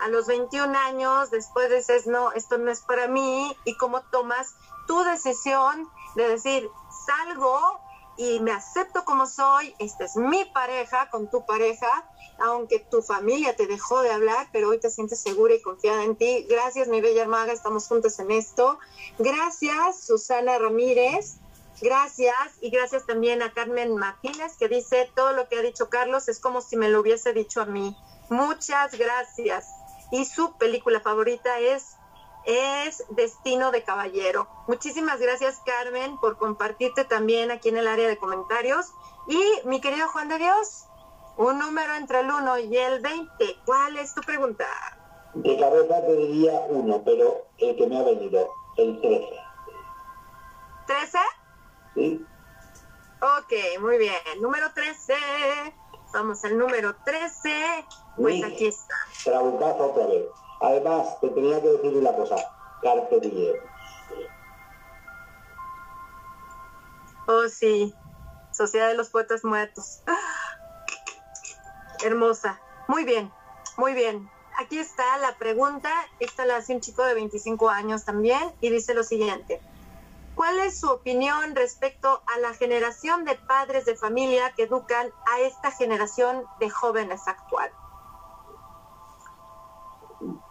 a 0.00 0.08
los 0.08 0.26
21 0.26 0.74
años, 0.78 1.30
después 1.30 1.68
dices, 1.68 2.06
no, 2.06 2.32
esto 2.32 2.56
no 2.56 2.70
es 2.70 2.80
para 2.80 3.08
mí, 3.08 3.54
y 3.66 3.76
cómo 3.76 4.00
tomas 4.10 4.54
tu 4.86 5.04
decisión 5.04 5.86
de 6.14 6.28
decir, 6.28 6.70
salgo 7.06 7.85
y 8.16 8.40
me 8.40 8.52
acepto 8.52 9.04
como 9.04 9.26
soy, 9.26 9.74
esta 9.78 10.04
es 10.04 10.16
mi 10.16 10.44
pareja 10.46 11.10
con 11.10 11.28
tu 11.28 11.44
pareja, 11.44 12.08
aunque 12.38 12.78
tu 12.78 13.02
familia 13.02 13.56
te 13.56 13.66
dejó 13.66 14.02
de 14.02 14.10
hablar, 14.10 14.48
pero 14.52 14.68
hoy 14.68 14.78
te 14.78 14.90
sientes 14.90 15.20
segura 15.20 15.54
y 15.54 15.62
confiada 15.62 16.04
en 16.04 16.16
ti. 16.16 16.46
Gracias, 16.48 16.88
mi 16.88 17.00
bella 17.00 17.22
hermana, 17.22 17.52
estamos 17.52 17.88
juntos 17.88 18.18
en 18.18 18.30
esto. 18.30 18.78
Gracias, 19.18 20.00
Susana 20.00 20.58
Ramírez. 20.58 21.36
Gracias 21.80 22.34
y 22.62 22.70
gracias 22.70 23.04
también 23.04 23.42
a 23.42 23.52
Carmen 23.52 23.96
Martínez 23.96 24.56
que 24.58 24.68
dice 24.68 25.10
todo 25.14 25.32
lo 25.32 25.46
que 25.46 25.58
ha 25.58 25.62
dicho 25.62 25.90
Carlos 25.90 26.26
es 26.28 26.40
como 26.40 26.62
si 26.62 26.76
me 26.76 26.88
lo 26.88 27.00
hubiese 27.00 27.34
dicho 27.34 27.60
a 27.60 27.66
mí. 27.66 27.94
Muchas 28.30 28.96
gracias. 28.98 29.66
Y 30.10 30.24
su 30.24 30.56
película 30.56 31.00
favorita 31.00 31.58
es 31.58 31.95
es 32.46 33.04
Destino 33.10 33.70
de 33.72 33.82
Caballero. 33.82 34.48
Muchísimas 34.68 35.20
gracias, 35.20 35.60
Carmen, 35.66 36.16
por 36.18 36.38
compartirte 36.38 37.04
también 37.04 37.50
aquí 37.50 37.68
en 37.68 37.76
el 37.76 37.88
área 37.88 38.08
de 38.08 38.16
comentarios. 38.16 38.92
Y 39.28 39.42
mi 39.64 39.80
querido 39.80 40.08
Juan 40.08 40.28
de 40.28 40.38
Dios, 40.38 40.86
un 41.36 41.58
número 41.58 41.94
entre 41.94 42.20
el 42.20 42.30
1 42.30 42.58
y 42.60 42.76
el 42.76 43.00
20. 43.00 43.56
¿Cuál 43.64 43.96
es 43.98 44.14
tu 44.14 44.22
pregunta? 44.22 44.64
De 45.34 45.58
cabeza 45.58 46.06
te 46.06 46.16
diría 46.16 46.60
uno, 46.68 47.02
pero 47.04 47.46
el 47.58 47.76
que 47.76 47.86
me 47.86 47.98
ha 47.98 48.02
venido, 48.02 48.48
el 48.76 49.00
13. 49.00 49.26
¿13? 50.86 51.18
¿Sí? 51.94 52.26
Ok, 53.20 53.80
muy 53.80 53.98
bien. 53.98 54.14
Número 54.40 54.72
13. 54.72 55.14
Vamos 56.12 56.44
al 56.44 56.56
número 56.56 56.94
13. 57.04 57.84
Pues 58.16 58.44
aquí 58.44 58.66
está. 58.68 58.94
Trabucazo 59.24 59.90
otra 59.90 60.06
vez. 60.06 60.26
Además, 60.60 61.20
te 61.20 61.28
tenía 61.28 61.60
que 61.60 61.68
decir 61.68 61.96
una 61.96 62.14
cosa, 62.14 62.36
carpe 62.82 63.20
diem. 63.20 63.56
Oh, 67.28 67.48
sí, 67.48 67.94
Sociedad 68.52 68.88
de 68.88 68.94
los 68.94 69.10
Poetas 69.10 69.44
Muertos. 69.44 70.02
Hermosa. 72.04 72.60
Muy 72.88 73.04
bien, 73.04 73.30
muy 73.76 73.92
bien. 73.92 74.30
Aquí 74.58 74.78
está 74.78 75.18
la 75.18 75.36
pregunta. 75.36 75.92
Esta 76.20 76.46
la 76.46 76.56
hace 76.56 76.74
un 76.74 76.80
chico 76.80 77.04
de 77.04 77.14
25 77.14 77.68
años 77.68 78.04
también 78.04 78.54
y 78.60 78.70
dice 78.70 78.94
lo 78.94 79.02
siguiente. 79.02 79.60
¿Cuál 80.34 80.58
es 80.60 80.80
su 80.80 80.88
opinión 80.88 81.54
respecto 81.54 82.22
a 82.26 82.38
la 82.38 82.54
generación 82.54 83.24
de 83.24 83.34
padres 83.34 83.84
de 83.84 83.96
familia 83.96 84.52
que 84.56 84.64
educan 84.64 85.12
a 85.26 85.40
esta 85.40 85.70
generación 85.72 86.46
de 86.60 86.70
jóvenes 86.70 87.26
actual? 87.26 87.70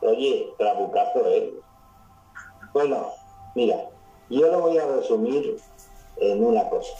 Oye, 0.02 0.54
trabucazo 0.58 1.26
¿eh? 1.28 1.54
Bueno, 2.74 3.08
mira, 3.56 3.90
yo 4.30 4.52
lo 4.52 4.62
voy 4.62 4.78
a 4.78 4.86
resumir 4.86 5.58
en 6.18 6.44
una 6.44 6.70
cosa. 6.70 6.94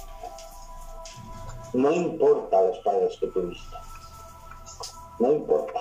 No 1.74 1.92
importa 1.92 2.62
los 2.62 2.80
padres 2.80 3.18
que 3.20 3.28
tuviste. 3.28 3.76
No 5.20 5.32
importa. 5.32 5.80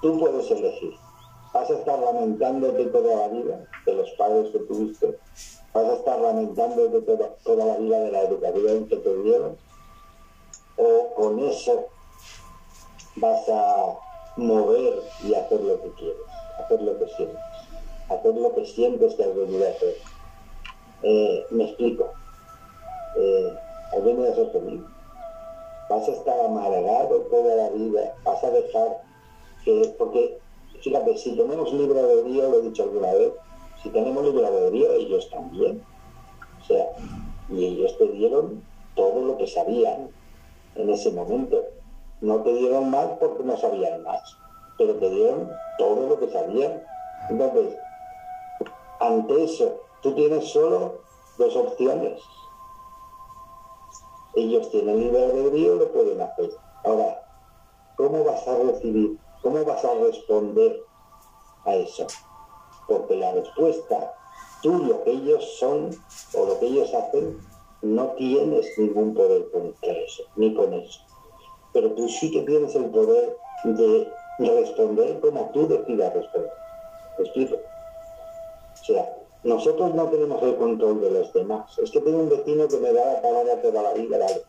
Tú 0.00 0.18
puedes 0.18 0.50
elegir. 0.50 0.94
Vas 1.52 1.70
a 1.70 1.74
estar 1.74 1.98
lamentándote 1.98 2.86
toda 2.86 3.16
la 3.16 3.28
vida 3.28 3.68
de 3.84 3.92
los 3.94 4.10
padres 4.12 4.50
que 4.52 4.58
tuviste. 4.60 5.18
Vas 5.72 5.84
a 5.84 5.94
estar 5.94 6.18
lamentándote 6.20 7.02
toda, 7.02 7.28
toda 7.44 7.64
la 7.66 7.76
vida 7.76 8.00
de 8.00 8.12
la 8.12 8.22
educación 8.22 8.88
que 8.88 8.96
te 8.96 9.22
dieron. 9.22 9.56
O 10.76 11.14
con 11.14 11.38
eso 11.40 11.86
vas 13.16 13.48
a 13.48 14.07
mover 14.38 15.02
y 15.24 15.34
hacer 15.34 15.60
lo 15.60 15.82
que 15.82 15.90
quieres, 15.98 16.22
hacer 16.58 16.80
lo 16.80 16.98
que 16.98 17.08
sientes, 17.08 17.38
hacer 18.08 18.34
lo 18.34 18.54
que 18.54 18.64
sientes 18.64 19.14
que 19.14 19.24
has 19.24 19.34
venido 19.34 19.66
a 19.66 19.70
hacer. 19.70 19.94
Eh, 21.02 21.46
me 21.50 21.64
explico. 21.64 22.12
Eh, 23.16 23.52
has 23.92 24.04
venido 24.04 24.32
a 24.32 24.34
ser 24.34 24.50
feliz. 24.52 24.80
Vas 25.90 26.08
a 26.08 26.12
estar 26.12 26.40
amargado 26.40 27.20
toda 27.30 27.54
la 27.54 27.70
vida, 27.70 28.14
vas 28.22 28.44
a 28.44 28.50
dejar 28.50 29.02
que, 29.64 29.94
porque 29.98 30.38
fíjate, 30.82 31.16
si 31.16 31.36
tenemos 31.36 31.72
libre 31.72 31.98
albedrío, 31.98 32.48
lo 32.48 32.58
he 32.58 32.62
dicho 32.62 32.84
alguna 32.84 33.12
vez, 33.14 33.32
si 33.82 33.88
tenemos 33.90 34.24
libre 34.24 34.46
albedrío, 34.46 34.92
ellos 34.92 35.28
también. 35.30 35.82
O 36.60 36.64
sea, 36.64 36.86
y 37.50 37.64
ellos 37.64 37.96
te 37.98 38.06
dieron 38.08 38.62
todo 38.94 39.24
lo 39.24 39.36
que 39.38 39.46
sabían 39.46 40.10
en 40.76 40.90
ese 40.90 41.10
momento 41.10 41.64
no 42.20 42.42
te 42.42 42.52
dieron 42.52 42.90
más 42.90 43.06
porque 43.20 43.44
no 43.44 43.56
sabían 43.56 44.02
más, 44.02 44.36
pero 44.76 44.94
te 44.96 45.10
dieron 45.10 45.50
todo 45.78 46.08
lo 46.08 46.18
que 46.18 46.30
sabían. 46.30 46.82
Entonces, 47.30 47.78
ante 49.00 49.44
eso, 49.44 49.80
tú 50.02 50.14
tienes 50.14 50.48
solo 50.48 51.00
dos 51.36 51.56
opciones. 51.56 52.20
Ellos 54.34 54.70
tienen 54.70 55.00
libre 55.00 55.24
albedrío 55.24 55.76
y 55.76 55.78
lo 55.78 55.92
pueden 55.92 56.20
hacer. 56.20 56.50
Ahora, 56.84 57.22
¿cómo 57.96 58.24
vas 58.24 58.46
a 58.46 58.56
recibir? 58.56 59.18
¿Cómo 59.42 59.64
vas 59.64 59.84
a 59.84 59.94
responder 59.94 60.84
a 61.64 61.74
eso? 61.74 62.06
Porque 62.88 63.16
la 63.16 63.32
respuesta, 63.32 64.14
tú 64.62 64.84
lo 64.84 65.04
que 65.04 65.10
ellos 65.12 65.58
son 65.58 65.90
o 66.34 66.46
lo 66.46 66.58
que 66.58 66.66
ellos 66.66 66.92
hacen, 66.94 67.38
no 67.82 68.06
tienes 68.12 68.66
ningún 68.76 69.14
poder 69.14 69.50
con 69.52 69.74
eso, 69.82 70.24
ni 70.34 70.52
con 70.54 70.72
eso 70.72 71.07
pero 71.78 71.92
tú 71.92 72.08
sí 72.08 72.32
que 72.32 72.42
tienes 72.42 72.74
el 72.74 72.86
poder 72.86 73.36
de 73.62 74.12
responder 74.38 75.20
como 75.20 75.48
tú 75.52 75.68
decidas 75.68 76.12
responder. 76.12 76.52
¿Me? 77.18 77.44
O 77.44 78.84
sea, 78.84 79.16
nosotros 79.44 79.94
no 79.94 80.08
tenemos 80.08 80.42
el 80.42 80.56
control 80.56 81.00
de 81.00 81.10
los 81.12 81.32
demás. 81.32 81.78
Es 81.78 81.92
que 81.92 82.00
tengo 82.00 82.18
un 82.18 82.30
vecino 82.30 82.66
que 82.66 82.78
me 82.78 82.92
da 82.92 83.14
la 83.14 83.22
palabra 83.22 83.62
toda 83.62 83.80
la 83.80 83.92
vida, 83.94 84.18
vale. 84.18 84.42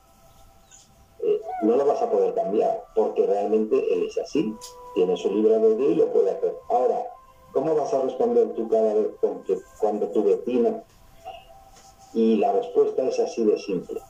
Eh, 1.21 1.41
no 1.61 1.75
lo 1.75 1.85
vas 1.85 2.01
a 2.01 2.09
poder 2.09 2.33
cambiar, 2.33 2.83
porque 2.95 3.27
realmente 3.27 3.75
él 3.93 4.07
es 4.07 4.17
así, 4.17 4.55
tiene 4.95 5.15
su 5.15 5.29
libre 5.31 5.53
albedrío 5.53 5.91
y 5.91 5.95
lo 5.95 6.11
puede 6.11 6.31
hacer. 6.31 6.55
Ahora, 6.69 7.05
¿cómo 7.53 7.75
vas 7.75 7.93
a 7.93 8.01
responder 8.01 8.55
tú 8.55 8.67
cada 8.69 8.95
vez 8.95 9.07
con 9.21 9.43
que, 9.43 9.55
cuando 9.79 10.07
tu 10.07 10.23
vecino? 10.23 10.83
Y 12.15 12.37
la 12.37 12.53
respuesta 12.53 13.07
es 13.07 13.19
así 13.19 13.43
de 13.43 13.59
simple 13.59 14.01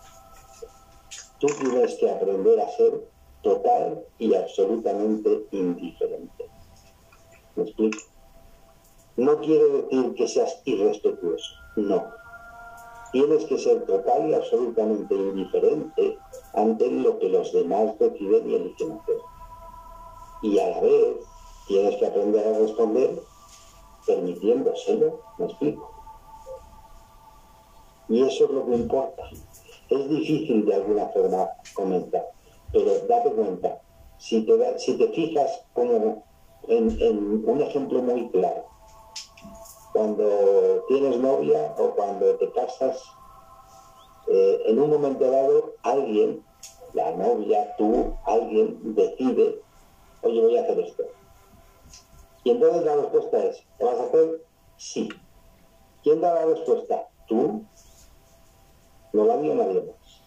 tú 1.40 1.48
tienes 1.60 1.96
que 1.96 2.10
aprender 2.10 2.60
a 2.60 2.70
ser 2.70 3.08
total 3.42 4.06
y 4.18 4.34
absolutamente 4.36 5.46
indiferente. 5.52 6.50
¿Me 7.56 7.64
explico? 7.64 7.98
No 9.18 9.40
quiere 9.40 9.70
decir 9.70 10.14
que 10.16 10.28
seas 10.28 10.62
irrespetuoso, 10.66 11.56
no. 11.76 12.06
Tienes 13.12 13.46
que 13.46 13.58
ser 13.58 13.86
total 13.86 14.30
y 14.30 14.34
absolutamente 14.34 15.16
indiferente 15.16 16.18
ante 16.54 16.92
lo 16.92 17.18
que 17.20 17.30
los 17.30 17.52
demás 17.52 17.98
deciden 17.98 18.50
y 18.50 18.56
eligen 18.56 18.92
hacer. 18.92 19.18
Y 20.44 20.60
a 20.60 20.70
la 20.70 20.82
vez 20.82 21.18
tienes 21.68 21.96
que 21.98 22.06
aprender 22.06 22.48
a 22.48 22.60
responder 22.60 23.20
permitiéndoselo, 24.06 25.20
¿me 25.38 25.46
explico? 25.46 25.92
Y 28.10 28.24
eso 28.24 28.46
es 28.46 28.52
lo 28.52 28.66
que 28.66 28.76
importa. 28.76 29.24
Es 29.90 30.10
difícil 30.10 30.66
de 30.66 30.76
alguna 30.76 31.08
forma 31.08 31.50
comentar, 31.74 32.30
pero 32.72 33.00
date 33.08 33.32
cuenta, 33.32 33.82
si 34.18 34.46
te, 34.46 34.80
si 34.80 34.98
te 34.98 35.08
fijas 35.10 35.64
como 35.74 36.24
en, 36.68 37.44
un 37.48 37.62
ejemplo 37.62 38.02
muy 38.02 38.30
claro, 38.30 38.66
cuando 39.94 40.86
tienes 40.88 41.18
novia 41.18 41.74
o 41.78 41.96
cuando 41.96 42.36
te 42.36 42.52
casas, 42.52 43.02
eh, 44.28 44.62
en 44.68 44.80
un 44.80 44.92
momento 44.92 45.30
dado 45.32 45.74
alguien, 45.82 46.44
la 46.94 47.12
novia, 47.16 47.76
tú, 47.78 48.14
alguien 48.26 48.94
decide, 48.94 49.60
oye, 50.22 50.42
voy 50.42 50.58
a 50.58 50.62
hacer 50.62 50.80
esto. 50.80 51.04
Y 52.44 52.52
entonces 52.52 52.84
la 52.84 52.96
respuesta 52.96 53.44
es, 53.46 53.64
¿lo 53.80 53.88
vas 53.88 54.00
a 54.00 54.04
hacer? 54.04 54.44
Sí. 54.78 55.10
¿Quién 56.04 56.22
da 56.22 56.34
la 56.36 56.46
respuesta? 56.46 57.08
Tú 57.28 57.66
no 59.14 59.26
la 59.26 59.38
vio 59.38 59.56
nadie 59.56 59.82
más. 59.82 60.22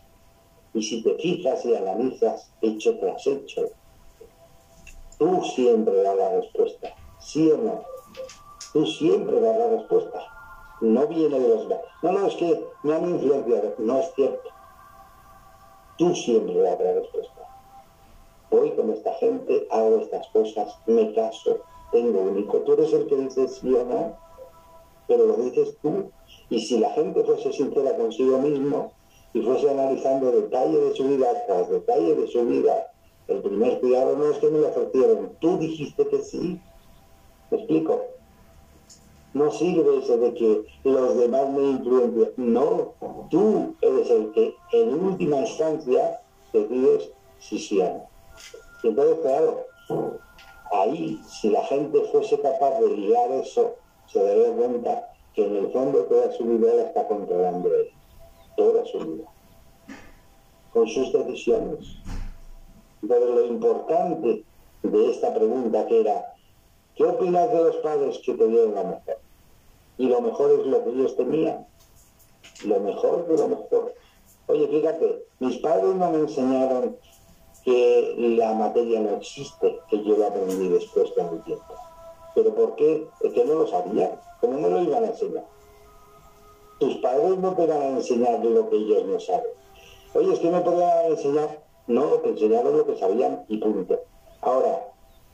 Y 0.74 0.82
si 0.82 1.02
te 1.02 1.14
fijas 1.14 1.64
y 1.64 1.74
analizas 1.74 2.50
hecho 2.62 2.98
tras 2.98 3.26
hecho, 3.26 3.70
tú 5.18 5.42
siempre 5.44 6.02
das 6.02 6.16
la 6.16 6.30
respuesta, 6.30 6.94
sí 7.18 7.50
o 7.50 7.58
no. 7.58 7.82
Tú 8.72 8.86
siempre 8.86 9.38
das 9.40 9.58
la 9.58 9.68
respuesta. 9.68 10.20
No 10.80 11.06
viene 11.06 11.38
de 11.38 11.48
los 11.48 11.68
demás. 11.68 11.84
No, 12.02 12.12
no, 12.12 12.26
es 12.26 12.34
que 12.36 12.66
me 12.82 12.94
han 12.94 13.08
influenciado. 13.08 13.74
No 13.78 13.98
es 13.98 14.12
cierto. 14.14 14.48
Tú 15.98 16.14
siempre 16.14 16.58
das 16.60 16.80
la 16.80 16.94
respuesta. 16.94 17.32
Voy 18.50 18.70
con 18.72 18.90
esta 18.90 19.14
gente, 19.14 19.66
hago 19.70 19.98
estas 19.98 20.26
cosas, 20.28 20.78
me 20.86 21.14
caso, 21.14 21.60
tengo 21.90 22.20
un 22.20 22.38
hijo. 22.38 22.58
Tú 22.58 22.72
eres 22.74 22.92
el 22.92 23.06
que 23.06 23.16
dices 23.16 23.56
sí 23.56 23.72
o 23.72 23.84
no, 23.84 24.16
pero 25.06 25.26
lo 25.26 25.36
dices 25.36 25.76
tú. 25.80 26.10
Y 26.52 26.60
si 26.60 26.78
la 26.78 26.90
gente 26.90 27.24
fuese 27.24 27.50
sincera 27.50 27.96
consigo 27.96 28.36
mismo 28.38 28.92
y 29.32 29.40
fuese 29.40 29.70
analizando 29.70 30.30
detalle 30.30 30.78
de 30.78 30.94
su 30.94 31.04
vida 31.04 31.46
tras 31.46 31.70
detalle 31.70 32.14
de 32.14 32.28
su 32.28 32.44
vida, 32.44 32.92
el 33.28 33.40
primer 33.40 33.80
cuidado 33.80 34.18
no 34.18 34.26
es 34.26 34.36
que 34.36 34.50
me 34.50 34.58
lo 34.58 34.68
ofrecieron, 34.68 35.34
tú 35.40 35.56
dijiste 35.56 36.06
que 36.08 36.18
sí. 36.18 36.60
¿Me 37.50 37.56
explico? 37.56 38.02
No 39.32 39.50
sirve 39.50 39.96
eso 39.96 40.18
de 40.18 40.34
que 40.34 40.64
los 40.84 41.16
demás 41.16 41.48
me 41.52 41.70
influencian. 41.70 42.32
No, 42.36 42.92
tú 43.30 43.74
eres 43.80 44.10
el 44.10 44.30
que 44.32 44.54
en 44.72 45.02
última 45.06 45.38
instancia 45.38 46.20
decides 46.52 47.12
si 47.38 47.58
sí 47.58 47.80
o 47.80 47.84
no. 47.84 48.08
Y 48.82 48.88
entonces, 48.88 49.16
claro, 49.22 49.66
ahí, 50.70 51.18
si 51.26 51.48
la 51.48 51.64
gente 51.64 51.98
fuese 52.12 52.38
capaz 52.40 52.78
de 52.78 52.94
ligar 52.94 53.30
eso, 53.32 53.76
se 54.06 54.22
daría 54.22 54.52
cuenta 54.52 55.11
que 55.34 55.46
en 55.46 55.56
el 55.56 55.72
fondo 55.72 56.04
toda 56.04 56.32
su 56.32 56.44
vida 56.44 56.74
la 56.74 56.82
está 56.84 57.06
controlando 57.06 57.74
él. 57.74 57.88
Toda 58.56 58.84
su 58.86 58.98
vida. 58.98 59.24
Con 60.72 60.88
sus 60.88 61.12
decisiones. 61.12 61.98
Entonces, 63.02 63.30
lo 63.30 63.46
importante 63.46 64.44
de 64.82 65.10
esta 65.10 65.34
pregunta 65.34 65.86
que 65.86 66.00
era, 66.00 66.34
¿qué 66.94 67.04
opinas 67.04 67.50
de 67.52 67.64
los 67.64 67.76
padres 67.76 68.20
que 68.24 68.34
te 68.34 68.46
dieron 68.46 68.74
la 68.74 68.84
mejor? 68.84 69.22
y 69.98 70.06
lo 70.06 70.20
mejor 70.20 70.50
es 70.58 70.66
lo 70.66 70.84
que 70.84 70.90
ellos 70.90 71.16
tenían. 71.16 71.66
Lo 72.64 72.80
mejor 72.80 73.26
de 73.28 73.36
lo 73.36 73.48
mejor. 73.48 73.94
Oye, 74.46 74.66
fíjate, 74.68 75.24
mis 75.40 75.58
padres 75.58 75.94
no 75.94 76.10
me 76.10 76.18
enseñaron 76.18 76.96
que 77.64 78.14
la 78.36 78.52
materia 78.54 79.00
no 79.00 79.16
existe, 79.16 79.78
que 79.88 80.02
yo 80.02 80.16
lo 80.16 80.26
aprendí 80.26 80.68
después 80.68 81.10
con 81.12 81.36
el 81.36 81.42
tiempo. 81.44 81.74
¿Pero 82.34 82.54
por 82.54 82.76
qué? 82.76 83.06
Es 83.20 83.32
que 83.32 83.44
no 83.44 83.54
lo 83.54 83.66
sabía. 83.66 84.20
¿Cómo 84.40 84.58
me 84.58 84.70
lo 84.70 84.82
iban 84.82 85.04
a 85.04 85.08
enseñar? 85.08 85.44
Tus 86.78 86.96
padres 86.96 87.38
no 87.38 87.54
te 87.54 87.66
van 87.66 87.82
a 87.82 87.88
enseñar 87.88 88.44
lo 88.44 88.68
que 88.70 88.76
ellos 88.76 89.06
no 89.06 89.20
saben. 89.20 89.50
Oye, 90.14 90.32
es 90.32 90.38
que 90.40 90.50
me 90.50 90.60
podían 90.60 91.06
enseñar. 91.06 91.62
No, 91.86 92.04
te 92.20 92.30
enseñaron 92.30 92.76
lo 92.76 92.86
que 92.86 92.96
sabían 92.96 93.44
y 93.48 93.58
punto. 93.58 94.00
Ahora, 94.40 94.88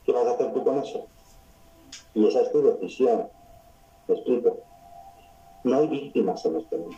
¿qué 0.05 0.11
vas 0.11 0.25
a 0.25 0.31
hacer 0.31 0.53
tú 0.53 0.63
con 0.63 0.77
eso? 0.79 1.07
Y 2.13 2.27
esa 2.27 2.41
es 2.41 2.51
tu 2.51 2.61
decisión. 2.61 3.29
¿Me 4.07 4.15
explico? 4.15 4.57
No 5.63 5.77
hay 5.77 5.87
víctimas 5.87 6.45
en 6.45 6.57
este 6.57 6.77
mundo. 6.77 6.97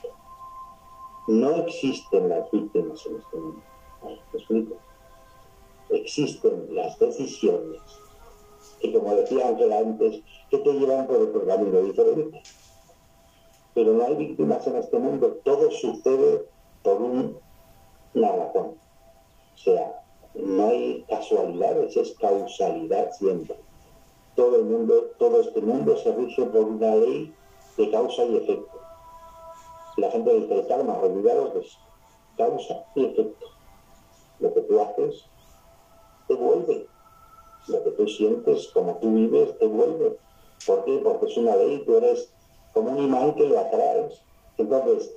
No 1.27 1.55
existen 1.57 2.29
las 2.29 2.49
víctimas 2.51 3.05
en 3.05 3.17
este 3.17 3.37
mundo. 3.37 3.61
¿Me 4.03 4.39
explico? 4.39 4.75
Existen 5.89 6.73
las 6.73 6.97
decisiones 6.99 7.81
que, 8.81 8.93
como 8.93 9.15
decía 9.15 9.47
Ángela 9.47 9.79
antes, 9.79 10.21
que 10.49 10.57
te 10.57 10.73
llevan 10.73 11.07
por 11.07 11.17
otro 11.17 11.45
camino 11.45 11.81
diferente. 11.81 12.41
Pero 13.73 13.93
no 13.93 14.05
hay 14.05 14.15
víctimas 14.15 14.65
en 14.67 14.75
este 14.75 14.99
mundo. 14.99 15.39
Todo 15.43 15.71
sucede 15.71 16.45
por 16.83 17.01
un, 17.01 17.37
una 18.13 18.31
razón. 18.31 18.75
O 19.53 19.57
sea, 19.57 20.03
no 20.33 20.67
hay 20.67 21.05
casualidades, 21.07 21.95
es 21.95 22.13
causalidad 22.19 23.11
siempre 23.13 23.55
todo 24.35 24.55
el 24.55 24.63
mundo, 24.63 25.11
todo 25.17 25.41
este 25.41 25.61
mundo 25.61 25.95
se 25.97 26.11
rige 26.13 26.43
por 26.45 26.63
una 26.63 26.95
ley 26.95 27.33
de 27.77 27.91
causa 27.91 28.23
y 28.23 28.37
efecto. 28.37 28.79
La 29.97 30.09
gente 30.09 30.33
dice 30.33 30.59
el 30.59 30.67
karma, 30.67 30.97
olvidaros 30.97 31.53
de 31.53 31.59
eso. 31.59 31.77
Causa 32.37 32.85
y 32.95 33.05
efecto. 33.05 33.45
Lo 34.39 34.53
que 34.53 34.61
tú 34.61 34.79
haces 34.79 35.25
te 36.27 36.33
vuelve. 36.33 36.87
Lo 37.67 37.83
que 37.83 37.91
tú 37.91 38.07
sientes, 38.07 38.67
como 38.73 38.97
tú 38.97 39.13
vives, 39.13 39.57
te 39.59 39.67
vuelve. 39.67 40.17
¿Por 40.65 40.85
qué? 40.85 40.99
Porque 41.03 41.25
es 41.27 41.37
una 41.37 41.55
ley, 41.55 41.83
tú 41.85 41.97
eres 41.97 42.33
como 42.73 42.91
un 42.91 43.03
imán 43.03 43.33
que 43.35 43.47
lo 43.47 43.59
atraes. 43.59 44.21
Entonces, 44.57 45.11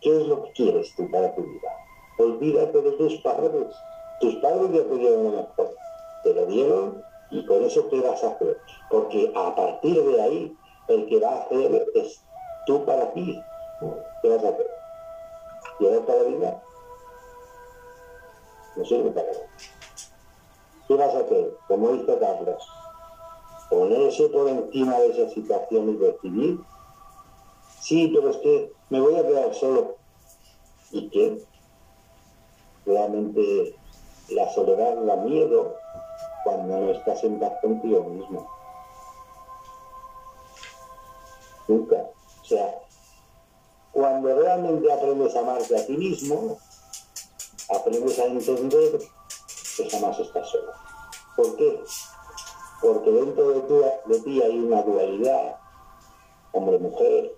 ¿qué 0.00 0.16
es 0.16 0.26
lo 0.26 0.44
que 0.44 0.52
quieres 0.52 0.94
tú 0.96 1.10
para 1.10 1.34
tu 1.34 1.42
vida? 1.42 1.70
Olvídate 2.18 2.82
de 2.82 2.92
tus 2.92 3.14
padres. 3.20 3.74
Tus 4.20 4.36
padres 4.36 4.70
ya 4.72 4.88
te 4.88 4.98
dieron 4.98 5.24
lo 5.24 5.30
mejor. 5.30 5.74
Te 6.24 6.34
lo 6.34 6.46
dieron 6.46 7.02
y 7.30 7.42
por 7.42 7.62
eso, 7.62 7.88
¿qué 7.88 8.00
vas 8.00 8.22
a 8.22 8.28
hacer? 8.28 8.58
Porque 8.90 9.32
a 9.34 9.54
partir 9.54 10.02
de 10.02 10.22
ahí, 10.22 10.56
el 10.88 11.06
que 11.06 11.20
va 11.20 11.30
a 11.30 11.42
hacer 11.42 11.86
es 11.94 12.22
tú 12.66 12.84
para 12.84 13.12
ti. 13.12 13.40
¿Qué 14.22 14.28
vas 14.28 14.44
a 14.44 14.48
hacer? 14.48 14.70
¿Llegar 15.80 16.06
para 16.06 16.22
la 16.22 16.28
vida? 16.28 16.62
No 18.76 18.84
sirve 18.84 19.10
para 19.10 19.26
nada. 19.26 19.46
¿Qué 20.86 20.94
vas 20.94 21.14
a 21.14 21.20
hacer? 21.20 21.56
Como 21.66 21.92
dice 21.92 22.18
Carlos, 22.18 22.62
ponerse 23.68 24.28
por 24.28 24.48
encima 24.48 24.98
de 24.98 25.08
esa 25.08 25.34
situación 25.34 25.90
y 25.90 25.96
decidir. 25.96 26.60
Sí, 27.80 28.10
pero 28.14 28.30
es 28.30 28.36
que 28.38 28.72
me 28.90 29.00
voy 29.00 29.16
a 29.16 29.26
quedar 29.26 29.54
solo. 29.54 29.96
¿Y 30.92 31.08
qué? 31.10 31.44
Realmente 32.84 33.76
la 34.30 34.48
soledad, 34.52 34.96
la 35.02 35.16
miedo, 35.16 35.74
cuando 36.44 36.80
no 36.80 36.90
estás 36.92 37.24
en 37.24 37.40
paz 37.40 37.52
contigo 37.60 38.04
mismo. 38.04 38.48
Nunca. 41.68 41.96
O 42.42 42.44
sea, 42.44 42.78
cuando 43.90 44.40
realmente 44.40 44.92
aprendes 44.92 45.34
a 45.34 45.40
amarte 45.40 45.76
a 45.76 45.86
ti 45.86 45.96
mismo, 45.96 46.58
aprendes 47.68 48.18
a 48.20 48.26
entender 48.26 49.00
que 49.76 49.90
jamás 49.90 50.18
estás 50.18 50.48
solo. 50.48 50.72
¿Por 51.36 51.56
qué? 51.56 51.82
Porque 52.80 53.10
dentro 53.10 53.48
de, 53.50 53.92
de 54.06 54.20
ti 54.20 54.42
hay 54.42 54.58
una 54.58 54.82
dualidad, 54.82 55.56
hombre-mujer, 56.52 57.36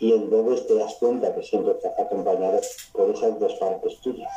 y 0.00 0.14
entonces 0.14 0.66
te 0.66 0.74
das 0.76 0.94
cuenta 0.98 1.34
que 1.34 1.42
siempre 1.42 1.72
estás 1.72 1.92
acompañado 1.98 2.58
por 2.92 3.10
esas 3.10 3.38
dos 3.38 3.52
partes 3.54 4.00
tuyas. 4.00 4.30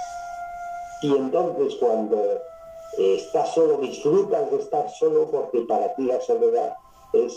Y 1.01 1.15
entonces 1.15 1.75
cuando 1.79 2.21
estás 2.97 3.53
solo, 3.53 3.77
disfrutas 3.77 4.51
de 4.51 4.57
estar 4.57 4.89
solo 4.91 5.29
porque 5.31 5.61
para 5.61 5.95
ti 5.95 6.03
la 6.03 6.19
soledad 6.21 6.75
es 7.13 7.33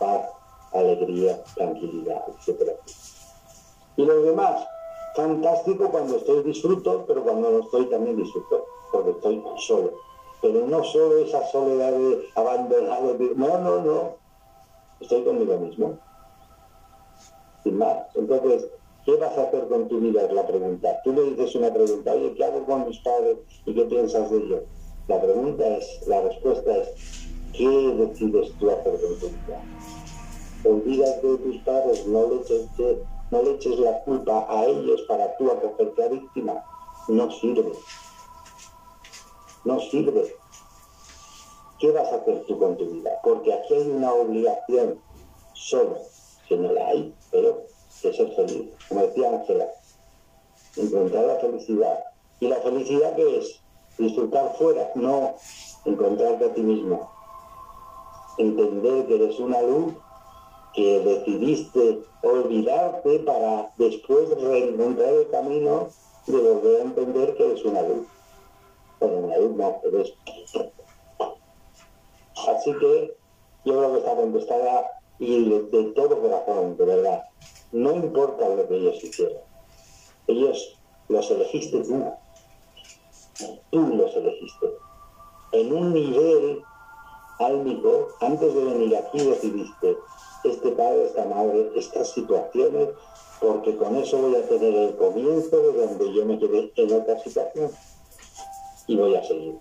paz, 0.00 0.28
alegría, 0.72 1.42
tranquilidad, 1.54 2.24
etc. 2.28 2.72
Y 3.96 4.04
los 4.04 4.24
demás, 4.24 4.66
fantástico 5.14 5.90
cuando 5.90 6.16
estoy 6.16 6.42
disfruto, 6.42 7.04
pero 7.06 7.22
cuando 7.22 7.50
no 7.50 7.58
estoy 7.60 7.86
también 7.86 8.16
disfruto, 8.16 8.66
porque 8.92 9.10
estoy 9.10 9.42
solo. 9.58 9.92
Pero 10.40 10.66
no 10.66 10.84
solo 10.84 11.18
esa 11.18 11.46
soledad 11.48 11.92
de 11.92 12.28
abandonado, 12.34 13.16
no, 13.36 13.58
no, 13.58 13.80
no, 13.82 14.16
estoy 15.00 15.22
conmigo 15.24 15.56
mismo. 15.58 15.98
Sin 17.62 17.78
más. 17.78 17.96
Entonces, 18.14 18.68
¿Qué 19.04 19.16
vas 19.16 19.36
a 19.36 19.42
hacer 19.42 19.68
con 19.68 19.86
tu 19.88 20.00
vida? 20.00 20.22
Es 20.22 20.32
la 20.32 20.46
pregunta. 20.46 21.00
Tú 21.04 21.12
le 21.12 21.24
dices 21.24 21.54
una 21.56 21.72
pregunta, 21.72 22.12
oye, 22.12 22.32
¿qué 22.34 22.44
hago 22.44 22.64
con 22.64 22.88
mis 22.88 22.98
padres 23.00 23.36
y 23.66 23.74
qué 23.74 23.84
piensas 23.84 24.30
de 24.30 24.38
ellos? 24.38 24.62
La 25.08 25.20
pregunta 25.20 25.76
es, 25.76 26.06
la 26.06 26.22
respuesta 26.22 26.74
es, 26.74 27.28
¿qué 27.52 27.68
decides 27.68 28.52
tú 28.58 28.70
hacer 28.70 28.98
con 28.98 29.18
tu 29.20 29.26
vida? 29.26 29.62
Olvídate 30.64 31.26
de 31.26 31.36
tus 31.36 31.58
padres, 31.58 32.06
no 32.06 32.28
le, 32.28 32.36
eches, 32.36 32.66
no 33.34 33.42
le 33.42 33.50
eches 33.56 33.80
la 33.80 34.00
culpa 34.04 34.46
a 34.48 34.64
ellos 34.64 35.02
para 35.08 35.36
tú 35.36 35.50
acogerte 35.50 36.04
a 36.04 36.08
víctima. 36.08 36.64
No 37.08 37.28
sirve. 37.32 37.72
No 39.64 39.80
sirve. 39.80 40.36
¿Qué 41.80 41.90
vas 41.90 42.12
a 42.12 42.16
hacer 42.16 42.44
tú 42.46 42.56
con 42.60 42.76
tu 42.76 42.86
vida? 42.86 43.10
Porque 43.24 43.52
aquí 43.52 43.74
hay 43.74 43.90
una 43.90 44.12
obligación 44.12 45.00
solo, 45.52 45.98
que 46.48 46.56
no 46.56 46.72
la 46.72 46.86
hay, 46.86 47.12
pero 47.32 47.64
de 48.04 48.14
ser 48.14 48.36
feliz. 48.36 48.70
Como 48.88 49.02
decía 49.02 49.30
Ángela, 49.30 49.66
encontrar 50.76 51.24
la 51.24 51.36
felicidad. 51.36 52.04
¿Y 52.38 52.46
la 52.46 52.60
felicidad 52.60 53.16
qué 53.16 53.38
es? 53.38 53.60
Disfrutar 53.98 54.54
fuera, 54.56 54.92
no 54.94 55.34
encontrarte 55.84 56.44
a 56.44 56.54
ti 56.54 56.62
mismo. 56.62 57.10
Entender 58.38 59.06
que 59.06 59.14
eres 59.16 59.40
una 59.40 59.60
luz 59.62 59.94
que 60.74 61.00
decidiste 61.00 62.00
olvidarte 62.22 63.20
para 63.20 63.72
después 63.76 64.28
reencontrar 64.40 65.08
el 65.08 65.30
camino 65.30 65.88
de 66.26 66.38
volver 66.38 66.80
a 66.80 66.84
entender 66.84 67.36
que 67.36 67.46
eres 67.46 67.64
una 67.64 67.82
luz. 67.82 68.06
Bueno, 68.98 69.18
una 69.18 69.38
luz 69.38 69.56
no, 69.56 69.80
eres. 69.84 70.14
Así 72.48 72.72
que 72.78 73.16
yo 73.64 73.78
creo 73.78 73.92
que 73.92 73.98
está 73.98 74.16
contestada 74.16 74.90
y 75.18 75.48
de 75.48 75.84
todo 75.94 76.20
corazón, 76.20 76.76
de 76.76 76.84
verdad. 76.84 77.22
No 77.72 77.92
importa 77.92 78.48
lo 78.48 78.68
que 78.68 78.76
ellos 78.76 79.02
hicieron. 79.02 79.38
Ellos 80.26 80.78
los 81.08 81.30
elegiste 81.30 81.80
tú. 81.80 82.04
Tú 83.70 83.80
los 83.80 84.14
elegiste. 84.16 84.66
En 85.52 85.72
un 85.72 85.92
nivel 85.92 86.62
álmico, 87.38 88.08
antes 88.20 88.54
de 88.54 88.64
venir 88.64 88.96
aquí 88.96 89.18
decidiste, 89.18 89.96
este 90.44 90.70
padre, 90.72 91.06
esta 91.06 91.24
madre, 91.24 91.70
estas 91.76 92.12
situaciones, 92.12 92.90
porque 93.40 93.76
con 93.76 93.96
eso 93.96 94.18
voy 94.18 94.36
a 94.36 94.46
tener 94.46 94.74
el 94.74 94.96
comienzo 94.96 95.56
de 95.56 95.72
donde 95.72 96.12
yo 96.12 96.24
me 96.24 96.38
quedé 96.38 96.72
en 96.76 96.92
otra 96.92 97.18
situación 97.20 97.70
y 98.86 98.96
voy 98.96 99.14
a 99.14 99.24
seguir. 99.24 99.56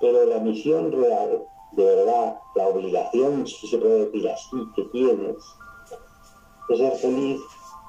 Pero 0.00 0.24
la 0.26 0.38
misión 0.38 0.92
real, 0.92 1.42
de 1.72 1.84
verdad, 1.84 2.38
la 2.54 2.68
obligación, 2.68 3.46
si 3.46 3.66
se 3.66 3.78
puede 3.78 4.06
decir 4.06 4.28
así, 4.28 4.56
que 4.74 4.82
tienes, 4.84 5.36
es 6.68 6.78
ser 6.78 6.92
feliz, 6.96 7.40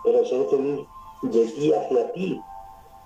pero 0.03 0.25
ser 0.25 0.45
feliz 0.49 0.87
de 1.23 1.45
ti 1.47 1.73
hacia 1.73 2.11
ti. 2.13 2.41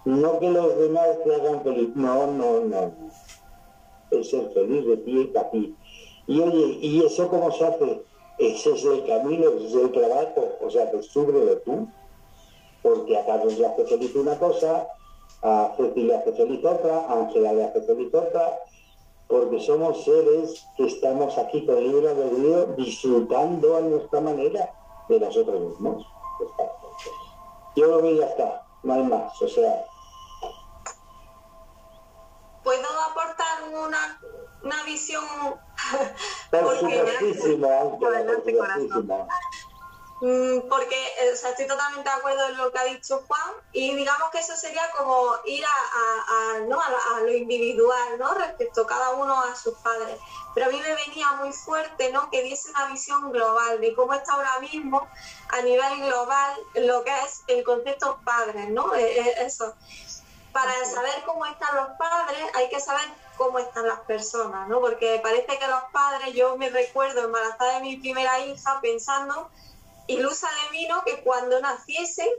No 0.05 0.39
que 0.39 0.49
los 0.49 0.77
demás 0.77 1.07
te 1.23 1.35
hagan 1.35 1.63
feliz, 1.63 1.89
no, 1.95 2.27
no, 2.27 2.61
no. 2.61 2.93
Es 4.11 4.29
ser 4.29 4.51
feliz 4.53 4.85
de 4.85 4.97
ti 4.97 5.25
para 5.33 5.49
ti. 5.51 5.75
Y 6.27 6.39
oye, 6.39 6.77
¿y 6.81 7.03
eso 7.05 7.27
cómo 7.29 7.51
se 7.51 7.65
hace? 7.65 8.03
Ese 8.41 8.71
es 8.71 8.83
el 8.85 9.05
camino, 9.05 9.51
ese 9.51 9.67
es 9.67 9.75
el 9.75 9.91
trabajo, 9.91 10.57
o 10.61 10.69
sea, 10.71 10.87
de 10.87 11.55
tú, 11.57 11.87
porque 12.81 13.15
a 13.15 13.23
Carlos 13.23 13.55
le 13.59 13.67
hace 13.67 13.85
feliz 13.85 14.15
una 14.15 14.35
cosa, 14.39 14.87
a 15.43 15.71
Ceci 15.77 16.01
le 16.01 16.15
hace 16.15 16.33
feliz 16.33 16.65
otra, 16.65 17.05
a 17.07 17.13
Ángela 17.19 17.53
le 17.53 17.65
hace 17.65 17.83
feliz 17.83 18.11
otra, 18.11 18.59
porque 19.27 19.59
somos 19.59 20.03
seres 20.03 20.65
que 20.75 20.87
estamos 20.87 21.37
aquí 21.37 21.63
con 21.67 21.83
libro 21.83 22.15
Dios 22.15 22.75
disfrutando 22.77 23.77
a 23.77 23.81
nuestra 23.81 24.19
manera 24.21 24.73
de 25.07 25.19
nosotros 25.19 25.61
mismos. 25.61 26.03
Yo 27.75 27.85
lo 27.85 28.01
veo 28.01 28.11
y 28.11 28.17
ya 28.17 28.25
está, 28.25 28.65
no 28.81 28.93
hay 28.95 29.03
más, 29.03 29.39
o 29.39 29.47
sea. 29.47 29.85
¿Puedo 32.63 32.87
aportar 33.11 33.85
una, 33.85 34.19
una 34.63 34.83
visión? 34.85 35.23
Porque, 40.21 40.65
porque 40.69 40.95
eh, 40.95 41.31
estoy 41.33 41.65
totalmente 41.65 42.07
de 42.07 42.15
acuerdo 42.15 42.45
en 42.49 42.57
lo 42.57 42.71
que 42.71 42.77
ha 42.77 42.83
dicho 42.83 43.23
Juan 43.27 43.53
y 43.71 43.95
digamos 43.95 44.29
que 44.29 44.37
eso 44.37 44.55
sería 44.55 44.87
como 44.91 45.31
ir 45.45 45.65
a, 45.65 46.59
lo 46.59 47.31
individual 47.31 48.19
¿no? 48.19 48.33
respecto 48.35 48.81
a 48.83 48.87
cada 48.87 49.09
uno 49.11 49.41
a 49.41 49.55
sus 49.55 49.73
padres. 49.79 50.19
Pero 50.53 50.67
a 50.67 50.69
mí 50.69 50.79
me 50.79 50.93
venía 50.93 51.31
muy 51.33 51.51
fuerte 51.51 52.11
¿no? 52.11 52.29
que 52.29 52.43
diese 52.43 52.69
una 52.69 52.85
visión 52.87 53.31
global 53.31 53.81
de 53.81 53.95
cómo 53.95 54.13
está 54.13 54.33
ahora 54.33 54.59
mismo 54.59 55.07
a 55.49 55.61
nivel 55.61 56.01
global 56.01 56.55
lo 56.75 57.03
que 57.03 57.11
es 57.25 57.41
el 57.47 57.63
concepto 57.63 58.19
padres, 58.23 58.69
¿no? 58.69 58.93
Eh, 58.93 59.19
eh, 59.19 59.33
eso. 59.39 59.73
Para 60.53 60.73
saber 60.85 61.23
cómo 61.25 61.45
están 61.45 61.75
los 61.75 61.87
padres 61.97 62.43
hay 62.55 62.69
que 62.69 62.79
saber 62.79 63.07
cómo 63.41 63.57
están 63.57 63.87
las 63.87 64.01
personas, 64.01 64.69
¿no? 64.69 64.79
Porque 64.79 65.19
parece 65.23 65.57
que 65.57 65.67
los 65.67 65.81
padres, 65.91 66.35
yo 66.35 66.57
me 66.57 66.69
recuerdo 66.69 67.25
embarazada 67.25 67.77
de 67.77 67.81
mi 67.81 67.97
primera 67.97 68.39
hija 68.39 68.79
pensando 68.83 69.49
ilusa 70.05 70.47
de 70.47 70.77
mí, 70.77 70.85
¿no? 70.87 71.03
Que 71.03 71.23
cuando 71.23 71.59
naciese 71.59 72.31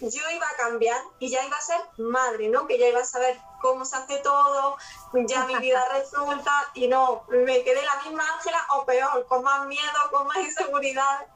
yo 0.00 0.22
iba 0.34 0.46
a 0.46 0.56
cambiar 0.56 0.98
y 1.18 1.28
ya 1.28 1.44
iba 1.44 1.58
a 1.58 1.60
ser 1.60 1.78
madre, 1.98 2.48
¿no? 2.48 2.66
Que 2.66 2.78
ya 2.78 2.88
iba 2.88 3.00
a 3.00 3.04
saber 3.04 3.38
cómo 3.60 3.84
se 3.84 3.96
hace 3.96 4.16
todo, 4.20 4.78
ya 5.12 5.44
mi 5.44 5.56
vida 5.56 5.86
resulta 5.92 6.52
y 6.72 6.88
no, 6.88 7.24
me 7.28 7.62
quedé 7.62 7.82
la 7.84 8.02
misma 8.04 8.24
Ángela 8.36 8.66
o 8.76 8.86
peor, 8.86 9.26
con 9.26 9.42
más 9.42 9.66
miedo, 9.66 9.98
con 10.10 10.26
más 10.26 10.38
inseguridad. 10.38 11.26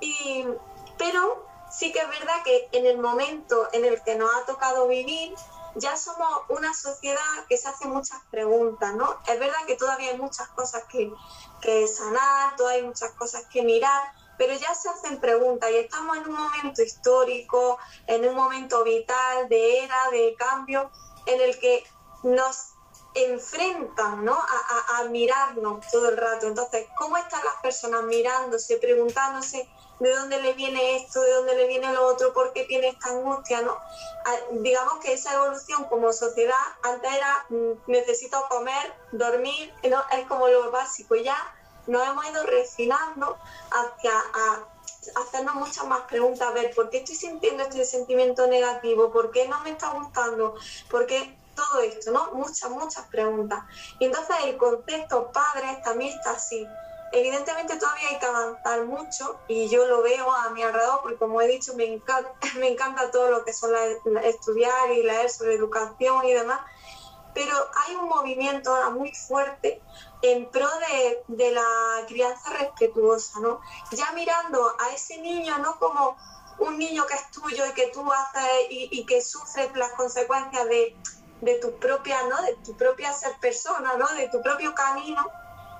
Y, 0.00 0.46
pero 0.96 1.44
sí 1.72 1.90
que 1.90 1.98
es 1.98 2.08
verdad 2.08 2.44
que 2.44 2.68
en 2.70 2.86
el 2.86 2.98
momento 2.98 3.68
en 3.72 3.84
el 3.84 4.00
que 4.04 4.14
nos 4.14 4.32
ha 4.32 4.46
tocado 4.46 4.86
vivir, 4.86 5.34
ya 5.76 5.96
somos 5.96 6.42
una 6.48 6.74
sociedad 6.74 7.46
que 7.48 7.56
se 7.56 7.68
hace 7.68 7.86
muchas 7.86 8.20
preguntas, 8.30 8.94
¿no? 8.94 9.18
Es 9.26 9.38
verdad 9.38 9.58
que 9.66 9.76
todavía 9.76 10.12
hay 10.12 10.18
muchas 10.18 10.48
cosas 10.48 10.84
que, 10.84 11.12
que 11.60 11.86
sanar, 11.86 12.56
todavía 12.56 12.82
hay 12.82 12.86
muchas 12.86 13.12
cosas 13.12 13.44
que 13.46 13.62
mirar, 13.62 14.02
pero 14.38 14.54
ya 14.54 14.74
se 14.74 14.88
hacen 14.88 15.20
preguntas 15.20 15.70
y 15.70 15.76
estamos 15.76 16.16
en 16.16 16.28
un 16.28 16.34
momento 16.34 16.82
histórico, 16.82 17.78
en 18.06 18.26
un 18.26 18.34
momento 18.34 18.82
vital, 18.84 19.48
de 19.48 19.84
era, 19.84 20.10
de 20.10 20.34
cambio, 20.38 20.90
en 21.26 21.40
el 21.40 21.58
que 21.58 21.84
nos 22.22 22.72
enfrentan 23.14 24.24
¿no? 24.24 24.38
a, 24.38 25.04
mirarnos 25.04 25.86
todo 25.90 26.10
el 26.10 26.16
rato. 26.16 26.46
Entonces, 26.46 26.86
¿cómo 26.96 27.16
están 27.16 27.44
las 27.44 27.56
personas 27.56 28.04
mirándose, 28.04 28.76
preguntándose 28.76 29.68
de 30.00 30.14
dónde 30.14 30.40
le 30.40 30.54
viene 30.54 30.96
esto, 30.96 31.20
de 31.20 31.32
dónde 31.32 31.54
le 31.54 31.66
viene 31.66 31.92
lo 31.92 32.06
otro, 32.06 32.32
por 32.32 32.52
qué 32.52 32.64
tiene 32.64 32.88
esta 32.88 33.10
angustia? 33.10 33.62
¿no? 33.62 33.76
Ah, 34.24 34.36
digamos 34.52 34.94
que 35.00 35.12
esa 35.12 35.34
evolución 35.34 35.84
como 35.84 36.12
sociedad 36.12 36.54
antes 36.82 37.12
era 37.12 37.46
mm, 37.50 37.72
necesito 37.86 38.42
comer, 38.48 38.94
dormir, 39.12 39.72
¿no? 39.88 40.02
es 40.10 40.26
como 40.26 40.48
lo 40.48 40.70
básico. 40.70 41.14
Ya 41.14 41.36
nos 41.86 42.06
hemos 42.06 42.28
ido 42.28 42.44
refinando 42.44 43.38
hacia 43.70 44.12
a 44.12 44.64
hacernos 45.16 45.54
muchas 45.54 45.86
más 45.86 46.02
preguntas, 46.02 46.52
ver, 46.52 46.74
¿por 46.74 46.90
qué 46.90 46.98
estoy 46.98 47.16
sintiendo 47.16 47.62
este 47.62 47.84
sentimiento 47.84 48.46
negativo? 48.46 49.10
¿Por 49.10 49.30
qué 49.30 49.48
no 49.48 49.60
me 49.60 49.70
está 49.70 49.90
gustando? 49.90 50.54
¿Por 50.90 51.06
qué 51.06 51.36
todo 51.54 51.80
esto? 51.80 52.10
¿no? 52.10 52.32
Muchas, 52.32 52.70
muchas 52.70 53.06
preguntas. 53.06 53.64
Y 53.98 54.06
entonces 54.06 54.36
el 54.44 54.56
concepto 54.56 55.30
padres 55.32 55.82
también 55.82 56.16
está 56.16 56.32
así. 56.32 56.66
Evidentemente 57.12 57.76
todavía 57.76 58.08
hay 58.08 58.18
que 58.18 58.26
avanzar 58.26 58.84
mucho 58.84 59.40
y 59.48 59.68
yo 59.68 59.86
lo 59.86 60.02
veo 60.02 60.30
a 60.30 60.50
mi 60.50 60.62
alrededor 60.62 61.00
porque 61.02 61.18
como 61.18 61.40
he 61.40 61.48
dicho 61.48 61.74
me 61.74 61.84
encanta, 61.84 62.30
me 62.58 62.68
encanta 62.68 63.10
todo 63.10 63.30
lo 63.30 63.44
que 63.44 63.52
son 63.52 63.72
estudiar 64.22 64.90
y 64.90 65.02
leer 65.02 65.28
sobre 65.28 65.54
educación 65.54 66.24
y 66.24 66.32
demás, 66.32 66.60
pero 67.34 67.54
hay 67.76 67.94
un 67.96 68.08
movimiento 68.08 68.74
ahora 68.74 68.90
muy 68.90 69.12
fuerte 69.14 69.82
en 70.22 70.50
pro 70.50 70.68
de, 71.28 71.52
la 71.52 72.06
crianza 72.06 72.50
respetuosa, 72.50 73.40
¿no? 73.40 73.60
Ya 73.92 74.12
mirando 74.12 74.74
a 74.78 74.90
ese 74.90 75.18
niño 75.18 75.58
no 75.58 75.78
como 75.78 76.16
un 76.58 76.78
niño 76.78 77.06
que 77.06 77.14
es 77.14 77.30
tuyo 77.30 77.64
y 77.66 77.72
que 77.72 77.86
tú 77.88 78.04
haces 78.12 78.66
y, 78.68 79.06
que 79.06 79.22
sufres 79.22 79.70
las 79.74 79.92
consecuencias 79.92 80.66
de, 80.68 81.58
tu 81.60 81.78
propia, 81.78 82.22
¿no? 82.24 82.42
De 82.42 82.56
tu 82.64 82.76
propia 82.76 83.12
ser 83.12 83.32
persona, 83.40 83.96
¿no? 83.96 84.06
De 84.08 84.28
tu 84.28 84.42
propio 84.42 84.74
camino, 84.74 85.26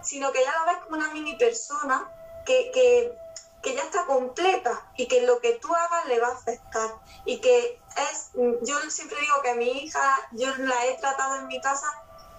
sino 0.02 0.32
que 0.32 0.42
ya 0.42 0.58
lo 0.58 0.66
ves 0.66 0.78
como 0.84 0.96
una 0.96 1.12
mini 1.12 1.36
persona 1.36 2.10
que, 2.44 2.70
que, 2.72 3.16
que 3.62 3.74
ya 3.74 3.82
está 3.82 4.06
completa 4.06 4.90
y 4.96 5.06
que 5.06 5.22
lo 5.22 5.40
que 5.40 5.54
tú 5.54 5.74
hagas 5.74 6.06
le 6.06 6.20
va 6.20 6.28
a 6.28 6.32
afectar 6.32 6.90
y 7.24 7.40
que 7.40 7.80
es, 8.12 8.30
yo 8.62 8.78
siempre 8.88 9.20
digo 9.20 9.42
que 9.42 9.50
a 9.50 9.54
mi 9.54 9.70
hija, 9.70 10.28
yo 10.32 10.54
la 10.56 10.86
he 10.86 10.96
tratado 10.98 11.36
en 11.36 11.46
mi 11.46 11.60
casa 11.60 11.86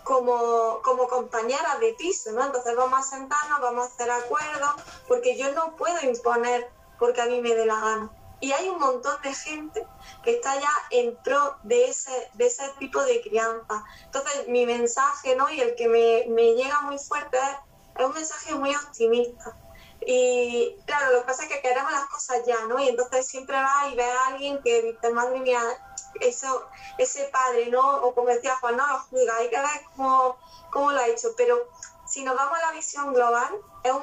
como, 0.03 0.81
como 0.83 1.07
compañera 1.07 1.77
de 1.79 1.93
piso, 1.93 2.31
¿no? 2.31 2.43
Entonces 2.43 2.75
vamos 2.75 2.99
a 2.99 3.03
sentarnos, 3.03 3.61
vamos 3.61 3.87
a 3.87 3.93
hacer 3.93 4.09
acuerdos, 4.09 4.71
porque 5.07 5.37
yo 5.37 5.53
no 5.53 5.75
puedo 5.75 6.01
imponer 6.01 6.69
porque 6.97 7.21
a 7.21 7.25
mí 7.25 7.41
me 7.41 7.53
dé 7.55 7.65
la 7.65 7.79
gana. 7.79 8.11
Y 8.41 8.51
hay 8.51 8.67
un 8.69 8.79
montón 8.79 9.15
de 9.21 9.33
gente 9.33 9.87
que 10.23 10.35
está 10.35 10.59
ya 10.59 10.71
en 10.89 11.15
pro 11.23 11.55
de 11.63 11.85
ese, 11.85 12.29
de 12.33 12.47
ese 12.47 12.63
tipo 12.79 13.01
de 13.03 13.21
crianza. 13.21 13.83
Entonces 14.05 14.47
mi 14.47 14.65
mensaje, 14.65 15.35
¿no? 15.35 15.49
Y 15.49 15.61
el 15.61 15.75
que 15.75 15.87
me, 15.87 16.25
me 16.27 16.55
llega 16.55 16.81
muy 16.81 16.97
fuerte 16.97 17.37
es, 17.37 17.99
es 17.99 18.05
un 18.05 18.13
mensaje 18.13 18.55
muy 18.55 18.75
optimista. 18.75 19.55
Y 20.03 20.75
claro, 20.85 21.13
lo 21.13 21.19
que 21.21 21.27
pasa 21.27 21.43
es 21.43 21.49
que 21.49 21.61
queremos 21.61 21.91
las 21.91 22.05
cosas 22.07 22.41
ya, 22.45 22.65
¿no? 22.65 22.79
Y 22.79 22.89
entonces 22.89 23.27
siempre 23.27 23.55
va 23.55 23.87
y 23.91 23.95
ve 23.95 24.03
a 24.03 24.27
alguien 24.27 24.61
que 24.63 24.81
dice, 24.81 25.11
madre 25.11 25.39
mía, 25.39 25.61
eso, 26.19 26.67
ese 26.97 27.25
padre, 27.25 27.67
¿no? 27.67 28.01
O 28.01 28.15
como 28.15 28.29
decía 28.29 28.57
Juan, 28.57 28.77
no 28.77 28.87
lo 28.87 28.99
juzga, 28.99 29.37
hay 29.37 29.49
que 29.49 29.57
ver 29.59 29.81
cómo, 29.95 30.37
cómo 30.71 30.91
lo 30.91 30.99
ha 30.99 31.07
hecho. 31.07 31.29
Pero 31.37 31.67
si 32.11 32.23
nos 32.25 32.35
vamos 32.35 32.57
a 32.57 32.67
la 32.67 32.71
visión 32.73 33.13
global, 33.13 33.49
es, 33.85 33.93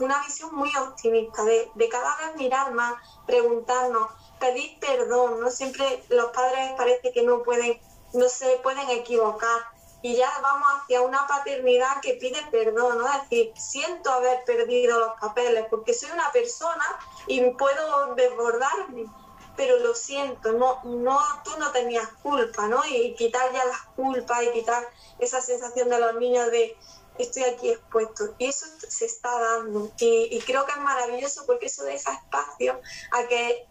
una 0.00 0.22
visión 0.22 0.54
muy 0.54 0.70
optimista, 0.76 1.42
de, 1.44 1.88
cada 1.90 2.14
vez 2.16 2.36
mirar 2.36 2.72
más, 2.72 2.94
preguntarnos, 3.26 4.10
pedir 4.38 4.78
perdón, 4.80 5.40
¿no? 5.40 5.50
Siempre 5.50 6.04
los 6.10 6.26
padres 6.32 6.72
parece 6.76 7.12
que 7.12 7.22
no 7.22 7.42
pueden, 7.42 7.80
no 8.12 8.28
se 8.28 8.58
pueden 8.62 8.90
equivocar. 8.90 9.60
Y 10.02 10.14
ya 10.14 10.30
vamos 10.42 10.68
hacia 10.82 11.00
una 11.00 11.26
paternidad 11.26 12.02
que 12.02 12.14
pide 12.20 12.38
perdón, 12.50 12.98
¿no? 12.98 13.06
Es 13.06 13.22
decir, 13.22 13.52
siento 13.56 14.10
haber 14.10 14.44
perdido 14.44 15.00
los 15.00 15.18
papeles 15.18 15.64
porque 15.70 15.94
soy 15.94 16.10
una 16.10 16.30
persona 16.32 16.84
y 17.26 17.50
puedo 17.52 18.14
desbordarme 18.14 19.06
pero 19.56 19.78
lo 19.78 19.94
siento, 19.94 20.52
no, 20.52 20.80
no, 20.84 21.18
tú 21.42 21.50
no 21.58 21.72
tenías 21.72 22.06
culpa, 22.22 22.68
¿no? 22.68 22.84
Y 22.84 23.14
quitar 23.14 23.50
ya 23.52 23.64
las 23.64 23.80
culpas 23.96 24.42
y 24.42 24.50
quitar 24.50 24.86
esa 25.18 25.40
sensación 25.40 25.88
de 25.88 25.98
los 25.98 26.14
niños 26.16 26.50
de 26.50 26.76
estoy 27.18 27.44
aquí 27.44 27.70
expuesto. 27.70 28.34
Y 28.38 28.46
eso 28.46 28.66
se 28.88 29.06
está 29.06 29.38
dando. 29.38 29.90
Y, 29.98 30.38
creo 30.40 30.64
que 30.66 30.72
es 30.72 30.78
maravilloso 30.78 31.44
porque 31.46 31.66
eso 31.66 31.84
deja 31.84 32.12
espacio 32.12 32.80
a 33.12 33.26
que 33.28 33.66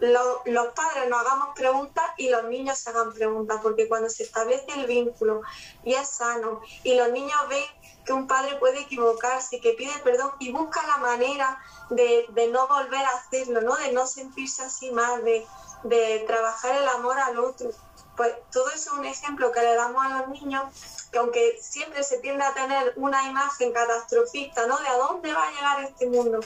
los 0.00 0.68
padres 0.74 1.08
nos 1.10 1.20
hagamos 1.20 1.48
preguntas 1.54 2.04
y 2.16 2.30
los 2.30 2.44
niños 2.44 2.78
se 2.78 2.90
hagan 2.90 3.12
preguntas, 3.12 3.60
porque 3.62 3.86
cuando 3.86 4.08
se 4.08 4.22
establece 4.22 4.66
el 4.74 4.86
vínculo 4.86 5.42
y 5.84 5.92
es 5.92 6.08
sano 6.08 6.62
y 6.82 6.94
los 6.94 7.10
niños 7.10 7.36
ven 7.50 7.64
que 8.06 8.14
un 8.14 8.26
padre 8.26 8.56
puede 8.56 8.80
equivocarse, 8.80 9.60
que 9.60 9.74
pide 9.74 9.92
perdón 10.02 10.32
y 10.38 10.50
busca 10.50 10.86
la 10.86 10.96
manera 10.96 11.60
de, 11.90 12.26
no 12.50 12.66
volver 12.66 13.04
a 13.04 13.10
hacerlo, 13.10 13.60
¿no? 13.60 13.76
de 13.76 13.92
no 13.92 14.06
sentirse 14.06 14.62
así 14.62 14.90
más, 14.90 15.22
de, 15.22 16.24
trabajar 16.26 16.76
el 16.76 16.88
amor 16.88 17.18
al 17.18 17.38
otro, 17.38 17.70
pues 18.18 18.34
todo 18.50 18.68
eso 18.70 18.90
es 18.90 18.98
un 18.98 19.04
ejemplo 19.04 19.52
que 19.52 19.60
le 19.60 19.76
damos 19.76 20.04
a 20.04 20.18
los 20.18 20.28
niños, 20.28 20.64
que 21.12 21.18
aunque 21.18 21.56
siempre 21.62 22.02
se 22.02 22.18
tiende 22.18 22.44
a 22.44 22.52
tener 22.52 22.92
una 22.96 23.22
imagen 23.30 23.72
catastrofista, 23.72 24.66
¿no? 24.66 24.76
De 24.76 24.88
a 24.88 24.96
dónde 24.96 25.32
va 25.32 25.46
a 25.46 25.52
llegar 25.52 25.84
este 25.84 26.08
mundo. 26.08 26.40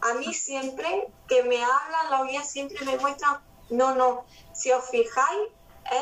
A 0.00 0.14
mí 0.14 0.34
siempre 0.34 1.06
que 1.28 1.44
me 1.44 1.62
hablan, 1.62 2.10
los 2.10 2.26
guías 2.26 2.50
siempre 2.50 2.84
me 2.84 2.98
muestran, 2.98 3.40
no, 3.70 3.94
no, 3.94 4.24
si 4.52 4.72
os 4.72 4.84
fijáis, 4.90 5.48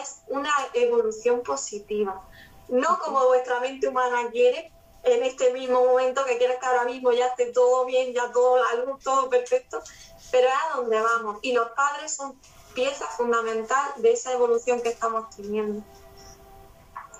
es 0.02 0.22
una 0.28 0.50
evolución 0.72 1.42
positiva. 1.42 2.26
No 2.68 2.98
como 2.98 3.26
vuestra 3.26 3.60
mente 3.60 3.88
humana 3.88 4.30
quiere, 4.30 4.72
en 5.02 5.22
este 5.22 5.52
mismo 5.52 5.84
momento 5.84 6.24
que 6.24 6.38
quieres 6.38 6.58
que 6.60 6.66
ahora 6.66 6.84
mismo 6.84 7.12
ya 7.12 7.26
esté 7.26 7.52
todo 7.52 7.84
bien, 7.84 8.14
ya 8.14 8.32
todo 8.32 8.56
la 8.56 8.84
luz, 8.84 9.04
todo 9.04 9.28
perfecto, 9.28 9.82
pero 10.30 10.48
es 10.48 10.54
a 10.54 10.76
donde 10.78 10.98
vamos. 10.98 11.40
Y 11.42 11.52
los 11.52 11.68
padres 11.72 12.16
son 12.16 12.40
pieza 12.74 13.06
fundamental 13.06 13.92
de 13.96 14.12
esa 14.12 14.32
evolución 14.32 14.80
que 14.80 14.90
estamos 14.90 15.28
teniendo. 15.34 15.82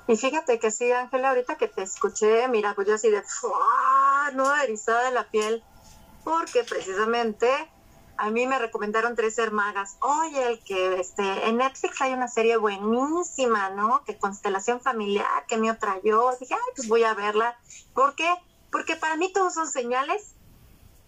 Y 0.07 0.17
fíjate 0.17 0.59
que 0.59 0.71
sí, 0.71 0.91
Ángela, 0.91 1.29
ahorita 1.29 1.57
que 1.57 1.69
te 1.69 1.83
escuché, 1.83 2.49
mira, 2.49 2.75
pues 2.75 2.89
yo 2.89 2.95
así 2.95 3.11
de, 3.11 3.23
no, 4.35 4.57
erizada 4.57 5.05
de 5.05 5.13
la 5.13 5.31
piel, 5.31 5.63
porque 6.25 6.65
precisamente 6.65 7.49
a 8.17 8.31
mí 8.31 8.47
me 8.47 8.59
recomendaron 8.59 9.15
tres 9.15 9.39
hermagas. 9.39 9.97
Oye, 10.01 10.49
el 10.49 10.65
que 10.65 11.01
este, 11.01 11.23
en 11.49 11.59
Netflix 11.59 12.01
hay 12.03 12.13
una 12.13 12.29
serie 12.29 12.57
buenísima, 12.57 13.71
¿no? 13.71 14.05
Que 14.05 14.19
Constelación 14.19 14.81
Familiar, 14.81 15.47
que 15.47 15.57
me 15.57 15.73
trayó. 15.75 16.37
Dije, 16.39 16.55
ay, 16.55 16.73
pues 16.75 16.89
voy 16.89 17.05
a 17.05 17.15
verla. 17.15 17.57
¿Por 17.95 18.15
qué? 18.17 18.29
Porque 18.71 18.97
para 18.97 19.17
mí 19.17 19.33
todos 19.33 19.55
son 19.55 19.69
señales 19.69 20.35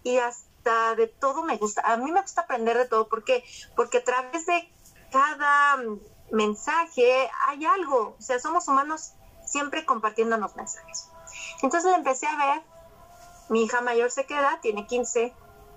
y 0.05 0.19
hasta 0.19 0.52
de 0.97 1.07
todo 1.09 1.43
me 1.43 1.57
gusta. 1.57 1.83
A 1.83 1.97
mí 1.97 2.11
me 2.11 2.21
gusta 2.21 2.43
aprender 2.43 2.79
de 2.79 2.87
todo. 2.87 3.09
¿Por 3.09 3.25
qué? 3.25 3.45
Porque 3.77 3.99
a 3.99 4.05
través 4.05 4.47
de 4.47 4.73
cada 5.11 5.79
mensaje 6.31 7.31
hay 7.47 7.65
algo. 7.65 8.17
O 8.19 8.23
sea, 8.23 8.39
somos 8.39 8.69
humanos 8.69 9.13
siempre 9.45 9.85
compartiéndonos 9.85 10.57
mensajes. 10.57 11.09
Entonces 11.63 11.91
le 11.91 11.97
empecé 11.97 12.27
a 12.27 12.37
ver. 12.37 12.63
Mi 13.49 13.65
hija 13.65 13.81
mayor 13.81 14.11
se 14.11 14.25
queda, 14.25 14.61
tiene 14.63 14.87
15. 14.87 15.35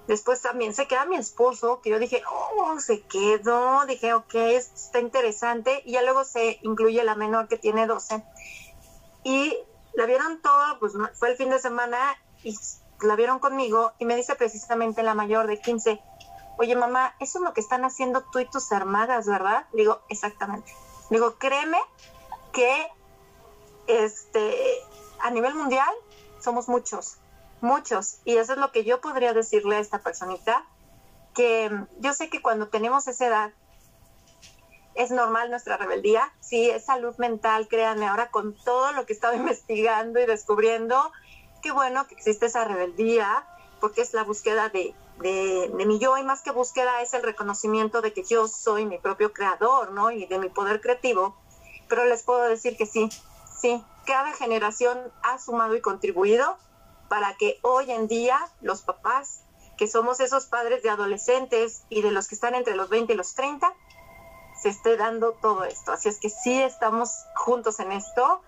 Después 0.08 0.42
también 0.42 0.74
se 0.74 0.88
queda 0.88 1.06
mi 1.06 1.16
esposo, 1.16 1.82
que 1.82 1.90
yo 1.90 2.00
dije, 2.00 2.22
oh, 2.30 2.80
se 2.80 3.02
quedó. 3.02 3.86
Dije, 3.86 4.14
ok, 4.14 4.36
está 4.36 5.00
interesante. 5.00 5.82
Y 5.86 5.94
ya 5.94 6.04
luego 6.04 6.24
se 6.24 6.60
incluye 6.62 7.04
la 7.04 7.16
menor 7.16 7.48
que 7.48 7.58
tiene 7.58 7.88
12. 7.88 8.24
Y 9.24 9.58
la 9.96 10.06
vieron 10.06 10.42
todo, 10.42 10.80
pues 10.80 10.94
fue 11.14 11.32
el 11.32 11.38
fin 11.38 11.50
de 11.50 11.60
semana 11.60 11.98
y 12.44 12.56
la 13.06 13.16
vieron 13.16 13.40
conmigo 13.40 13.94
y 14.00 14.06
me 14.06 14.16
dice 14.16 14.36
precisamente 14.36 15.04
la 15.04 15.14
mayor 15.14 15.48
de 15.48 15.60
15, 15.60 16.02
oye 16.58 16.76
mamá, 16.76 17.16
eso 17.20 17.40
es 17.40 17.44
lo 17.44 17.54
que 17.54 17.62
están 17.62 17.86
haciendo 17.86 18.22
tú 18.32 18.40
y 18.40 18.50
tus 18.50 18.72
hermanas, 18.72 19.28
¿verdad? 19.28 19.66
Digo, 19.74 20.02
exactamente. 20.10 20.74
Digo, 21.10 21.36
créeme 21.36 21.78
que 22.54 22.88
este, 23.88 24.56
a 25.20 25.30
nivel 25.32 25.56
mundial 25.56 25.94
somos 26.40 26.68
muchos, 26.68 27.18
muchos. 27.62 28.20
Y 28.26 28.38
eso 28.38 28.54
es 28.54 28.60
lo 28.60 28.72
que 28.72 28.84
yo 28.84 29.02
podría 29.02 29.34
decirle 29.34 29.78
a 29.78 29.80
esta 29.80 30.00
personita, 30.00 30.66
que 31.34 31.70
yo 32.00 32.14
sé 32.14 32.30
que 32.30 32.42
cuando 32.42 32.70
tenemos 32.70 33.08
esa 33.08 33.28
edad, 33.28 33.54
es 34.96 35.12
normal 35.12 35.50
nuestra 35.50 35.76
rebeldía, 35.76 36.34
sí, 36.40 36.70
es 36.70 36.86
salud 36.86 37.16
mental, 37.18 37.68
créanme, 37.68 38.08
ahora 38.08 38.32
con 38.32 38.56
todo 38.56 38.94
lo 38.94 39.06
que 39.06 39.14
he 39.14 39.16
estado 39.16 39.34
investigando 39.36 40.20
y 40.20 40.26
descubriendo, 40.26 41.12
qué 41.66 41.72
bueno 41.72 42.06
que 42.06 42.14
existe 42.14 42.46
esa 42.46 42.64
rebeldía, 42.64 43.44
porque 43.80 44.02
es 44.02 44.14
la 44.14 44.24
búsqueda 44.24 44.70
de, 44.70 44.94
de, 45.18 45.72
mi 45.74 45.98
yo 45.98 46.16
y 46.16 46.22
más 46.22 46.44
que 46.44 46.52
búsqueda 46.52 47.02
es 47.02 47.16
el 47.16 47.24
reconocimiento 47.24 48.04
de 48.04 48.14
que 48.14 48.24
yo 48.24 48.48
soy 48.48 48.86
mi 48.86 49.00
propio 49.00 49.34
creador, 49.34 49.92
¿no? 49.92 50.12
Y 50.12 50.28
de 50.28 50.38
mi 50.38 50.50
poder 50.50 50.80
creativo. 50.80 51.36
Pero 51.90 52.06
les 52.06 52.22
puedo 52.22 52.44
decir 52.44 52.78
que 52.78 52.86
sí, 52.86 53.10
sí, 53.60 53.84
cada 54.06 54.32
generación 54.34 55.12
ha 55.24 55.40
sumado 55.40 55.76
y 55.76 55.82
contribuido 55.82 56.56
para 57.10 57.36
que 57.36 57.58
hoy 57.64 57.90
en 57.90 58.08
día 58.08 58.40
los 58.62 58.84
papás, 58.84 59.42
que 59.76 59.88
somos 59.88 60.20
esos 60.20 60.46
padres 60.46 60.84
de 60.84 60.92
adolescentes 60.92 61.82
y 61.90 62.04
de 62.04 62.12
los 62.12 62.28
que 62.28 62.36
están 62.36 62.54
entre 62.54 62.76
los 62.76 62.90
20 62.90 63.12
y 63.12 63.16
los 63.16 63.34
30, 63.34 63.74
se 64.62 64.70
esté 64.70 64.98
dando 64.98 65.32
todo 65.34 65.64
esto. 65.64 65.94
Así 65.94 66.10
es 66.10 66.20
que 66.20 66.30
sí 66.30 66.62
estamos 66.62 67.10
juntos 67.34 67.80
en 67.80 67.92
esto. 67.92 68.44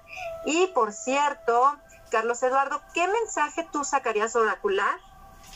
Y 0.45 0.67
por 0.67 0.93
cierto, 0.93 1.75
Carlos 2.09 2.41
Eduardo, 2.43 2.81
¿qué 2.93 3.07
mensaje 3.07 3.67
tú 3.71 3.83
sacarías 3.83 4.35
oracular 4.35 4.99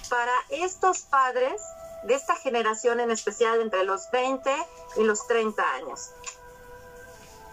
para 0.09 0.33
estos 0.49 1.01
padres 1.01 1.61
de 2.03 2.15
esta 2.15 2.35
generación 2.35 2.99
en 2.99 3.11
especial 3.11 3.61
entre 3.61 3.83
los 3.83 4.09
20 4.11 4.51
y 4.97 5.03
los 5.03 5.27
30 5.27 5.63
años? 5.73 6.11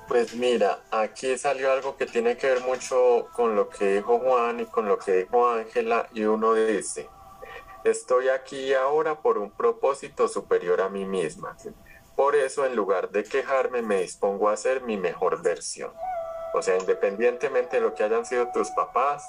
Pues 0.08 0.34
mira, 0.34 0.80
aquí 0.90 1.36
salió 1.36 1.70
algo 1.70 1.96
que 1.96 2.06
tiene 2.06 2.36
que 2.36 2.48
ver 2.48 2.60
mucho 2.62 3.28
con 3.34 3.54
lo 3.54 3.68
que 3.68 3.96
dijo 3.96 4.18
Juan 4.18 4.60
y 4.60 4.66
con 4.66 4.88
lo 4.88 4.98
que 4.98 5.12
dijo 5.12 5.48
Ángela 5.48 6.08
y 6.14 6.24
uno 6.24 6.54
dice, 6.54 7.08
estoy 7.84 8.30
aquí 8.30 8.72
ahora 8.72 9.20
por 9.20 9.36
un 9.36 9.50
propósito 9.50 10.26
superior 10.26 10.80
a 10.80 10.88
mí 10.88 11.04
misma. 11.04 11.56
Por 12.16 12.34
eso 12.34 12.64
en 12.64 12.74
lugar 12.74 13.10
de 13.10 13.22
quejarme 13.22 13.82
me 13.82 14.00
dispongo 14.00 14.48
a 14.48 14.56
ser 14.56 14.80
mi 14.80 14.96
mejor 14.96 15.42
versión. 15.42 15.92
O 16.54 16.62
sea, 16.62 16.76
independientemente 16.78 17.76
de 17.76 17.82
lo 17.82 17.94
que 17.94 18.04
hayan 18.04 18.24
sido 18.24 18.48
tus 18.52 18.70
papás, 18.70 19.24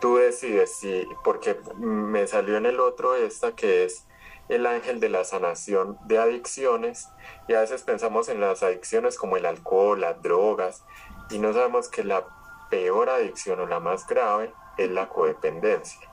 tú 0.00 0.16
decides 0.16 0.76
si, 0.76 1.06
porque 1.24 1.56
me 1.76 2.26
salió 2.26 2.56
en 2.56 2.66
el 2.66 2.80
otro 2.80 3.14
esta 3.14 3.52
que 3.52 3.84
es 3.84 4.06
el 4.48 4.66
ángel 4.66 4.98
de 4.98 5.08
la 5.08 5.24
sanación 5.24 5.96
de 6.06 6.18
adicciones 6.18 7.08
y 7.46 7.54
a 7.54 7.60
veces 7.60 7.82
pensamos 7.82 8.28
en 8.28 8.40
las 8.40 8.62
adicciones 8.62 9.16
como 9.16 9.36
el 9.36 9.46
alcohol, 9.46 10.00
las 10.00 10.20
drogas 10.22 10.84
y 11.30 11.38
no 11.38 11.52
sabemos 11.52 11.88
que 11.88 12.02
la 12.02 12.26
peor 12.68 13.10
adicción 13.10 13.60
o 13.60 13.66
la 13.66 13.78
más 13.78 14.06
grave 14.06 14.52
es 14.76 14.90
la 14.90 15.08
codependencia. 15.08 16.10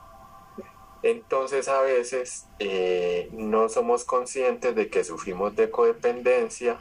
Entonces 1.02 1.68
a 1.68 1.80
veces 1.80 2.46
eh, 2.58 3.28
no 3.32 3.68
somos 3.68 4.04
conscientes 4.04 4.74
de 4.74 4.88
que 4.88 5.04
sufrimos 5.04 5.54
de 5.56 5.70
codependencia 5.70 6.78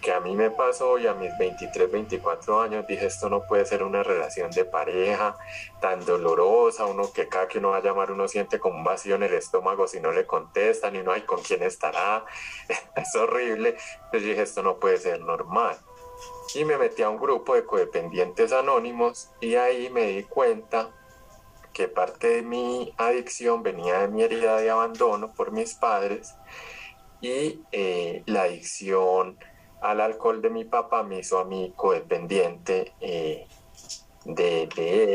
que 0.00 0.12
a 0.12 0.20
mí 0.20 0.34
me 0.34 0.50
pasó 0.50 0.98
y 0.98 1.06
a 1.06 1.14
mis 1.14 1.36
23, 1.38 1.90
24 1.90 2.60
años 2.60 2.86
dije 2.86 3.06
esto 3.06 3.28
no 3.28 3.46
puede 3.46 3.66
ser 3.66 3.82
una 3.82 4.02
relación 4.02 4.50
de 4.50 4.64
pareja 4.64 5.36
tan 5.80 6.04
dolorosa, 6.04 6.86
uno 6.86 7.12
que 7.12 7.28
cada 7.28 7.48
que 7.48 7.58
uno 7.58 7.70
va 7.70 7.78
a 7.78 7.82
llamar 7.82 8.10
uno 8.10 8.26
siente 8.28 8.58
como 8.58 8.78
un 8.78 8.84
vacío 8.84 9.16
en 9.16 9.24
el 9.24 9.34
estómago 9.34 9.86
si 9.86 10.00
no 10.00 10.12
le 10.12 10.26
contestan 10.26 10.96
y 10.96 11.02
no 11.02 11.12
hay 11.12 11.22
con 11.22 11.42
quién 11.42 11.62
estará, 11.62 12.24
es 12.96 13.14
horrible, 13.14 13.76
entonces 14.04 14.22
dije 14.22 14.42
esto 14.42 14.62
no 14.62 14.78
puede 14.78 14.98
ser 14.98 15.20
normal. 15.20 15.76
Y 16.54 16.64
me 16.64 16.76
metí 16.76 17.02
a 17.02 17.10
un 17.10 17.18
grupo 17.18 17.54
de 17.54 17.64
codependientes 17.64 18.52
anónimos 18.52 19.30
y 19.40 19.54
ahí 19.54 19.88
me 19.90 20.06
di 20.06 20.24
cuenta 20.24 20.90
que 21.72 21.88
parte 21.88 22.28
de 22.28 22.42
mi 22.42 22.92
adicción 22.98 23.62
venía 23.62 24.00
de 24.00 24.08
mi 24.08 24.22
herida 24.22 24.56
de 24.56 24.70
abandono 24.70 25.32
por 25.32 25.52
mis 25.52 25.74
padres 25.74 26.34
y 27.20 27.62
eh, 27.70 28.22
la 28.26 28.42
adicción 28.42 29.38
al 29.80 30.00
alcohol 30.00 30.42
de 30.42 30.50
mi 30.50 30.64
papá 30.64 31.02
me 31.02 31.18
hizo 31.18 31.38
a 31.38 31.44
mí 31.44 31.72
codependiente 31.76 32.92
eh, 33.00 33.46
de, 34.24 34.68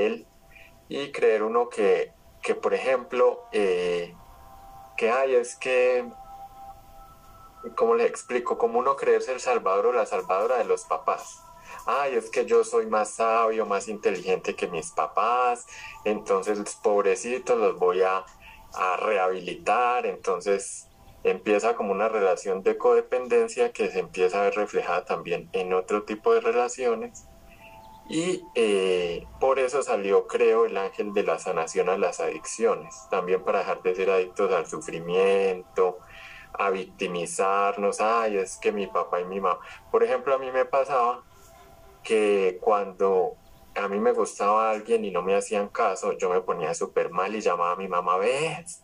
él 0.05 0.25
y 0.89 1.11
creer 1.11 1.43
uno 1.43 1.69
que, 1.69 2.11
que 2.41 2.55
por 2.55 2.73
ejemplo, 2.73 3.43
eh, 3.51 4.13
que 4.97 5.11
hay 5.11 5.35
es 5.35 5.55
que, 5.55 6.09
¿cómo 7.75 7.95
le 7.95 8.05
explico? 8.05 8.57
Como 8.57 8.79
uno 8.79 8.95
creerse 8.95 9.33
el 9.33 9.39
salvador 9.39 9.87
o 9.87 9.93
la 9.93 10.05
salvadora 10.05 10.57
de 10.57 10.65
los 10.65 10.85
papás. 10.85 11.41
Ay, 11.87 12.15
es 12.15 12.29
que 12.29 12.45
yo 12.45 12.63
soy 12.63 12.87
más 12.87 13.15
sabio, 13.15 13.65
más 13.65 13.87
inteligente 13.87 14.55
que 14.55 14.67
mis 14.67 14.91
papás, 14.91 15.67
entonces 16.03 16.59
pobrecitos 16.81 17.59
los 17.59 17.77
voy 17.77 18.01
a, 18.01 18.25
a 18.73 18.97
rehabilitar, 18.97 20.05
entonces 20.05 20.87
empieza 21.25 21.75
como 21.75 21.91
una 21.91 22.07
relación 22.07 22.61
de 22.61 22.77
codependencia 22.77 23.71
que 23.71 23.89
se 23.89 23.99
empieza 23.99 24.39
a 24.39 24.43
ver 24.43 24.55
reflejada 24.55 25.05
también 25.05 25.49
en 25.53 25.73
otro 25.73 26.03
tipo 26.03 26.33
de 26.33 26.39
relaciones. 26.39 27.27
Y 28.07 28.43
eh, 28.53 29.25
por 29.39 29.57
eso 29.57 29.81
salió, 29.81 30.27
creo, 30.27 30.65
el 30.65 30.77
ángel 30.77 31.13
de 31.13 31.23
la 31.23 31.39
sanación 31.39 31.89
a 31.89 31.97
las 31.97 32.19
adicciones, 32.19 32.95
también 33.09 33.43
para 33.43 33.59
dejar 33.59 33.81
de 33.81 33.95
ser 33.95 34.11
adictos 34.11 34.53
al 34.53 34.67
sufrimiento, 34.67 35.97
a 36.53 36.69
victimizarnos, 36.69 37.99
ay, 38.01 38.37
es 38.37 38.57
que 38.57 38.71
mi 38.71 38.85
papá 38.85 39.21
y 39.21 39.25
mi 39.25 39.41
mamá. 39.41 39.59
Por 39.91 40.03
ejemplo, 40.03 40.35
a 40.35 40.37
mí 40.37 40.51
me 40.51 40.65
pasaba 40.65 41.23
que 42.03 42.59
cuando 42.61 43.35
a 43.75 43.87
mí 43.87 43.99
me 43.99 44.13
gustaba 44.13 44.71
alguien 44.71 45.03
y 45.05 45.11
no 45.11 45.21
me 45.21 45.35
hacían 45.35 45.67
caso, 45.67 46.13
yo 46.13 46.29
me 46.29 46.41
ponía 46.41 46.73
súper 46.73 47.09
mal 47.09 47.35
y 47.35 47.41
llamaba 47.41 47.71
a 47.71 47.75
mi 47.75 47.87
mamá, 47.87 48.17
ves, 48.17 48.81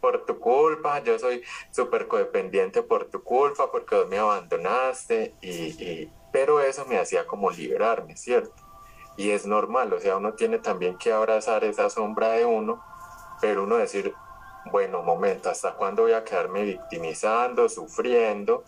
por 0.00 0.24
tu 0.26 0.38
culpa, 0.38 1.02
yo 1.02 1.18
soy 1.18 1.42
súper 1.70 2.06
codependiente 2.06 2.82
por 2.82 3.06
tu 3.06 3.22
culpa, 3.22 3.70
porque 3.70 3.96
vos 3.96 4.08
me 4.08 4.18
abandonaste, 4.18 5.34
y, 5.40 6.10
pero 6.30 6.60
eso 6.60 6.84
me 6.86 6.98
hacía 6.98 7.26
como 7.26 7.50
liberarme, 7.50 8.16
¿cierto? 8.16 8.54
Y 9.16 9.30
es 9.30 9.46
normal, 9.46 9.92
o 9.92 10.00
sea, 10.00 10.16
uno 10.16 10.34
tiene 10.34 10.58
también 10.58 10.98
que 10.98 11.12
abrazar 11.12 11.64
esa 11.64 11.88
sombra 11.88 12.30
de 12.30 12.44
uno, 12.44 12.82
pero 13.40 13.62
uno 13.62 13.76
decir, 13.76 14.12
bueno, 14.70 15.02
momento, 15.02 15.50
¿hasta 15.50 15.74
cuándo 15.74 16.02
voy 16.02 16.12
a 16.12 16.24
quedarme 16.24 16.64
victimizando, 16.64 17.68
sufriendo? 17.68 18.64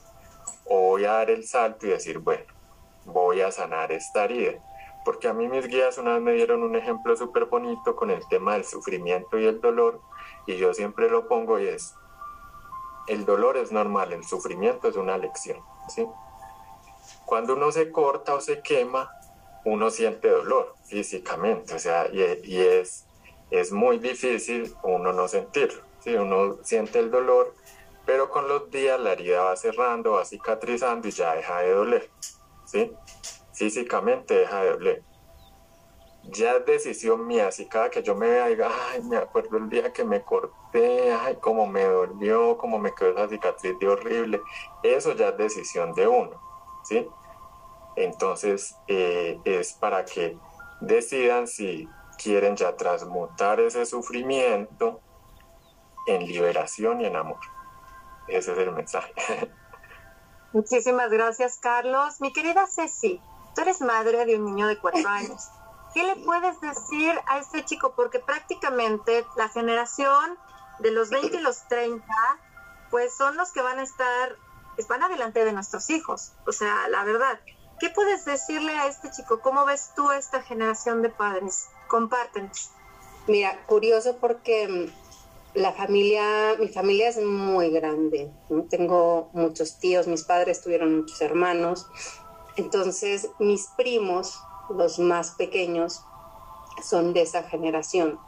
O 0.65 0.81
voy 0.91 1.05
a 1.05 1.13
dar 1.13 1.31
el 1.31 1.47
salto 1.47 1.87
y 1.87 1.91
decir, 1.91 2.19
bueno, 2.19 2.45
voy 3.05 3.41
a 3.41 3.51
sanar 3.51 3.93
esta 3.93 4.25
herida. 4.25 4.63
Porque 5.07 5.29
a 5.29 5.33
mí 5.33 5.47
mis 5.47 5.69
guías 5.69 5.99
una 5.99 6.15
vez 6.15 6.23
me 6.23 6.33
dieron 6.33 6.65
un 6.65 6.75
ejemplo 6.75 7.17
súper 7.17 7.45
bonito 7.45 7.95
con 7.95 8.11
el 8.11 8.27
tema 8.27 8.55
del 8.55 8.65
sufrimiento 8.65 9.39
y 9.39 9.47
el 9.47 9.61
dolor, 9.61 10.01
y 10.49 10.57
yo 10.57 10.75
siempre 10.75 11.09
lo 11.09 11.29
pongo 11.29 11.61
y 11.61 11.69
es, 11.69 11.95
el 13.07 13.25
dolor 13.25 13.57
es 13.57 13.71
normal, 13.71 14.13
el 14.13 14.25
sufrimiento 14.25 14.89
es 14.89 14.97
una 14.97 15.17
lección. 15.17 15.61
¿sí? 15.89 16.05
Cuando 17.25 17.55
uno 17.55 17.71
se 17.71 17.93
corta 17.93 18.35
o 18.35 18.41
se 18.41 18.63
quema, 18.63 19.09
uno 19.65 19.91
siente 19.91 20.29
dolor 20.29 20.75
físicamente, 20.87 21.75
o 21.75 21.79
sea, 21.79 22.09
y, 22.13 22.59
es, 22.61 23.07
es 23.53 23.71
muy 23.71 24.01
difícil 24.01 24.75
uno 24.83 25.13
no 25.13 25.29
sentirlo. 25.29 25.83
¿sí? 26.01 26.17
Uno 26.17 26.59
siente 26.65 26.99
el 26.99 27.13
dolor, 27.13 27.55
pero 28.05 28.29
con 28.29 28.49
los 28.49 28.73
días 28.73 28.99
la 28.99 29.13
herida 29.13 29.45
va 29.45 29.57
cerrando, 29.57 30.15
va 30.15 30.25
cicatrizando 30.25 31.07
y 31.07 31.13
ya 31.13 31.37
deja 31.37 31.61
de 31.61 31.71
doler. 31.71 32.11
¿sí? 32.65 32.91
Físicamente 33.57 34.35
deja 34.35 34.63
de 34.63 34.71
doler. 34.71 35.03
Ya 36.25 36.57
es 36.57 36.67
decisión 36.67 37.27
mía, 37.27 37.51
si 37.53 37.67
cada 37.69 37.89
que 37.89 38.03
yo 38.03 38.15
me 38.15 38.29
vea 38.29 38.49
diga, 38.49 38.69
ay, 38.91 39.03
me 39.03 39.17
acuerdo 39.17 39.57
el 39.57 39.69
día 39.69 39.93
que 39.93 40.05
me 40.05 40.23
corté, 40.23 41.13
ay, 41.13 41.39
cómo 41.41 41.67
me 41.67 41.85
dolió, 41.85 42.59
cómo 42.59 42.79
me 42.79 42.95
quedó 42.95 43.11
esa 43.11 43.29
cicatriz 43.29 43.79
de 43.79 43.89
horrible, 43.89 44.43
eso 44.83 45.15
ya 45.15 45.29
es 45.29 45.37
decisión 45.37 45.95
de 45.95 46.09
uno, 46.09 46.41
¿sí? 46.85 47.09
Entonces, 47.95 48.77
eh, 48.89 49.41
es 49.45 49.73
para 49.75 50.05
que 50.05 50.37
decidan 50.81 51.47
si 51.47 51.89
quieren 52.23 52.57
ya 52.57 52.77
transmutar 52.77 53.61
ese 53.61 53.87
sufrimiento 53.87 55.01
en 56.07 56.27
liberación 56.27 57.01
y 57.01 57.07
en 57.07 57.17
amor. 57.17 57.39
Ese 58.29 58.53
es 58.53 58.59
el 58.59 58.73
mensaje. 58.73 59.13
Muchísimas 60.53 61.11
gracias, 61.11 61.59
Carlos. 61.59 62.21
Mi 62.21 62.33
querida 62.33 62.67
Ceci, 62.67 63.21
tú 63.57 63.63
eres 63.63 63.81
madre 63.81 64.27
de 64.27 64.37
un 64.37 64.45
niño 64.45 64.69
de 64.69 64.79
cuatro 64.79 65.09
años. 65.09 65.49
¿Qué 65.95 66.03
le 66.03 66.17
puedes 66.17 66.61
decir 66.61 67.19
a 67.27 67.39
este 67.39 67.65
chico? 67.65 67.95
Porque 67.97 68.21
prácticamente 68.21 69.25
la 69.37 69.49
generación 69.49 70.39
de 70.79 70.91
los 70.91 71.09
20 71.09 71.39
y 71.39 71.41
los 71.41 71.67
30, 71.69 72.05
pues 72.91 73.17
son 73.17 73.37
los 73.37 73.51
que 73.53 73.63
van 73.63 73.79
a 73.79 73.83
estar, 73.83 74.37
van 74.89 75.03
adelante 75.03 75.43
de 75.45 75.53
nuestros 75.53 75.89
hijos. 75.89 76.33
O 76.47 76.53
sea, 76.53 76.89
la 76.91 77.03
verdad. 77.05 77.41
¿Qué 77.81 77.91
puedes 77.91 78.25
decirle 78.25 78.73
a 78.73 78.89
este 78.89 79.11
chico? 79.11 79.41
¿Cómo 79.41 79.65
ves 79.65 79.93
tú 79.97 80.11
esta 80.11 80.43
generación 80.43 81.03
de 81.03 81.11
padres? 81.11 81.67
Compártenos. 81.89 82.71
Mira, 83.27 83.67
curioso 83.67 84.17
porque 84.19 84.91
la 85.55 85.73
familia, 85.73 86.57
mi 86.59 86.69
familia 86.69 87.09
es 87.09 87.23
muy 87.23 87.71
grande. 87.71 88.31
Tengo 88.69 89.31
muchos 89.33 89.79
tíos, 89.79 90.07
mis 90.07 90.25
padres 90.25 90.63
tuvieron 90.63 91.01
muchos 91.01 91.21
hermanos. 91.23 91.87
Entonces, 92.57 93.31
mis 93.39 93.69
primos, 93.77 94.41
los 94.71 94.99
más 94.99 95.33
pequeños, 95.33 96.03
son 96.83 97.13
de 97.13 97.23
esa 97.23 97.43
generación. 97.43 98.19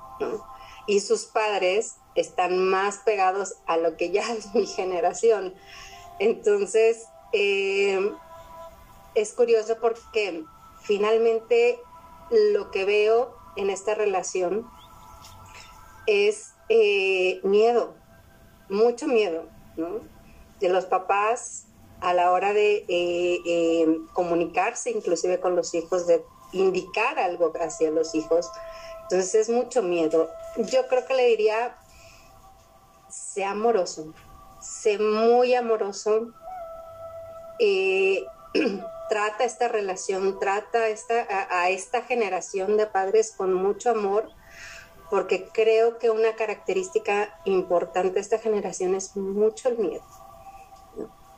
Y 0.87 1.01
sus 1.01 1.27
padres 1.27 1.97
están 2.15 2.59
más 2.59 2.99
pegados 2.99 3.55
a 3.67 3.77
lo 3.77 3.97
que 3.97 4.11
ya 4.11 4.31
es 4.33 4.55
mi 4.55 4.67
generación. 4.67 5.55
Entonces, 6.19 7.05
eh, 7.33 8.13
es 9.15 9.33
curioso 9.33 9.77
porque 9.81 10.45
finalmente 10.83 11.81
lo 12.31 12.71
que 12.71 12.85
veo 12.85 13.37
en 13.57 13.71
esta 13.71 13.95
relación 13.95 14.69
es 16.07 16.53
eh, 16.69 17.41
miedo, 17.43 17.95
mucho 18.69 19.07
miedo, 19.07 19.49
¿no? 19.77 20.01
De 20.61 20.69
los 20.69 20.87
papás 20.87 21.68
a 22.01 22.15
la 22.15 22.33
hora 22.33 22.53
de 22.53 22.85
eh, 22.89 23.41
eh, 23.45 23.99
comunicarse 24.13 24.91
inclusive 24.91 25.41
con 25.41 25.57
los 25.57 25.75
hijos, 25.75 26.07
de 26.07 26.25
indicar 26.53 27.19
algo 27.19 27.53
hacia 27.61 27.91
los 27.91 28.15
hijos. 28.15 28.51
Entonces 29.03 29.35
es 29.35 29.49
mucho 29.49 29.83
miedo. 29.83 30.29
Yo 30.57 30.87
creo 30.89 31.07
que 31.07 31.15
le 31.15 31.27
diría, 31.27 31.77
sea 33.09 33.53
amoroso, 33.53 34.13
sé 34.61 34.99
muy 34.99 35.55
amoroso, 35.55 36.33
trata 39.09 39.45
esta 39.45 39.69
relación, 39.69 40.39
trata 40.39 40.89
esta, 40.89 41.27
a 41.51 41.71
esta 41.71 42.03
generación 42.03 42.77
de 42.77 42.87
padres 42.87 43.33
con 43.37 43.53
mucho 43.55 43.91
amor 43.91 44.31
porque 45.11 45.49
creo 45.53 45.99
que 45.99 46.11
una 46.11 46.35
característica 46.37 47.41
importante 47.45 48.15
de 48.15 48.21
esta 48.21 48.39
generación 48.39 48.95
es 48.95 49.17
mucho 49.17 49.69
el 49.69 49.79
miedo. 49.79 50.05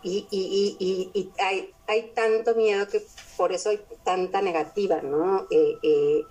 Y, 0.02 0.27
y, 0.31 0.77
y, 1.12 1.31
hay, 1.43 1.74
hay, 1.86 2.12
tanto 2.14 2.55
miedo 2.55 2.89
que 2.89 3.05
por 3.36 3.52
eso 3.52 3.68
hay 3.68 3.81
tanta 4.02 4.40
negativa, 4.40 5.02
¿no? 5.02 5.47
Eh, 5.51 5.77
eh, 5.82 6.22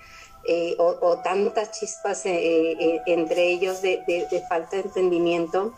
eh, 0.47 0.75
o, 0.79 1.19
tantas 1.23 1.77
chispas 1.79 2.23
entre 2.25 3.51
ellos 3.51 3.81
de, 3.81 4.01
de, 4.07 4.43
falta 4.49 4.77
de 4.77 4.83
entendimiento, 4.83 5.75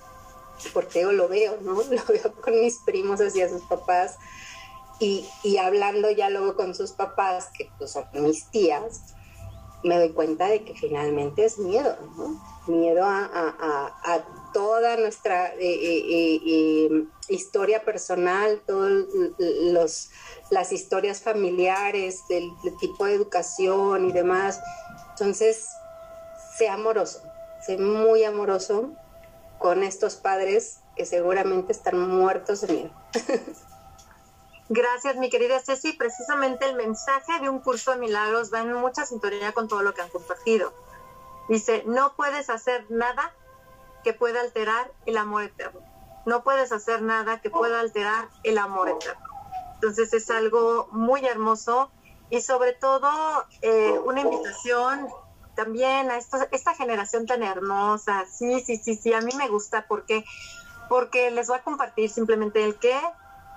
porque 0.74 1.02
yo 1.02 1.12
lo 1.12 1.28
veo, 1.28 1.58
¿no? 1.62 1.74
Lo 1.84 2.04
veo 2.08 2.34
con 2.42 2.62
mis 2.62 2.78
primos 2.86 3.20
hacia 3.20 3.50
sus 3.50 3.64
papás 3.64 4.16
y, 5.02 5.58
hablando 5.58 6.12
ya 6.12 6.30
luego 6.30 6.56
con 6.56 6.76
sus 6.76 6.92
papás, 6.92 7.50
que 7.58 7.70
pues, 7.78 7.92
son 7.92 8.06
mis 8.14 8.46
tías, 8.52 9.16
me 9.84 9.98
doy 9.98 10.12
cuenta 10.12 10.46
de 10.46 10.64
que 10.64 10.76
finalmente 10.76 11.44
es 11.44 11.58
miedo, 11.58 11.98
Miedo 12.68 13.04
a, 13.04 14.24
toda 14.54 14.98
nuestra 14.98 15.54
eh, 15.56 15.60
eh, 15.60 16.42
eh, 16.46 17.06
historia 17.30 17.84
personal, 17.84 18.62
todas 18.66 20.10
las 20.50 20.72
historias 20.72 21.22
familiares, 21.22 22.22
del, 22.30 22.50
tipo 22.80 23.06
de 23.06 23.14
educación 23.14 24.10
y 24.10 24.12
demás. 24.12 24.60
Entonces, 25.12 25.68
sé 26.58 26.70
amoroso, 26.70 27.22
sé 27.66 27.78
muy 27.78 28.24
amoroso 28.24 28.92
con 29.60 29.84
estos 29.84 30.16
padres 30.16 30.80
que 30.96 31.06
seguramente 31.06 31.72
están 31.72 32.00
muertos 32.00 32.62
de 32.62 32.74
miedo. 32.74 32.92
Gracias, 34.70 35.18
mi 35.18 35.30
querida 35.30 35.60
Ceci. 35.60 35.92
Precisamente 35.94 36.66
el 36.66 36.76
mensaje 36.76 37.40
de 37.42 37.50
un 37.50 37.60
curso 37.60 37.92
de 37.92 37.98
milagros 37.98 38.54
va 38.54 38.62
en 38.62 38.74
mucha 38.74 39.06
sintonía 39.06 39.52
con 39.52 39.68
todo 39.68 39.82
lo 39.82 39.94
que 39.94 40.02
han 40.02 40.10
compartido. 40.10 40.74
Dice, 41.50 41.84
no 41.86 42.14
puedes 42.16 42.50
hacer 42.50 42.86
nada 42.90 43.34
que 44.04 44.14
pueda 44.14 44.42
alterar 44.42 44.92
el 45.06 45.18
amor 45.18 45.44
eterno. 45.44 45.82
No 46.26 46.44
puedes 46.44 46.72
hacer 46.72 47.02
nada 47.02 47.42
que 47.42 47.50
pueda 47.50 47.80
alterar 47.80 48.30
el 48.44 48.58
amor 48.58 48.90
eterno. 48.90 49.26
Entonces 49.76 50.14
es 50.14 50.30
algo 50.30 50.88
muy 50.92 51.26
hermoso 51.26 51.92
y 52.30 52.42
sobre 52.42 52.74
todo 52.74 53.10
eh, 53.62 54.00
una 54.06 54.22
invitación 54.22 55.08
también 55.56 56.12
a 56.12 56.18
esta 56.18 56.74
generación 56.76 57.26
tan 57.26 57.44
hermosa. 57.44 58.26
Sí, 58.32 58.62
sí, 58.62 58.78
sí, 58.78 58.96
sí, 58.96 59.14
a 59.14 59.22
mí 59.22 59.32
me 59.38 59.48
gusta 59.48 59.86
porque, 59.88 60.24
porque 60.88 61.32
les 61.32 61.48
voy 61.48 61.58
a 61.58 61.64
compartir 61.64 62.10
simplemente 62.10 62.64
el 62.64 62.78
que 62.78 63.00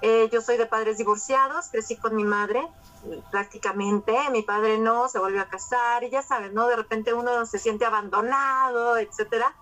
eh, 0.02 0.28
yo 0.32 0.40
soy 0.40 0.56
de 0.56 0.66
padres 0.66 0.98
divorciados, 0.98 1.68
crecí 1.70 1.96
con 1.96 2.14
mi 2.14 2.24
madre 2.24 2.66
prácticamente, 3.30 4.14
mi 4.30 4.42
padre 4.42 4.78
no, 4.78 5.08
se 5.08 5.18
volvió 5.18 5.42
a 5.42 5.48
casar 5.48 6.04
y 6.04 6.10
ya 6.10 6.22
sabes, 6.22 6.52
¿no? 6.52 6.66
De 6.66 6.76
repente 6.76 7.12
uno 7.12 7.46
se 7.46 7.58
siente 7.58 7.84
abandonado, 7.84 8.96
etcétera. 8.96 9.54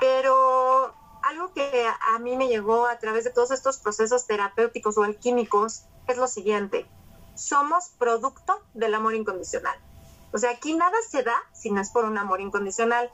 Pero 0.00 0.94
algo 1.22 1.52
que 1.52 1.86
a 1.86 2.18
mí 2.18 2.36
me 2.36 2.48
llegó 2.48 2.86
a 2.86 2.98
través 2.98 3.24
de 3.24 3.30
todos 3.30 3.50
estos 3.50 3.78
procesos 3.78 4.26
terapéuticos 4.26 4.98
o 4.98 5.02
alquímicos 5.02 5.84
es 6.08 6.16
lo 6.16 6.26
siguiente, 6.26 6.86
somos 7.34 7.90
producto 7.98 8.60
del 8.74 8.94
amor 8.94 9.14
incondicional. 9.14 9.78
O 10.32 10.38
sea, 10.38 10.50
aquí 10.50 10.74
nada 10.74 10.96
se 11.08 11.22
da 11.22 11.36
si 11.52 11.70
no 11.70 11.80
es 11.80 11.90
por 11.90 12.04
un 12.04 12.16
amor 12.16 12.40
incondicional. 12.40 13.10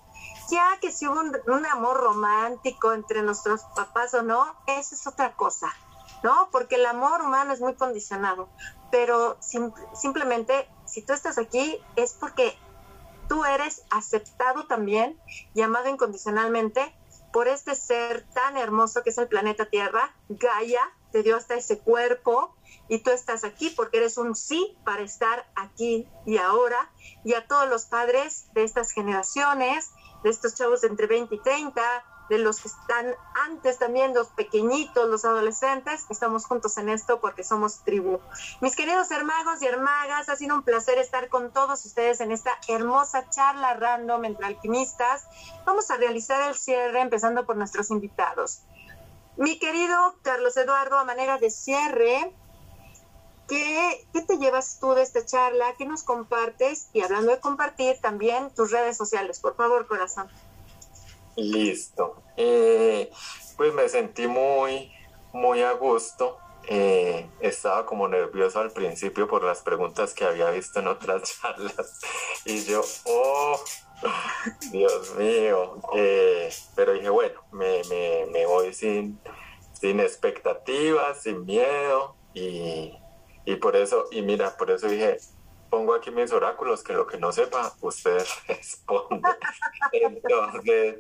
Ya 0.51 0.79
que 0.81 0.93
si 0.93 1.07
hubo 1.07 1.21
un, 1.21 1.37
un 1.47 1.67
amor 1.67 1.97
romántico 1.97 2.93
entre 2.93 3.23
nuestros 3.23 3.63
papás 3.75 4.15
o 4.15 4.23
no, 4.23 4.55
eso 4.67 4.95
es 4.95 5.07
otra 5.07 5.35
cosa. 5.35 5.73
¿no? 6.23 6.49
Porque 6.51 6.77
el 6.77 6.87
amor 6.87 7.23
humano 7.23 7.53
es 7.53 7.61
muy 7.61 7.75
condicionado, 7.75 8.49
pero 8.91 9.37
simplemente 9.95 10.69
si 10.85 11.03
tú 11.03 11.13
estás 11.13 11.39
aquí 11.39 11.79
es 11.97 12.15
porque 12.15 12.59
tú 13.29 13.45
eres 13.45 13.83
aceptado 13.91 14.67
también, 14.67 15.19
llamado 15.55 15.89
incondicionalmente 15.89 16.95
por 17.33 17.47
este 17.49 17.75
ser 17.75 18.27
tan 18.33 18.57
hermoso 18.57 19.03
que 19.03 19.11
es 19.11 19.19
el 19.19 19.29
planeta 19.29 19.67
Tierra, 19.67 20.15
Gaia, 20.29 20.81
te 21.13 21.23
dio 21.23 21.37
hasta 21.37 21.55
ese 21.55 21.79
cuerpo 21.79 22.55
y 22.89 23.01
tú 23.01 23.11
estás 23.11 23.45
aquí 23.45 23.71
porque 23.71 23.99
eres 23.99 24.19
un 24.19 24.35
sí 24.35 24.77
para 24.85 25.03
estar 25.03 25.47
aquí 25.55 26.09
y 26.27 26.39
ahora. 26.39 26.91
Y 27.25 27.35
a 27.35 27.47
todos 27.47 27.69
los 27.69 27.85
padres 27.85 28.47
de 28.55 28.65
estas 28.65 28.93
generaciones, 28.93 29.91
de 30.23 30.31
estos 30.31 30.55
chavos 30.55 30.81
de 30.81 30.89
entre 30.89 31.07
20 31.07 31.35
y 31.35 31.41
30, 31.41 31.83
de 32.29 32.39
los 32.39 32.61
que 32.61 32.69
están 32.69 33.15
antes 33.47 33.79
también, 33.79 34.15
los 34.15 34.29
pequeñitos, 34.29 35.09
los 35.09 35.25
adolescentes, 35.25 36.07
estamos 36.11 36.45
juntos 36.45 36.77
en 36.77 36.89
esto 36.89 37.21
porque 37.21 37.43
somos 37.43 37.85
tribu. 37.85 38.21
Mis 38.61 38.77
queridos 38.77 39.11
hermanos 39.11 39.63
y 39.63 39.67
hermagas, 39.67 40.29
ha 40.29 40.37
sido 40.37 40.55
un 40.55 40.63
placer 40.63 40.99
estar 40.99 41.29
con 41.29 41.53
todos 41.53 41.85
ustedes 41.85 42.21
en 42.21 42.33
esta 42.33 42.53
hermosa 42.69 43.29
charla 43.31 43.75
random 43.75 44.25
entre 44.27 44.47
alquimistas. 44.47 45.27
Vamos 45.65 45.91
a 45.91 45.97
realizar 45.97 46.49
el 46.49 46.55
cierre 46.55 47.01
empezando 47.01 47.47
por 47.47 47.57
nuestros 47.57 47.91
invitados. 47.91 48.63
Mi 49.37 49.59
querido 49.59 50.17
Carlos 50.23 50.57
Eduardo, 50.57 50.99
a 50.99 51.05
manera 51.05 51.39
de 51.39 51.51
cierre, 51.51 52.35
¿qué, 53.47 54.09
¿qué 54.13 54.23
te 54.23 54.37
llevas 54.37 54.79
tú 54.81 54.95
de 54.95 55.03
esta 55.03 55.25
charla? 55.25 55.75
¿Qué 55.79 55.87
nos 55.87 56.03
compartes? 56.03 56.89
Y 56.93 57.03
hablando 57.03 57.31
de 57.31 57.41
compartir, 57.41 58.01
también 58.01 58.53
tus 58.55 58.73
redes 58.73 58.97
sociales, 58.97 59.39
por 59.41 59.55
favor, 59.57 59.87
corazón. 59.87 60.29
Listo. 61.39 62.23
Eh, 62.37 63.11
pues 63.57 63.73
me 63.73 63.89
sentí 63.89 64.27
muy, 64.27 64.93
muy 65.33 65.63
a 65.63 65.73
gusto. 65.73 66.39
Eh, 66.67 67.27
estaba 67.41 67.87
como 67.87 68.09
nervioso 68.09 68.61
al 68.61 68.73
principio 68.73 69.27
por 69.27 69.43
las 69.43 69.63
preguntas 69.63 70.13
que 70.13 70.25
había 70.25 70.51
visto 70.51 70.81
en 70.81 70.89
otras 70.89 71.23
charlas. 71.41 72.01
Y 72.45 72.65
yo, 72.65 72.83
oh, 73.05 73.61
Dios 74.73 75.15
mío. 75.17 75.81
Eh, 75.95 76.51
pero 76.75 76.93
dije, 76.93 77.09
bueno, 77.09 77.41
me, 77.53 77.83
me, 77.89 78.27
me 78.33 78.47
voy 78.47 78.75
sin, 78.75 79.19
sin 79.73 80.01
expectativas, 80.01 81.23
sin 81.23 81.47
miedo. 81.47 82.17
Y, 82.35 82.99
y 83.45 83.57
por 83.57 83.77
eso, 83.77 84.07
y 84.11 84.23
mira, 84.23 84.57
por 84.57 84.71
eso 84.71 84.89
dije, 84.89 85.19
pongo 85.71 85.95
aquí 85.95 86.11
mis 86.11 86.33
oráculos, 86.33 86.83
que 86.83 86.93
lo 86.93 87.07
que 87.07 87.19
no 87.19 87.33
sepa, 87.33 87.75
usted 87.81 88.25
responde. 88.49 89.29
Entonces, 89.93 90.97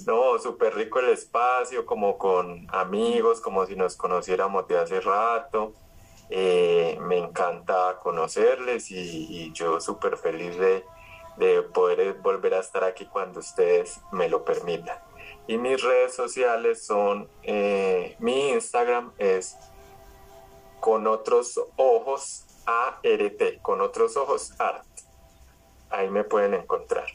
no, 0.06 0.38
súper 0.38 0.74
rico 0.74 0.98
el 0.98 1.10
espacio, 1.10 1.86
como 1.86 2.18
con 2.18 2.66
amigos, 2.70 3.40
como 3.40 3.66
si 3.66 3.76
nos 3.76 3.96
conociéramos 3.96 4.66
de 4.68 4.78
hace 4.78 5.00
rato. 5.00 5.72
Eh, 6.30 6.98
me 7.02 7.18
encanta 7.18 7.98
conocerles 8.02 8.90
y, 8.90 9.52
yo 9.52 9.80
súper 9.80 10.16
feliz 10.16 10.56
de, 10.58 10.84
de, 11.36 11.62
poder 11.62 12.14
volver 12.14 12.54
a 12.54 12.60
estar 12.60 12.82
aquí 12.82 13.06
cuando 13.06 13.40
ustedes 13.40 14.00
me 14.10 14.28
lo 14.28 14.44
permitan. 14.44 14.98
Y 15.46 15.58
mis 15.58 15.82
redes 15.82 16.14
sociales 16.14 16.84
son, 16.84 17.28
eh, 17.42 18.16
mi 18.18 18.50
Instagram 18.50 19.12
es 19.18 19.56
con 20.80 21.06
otros 21.06 21.60
ojos 21.76 22.46
ART, 22.66 23.60
con 23.62 23.80
otros 23.80 24.16
ojos 24.16 24.54
art. 24.58 24.86
Ahí 25.90 26.08
me 26.08 26.24
pueden 26.24 26.54
encontrar. 26.54 27.06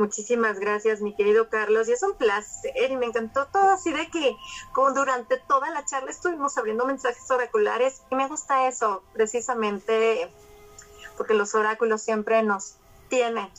Muchísimas 0.00 0.58
gracias, 0.58 1.02
mi 1.02 1.14
querido 1.14 1.50
Carlos. 1.50 1.86
Y 1.86 1.92
es 1.92 2.02
un 2.02 2.14
placer 2.14 2.90
y 2.90 2.96
me 2.96 3.04
encantó 3.04 3.46
todo, 3.48 3.68
así 3.68 3.92
de 3.92 4.08
que 4.08 4.34
como 4.72 4.92
durante 4.92 5.36
toda 5.36 5.68
la 5.68 5.84
charla 5.84 6.10
estuvimos 6.10 6.56
abriendo 6.56 6.86
mensajes 6.86 7.30
oraculares 7.30 8.00
y 8.10 8.14
me 8.14 8.26
gusta 8.26 8.66
eso, 8.66 9.02
precisamente 9.12 10.32
porque 11.18 11.34
los 11.34 11.54
oráculos 11.54 12.00
siempre 12.00 12.42
nos 12.42 12.76
tienen 13.10 13.50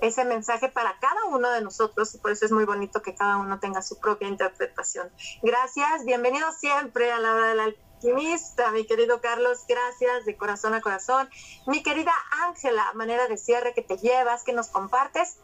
ese 0.00 0.24
mensaje 0.24 0.68
para 0.68 0.96
cada 1.00 1.24
uno 1.30 1.50
de 1.50 1.62
nosotros 1.62 2.14
y 2.14 2.18
por 2.18 2.30
eso 2.30 2.44
es 2.44 2.52
muy 2.52 2.64
bonito 2.64 3.02
que 3.02 3.16
cada 3.16 3.36
uno 3.36 3.58
tenga 3.58 3.82
su 3.82 3.98
propia 3.98 4.28
interpretación. 4.28 5.10
Gracias, 5.42 6.04
bienvenido 6.04 6.52
siempre 6.52 7.10
a 7.10 7.18
la 7.18 7.34
hora 7.34 7.48
del 7.48 7.60
alquimista, 7.60 8.70
mi 8.70 8.86
querido 8.86 9.20
Carlos, 9.20 9.64
gracias 9.68 10.26
de 10.26 10.36
corazón 10.36 10.74
a 10.74 10.80
corazón. 10.80 11.28
Mi 11.66 11.82
querida 11.82 12.12
Ángela, 12.46 12.92
manera 12.94 13.26
de 13.26 13.36
cierre 13.36 13.74
que 13.74 13.82
te 13.82 13.96
llevas, 13.96 14.44
que 14.44 14.52
nos 14.52 14.68
compartes 14.68 15.38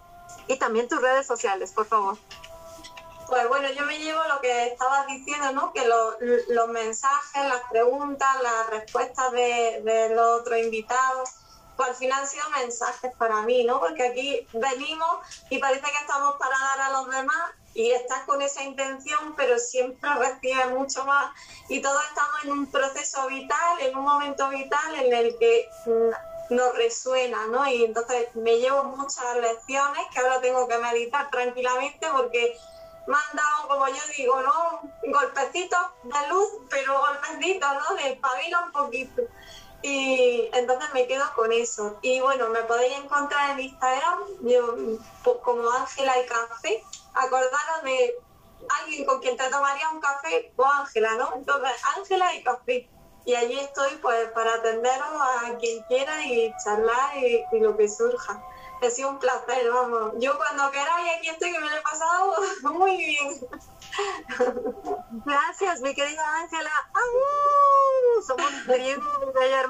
y 0.49 0.57
también 0.57 0.89
tus 0.89 1.01
redes 1.01 1.27
sociales, 1.27 1.73
por 1.73 1.87
favor. 1.87 2.19
Pues 3.29 3.49
bueno, 3.49 3.69
yo 3.73 3.85
me 3.87 3.99
llevo 3.99 4.23
lo 4.25 4.41
que 4.41 4.67
estabas 4.67 5.07
diciendo, 5.07 5.53
¿no? 5.53 5.73
Que 5.73 5.87
los 5.87 6.69
mensajes, 6.69 7.47
las 7.47 7.63
preguntas, 7.71 8.29
las 8.43 8.71
respuestas 8.71 9.33
de, 9.33 9.81
de 9.83 10.15
los 10.15 10.41
otros 10.41 10.59
invitados, 10.59 11.31
pues 11.77 11.89
al 11.89 11.95
final 11.97 12.21
han 12.21 12.29
sido 12.29 12.49
mensajes 12.51 13.13
para 13.17 13.43
mí, 13.43 13.65
¿no? 13.65 13.81
Porque 13.81 14.07
aquí 14.07 14.47
venimos 14.53 15.19
y 15.51 15.59
parece 15.59 15.83
que 15.83 15.99
estamos 15.99 16.37
para 16.39 16.57
dar 16.59 16.81
a 16.83 16.91
los 16.91 17.11
demás 17.11 17.53
y 17.75 17.91
estás 17.91 18.21
con 18.25 18.41
esa 18.41 18.63
intención, 18.63 19.35
pero 19.37 19.59
siempre 19.59 20.09
recibes 20.15 20.71
mucho 20.71 21.05
más. 21.05 21.33
Y 21.69 21.81
todos 21.81 22.01
estamos 22.09 22.45
en 22.45 22.53
un 22.53 22.71
proceso 22.71 23.27
vital, 23.27 23.81
en 23.81 23.97
un 23.97 24.05
momento 24.05 24.49
vital 24.51 24.95
en 24.95 25.13
el 25.13 25.37
que 25.39 25.69
nos 26.51 26.75
resuena, 26.77 27.47
¿no? 27.47 27.67
Y 27.67 27.85
entonces 27.85 28.35
me 28.35 28.59
llevo 28.59 28.85
muchas 28.85 29.37
lecciones 29.37 30.07
que 30.13 30.21
ahora 30.21 30.41
tengo 30.41 30.69
que 30.69 30.79
meditar 30.79 31.31
tranquilamente 31.31 32.07
porque 32.13 32.57
me 33.07 33.15
han 33.15 33.37
dado, 33.37 33.69
como 33.69 33.89
yo 33.89 34.03
digo, 34.17 34.41
¿no? 34.41 34.81
Golpecitos 35.07 35.81
de 36.05 36.29
luz, 36.29 36.49
pero 36.71 36.99
golpecitos, 36.99 37.69
¿no? 37.73 37.97
De 37.97 38.17
pabilo 38.17 38.59
un 38.65 38.73
poquito. 38.73 39.23
Y 39.83 40.49
entonces 40.55 40.89
me 40.95 41.07
quedo 41.07 41.25
con 41.35 41.53
eso. 41.53 41.99
Y 42.01 42.21
bueno, 42.21 42.49
me 42.49 42.61
podéis 42.63 42.97
encontrar 42.97 43.51
en 43.51 43.61
Instagram 43.61 44.21
yo, 44.41 44.77
como 45.43 45.71
Ángela 45.71 46.19
y 46.19 46.27
Café. 46.27 46.83
Acordaros 47.13 47.83
de 47.85 48.15
alguien 48.81 49.05
con 49.05 49.21
quien 49.21 49.37
te 49.37 49.49
tomaría 49.51 49.91
un 49.91 50.01
café 50.01 50.53
o 50.57 50.65
Ángela, 50.65 51.15
¿no? 51.17 51.35
Entonces, 51.37 51.73
Ángela 51.97 52.35
y 52.35 52.43
Café 52.43 52.89
y 53.25 53.35
allí 53.35 53.59
estoy 53.59 53.97
pues 54.03 54.31
para 54.33 54.55
atenderos 54.55 55.09
a 55.21 55.57
quien 55.59 55.83
quiera 55.85 56.25
y 56.27 56.55
charlar 56.63 57.17
y, 57.17 57.59
lo 57.61 57.77
que 57.77 57.89
surja. 57.89 58.43
Ha 58.83 58.91
sido 58.91 59.11
un 59.11 59.19
placer, 59.19 59.71
vamos. 59.71 60.13
Yo 60.19 60.37
cuando 60.37 60.71
queráis 60.71 61.17
aquí 61.17 61.29
estoy 61.29 61.53
que 61.53 61.59
me 61.59 61.71
lo 61.71 61.77
he 61.77 61.81
pasado 61.81 62.35
muy 62.75 62.97
bien. 62.97 63.41
Gracias, 65.25 65.81
mi 65.81 65.95
querida 65.95 66.23
Ángela. 66.41 66.71
Somos 68.27 68.53
tribu, 68.67 69.33
bella 69.35 69.63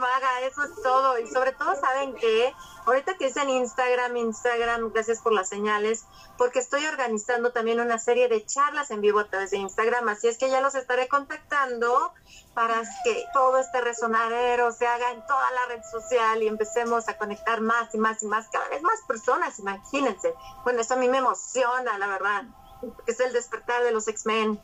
eso 0.42 0.62
es 0.64 0.82
todo. 0.82 1.18
Y 1.18 1.26
sobre 1.28 1.52
todo, 1.52 1.74
¿saben 1.76 2.14
qué? 2.14 2.54
Ahorita 2.86 3.16
que 3.16 3.26
es 3.26 3.36
en 3.36 3.48
Instagram, 3.48 4.16
Instagram, 4.16 4.92
gracias 4.92 5.20
por 5.20 5.32
las 5.32 5.48
señales, 5.48 6.04
porque 6.36 6.58
estoy 6.58 6.84
organizando 6.84 7.50
también 7.50 7.80
una 7.80 7.98
serie 7.98 8.28
de 8.28 8.44
charlas 8.44 8.90
en 8.90 9.00
vivo 9.00 9.20
a 9.20 9.24
través 9.24 9.52
de 9.52 9.56
Instagram, 9.56 10.06
así 10.08 10.28
es 10.28 10.36
que 10.36 10.50
ya 10.50 10.60
los 10.60 10.74
estaré 10.74 11.08
contactando 11.08 12.12
para 12.52 12.82
que 13.02 13.24
todo 13.32 13.56
este 13.56 13.80
resonadero 13.80 14.70
se 14.70 14.86
haga 14.86 15.12
en 15.12 15.26
toda 15.26 15.50
la 15.52 15.66
red 15.74 15.82
social 15.82 16.42
y 16.42 16.48
empecemos 16.48 17.08
a 17.08 17.16
conectar 17.16 17.62
más 17.62 17.94
y 17.94 17.98
más 17.98 18.22
y 18.22 18.26
más, 18.26 18.48
cada 18.52 18.68
vez 18.68 18.82
más 18.82 19.00
personas, 19.08 19.58
imagínense. 19.58 20.34
Bueno, 20.62 20.82
eso 20.82 20.92
a 20.92 20.98
mí 20.98 21.08
me 21.08 21.18
emociona, 21.18 21.96
la 21.96 22.06
verdad 22.06 22.44
es 23.06 23.20
el 23.20 23.32
despertar 23.32 23.82
de 23.84 23.92
los 23.92 24.08
X-Men. 24.08 24.60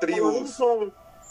tribus. 0.00 0.56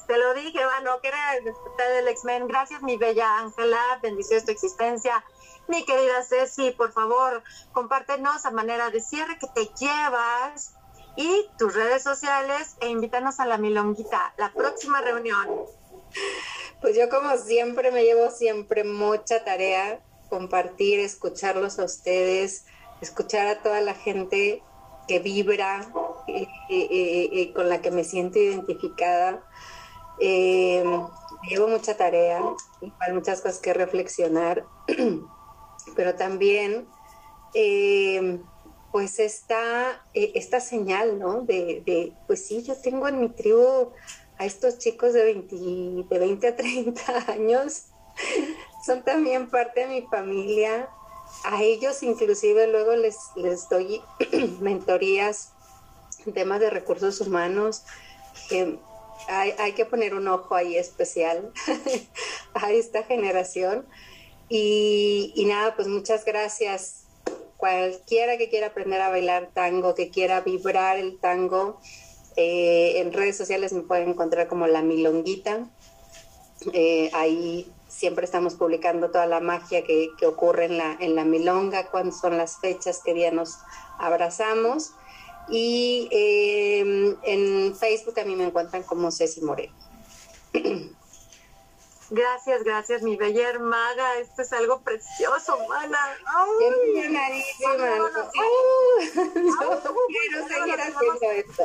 Te 0.08 0.18
lo 0.18 0.34
dije, 0.36 0.60
bueno, 0.64 1.02
que 1.02 1.10
era 1.10 1.36
el 1.36 1.44
despertar 1.44 1.90
del 1.90 2.08
X-Men. 2.08 2.48
Gracias, 2.48 2.82
mi 2.82 2.98
bella 2.98 3.40
Ángela. 3.40 3.80
Bendiciones 4.02 4.46
tu 4.46 4.52
existencia. 4.52 5.24
Mi 5.68 5.84
querida 5.84 6.24
Ceci, 6.24 6.72
por 6.72 6.94
favor, 6.94 7.44
compártenos 7.74 8.46
a 8.46 8.52
manera 8.52 8.90
de 8.90 9.02
cierre 9.02 9.38
que 9.38 9.48
te 9.48 9.70
llevas 9.78 10.76
y 11.18 11.50
tus 11.58 11.74
redes 11.74 12.04
sociales 12.04 12.78
e 12.80 12.88
invítanos 12.88 13.42
a 13.42 13.46
la 13.46 13.58
milonguita, 13.58 14.34
la 14.38 14.54
próxima 14.54 15.02
reunión. 15.02 15.66
Pues 16.80 16.96
yo 16.96 17.10
como 17.10 17.36
siempre 17.38 17.92
me 17.92 18.04
llevo 18.04 18.32
siempre 18.32 18.86
mucha 18.86 19.44
tarea, 19.44 20.00
compartir, 20.30 21.00
escucharlos 21.00 21.80
a 21.80 21.84
ustedes, 21.84 22.66
escuchar 23.02 23.48
a 23.48 23.62
toda 23.62 23.82
la 23.82 23.94
gente 23.94 24.64
que 25.08 25.20
vibra, 25.20 25.88
eh, 26.28 26.48
eh, 26.70 27.30
eh, 27.32 27.54
con 27.54 27.70
la 27.70 27.82
que 27.82 27.92
me 27.92 28.04
siento 28.04 28.40
identificada. 28.40 29.44
llevo 30.20 31.68
mucha 31.68 31.96
tarea, 31.96 32.42
igual 32.82 33.14
muchas 33.14 33.42
cosas 33.42 33.60
que 33.60 33.74
reflexionar, 33.74 34.66
pero 35.96 36.16
también 36.16 36.88
pues 38.92 39.20
esta, 39.20 40.06
esta 40.14 40.60
señal, 40.60 41.20
¿no? 41.20 41.42
De, 41.42 42.14
pues 42.28 42.46
sí, 42.46 42.64
yo 42.64 42.76
tengo 42.76 43.08
en 43.08 43.20
mi 43.20 43.30
tribu 43.30 43.94
a 44.38 44.46
estos 44.46 44.78
chicos 44.78 45.14
de 45.14 45.24
20, 45.24 45.56
de 46.10 46.20
20 46.20 46.48
a 46.48 46.56
30 46.56 47.02
años, 47.32 47.86
son 48.86 49.04
también 49.04 49.50
parte 49.50 49.82
de 49.82 49.88
mi 49.88 50.02
familia, 50.04 50.90
a 51.44 51.64
ellos 51.64 52.04
inclusive 52.04 52.68
luego 52.68 52.96
les, 52.96 53.18
les 53.36 53.70
doy 53.70 54.02
mentorías 54.62 55.52
en 56.26 56.34
temas 56.34 56.60
de 56.60 56.70
recursos 56.70 57.22
humanos. 57.22 57.84
hay, 59.28 59.54
hay, 59.58 59.72
que 59.74 59.86
poner 59.86 60.14
un 60.14 60.28
ojo 60.28 60.56
ahí 60.56 60.78
especial 60.78 61.52
a 62.54 62.72
esta 62.72 63.04
generación. 63.04 63.86
Y, 64.50 65.34
y, 65.36 65.46
nada, 65.46 65.76
pues 65.76 65.88
muchas 65.88 66.24
gracias. 66.26 67.04
Cualquiera 67.58 68.38
que 68.38 68.50
quiera 68.50 68.68
aprender 68.68 69.02
a 69.02 69.10
bailar 69.10 69.50
tango, 69.54 69.96
que 69.96 70.10
quiera 70.10 70.42
vibrar 70.42 70.98
el 70.98 71.20
tango, 71.20 71.80
eh, 72.38 73.00
en 73.00 73.14
redes 73.14 73.36
sociales 73.36 73.74
me 73.74 73.82
pueden 73.82 74.10
encontrar 74.10 74.48
como 74.48 74.68
la 74.68 74.84
milonguita. 74.84 75.68
Eh, 76.72 77.10
ahí 77.14 77.72
siempre 77.88 78.26
estamos 78.26 78.56
publicando 78.56 79.10
toda 79.10 79.26
la 79.26 79.40
magia 79.40 79.84
que, 79.84 80.10
ocurre 80.26 80.66
en 80.66 80.78
la, 80.78 80.98
en 81.00 81.16
la 81.16 81.26
milonga, 81.26 81.88
cuándo 81.90 82.16
son 82.16 82.38
las 82.38 82.60
fechas, 82.60 83.02
qué 83.04 83.14
día 83.14 83.32
nos 83.32 83.58
abrazamos. 83.98 84.92
Y 85.50 86.10
em, 86.12 87.16
en 87.24 87.76
Facebook 87.76 88.20
a 88.20 88.26
mí 88.26 88.36
me 88.36 88.46
encuentran 88.46 88.84
como 88.84 89.12
Ceci 89.12 89.42
Moreno. 89.42 89.74
Gracias, 92.10 92.64
gracias, 92.64 93.02
mi 93.02 93.18
bella 93.18 93.50
hermana. 93.50 94.16
Esto 94.16 94.42
es 94.42 94.54
algo 94.54 94.80
precioso, 94.80 95.58
mana. 95.68 96.00
Yo 96.60 96.72
quiero 100.08 100.48
seguir 100.48 100.80
haciendo 100.82 101.32
esto. 101.32 101.64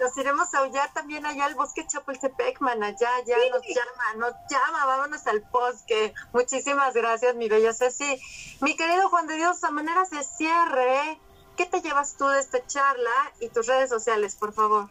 nos 0.00 0.16
iremos 0.16 0.52
a 0.54 0.58
aullar 0.58 0.92
también 0.92 1.24
allá 1.24 1.44
al 1.44 1.54
bosque 1.54 1.86
Chapultepec, 1.86 2.60
mana, 2.60 2.90
ya, 2.90 3.10
ya 3.24 3.36
nos 3.50 3.62
llama, 3.62 4.14
nos 4.16 4.34
llama, 4.50 4.86
vámonos 4.86 5.24
al 5.28 5.40
bosque. 5.52 6.12
Muchísimas 6.32 6.92
gracias, 6.94 7.36
mi 7.36 7.48
bella 7.48 7.72
Ceci. 7.72 8.20
Mi 8.60 8.74
querido 8.76 9.08
Juan 9.08 9.28
de 9.28 9.36
Dios, 9.36 9.62
a 9.62 9.70
maneras 9.70 10.10
de 10.10 10.24
cierre, 10.24 11.20
¿qué 11.56 11.66
te 11.66 11.80
llevas 11.80 12.16
tú 12.16 12.26
de 12.26 12.40
esta 12.40 12.66
charla 12.66 13.32
y 13.38 13.48
tus 13.48 13.66
redes 13.68 13.88
sociales, 13.88 14.34
por 14.34 14.52
favor? 14.52 14.88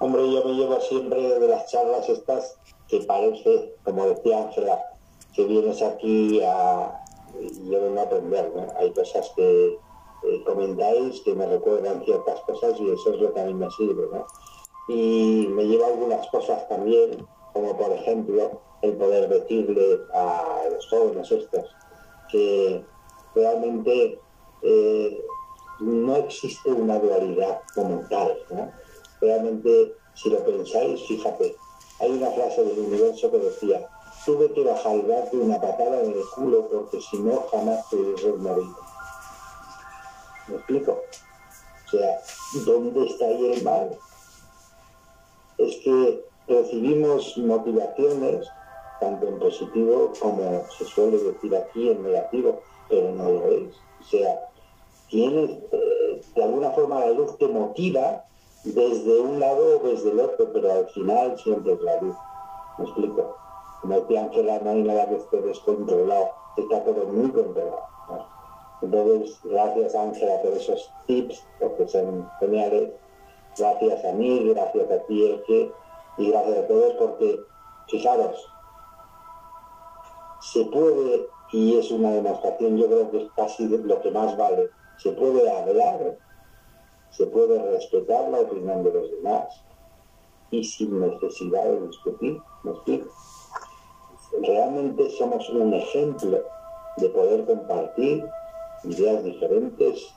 Hombre, 0.00 0.30
yo 0.30 0.44
me 0.44 0.52
llevo 0.52 0.80
siempre 0.80 1.20
de 1.20 1.48
las 1.48 1.70
charlas 1.70 2.08
estas 2.08 2.58
que 2.88 3.00
parece, 3.00 3.74
como 3.84 4.06
decía 4.06 4.44
Ángela, 4.44 4.82
que 5.34 5.44
vienes 5.44 5.82
aquí 5.82 6.40
a, 6.42 7.04
y 7.40 7.70
yo 7.70 7.82
vengo 7.82 8.00
a 8.00 8.04
aprender, 8.04 8.52
¿no? 8.54 8.66
Hay 8.78 8.92
cosas 8.92 9.30
que 9.36 9.78
eh, 10.24 10.42
comentáis 10.44 11.20
que 11.20 11.34
me 11.34 11.46
recuerdan 11.46 12.02
ciertas 12.04 12.40
cosas 12.40 12.80
y 12.80 12.90
eso 12.90 13.12
es 13.12 13.20
lo 13.20 13.32
que 13.32 13.40
a 13.40 13.44
mí 13.44 13.54
me 13.54 13.70
sirve, 13.70 14.08
¿no? 14.12 14.26
Y 14.88 15.46
me 15.50 15.64
lleva 15.64 15.88
algunas 15.88 16.26
cosas 16.28 16.66
también, 16.68 17.26
como 17.52 17.76
por 17.76 17.92
ejemplo 17.92 18.62
el 18.82 18.96
poder 18.96 19.28
decirle 19.28 19.98
a 20.14 20.62
los 20.72 20.88
jóvenes 20.88 21.30
estos 21.30 21.66
que 22.30 22.84
realmente 23.34 24.20
eh, 24.62 25.24
no 25.80 26.16
existe 26.16 26.70
una 26.70 26.98
dualidad 26.98 27.60
como 27.74 28.00
tal, 28.08 28.36
¿no? 28.50 28.70
Realmente, 29.20 29.94
si 30.14 30.30
lo 30.30 30.44
pensáis, 30.44 31.02
fíjate, 31.06 31.56
hay 32.00 32.10
una 32.10 32.30
frase 32.30 32.64
del 32.64 32.78
universo 32.78 33.30
que 33.30 33.38
decía, 33.38 33.88
tuve 34.24 34.52
que 34.52 34.62
bajar 34.62 35.02
de 35.02 35.38
una 35.38 35.60
patada 35.60 36.00
en 36.00 36.12
el 36.12 36.22
culo 36.34 36.68
porque 36.70 37.00
si 37.00 37.18
no 37.18 37.46
jamás 37.50 37.88
te 37.88 37.96
hubiese 37.96 38.32
morido. 38.32 38.76
¿Me 40.48 40.56
explico? 40.56 41.02
O 41.86 41.90
sea, 41.90 42.20
¿dónde 42.66 43.06
está 43.06 43.26
ahí 43.26 43.52
el 43.52 43.62
mal? 43.62 43.98
Es 45.58 45.76
que 45.76 46.24
recibimos 46.46 47.36
motivaciones, 47.38 48.46
tanto 49.00 49.28
en 49.28 49.38
positivo 49.38 50.12
como 50.20 50.64
se 50.76 50.84
suele 50.84 51.18
decir 51.18 51.56
aquí 51.56 51.90
en 51.90 52.02
negativo, 52.02 52.60
pero 52.88 53.12
no 53.12 53.30
lo 53.30 53.48
es. 53.48 53.74
O 54.00 54.04
sea, 54.10 54.38
tienes, 55.08 55.50
eh, 55.72 56.22
de 56.34 56.44
alguna 56.44 56.70
forma 56.70 57.00
la 57.00 57.10
luz 57.10 57.36
te 57.38 57.48
motiva 57.48 58.24
desde 58.64 59.20
un 59.20 59.40
lado 59.40 59.78
o 59.78 59.88
desde 59.88 60.10
el 60.10 60.20
otro, 60.20 60.52
pero 60.52 60.72
al 60.72 60.86
final 60.88 61.38
siempre 61.38 61.72
es 61.72 61.80
la 61.80 62.00
luz. 62.00 62.16
¿Me 62.78 62.84
explico? 62.84 63.36
Como 63.80 64.00
decía 64.00 64.30
que 64.30 64.42
no 64.42 64.70
hay 64.70 64.82
nada 64.82 65.08
que 65.08 65.16
esté 65.16 65.40
descontrolado, 65.40 66.30
está 66.56 66.84
todo 66.84 67.04
muy 67.06 67.30
controlado. 67.30 67.82
Entonces, 68.80 69.38
gracias 69.44 69.94
Ángela 69.94 70.40
por 70.42 70.52
esos 70.52 70.90
tips, 71.06 71.44
porque 71.58 71.88
son 71.88 72.28
geniales. 72.40 72.90
Gracias 73.56 74.04
a 74.04 74.12
mí, 74.12 74.52
gracias 74.54 74.90
a 74.90 74.98
ti, 75.06 75.26
Eche, 75.26 75.72
y 76.18 76.30
gracias 76.30 76.58
a 76.58 76.66
todos, 76.68 76.92
porque, 76.94 77.40
fijaros, 77.88 78.52
se 80.40 80.64
puede, 80.66 81.26
y 81.52 81.76
es 81.76 81.90
una 81.90 82.10
demostración, 82.12 82.76
yo 82.76 82.86
creo 82.86 83.10
que 83.10 83.24
es 83.24 83.30
casi 83.34 83.66
lo 83.66 84.00
que 84.00 84.10
más 84.12 84.36
vale, 84.36 84.70
se 84.98 85.10
puede 85.12 85.50
hablar, 85.50 86.18
se 87.10 87.26
puede 87.26 87.62
respetar 87.70 88.28
la 88.28 88.40
opinión 88.40 88.84
de 88.84 88.92
los 88.92 89.10
demás, 89.10 89.64
y 90.50 90.64
sin 90.64 91.00
necesidad 91.00 91.64
de 91.64 91.86
discutir, 91.86 92.40
¿me 92.62 92.70
explico? 92.72 93.10
Realmente 94.42 95.10
somos 95.10 95.48
un 95.50 95.74
ejemplo 95.74 96.42
de 96.96 97.08
poder 97.10 97.44
compartir 97.44 98.24
ideas 98.84 99.24
diferentes, 99.24 100.14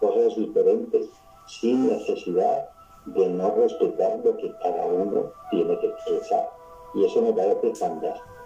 cosas 0.00 0.36
diferentes, 0.36 1.08
sin 1.46 1.88
necesidad 1.88 2.68
de 3.06 3.28
no 3.28 3.54
respetar 3.54 4.20
lo 4.24 4.36
que 4.36 4.52
cada 4.62 4.86
uno 4.86 5.32
tiene 5.50 5.78
que 5.78 5.86
expresar. 5.86 6.50
Y 6.94 7.04
eso 7.04 7.22
me 7.22 7.32
parece 7.32 7.74
fantástico. 7.74 8.37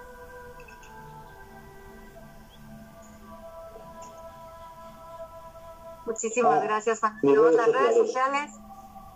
Muchísimas 6.12 6.60
ah, 6.60 6.64
gracias, 6.64 7.01
Juan. 7.01 7.18
Las 7.56 7.72
redes 7.72 7.97
sociales. 7.97 8.51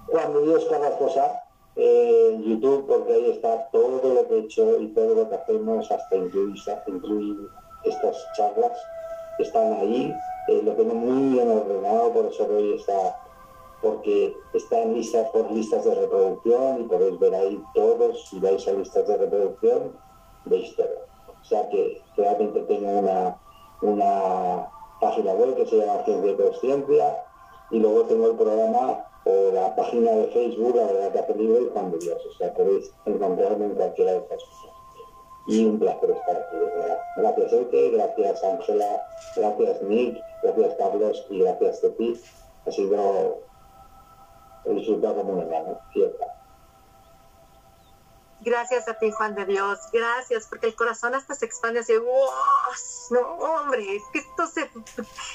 Juan 0.06 0.44
Dios 0.44 0.64
Carrascosa, 0.70 1.43
eh, 1.77 2.31
en 2.32 2.43
YouTube, 2.43 2.86
porque 2.86 3.12
ahí 3.12 3.31
está 3.32 3.68
todo 3.70 4.14
lo 4.14 4.27
que 4.27 4.35
he 4.35 4.39
hecho 4.40 4.81
y 4.81 4.89
todo 4.94 5.14
lo 5.14 5.28
que 5.28 5.35
hacemos, 5.35 5.90
hasta 5.90 6.16
incluir, 6.16 6.56
incluir 6.86 7.36
estas 7.85 8.16
charlas 8.35 8.73
están 9.39 9.74
ahí, 9.74 10.14
eh, 10.48 10.60
lo 10.62 10.73
tengo 10.73 10.94
muy 10.94 11.35
bien 11.35 11.51
ordenado, 11.51 12.12
por 12.12 12.27
eso 12.27 12.47
hoy 12.47 12.77
está, 12.77 13.20
porque 13.82 14.35
están 14.55 14.94
listas 14.94 15.28
por 15.31 15.51
listas 15.51 15.85
de 15.85 15.94
reproducción 15.94 16.81
y 16.81 16.85
podéis 16.85 17.18
ver 17.18 17.35
ahí 17.35 17.62
todos, 17.74 18.27
si 18.31 18.40
vais 18.40 18.66
a 18.66 18.73
listas 18.73 19.06
de 19.06 19.18
reproducción, 19.18 19.93
veis 20.47 20.74
todo. 20.77 21.05
O 21.43 21.44
sea 21.44 21.68
que 21.68 22.01
realmente 22.16 22.60
tengo 22.62 22.89
una, 22.89 23.36
una 23.82 24.76
página 25.01 25.32
web 25.35 25.56
que 25.56 25.66
se 25.66 25.78
llama 25.78 26.05
Ciencia 26.05 26.32
y 26.32 26.36
Consciencia 26.36 27.24
y 27.70 27.78
luego 27.78 28.02
tengo 28.05 28.31
el 28.31 28.36
programa 28.36 29.05
o 29.24 29.52
la 29.52 29.74
página 29.74 30.12
de 30.12 30.27
Facebook, 30.28 30.77
la 30.77 30.85
verdad 30.85 31.12
que 31.12 31.18
hace 31.18 31.35
libre 31.35 31.62
y 31.62 31.70
Juan 31.73 31.90
de 31.90 31.98
Dios. 31.98 32.23
O 32.24 32.39
sea, 32.39 32.55
podéis 32.55 32.93
encontrarme 33.06 33.66
en 33.66 33.74
cualquiera 33.74 34.12
de 34.12 34.18
estas 34.18 34.43
cosas 34.44 34.77
y 35.48 35.64
un 35.64 35.78
placer 35.78 36.10
estar 36.10 36.36
aquí. 36.36 36.56
Gracias 37.16 37.52
Ete, 37.52 37.90
gracias 37.90 38.44
Ángela, 38.44 39.02
gracias 39.36 39.82
Nick, 39.82 40.18
gracias 40.43 40.74
Carlos 40.74 41.27
y 41.31 41.39
gracias 41.40 41.81
ti. 41.97 42.20
Ha 42.66 42.70
sido 42.70 43.43
disfrutado 44.66 45.16
como 45.16 45.35
un 45.35 45.40
hermano, 45.40 45.78
cierto. 45.93 46.24
Gracias 48.40 48.86
a 48.86 48.94
ti, 48.98 49.10
Juan 49.10 49.34
de 49.34 49.46
Dios. 49.46 49.78
Gracias, 49.92 50.46
porque 50.46 50.66
el 50.66 50.74
corazón 50.74 51.14
hasta 51.14 51.34
se 51.34 51.46
expande 51.46 51.80
así. 51.80 51.94
No, 53.10 53.20
hombre, 53.20 53.96
es 53.96 54.02
que 54.12 54.18
esto 54.18 54.46
se. 54.46 54.70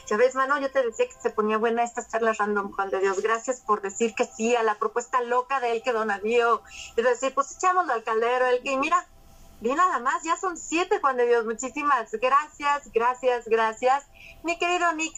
Ya 0.07 0.17
ves, 0.17 0.35
mano, 0.35 0.59
yo 0.59 0.71
te 0.71 0.83
decía 0.83 1.07
que 1.07 1.19
se 1.19 1.31
ponía 1.31 1.57
buena 1.57 1.83
estas 1.83 2.09
charlas 2.09 2.37
random, 2.37 2.71
Juan 2.71 2.89
de 2.89 2.99
Dios. 2.99 3.21
Gracias 3.21 3.61
por 3.61 3.81
decir 3.81 4.13
que 4.13 4.25
sí 4.25 4.55
a 4.55 4.63
la 4.63 4.75
propuesta 4.75 5.21
loca 5.21 5.59
de 5.59 5.71
él 5.71 5.81
que 5.83 5.93
donadío. 5.93 6.61
Es 6.95 7.03
decir, 7.03 7.33
pues 7.33 7.55
echámoslo 7.55 7.93
al 7.93 8.03
caldero. 8.03 8.45
El 8.45 8.61
que, 8.61 8.77
mira, 8.77 9.07
Bien, 9.61 9.77
nada 9.77 9.99
más, 9.99 10.23
ya 10.23 10.35
son 10.37 10.57
siete, 10.57 10.99
Juan 10.99 11.17
de 11.17 11.27
Dios. 11.27 11.45
Muchísimas 11.45 12.11
gracias, 12.13 12.91
gracias, 12.91 13.47
gracias. 13.47 14.03
Mi 14.41 14.57
querido 14.57 14.91
Nick, 14.93 15.13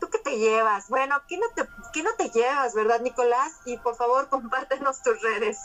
¿tú 0.00 0.08
qué 0.08 0.16
te 0.16 0.38
llevas? 0.38 0.88
Bueno, 0.88 1.20
¿qué 1.28 1.36
no 1.36 1.46
te, 1.54 1.68
qué 1.92 2.02
no 2.02 2.14
te 2.14 2.30
llevas, 2.30 2.74
verdad, 2.74 3.02
Nicolás? 3.02 3.52
Y 3.66 3.76
por 3.76 3.96
favor, 3.96 4.30
compártenos 4.30 5.02
tus 5.02 5.20
redes. 5.20 5.58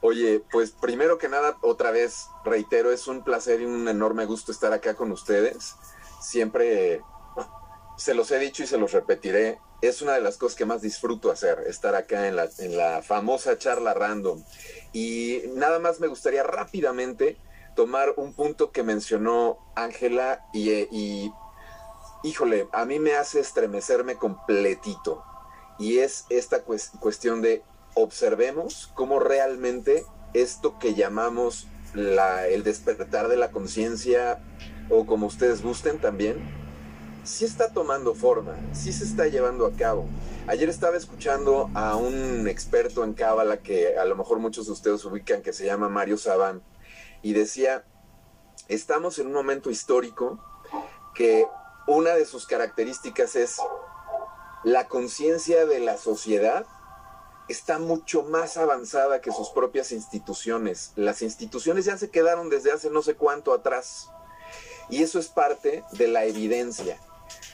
Oye, 0.00 0.42
pues 0.52 0.70
primero 0.70 1.18
que 1.18 1.28
nada, 1.28 1.58
otra 1.60 1.90
vez 1.90 2.28
reitero, 2.44 2.92
es 2.92 3.08
un 3.08 3.24
placer 3.24 3.60
y 3.60 3.64
un 3.64 3.88
enorme 3.88 4.26
gusto 4.26 4.52
estar 4.52 4.72
acá 4.72 4.94
con 4.94 5.10
ustedes. 5.10 5.74
Siempre 6.20 7.02
se 7.96 8.14
los 8.14 8.30
he 8.30 8.38
dicho 8.38 8.62
y 8.62 8.66
se 8.68 8.78
los 8.78 8.92
repetiré, 8.92 9.58
es 9.80 10.02
una 10.02 10.12
de 10.12 10.20
las 10.20 10.36
cosas 10.36 10.56
que 10.56 10.64
más 10.64 10.82
disfruto 10.82 11.30
hacer, 11.30 11.64
estar 11.66 11.94
acá 11.96 12.28
en 12.28 12.36
la, 12.36 12.48
en 12.58 12.76
la 12.76 13.02
famosa 13.02 13.58
charla 13.58 13.92
random. 13.92 14.42
Y 14.92 15.42
nada 15.54 15.80
más 15.80 15.98
me 15.98 16.06
gustaría 16.06 16.44
rápidamente 16.44 17.36
tomar 17.74 18.14
un 18.16 18.34
punto 18.34 18.70
que 18.70 18.82
mencionó 18.82 19.58
Ángela 19.74 20.44
y, 20.52 20.70
y, 20.70 21.32
híjole, 22.22 22.68
a 22.72 22.84
mí 22.84 22.98
me 22.98 23.14
hace 23.14 23.40
estremecerme 23.40 24.16
completito. 24.16 25.24
Y 25.78 25.98
es 25.98 26.24
esta 26.28 26.62
cuestión 26.62 27.40
de 27.40 27.62
observemos 27.94 28.90
cómo 28.94 29.18
realmente 29.18 30.04
esto 30.34 30.78
que 30.78 30.94
llamamos 30.94 31.66
la, 31.94 32.46
el 32.46 32.62
despertar 32.62 33.28
de 33.28 33.36
la 33.36 33.50
conciencia, 33.50 34.40
o 34.90 35.06
como 35.06 35.26
ustedes 35.26 35.62
gusten 35.62 35.98
también, 35.98 36.36
sí 37.24 37.44
está 37.44 37.72
tomando 37.72 38.14
forma, 38.14 38.56
sí 38.72 38.92
se 38.92 39.04
está 39.04 39.26
llevando 39.26 39.66
a 39.66 39.72
cabo. 39.72 40.06
Ayer 40.46 40.68
estaba 40.68 40.96
escuchando 40.96 41.70
a 41.74 41.96
un 41.96 42.48
experto 42.48 43.04
en 43.04 43.12
cábala 43.12 43.58
que 43.58 43.98
a 43.98 44.04
lo 44.04 44.16
mejor 44.16 44.38
muchos 44.38 44.66
de 44.66 44.72
ustedes 44.72 45.04
ubican, 45.04 45.42
que 45.42 45.52
se 45.52 45.66
llama 45.66 45.88
Mario 45.88 46.16
Sabán, 46.16 46.62
y 47.22 47.32
decía, 47.34 47.84
estamos 48.68 49.18
en 49.18 49.26
un 49.26 49.32
momento 49.34 49.70
histórico 49.70 50.38
que 51.14 51.46
una 51.86 52.14
de 52.14 52.24
sus 52.24 52.46
características 52.46 53.36
es 53.36 53.56
la 54.64 54.88
conciencia 54.88 55.66
de 55.66 55.80
la 55.80 55.96
sociedad 55.96 56.66
está 57.48 57.78
mucho 57.78 58.22
más 58.22 58.56
avanzada 58.56 59.20
que 59.20 59.32
sus 59.32 59.50
propias 59.50 59.92
instituciones. 59.92 60.92
Las 60.96 61.22
instituciones 61.22 61.86
ya 61.86 61.96
se 61.96 62.10
quedaron 62.10 62.50
desde 62.50 62.72
hace 62.72 62.90
no 62.90 63.02
sé 63.02 63.14
cuánto 63.14 63.52
atrás. 63.52 64.08
Y 64.90 65.02
eso 65.02 65.18
es 65.18 65.28
parte 65.28 65.84
de 65.92 66.08
la 66.08 66.24
evidencia. 66.24 66.98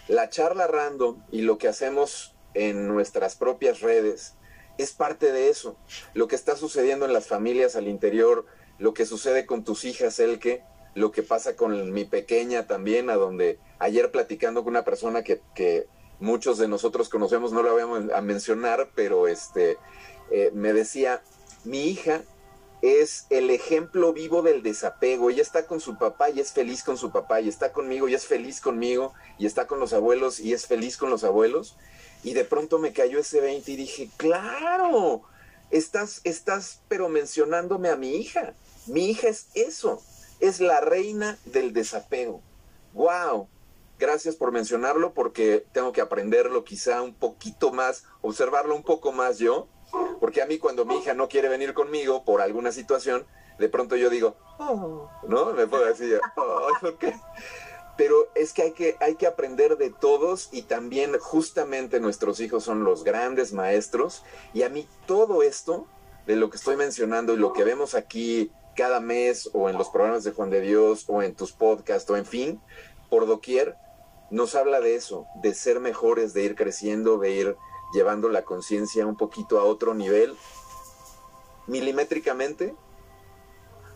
La 0.09 0.29
charla 0.29 0.66
random 0.66 1.23
y 1.31 1.43
lo 1.43 1.59
que 1.59 1.69
hacemos 1.69 2.35
en 2.55 2.89
nuestras 2.89 3.37
propias 3.37 3.81
redes 3.81 4.35
es 4.79 4.93
parte 4.93 5.33
de 5.33 5.49
eso. 5.49 5.77
Lo 6.12 6.29
que 6.29 6.37
está 6.37 6.57
sucediendo 6.57 7.07
en 7.07 7.12
las 7.12 7.27
familias 7.27 7.77
al 7.77 7.89
interior, 7.89 8.47
lo 8.79 8.95
que 8.95 9.07
sucede 9.07 9.47
con 9.47 9.65
tus 9.65 9.85
hijas, 9.85 10.19
el 10.19 10.39
que, 10.39 10.62
lo 10.95 11.12
que 11.12 11.23
pasa 11.23 11.57
con 11.57 11.93
mi 11.93 12.05
pequeña 12.05 12.66
también, 12.66 13.11
a 13.11 13.15
donde 13.15 13.59
ayer 13.79 14.11
platicando 14.11 14.62
con 14.62 14.73
una 14.73 14.85
persona 14.85 15.23
que, 15.23 15.41
que 15.55 15.87
muchos 16.25 16.59
de 16.59 16.67
nosotros 16.67 17.09
conocemos, 17.09 17.53
no 17.53 17.63
la 17.63 17.73
voy 17.73 18.11
a 18.13 18.21
mencionar, 18.21 18.91
pero 18.95 19.29
este, 19.29 19.79
eh, 20.31 20.51
me 20.55 20.73
decía, 20.73 21.23
mi 21.65 21.87
hija 21.89 22.23
es 22.83 23.27
el 23.31 23.51
ejemplo 23.51 24.13
vivo 24.13 24.43
del 24.43 24.63
desapego. 24.63 25.31
Ella 25.31 25.43
está 25.43 25.67
con 25.67 25.81
su 25.81 25.97
papá 25.97 26.31
y 26.31 26.41
es 26.41 26.53
feliz 26.53 26.83
con 26.83 26.99
su 26.99 27.11
papá, 27.13 27.41
y 27.41 27.49
está 27.49 27.73
conmigo 27.73 28.09
y 28.09 28.15
es 28.15 28.27
feliz 28.27 28.61
conmigo, 28.61 29.15
y 29.39 29.47
está 29.47 29.67
con 29.67 29.81
los 29.81 29.93
abuelos 29.93 30.41
y 30.41 30.53
es 30.53 30.67
feliz 30.67 30.97
con 30.97 31.11
los 31.11 31.25
abuelos. 31.25 31.77
Y 32.23 32.35
de 32.35 32.45
pronto 32.45 32.79
me 32.79 32.93
cayó 32.93 33.19
ese 33.19 33.41
20 33.41 33.71
y 33.71 33.77
dije, 33.77 34.11
claro, 34.17 35.23
estás, 35.71 36.21
estás, 36.25 36.81
pero 36.89 37.09
mencionándome 37.09 37.89
a 37.89 37.97
mi 37.97 38.17
hija. 38.17 38.55
Mi 38.87 39.11
hija 39.11 39.29
es 39.29 39.49
eso, 39.55 40.03
es 40.41 40.61
la 40.61 40.81
reina 40.81 41.39
del 41.45 41.73
desapego. 41.73 42.43
¡Wow! 42.93 43.49
Gracias 43.99 44.37
por 44.37 44.53
mencionarlo 44.53 45.15
porque 45.15 45.66
tengo 45.73 45.93
que 45.93 46.01
aprenderlo 46.01 46.65
quizá 46.65 47.03
un 47.03 47.15
poquito 47.15 47.73
más, 47.73 48.05
observarlo 48.23 48.75
un 48.75 48.83
poco 48.83 49.12
más 49.12 49.39
yo 49.39 49.69
porque 50.21 50.43
a 50.43 50.47
mí 50.47 50.59
cuando 50.59 50.85
mi 50.85 50.97
hija 50.97 51.15
no 51.15 51.29
quiere 51.29 51.49
venir 51.49 51.75
conmigo 51.75 52.25
por 52.25 52.41
alguna 52.41 52.73
situación, 52.73 53.27
de 53.59 53.69
pronto 53.69 53.97
yo 53.97 54.11
digo, 54.11 54.37
oh", 54.59 55.09
¿no? 55.29 55.53
Me 55.53 55.66
puedo 55.66 55.85
decir, 55.85 56.21
oh, 56.37 56.69
Pero 57.97 58.29
es 58.35 58.53
que 58.53 58.62
hay, 58.62 58.73
que 58.73 58.97
hay 58.99 59.15
que 59.15 59.27
aprender 59.27 59.77
de 59.77 59.91
todos 59.91 60.49
y 60.51 60.62
también 60.62 61.16
justamente 61.21 62.01
nuestros 62.01 62.41
hijos 62.41 62.65
son 62.65 62.83
los 62.83 63.05
grandes 63.05 63.53
maestros. 63.53 64.25
Y 64.53 64.65
a 64.65 64.69
mí 64.69 64.89
todo 65.07 65.45
esto 65.45 65.87
de 66.27 66.35
lo 66.35 66.51
que 66.51 66.57
estoy 66.57 66.77
mencionando 66.77 67.35
y 67.35 67.37
lo 67.37 67.53
que 67.53 67.62
vemos 67.62 67.95
aquí 67.95 68.51
cada 68.75 68.99
mes 68.99 69.49
o 69.53 69.69
en 69.69 69.79
los 69.79 69.91
programas 69.91 70.25
de 70.25 70.33
Juan 70.33 70.51
de 70.51 70.61
Dios 70.61 71.05
o 71.07 71.23
en 71.23 71.37
tus 71.37 71.53
podcasts 71.53 72.11
o 72.11 72.16
en 72.16 72.27
fin, 72.27 72.61
por 73.11 73.29
doquier, 73.29 73.77
nos 74.31 74.55
habla 74.55 74.81
de 74.81 74.97
eso, 74.97 75.27
de 75.43 75.55
ser 75.55 75.81
mejores, 75.81 76.35
de 76.35 76.43
ir 76.43 76.55
creciendo, 76.57 77.19
de 77.19 77.31
ir 77.31 77.57
llevando 77.93 78.29
la 78.29 78.45
conciencia 78.45 79.07
un 79.07 79.17
poquito 79.17 79.59
a 79.59 79.65
otro 79.65 79.95
nivel, 79.95 80.37
milimétricamente, 81.67 82.75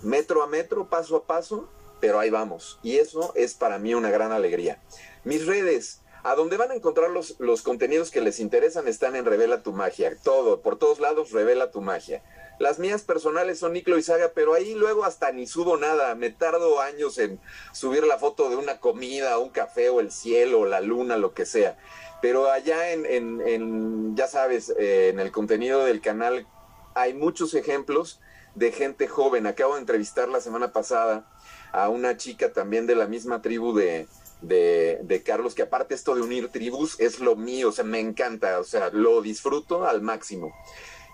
metro 0.02 0.42
a 0.42 0.46
metro, 0.46 0.88
paso 0.88 1.16
a 1.16 1.24
paso, 1.24 1.68
pero 2.00 2.20
ahí 2.20 2.30
vamos. 2.30 2.78
Y 2.82 2.98
eso 2.98 3.32
es 3.34 3.54
para 3.54 3.78
mí 3.78 3.94
una 3.94 4.10
gran 4.10 4.32
alegría. 4.32 4.80
Mis 5.24 5.46
redes, 5.46 6.02
a 6.22 6.34
donde 6.34 6.56
van 6.56 6.70
a 6.70 6.74
encontrar 6.74 7.10
los, 7.10 7.36
los 7.38 7.62
contenidos 7.62 8.10
que 8.10 8.20
les 8.20 8.40
interesan, 8.40 8.86
están 8.88 9.16
en 9.16 9.24
Revela 9.24 9.62
tu 9.62 9.72
Magia. 9.72 10.16
Todo, 10.22 10.62
por 10.62 10.78
todos 10.78 11.00
lados, 11.00 11.32
Revela 11.32 11.70
tu 11.70 11.80
Magia. 11.80 12.22
Las 12.58 12.78
mías 12.78 13.02
personales 13.02 13.58
son 13.58 13.72
Niclo 13.72 13.98
y 13.98 14.02
Saga, 14.02 14.32
pero 14.34 14.54
ahí 14.54 14.74
luego 14.74 15.04
hasta 15.04 15.30
ni 15.32 15.46
subo 15.46 15.76
nada. 15.76 16.14
Me 16.14 16.30
tardo 16.30 16.80
años 16.80 17.18
en 17.18 17.40
subir 17.72 18.04
la 18.04 18.18
foto 18.18 18.50
de 18.50 18.56
una 18.56 18.80
comida, 18.80 19.38
un 19.38 19.50
café 19.50 19.90
o 19.90 20.00
el 20.00 20.10
cielo, 20.10 20.64
la 20.64 20.80
luna, 20.80 21.16
lo 21.16 21.34
que 21.34 21.46
sea. 21.46 21.78
Pero 22.20 22.50
allá 22.50 22.90
en, 22.90 24.16
ya 24.16 24.26
sabes, 24.26 24.74
eh, 24.78 25.10
en 25.10 25.20
el 25.20 25.30
contenido 25.30 25.84
del 25.84 26.00
canal 26.00 26.46
hay 26.94 27.14
muchos 27.14 27.54
ejemplos 27.54 28.20
de 28.56 28.72
gente 28.72 29.06
joven. 29.06 29.46
Acabo 29.46 29.74
de 29.74 29.80
entrevistar 29.80 30.28
la 30.28 30.40
semana 30.40 30.72
pasada 30.72 31.30
a 31.72 31.88
una 31.88 32.16
chica 32.16 32.52
también 32.52 32.86
de 32.86 32.96
la 32.96 33.06
misma 33.06 33.40
tribu 33.40 33.72
de, 33.72 34.08
de, 34.40 35.22
Carlos, 35.24 35.54
que 35.54 35.62
aparte 35.62 35.94
esto 35.94 36.14
de 36.14 36.22
unir 36.22 36.48
tribus 36.48 36.98
es 36.98 37.20
lo 37.20 37.36
mío, 37.36 37.68
o 37.68 37.72
sea, 37.72 37.84
me 37.84 38.00
encanta, 38.00 38.58
o 38.58 38.64
sea, 38.64 38.90
lo 38.90 39.22
disfruto 39.22 39.86
al 39.86 40.02
máximo. 40.02 40.52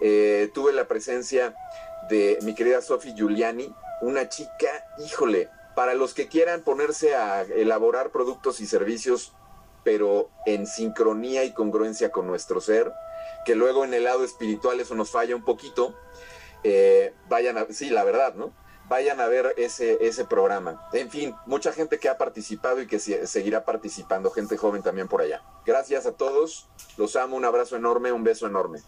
Eh, 0.00 0.50
tuve 0.54 0.72
la 0.72 0.86
presencia 0.86 1.54
de 2.08 2.38
mi 2.42 2.54
querida 2.54 2.82
Sofi 2.82 3.14
Giuliani, 3.14 3.74
una 4.00 4.28
chica, 4.28 4.86
híjole, 5.04 5.48
para 5.74 5.94
los 5.94 6.14
que 6.14 6.28
quieran 6.28 6.62
ponerse 6.62 7.14
a 7.14 7.42
elaborar 7.42 8.10
productos 8.10 8.60
y 8.60 8.66
servicios 8.66 9.32
pero 9.84 10.30
en 10.46 10.66
sincronía 10.66 11.44
y 11.44 11.52
congruencia 11.52 12.10
con 12.10 12.26
nuestro 12.26 12.60
ser, 12.60 12.92
que 13.44 13.54
luego 13.54 13.84
en 13.84 13.94
el 13.94 14.04
lado 14.04 14.24
espiritual 14.24 14.80
eso 14.80 14.94
nos 14.94 15.10
falla 15.10 15.36
un 15.36 15.44
poquito, 15.44 15.94
eh, 16.64 17.14
vayan 17.28 17.58
a, 17.58 17.66
sí, 17.70 17.90
la 17.90 18.02
verdad, 18.02 18.34
¿no? 18.34 18.52
Vayan 18.88 19.20
a 19.20 19.28
ver 19.28 19.54
ese, 19.56 19.98
ese 20.06 20.24
programa. 20.24 20.88
En 20.92 21.10
fin, 21.10 21.34
mucha 21.46 21.72
gente 21.72 21.98
que 21.98 22.08
ha 22.08 22.18
participado 22.18 22.82
y 22.82 22.86
que 22.86 22.98
seguirá 22.98 23.64
participando, 23.64 24.30
gente 24.30 24.56
joven 24.56 24.82
también 24.82 25.08
por 25.08 25.20
allá. 25.22 25.42
Gracias 25.64 26.06
a 26.06 26.12
todos, 26.12 26.68
los 26.96 27.16
amo, 27.16 27.36
un 27.36 27.44
abrazo 27.44 27.76
enorme, 27.76 28.12
un 28.12 28.24
beso 28.24 28.46
enorme. 28.46 28.80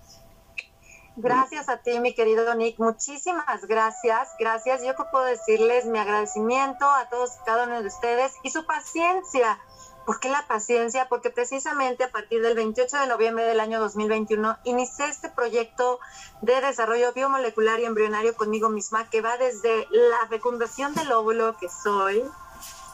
Gracias 1.17 1.69
a 1.69 1.79
ti, 1.79 1.99
mi 2.01 2.15
querido 2.15 2.55
Nick. 2.55 2.79
Muchísimas 2.79 3.65
gracias. 3.67 4.29
Gracias. 4.39 4.83
Yo 4.83 4.95
puedo 5.11 5.25
decirles 5.25 5.87
mi 5.87 5.99
agradecimiento 5.99 6.85
a 6.89 7.09
todos 7.09 7.33
cada 7.45 7.65
uno 7.65 7.81
de 7.81 7.89
ustedes 7.89 8.33
y 8.43 8.51
su 8.51 8.67
paciencia 8.67 9.59
¿Por 10.07 10.21
qué 10.21 10.29
la 10.29 10.47
paciencia? 10.47 11.09
Porque 11.09 11.31
precisamente 11.31 12.05
a 12.05 12.13
partir 12.13 12.41
del 12.41 12.55
28 12.55 12.97
de 12.97 13.07
noviembre 13.09 13.45
del 13.45 13.59
año 13.59 13.81
2021 13.81 14.57
inicié 14.63 15.07
este 15.07 15.29
proyecto 15.29 15.99
de 16.43 16.61
desarrollo 16.61 17.13
biomolecular 17.13 17.81
y 17.81 17.87
embrionario 17.87 18.37
conmigo 18.37 18.69
misma 18.69 19.11
que 19.11 19.21
va 19.21 19.37
desde 19.37 19.89
la 19.91 20.29
fecundación 20.29 20.95
del 20.95 21.11
óvulo 21.11 21.57
que 21.59 21.69
soy 21.69 22.23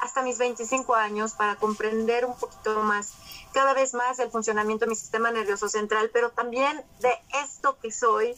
hasta 0.00 0.22
mis 0.22 0.38
25 0.38 0.94
años 0.94 1.34
para 1.34 1.56
comprender 1.56 2.24
un 2.24 2.34
poquito 2.34 2.82
más, 2.82 3.12
cada 3.52 3.74
vez 3.74 3.94
más 3.94 4.18
el 4.18 4.30
funcionamiento 4.30 4.84
de 4.84 4.90
mi 4.90 4.96
sistema 4.96 5.30
nervioso 5.30 5.68
central, 5.68 6.10
pero 6.12 6.30
también 6.30 6.84
de 7.00 7.12
esto 7.42 7.78
que 7.80 7.92
soy. 7.92 8.34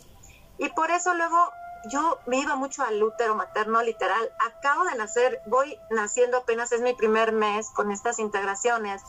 Y 0.59 0.69
por 0.70 0.91
eso 0.91 1.15
luego 1.15 1.51
yo 1.89 2.19
me 2.27 2.39
iba 2.39 2.57
mucho 2.57 2.82
al 2.82 3.03
útero 3.03 3.35
materno, 3.35 3.82
literal. 3.82 4.31
Acabo 4.41 4.85
de 4.85 4.97
nacer, 4.97 5.41
voy 5.47 5.78
naciendo 5.91 6.39
apenas, 6.39 6.73
es 6.73 6.81
mi 6.81 6.95
primer 6.95 7.32
mes 7.32 7.70
con 7.70 7.91
estas 7.91 8.19
integraciones. 8.19 9.03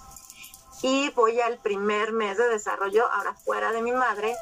Y 0.81 1.09
voy 1.11 1.39
al 1.39 1.57
primer 1.57 2.11
mes 2.11 2.37
de 2.37 2.49
desarrollo, 2.49 3.09
ahora 3.11 3.33
fuera 3.33 3.71
de 3.71 3.81
mi 3.81 3.91
madre. 3.91 4.35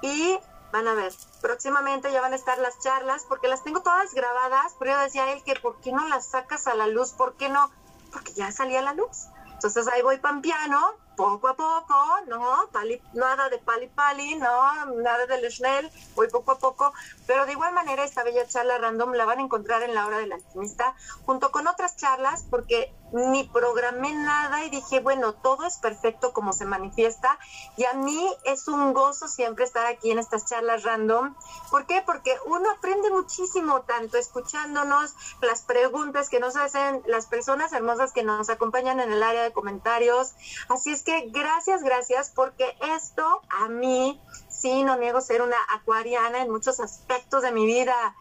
Y 0.00 0.38
van 0.72 0.88
a 0.88 0.94
ver, 0.94 1.12
próximamente 1.40 2.12
ya 2.12 2.20
van 2.20 2.32
a 2.32 2.36
estar 2.36 2.58
las 2.58 2.78
charlas, 2.80 3.24
porque 3.28 3.48
las 3.48 3.62
tengo 3.62 3.82
todas 3.82 4.14
grabadas, 4.14 4.74
pero 4.78 4.92
yo 4.92 4.98
decía 4.98 5.24
a 5.24 5.32
él 5.32 5.42
que 5.44 5.56
¿por 5.56 5.80
qué 5.80 5.92
no 5.92 6.06
las 6.08 6.26
sacas 6.26 6.66
a 6.66 6.74
la 6.74 6.86
luz? 6.86 7.12
¿Por 7.12 7.34
qué 7.34 7.48
no? 7.48 7.70
Porque 8.12 8.32
ya 8.32 8.52
salía 8.52 8.80
la 8.80 8.94
luz. 8.94 9.26
Entonces 9.64 9.90
ahí 9.90 10.02
voy 10.02 10.18
pampiano 10.18 10.78
poco 11.16 11.48
a 11.48 11.56
poco, 11.56 11.94
no, 12.26 12.68
nada 13.14 13.48
de 13.48 13.58
pali 13.58 13.88
pali, 13.88 14.36
no, 14.36 14.86
nada 15.02 15.26
de 15.26 15.50
Schnell, 15.50 15.90
voy 16.14 16.28
poco 16.28 16.52
a 16.52 16.58
poco, 16.58 16.92
pero 17.26 17.46
de 17.46 17.52
igual 17.52 17.72
manera 17.72 18.04
esta 18.04 18.22
bella 18.22 18.46
charla 18.46 18.78
random 18.78 19.12
la 19.12 19.24
van 19.24 19.38
a 19.38 19.42
encontrar 19.42 19.82
en 19.82 19.94
la 19.94 20.06
hora 20.06 20.18
del 20.18 20.32
alquimista, 20.32 20.94
junto 21.26 21.50
con 21.50 21.66
otras 21.66 21.96
charlas, 21.96 22.44
porque 22.50 22.92
ni 23.12 23.44
programé 23.44 24.12
nada 24.12 24.64
y 24.64 24.70
dije, 24.70 24.98
bueno, 24.98 25.34
todo 25.34 25.66
es 25.66 25.78
perfecto 25.78 26.32
como 26.32 26.52
se 26.52 26.64
manifiesta, 26.64 27.38
y 27.76 27.84
a 27.84 27.94
mí 27.94 28.28
es 28.44 28.66
un 28.66 28.92
gozo 28.92 29.28
siempre 29.28 29.64
estar 29.64 29.86
aquí 29.86 30.10
en 30.10 30.18
estas 30.18 30.46
charlas 30.46 30.82
random. 30.82 31.34
¿Por 31.70 31.86
qué? 31.86 32.02
Porque 32.04 32.36
uno 32.46 32.68
aprende 32.72 33.10
muchísimo, 33.10 33.82
tanto 33.82 34.18
escuchándonos, 34.18 35.14
las 35.40 35.62
preguntas 35.62 36.28
que 36.28 36.40
nos 36.40 36.56
hacen 36.56 37.02
las 37.06 37.26
personas 37.26 37.72
hermosas 37.72 38.12
que 38.12 38.24
nos 38.24 38.50
acompañan 38.50 38.98
en 38.98 39.12
el 39.12 39.22
área 39.22 39.42
de 39.42 39.52
comentarios, 39.52 40.34
así 40.68 40.90
es 40.90 41.03
que 41.04 41.28
gracias, 41.28 41.82
gracias, 41.82 42.30
porque 42.30 42.76
esto 42.94 43.42
a 43.50 43.68
mí, 43.68 44.20
sí, 44.48 44.82
no 44.84 44.96
niego 44.96 45.20
ser 45.20 45.42
una 45.42 45.58
acuariana 45.70 46.42
en 46.42 46.50
muchos 46.50 46.80
aspectos 46.80 47.42
de 47.42 47.52
mi 47.52 47.66
vida. 47.66 48.14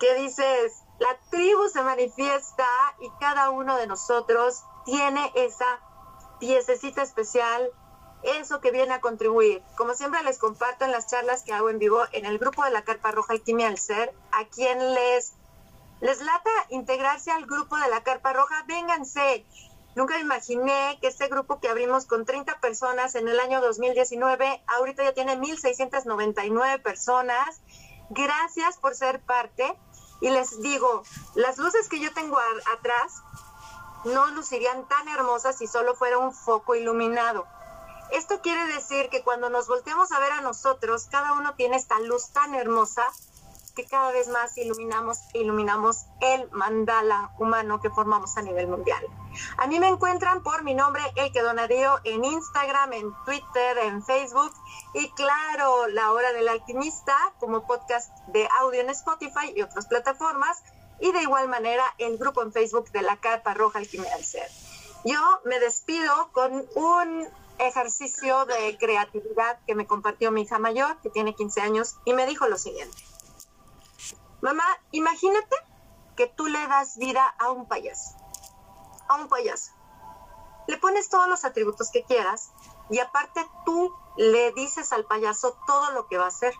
¿Qué 0.00 0.14
dices? 0.14 0.82
La 0.98 1.16
tribu 1.30 1.68
se 1.68 1.82
manifiesta 1.82 2.66
y 3.00 3.10
cada 3.20 3.50
uno 3.50 3.76
de 3.76 3.86
nosotros 3.86 4.62
tiene 4.84 5.30
esa 5.34 5.80
piececita 6.40 7.02
especial, 7.02 7.70
eso 8.22 8.60
que 8.60 8.70
viene 8.70 8.94
a 8.94 9.00
contribuir. 9.00 9.62
Como 9.76 9.94
siempre 9.94 10.22
les 10.22 10.38
comparto 10.38 10.84
en 10.84 10.92
las 10.92 11.06
charlas 11.06 11.42
que 11.42 11.52
hago 11.52 11.70
en 11.70 11.78
vivo 11.78 12.02
en 12.12 12.26
el 12.26 12.38
grupo 12.38 12.64
de 12.64 12.70
la 12.70 12.82
Carpa 12.82 13.12
Roja 13.12 13.34
Alquimia 13.34 13.68
al 13.68 13.78
Ser, 13.78 14.12
a 14.32 14.46
quien 14.46 14.94
les, 14.94 15.34
les 16.00 16.20
lata 16.20 16.50
integrarse 16.70 17.30
al 17.30 17.46
grupo 17.46 17.76
de 17.76 17.88
la 17.88 18.02
Carpa 18.02 18.32
Roja, 18.32 18.64
vénganse. 18.66 19.44
Nunca 19.96 20.18
imaginé 20.18 20.98
que 21.00 21.08
este 21.08 21.26
grupo 21.28 21.58
que 21.58 21.70
abrimos 21.70 22.04
con 22.04 22.26
30 22.26 22.60
personas 22.60 23.14
en 23.14 23.28
el 23.28 23.40
año 23.40 23.62
2019, 23.62 24.62
ahorita 24.66 25.02
ya 25.02 25.14
tiene 25.14 25.38
1.699 25.38 26.82
personas. 26.82 27.62
Gracias 28.10 28.76
por 28.76 28.94
ser 28.94 29.20
parte. 29.20 29.74
Y 30.20 30.28
les 30.28 30.60
digo, 30.60 31.02
las 31.34 31.56
luces 31.56 31.88
que 31.88 31.98
yo 31.98 32.12
tengo 32.12 32.38
atrás 32.78 33.22
no 34.04 34.26
lucirían 34.32 34.86
tan 34.86 35.08
hermosas 35.08 35.56
si 35.56 35.66
solo 35.66 35.94
fuera 35.94 36.18
un 36.18 36.34
foco 36.34 36.74
iluminado. 36.74 37.46
Esto 38.12 38.42
quiere 38.42 38.66
decir 38.66 39.08
que 39.08 39.24
cuando 39.24 39.48
nos 39.48 39.66
volteamos 39.66 40.12
a 40.12 40.20
ver 40.20 40.32
a 40.32 40.42
nosotros, 40.42 41.08
cada 41.10 41.32
uno 41.32 41.54
tiene 41.54 41.76
esta 41.76 41.98
luz 42.00 42.28
tan 42.32 42.54
hermosa 42.54 43.06
que 43.76 43.86
cada 43.86 44.10
vez 44.10 44.26
más 44.28 44.56
iluminamos 44.56 45.18
iluminamos 45.34 46.06
el 46.20 46.50
mandala 46.50 47.30
humano 47.38 47.80
que 47.80 47.90
formamos 47.90 48.36
a 48.36 48.42
nivel 48.42 48.66
mundial. 48.66 49.06
A 49.58 49.66
mí 49.66 49.78
me 49.78 49.88
encuentran 49.88 50.42
por 50.42 50.64
mi 50.64 50.74
nombre, 50.74 51.02
El 51.14 51.30
que 51.30 51.42
Donadío, 51.42 52.00
en 52.04 52.24
Instagram, 52.24 52.94
en 52.94 53.12
Twitter, 53.26 53.78
en 53.82 54.02
Facebook 54.02 54.52
y 54.94 55.10
claro, 55.10 55.88
La 55.88 56.10
Hora 56.12 56.32
del 56.32 56.48
Alquimista 56.48 57.16
como 57.38 57.66
podcast 57.66 58.10
de 58.28 58.48
audio 58.60 58.80
en 58.80 58.90
Spotify 58.90 59.52
y 59.54 59.60
otras 59.60 59.86
plataformas 59.86 60.62
y 60.98 61.12
de 61.12 61.22
igual 61.22 61.48
manera 61.48 61.84
el 61.98 62.16
grupo 62.16 62.42
en 62.42 62.52
Facebook 62.52 62.90
de 62.92 63.02
la 63.02 63.18
Carpa 63.18 63.52
Roja 63.52 63.78
Alquimia 63.78 64.10
del 64.16 64.24
Ser. 64.24 64.48
Yo 65.04 65.20
me 65.44 65.60
despido 65.60 66.30
con 66.32 66.66
un 66.74 67.28
ejercicio 67.58 68.46
de 68.46 68.76
creatividad 68.78 69.58
que 69.66 69.74
me 69.74 69.86
compartió 69.86 70.30
mi 70.30 70.42
hija 70.42 70.58
mayor, 70.58 70.96
que 71.02 71.10
tiene 71.10 71.34
15 71.34 71.60
años, 71.60 71.96
y 72.04 72.14
me 72.14 72.26
dijo 72.26 72.48
lo 72.48 72.56
siguiente. 72.56 72.96
Mamá, 74.40 74.64
imagínate 74.90 75.56
que 76.16 76.26
tú 76.26 76.46
le 76.46 76.66
das 76.68 76.96
vida 76.96 77.26
a 77.38 77.50
un 77.50 77.66
payaso. 77.66 78.16
A 79.08 79.16
un 79.16 79.28
payaso. 79.28 79.72
Le 80.66 80.78
pones 80.78 81.08
todos 81.08 81.28
los 81.28 81.44
atributos 81.44 81.90
que 81.90 82.04
quieras 82.04 82.52
y 82.90 82.98
aparte 82.98 83.46
tú 83.64 83.94
le 84.16 84.52
dices 84.52 84.92
al 84.92 85.04
payaso 85.04 85.56
todo 85.66 85.92
lo 85.92 86.06
que 86.08 86.18
va 86.18 86.24
a 86.24 86.28
hacer. 86.28 86.54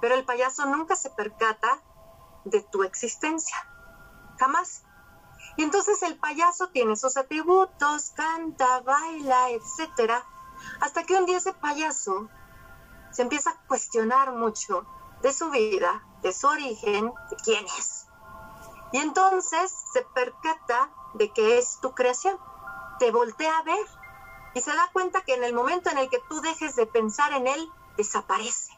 Pero 0.00 0.14
el 0.14 0.24
payaso 0.24 0.66
nunca 0.66 0.96
se 0.96 1.10
percata 1.10 1.80
de 2.44 2.62
tu 2.62 2.82
existencia. 2.82 3.56
Jamás. 4.38 4.82
Y 5.56 5.62
entonces 5.62 6.02
el 6.02 6.18
payaso 6.18 6.68
tiene 6.68 6.96
sus 6.96 7.16
atributos, 7.16 8.10
canta, 8.10 8.80
baila, 8.80 9.50
etcétera, 9.50 10.24
hasta 10.80 11.04
que 11.04 11.16
un 11.16 11.26
día 11.26 11.38
ese 11.38 11.54
payaso 11.54 12.28
se 13.10 13.22
empieza 13.22 13.50
a 13.50 13.66
cuestionar 13.66 14.32
mucho 14.32 14.86
de 15.22 15.32
su 15.32 15.50
vida, 15.50 16.02
de 16.26 16.46
origen, 16.46 17.12
de 17.30 17.36
quién 17.44 17.64
es. 17.78 18.06
Y 18.92 18.98
entonces 18.98 19.72
se 19.92 20.02
percata 20.02 20.90
de 21.14 21.32
que 21.32 21.58
es 21.58 21.78
tu 21.80 21.94
creación. 21.94 22.38
Te 22.98 23.10
voltea 23.10 23.58
a 23.58 23.62
ver 23.62 23.86
y 24.54 24.60
se 24.60 24.74
da 24.74 24.88
cuenta 24.92 25.20
que 25.20 25.34
en 25.34 25.44
el 25.44 25.52
momento 25.52 25.90
en 25.90 25.98
el 25.98 26.08
que 26.08 26.20
tú 26.28 26.40
dejes 26.40 26.74
de 26.76 26.86
pensar 26.86 27.32
en 27.32 27.46
él, 27.46 27.68
desaparece. 27.96 28.72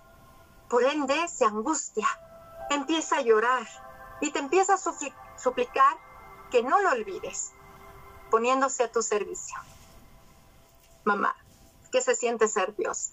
Por 0.68 0.84
ende, 0.84 1.28
se 1.28 1.44
angustia, 1.44 2.06
empieza 2.70 3.16
a 3.16 3.22
llorar 3.22 3.66
y 4.20 4.30
te 4.30 4.40
empieza 4.40 4.74
a 4.74 5.38
suplicar 5.38 5.96
que 6.50 6.62
no 6.62 6.80
lo 6.80 6.90
olvides, 6.90 7.52
poniéndose 8.30 8.84
a 8.84 8.92
tu 8.92 9.02
servicio. 9.02 9.56
Mamá, 11.04 11.34
¿qué 11.92 12.02
se 12.02 12.14
siente 12.14 12.48
ser 12.48 12.74
Dios? 12.76 13.12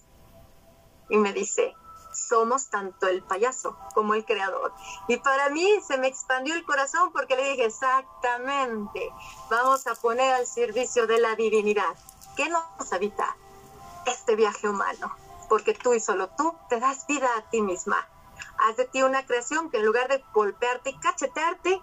Y 1.08 1.16
me 1.16 1.32
dice, 1.32 1.74
somos 2.16 2.68
tanto 2.68 3.06
el 3.06 3.22
payaso 3.22 3.76
como 3.94 4.14
el 4.14 4.24
creador. 4.24 4.72
Y 5.08 5.18
para 5.18 5.50
mí 5.50 5.66
se 5.86 5.98
me 5.98 6.08
expandió 6.08 6.54
el 6.54 6.64
corazón 6.64 7.12
porque 7.12 7.36
le 7.36 7.50
dije, 7.50 7.66
exactamente, 7.66 9.12
vamos 9.50 9.86
a 9.86 9.94
poner 9.94 10.34
al 10.34 10.46
servicio 10.46 11.06
de 11.06 11.20
la 11.20 11.34
divinidad. 11.36 11.94
¿Qué 12.36 12.48
nos 12.48 12.92
habita? 12.92 13.36
Este 14.06 14.36
viaje 14.36 14.68
humano, 14.68 15.14
porque 15.48 15.74
tú 15.74 15.94
y 15.94 16.00
solo 16.00 16.28
tú 16.36 16.54
te 16.68 16.80
das 16.80 17.06
vida 17.06 17.28
a 17.36 17.50
ti 17.50 17.60
misma. 17.60 18.06
Haz 18.58 18.76
de 18.76 18.86
ti 18.86 19.02
una 19.02 19.26
creación 19.26 19.70
que 19.70 19.78
en 19.78 19.86
lugar 19.86 20.08
de 20.08 20.24
golpearte 20.32 20.90
y 20.90 20.98
cachetearte, 20.98 21.80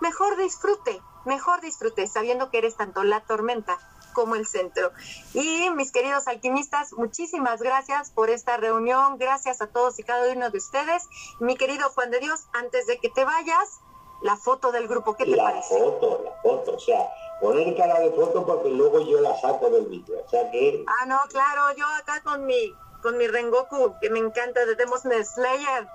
mejor 0.00 0.36
disfrute, 0.36 1.02
mejor 1.24 1.60
disfrute, 1.60 2.06
sabiendo 2.06 2.50
que 2.50 2.58
eres 2.58 2.76
tanto 2.76 3.04
la 3.04 3.20
tormenta 3.20 3.78
como 4.16 4.34
el 4.34 4.46
centro. 4.46 4.92
Y 5.34 5.68
mis 5.76 5.92
queridos 5.92 6.26
alquimistas, 6.26 6.94
muchísimas 6.94 7.60
gracias 7.60 8.10
por 8.10 8.30
esta 8.30 8.56
reunión, 8.56 9.18
gracias 9.18 9.60
a 9.60 9.66
todos 9.66 9.98
y 9.98 10.04
cada 10.04 10.32
uno 10.32 10.48
de 10.48 10.56
ustedes. 10.56 11.04
Mi 11.38 11.54
querido 11.54 11.90
Juan 11.90 12.10
de 12.10 12.20
Dios, 12.20 12.46
antes 12.54 12.86
de 12.86 12.98
que 12.98 13.10
te 13.10 13.26
vayas, 13.26 13.80
la 14.22 14.38
foto 14.38 14.72
del 14.72 14.88
grupo, 14.88 15.14
¿qué 15.16 15.26
te 15.26 15.36
parece? 15.36 15.78
La 15.78 15.84
foto, 15.84 16.22
la 16.24 16.32
foto, 16.40 16.76
o 16.76 16.80
sea, 16.80 17.10
poner 17.42 17.76
cara 17.76 18.00
de 18.00 18.10
foto 18.12 18.46
porque 18.46 18.70
luego 18.70 19.00
yo 19.00 19.20
la 19.20 19.38
saco 19.38 19.68
del 19.68 19.84
vídeo, 19.84 20.18
o 20.24 20.30
sea 20.30 20.50
que... 20.50 20.82
Ah, 20.86 21.04
no, 21.04 21.18
claro, 21.28 21.76
yo 21.76 21.84
acá 22.00 22.22
con 22.22 22.46
mi, 22.46 22.72
con 23.02 23.18
mi 23.18 23.26
Rengoku, 23.26 23.96
que 24.00 24.08
me 24.08 24.18
encanta 24.18 24.64
de 24.64 24.76
Demon 24.76 24.98
Slayer. 24.98 25.86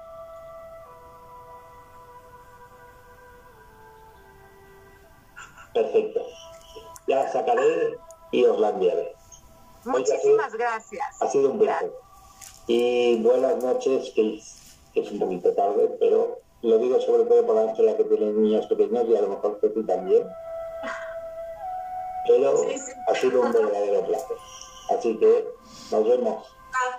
Perfecto. 5.73 6.21
Ya 7.07 7.27
sacaré 7.31 7.97
y 8.31 8.45
os 8.45 8.59
la 8.59 8.69
enviaré. 8.69 9.15
Muchísimas 9.85 10.53
gracias. 10.53 11.21
Ha 11.21 11.27
sido 11.27 11.51
un 11.51 11.59
placer. 11.59 11.91
Y 12.67 13.21
buenas 13.21 13.61
noches, 13.63 14.11
que 14.15 14.37
es, 14.95 15.11
un 15.11 15.19
poquito 15.19 15.53
tarde, 15.53 15.95
pero 15.99 16.39
lo 16.61 16.77
digo 16.77 16.99
sobre 17.01 17.23
todo 17.25 17.45
para 17.47 17.69
Ángela 17.69 17.97
que 17.97 18.03
tiene 18.03 18.31
niños 18.31 18.67
pequeños 18.67 19.05
y 19.07 19.15
a 19.15 19.21
lo 19.21 19.29
mejor 19.29 19.59
que 19.59 19.69
tú 19.69 19.85
también. 19.85 20.27
Pero 22.27 22.53
ha 23.07 23.15
sido 23.15 23.41
un 23.41 23.51
verdadero 23.51 24.05
placer. 24.05 24.37
Así 24.97 25.17
que 25.17 25.47
nos 25.91 26.07
vemos. 26.07 26.45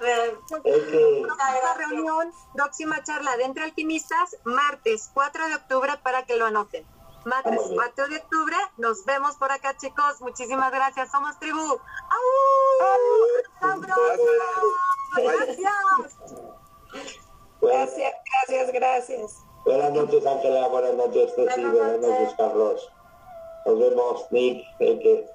Próxima 0.03 1.75
reunión, 1.77 2.33
próxima 2.55 3.03
charla 3.03 3.37
de 3.37 3.45
Entre 3.45 3.65
Alquimistas, 3.65 4.37
martes 4.45 5.11
4 5.15 5.49
de 5.49 5.55
octubre 5.55 5.93
para 6.03 6.25
que 6.25 6.37
lo 6.37 6.47
anoten. 6.47 6.85
Martes 7.25 7.61
4 7.75 8.09
de 8.09 8.17
octubre. 8.17 8.57
Nos 8.79 9.05
vemos 9.05 9.37
por 9.37 9.51
acá, 9.51 9.77
chicos. 9.77 10.21
Muchísimas 10.21 10.73
gracias. 10.73 11.11
Somos 11.11 11.39
tribu. 11.39 11.61
¡Au! 11.61 11.79
Gracias. 15.21 16.19
Gracias, 17.61 18.15
gracias, 18.49 18.73
gracias. 18.73 19.45
Buenas 19.65 19.93
noches, 19.93 20.27
Ángela. 20.27 20.69
Buenas 20.69 20.95
noches, 20.95 21.33
Ceci. 21.37 21.65
Buenas 21.65 22.01
noches, 22.01 22.35
Carlos. 22.37 22.93
Nos 23.67 23.79
vemos, 23.79 24.27
Nick, 24.33 24.65
el 24.81 24.99
que 24.99 25.31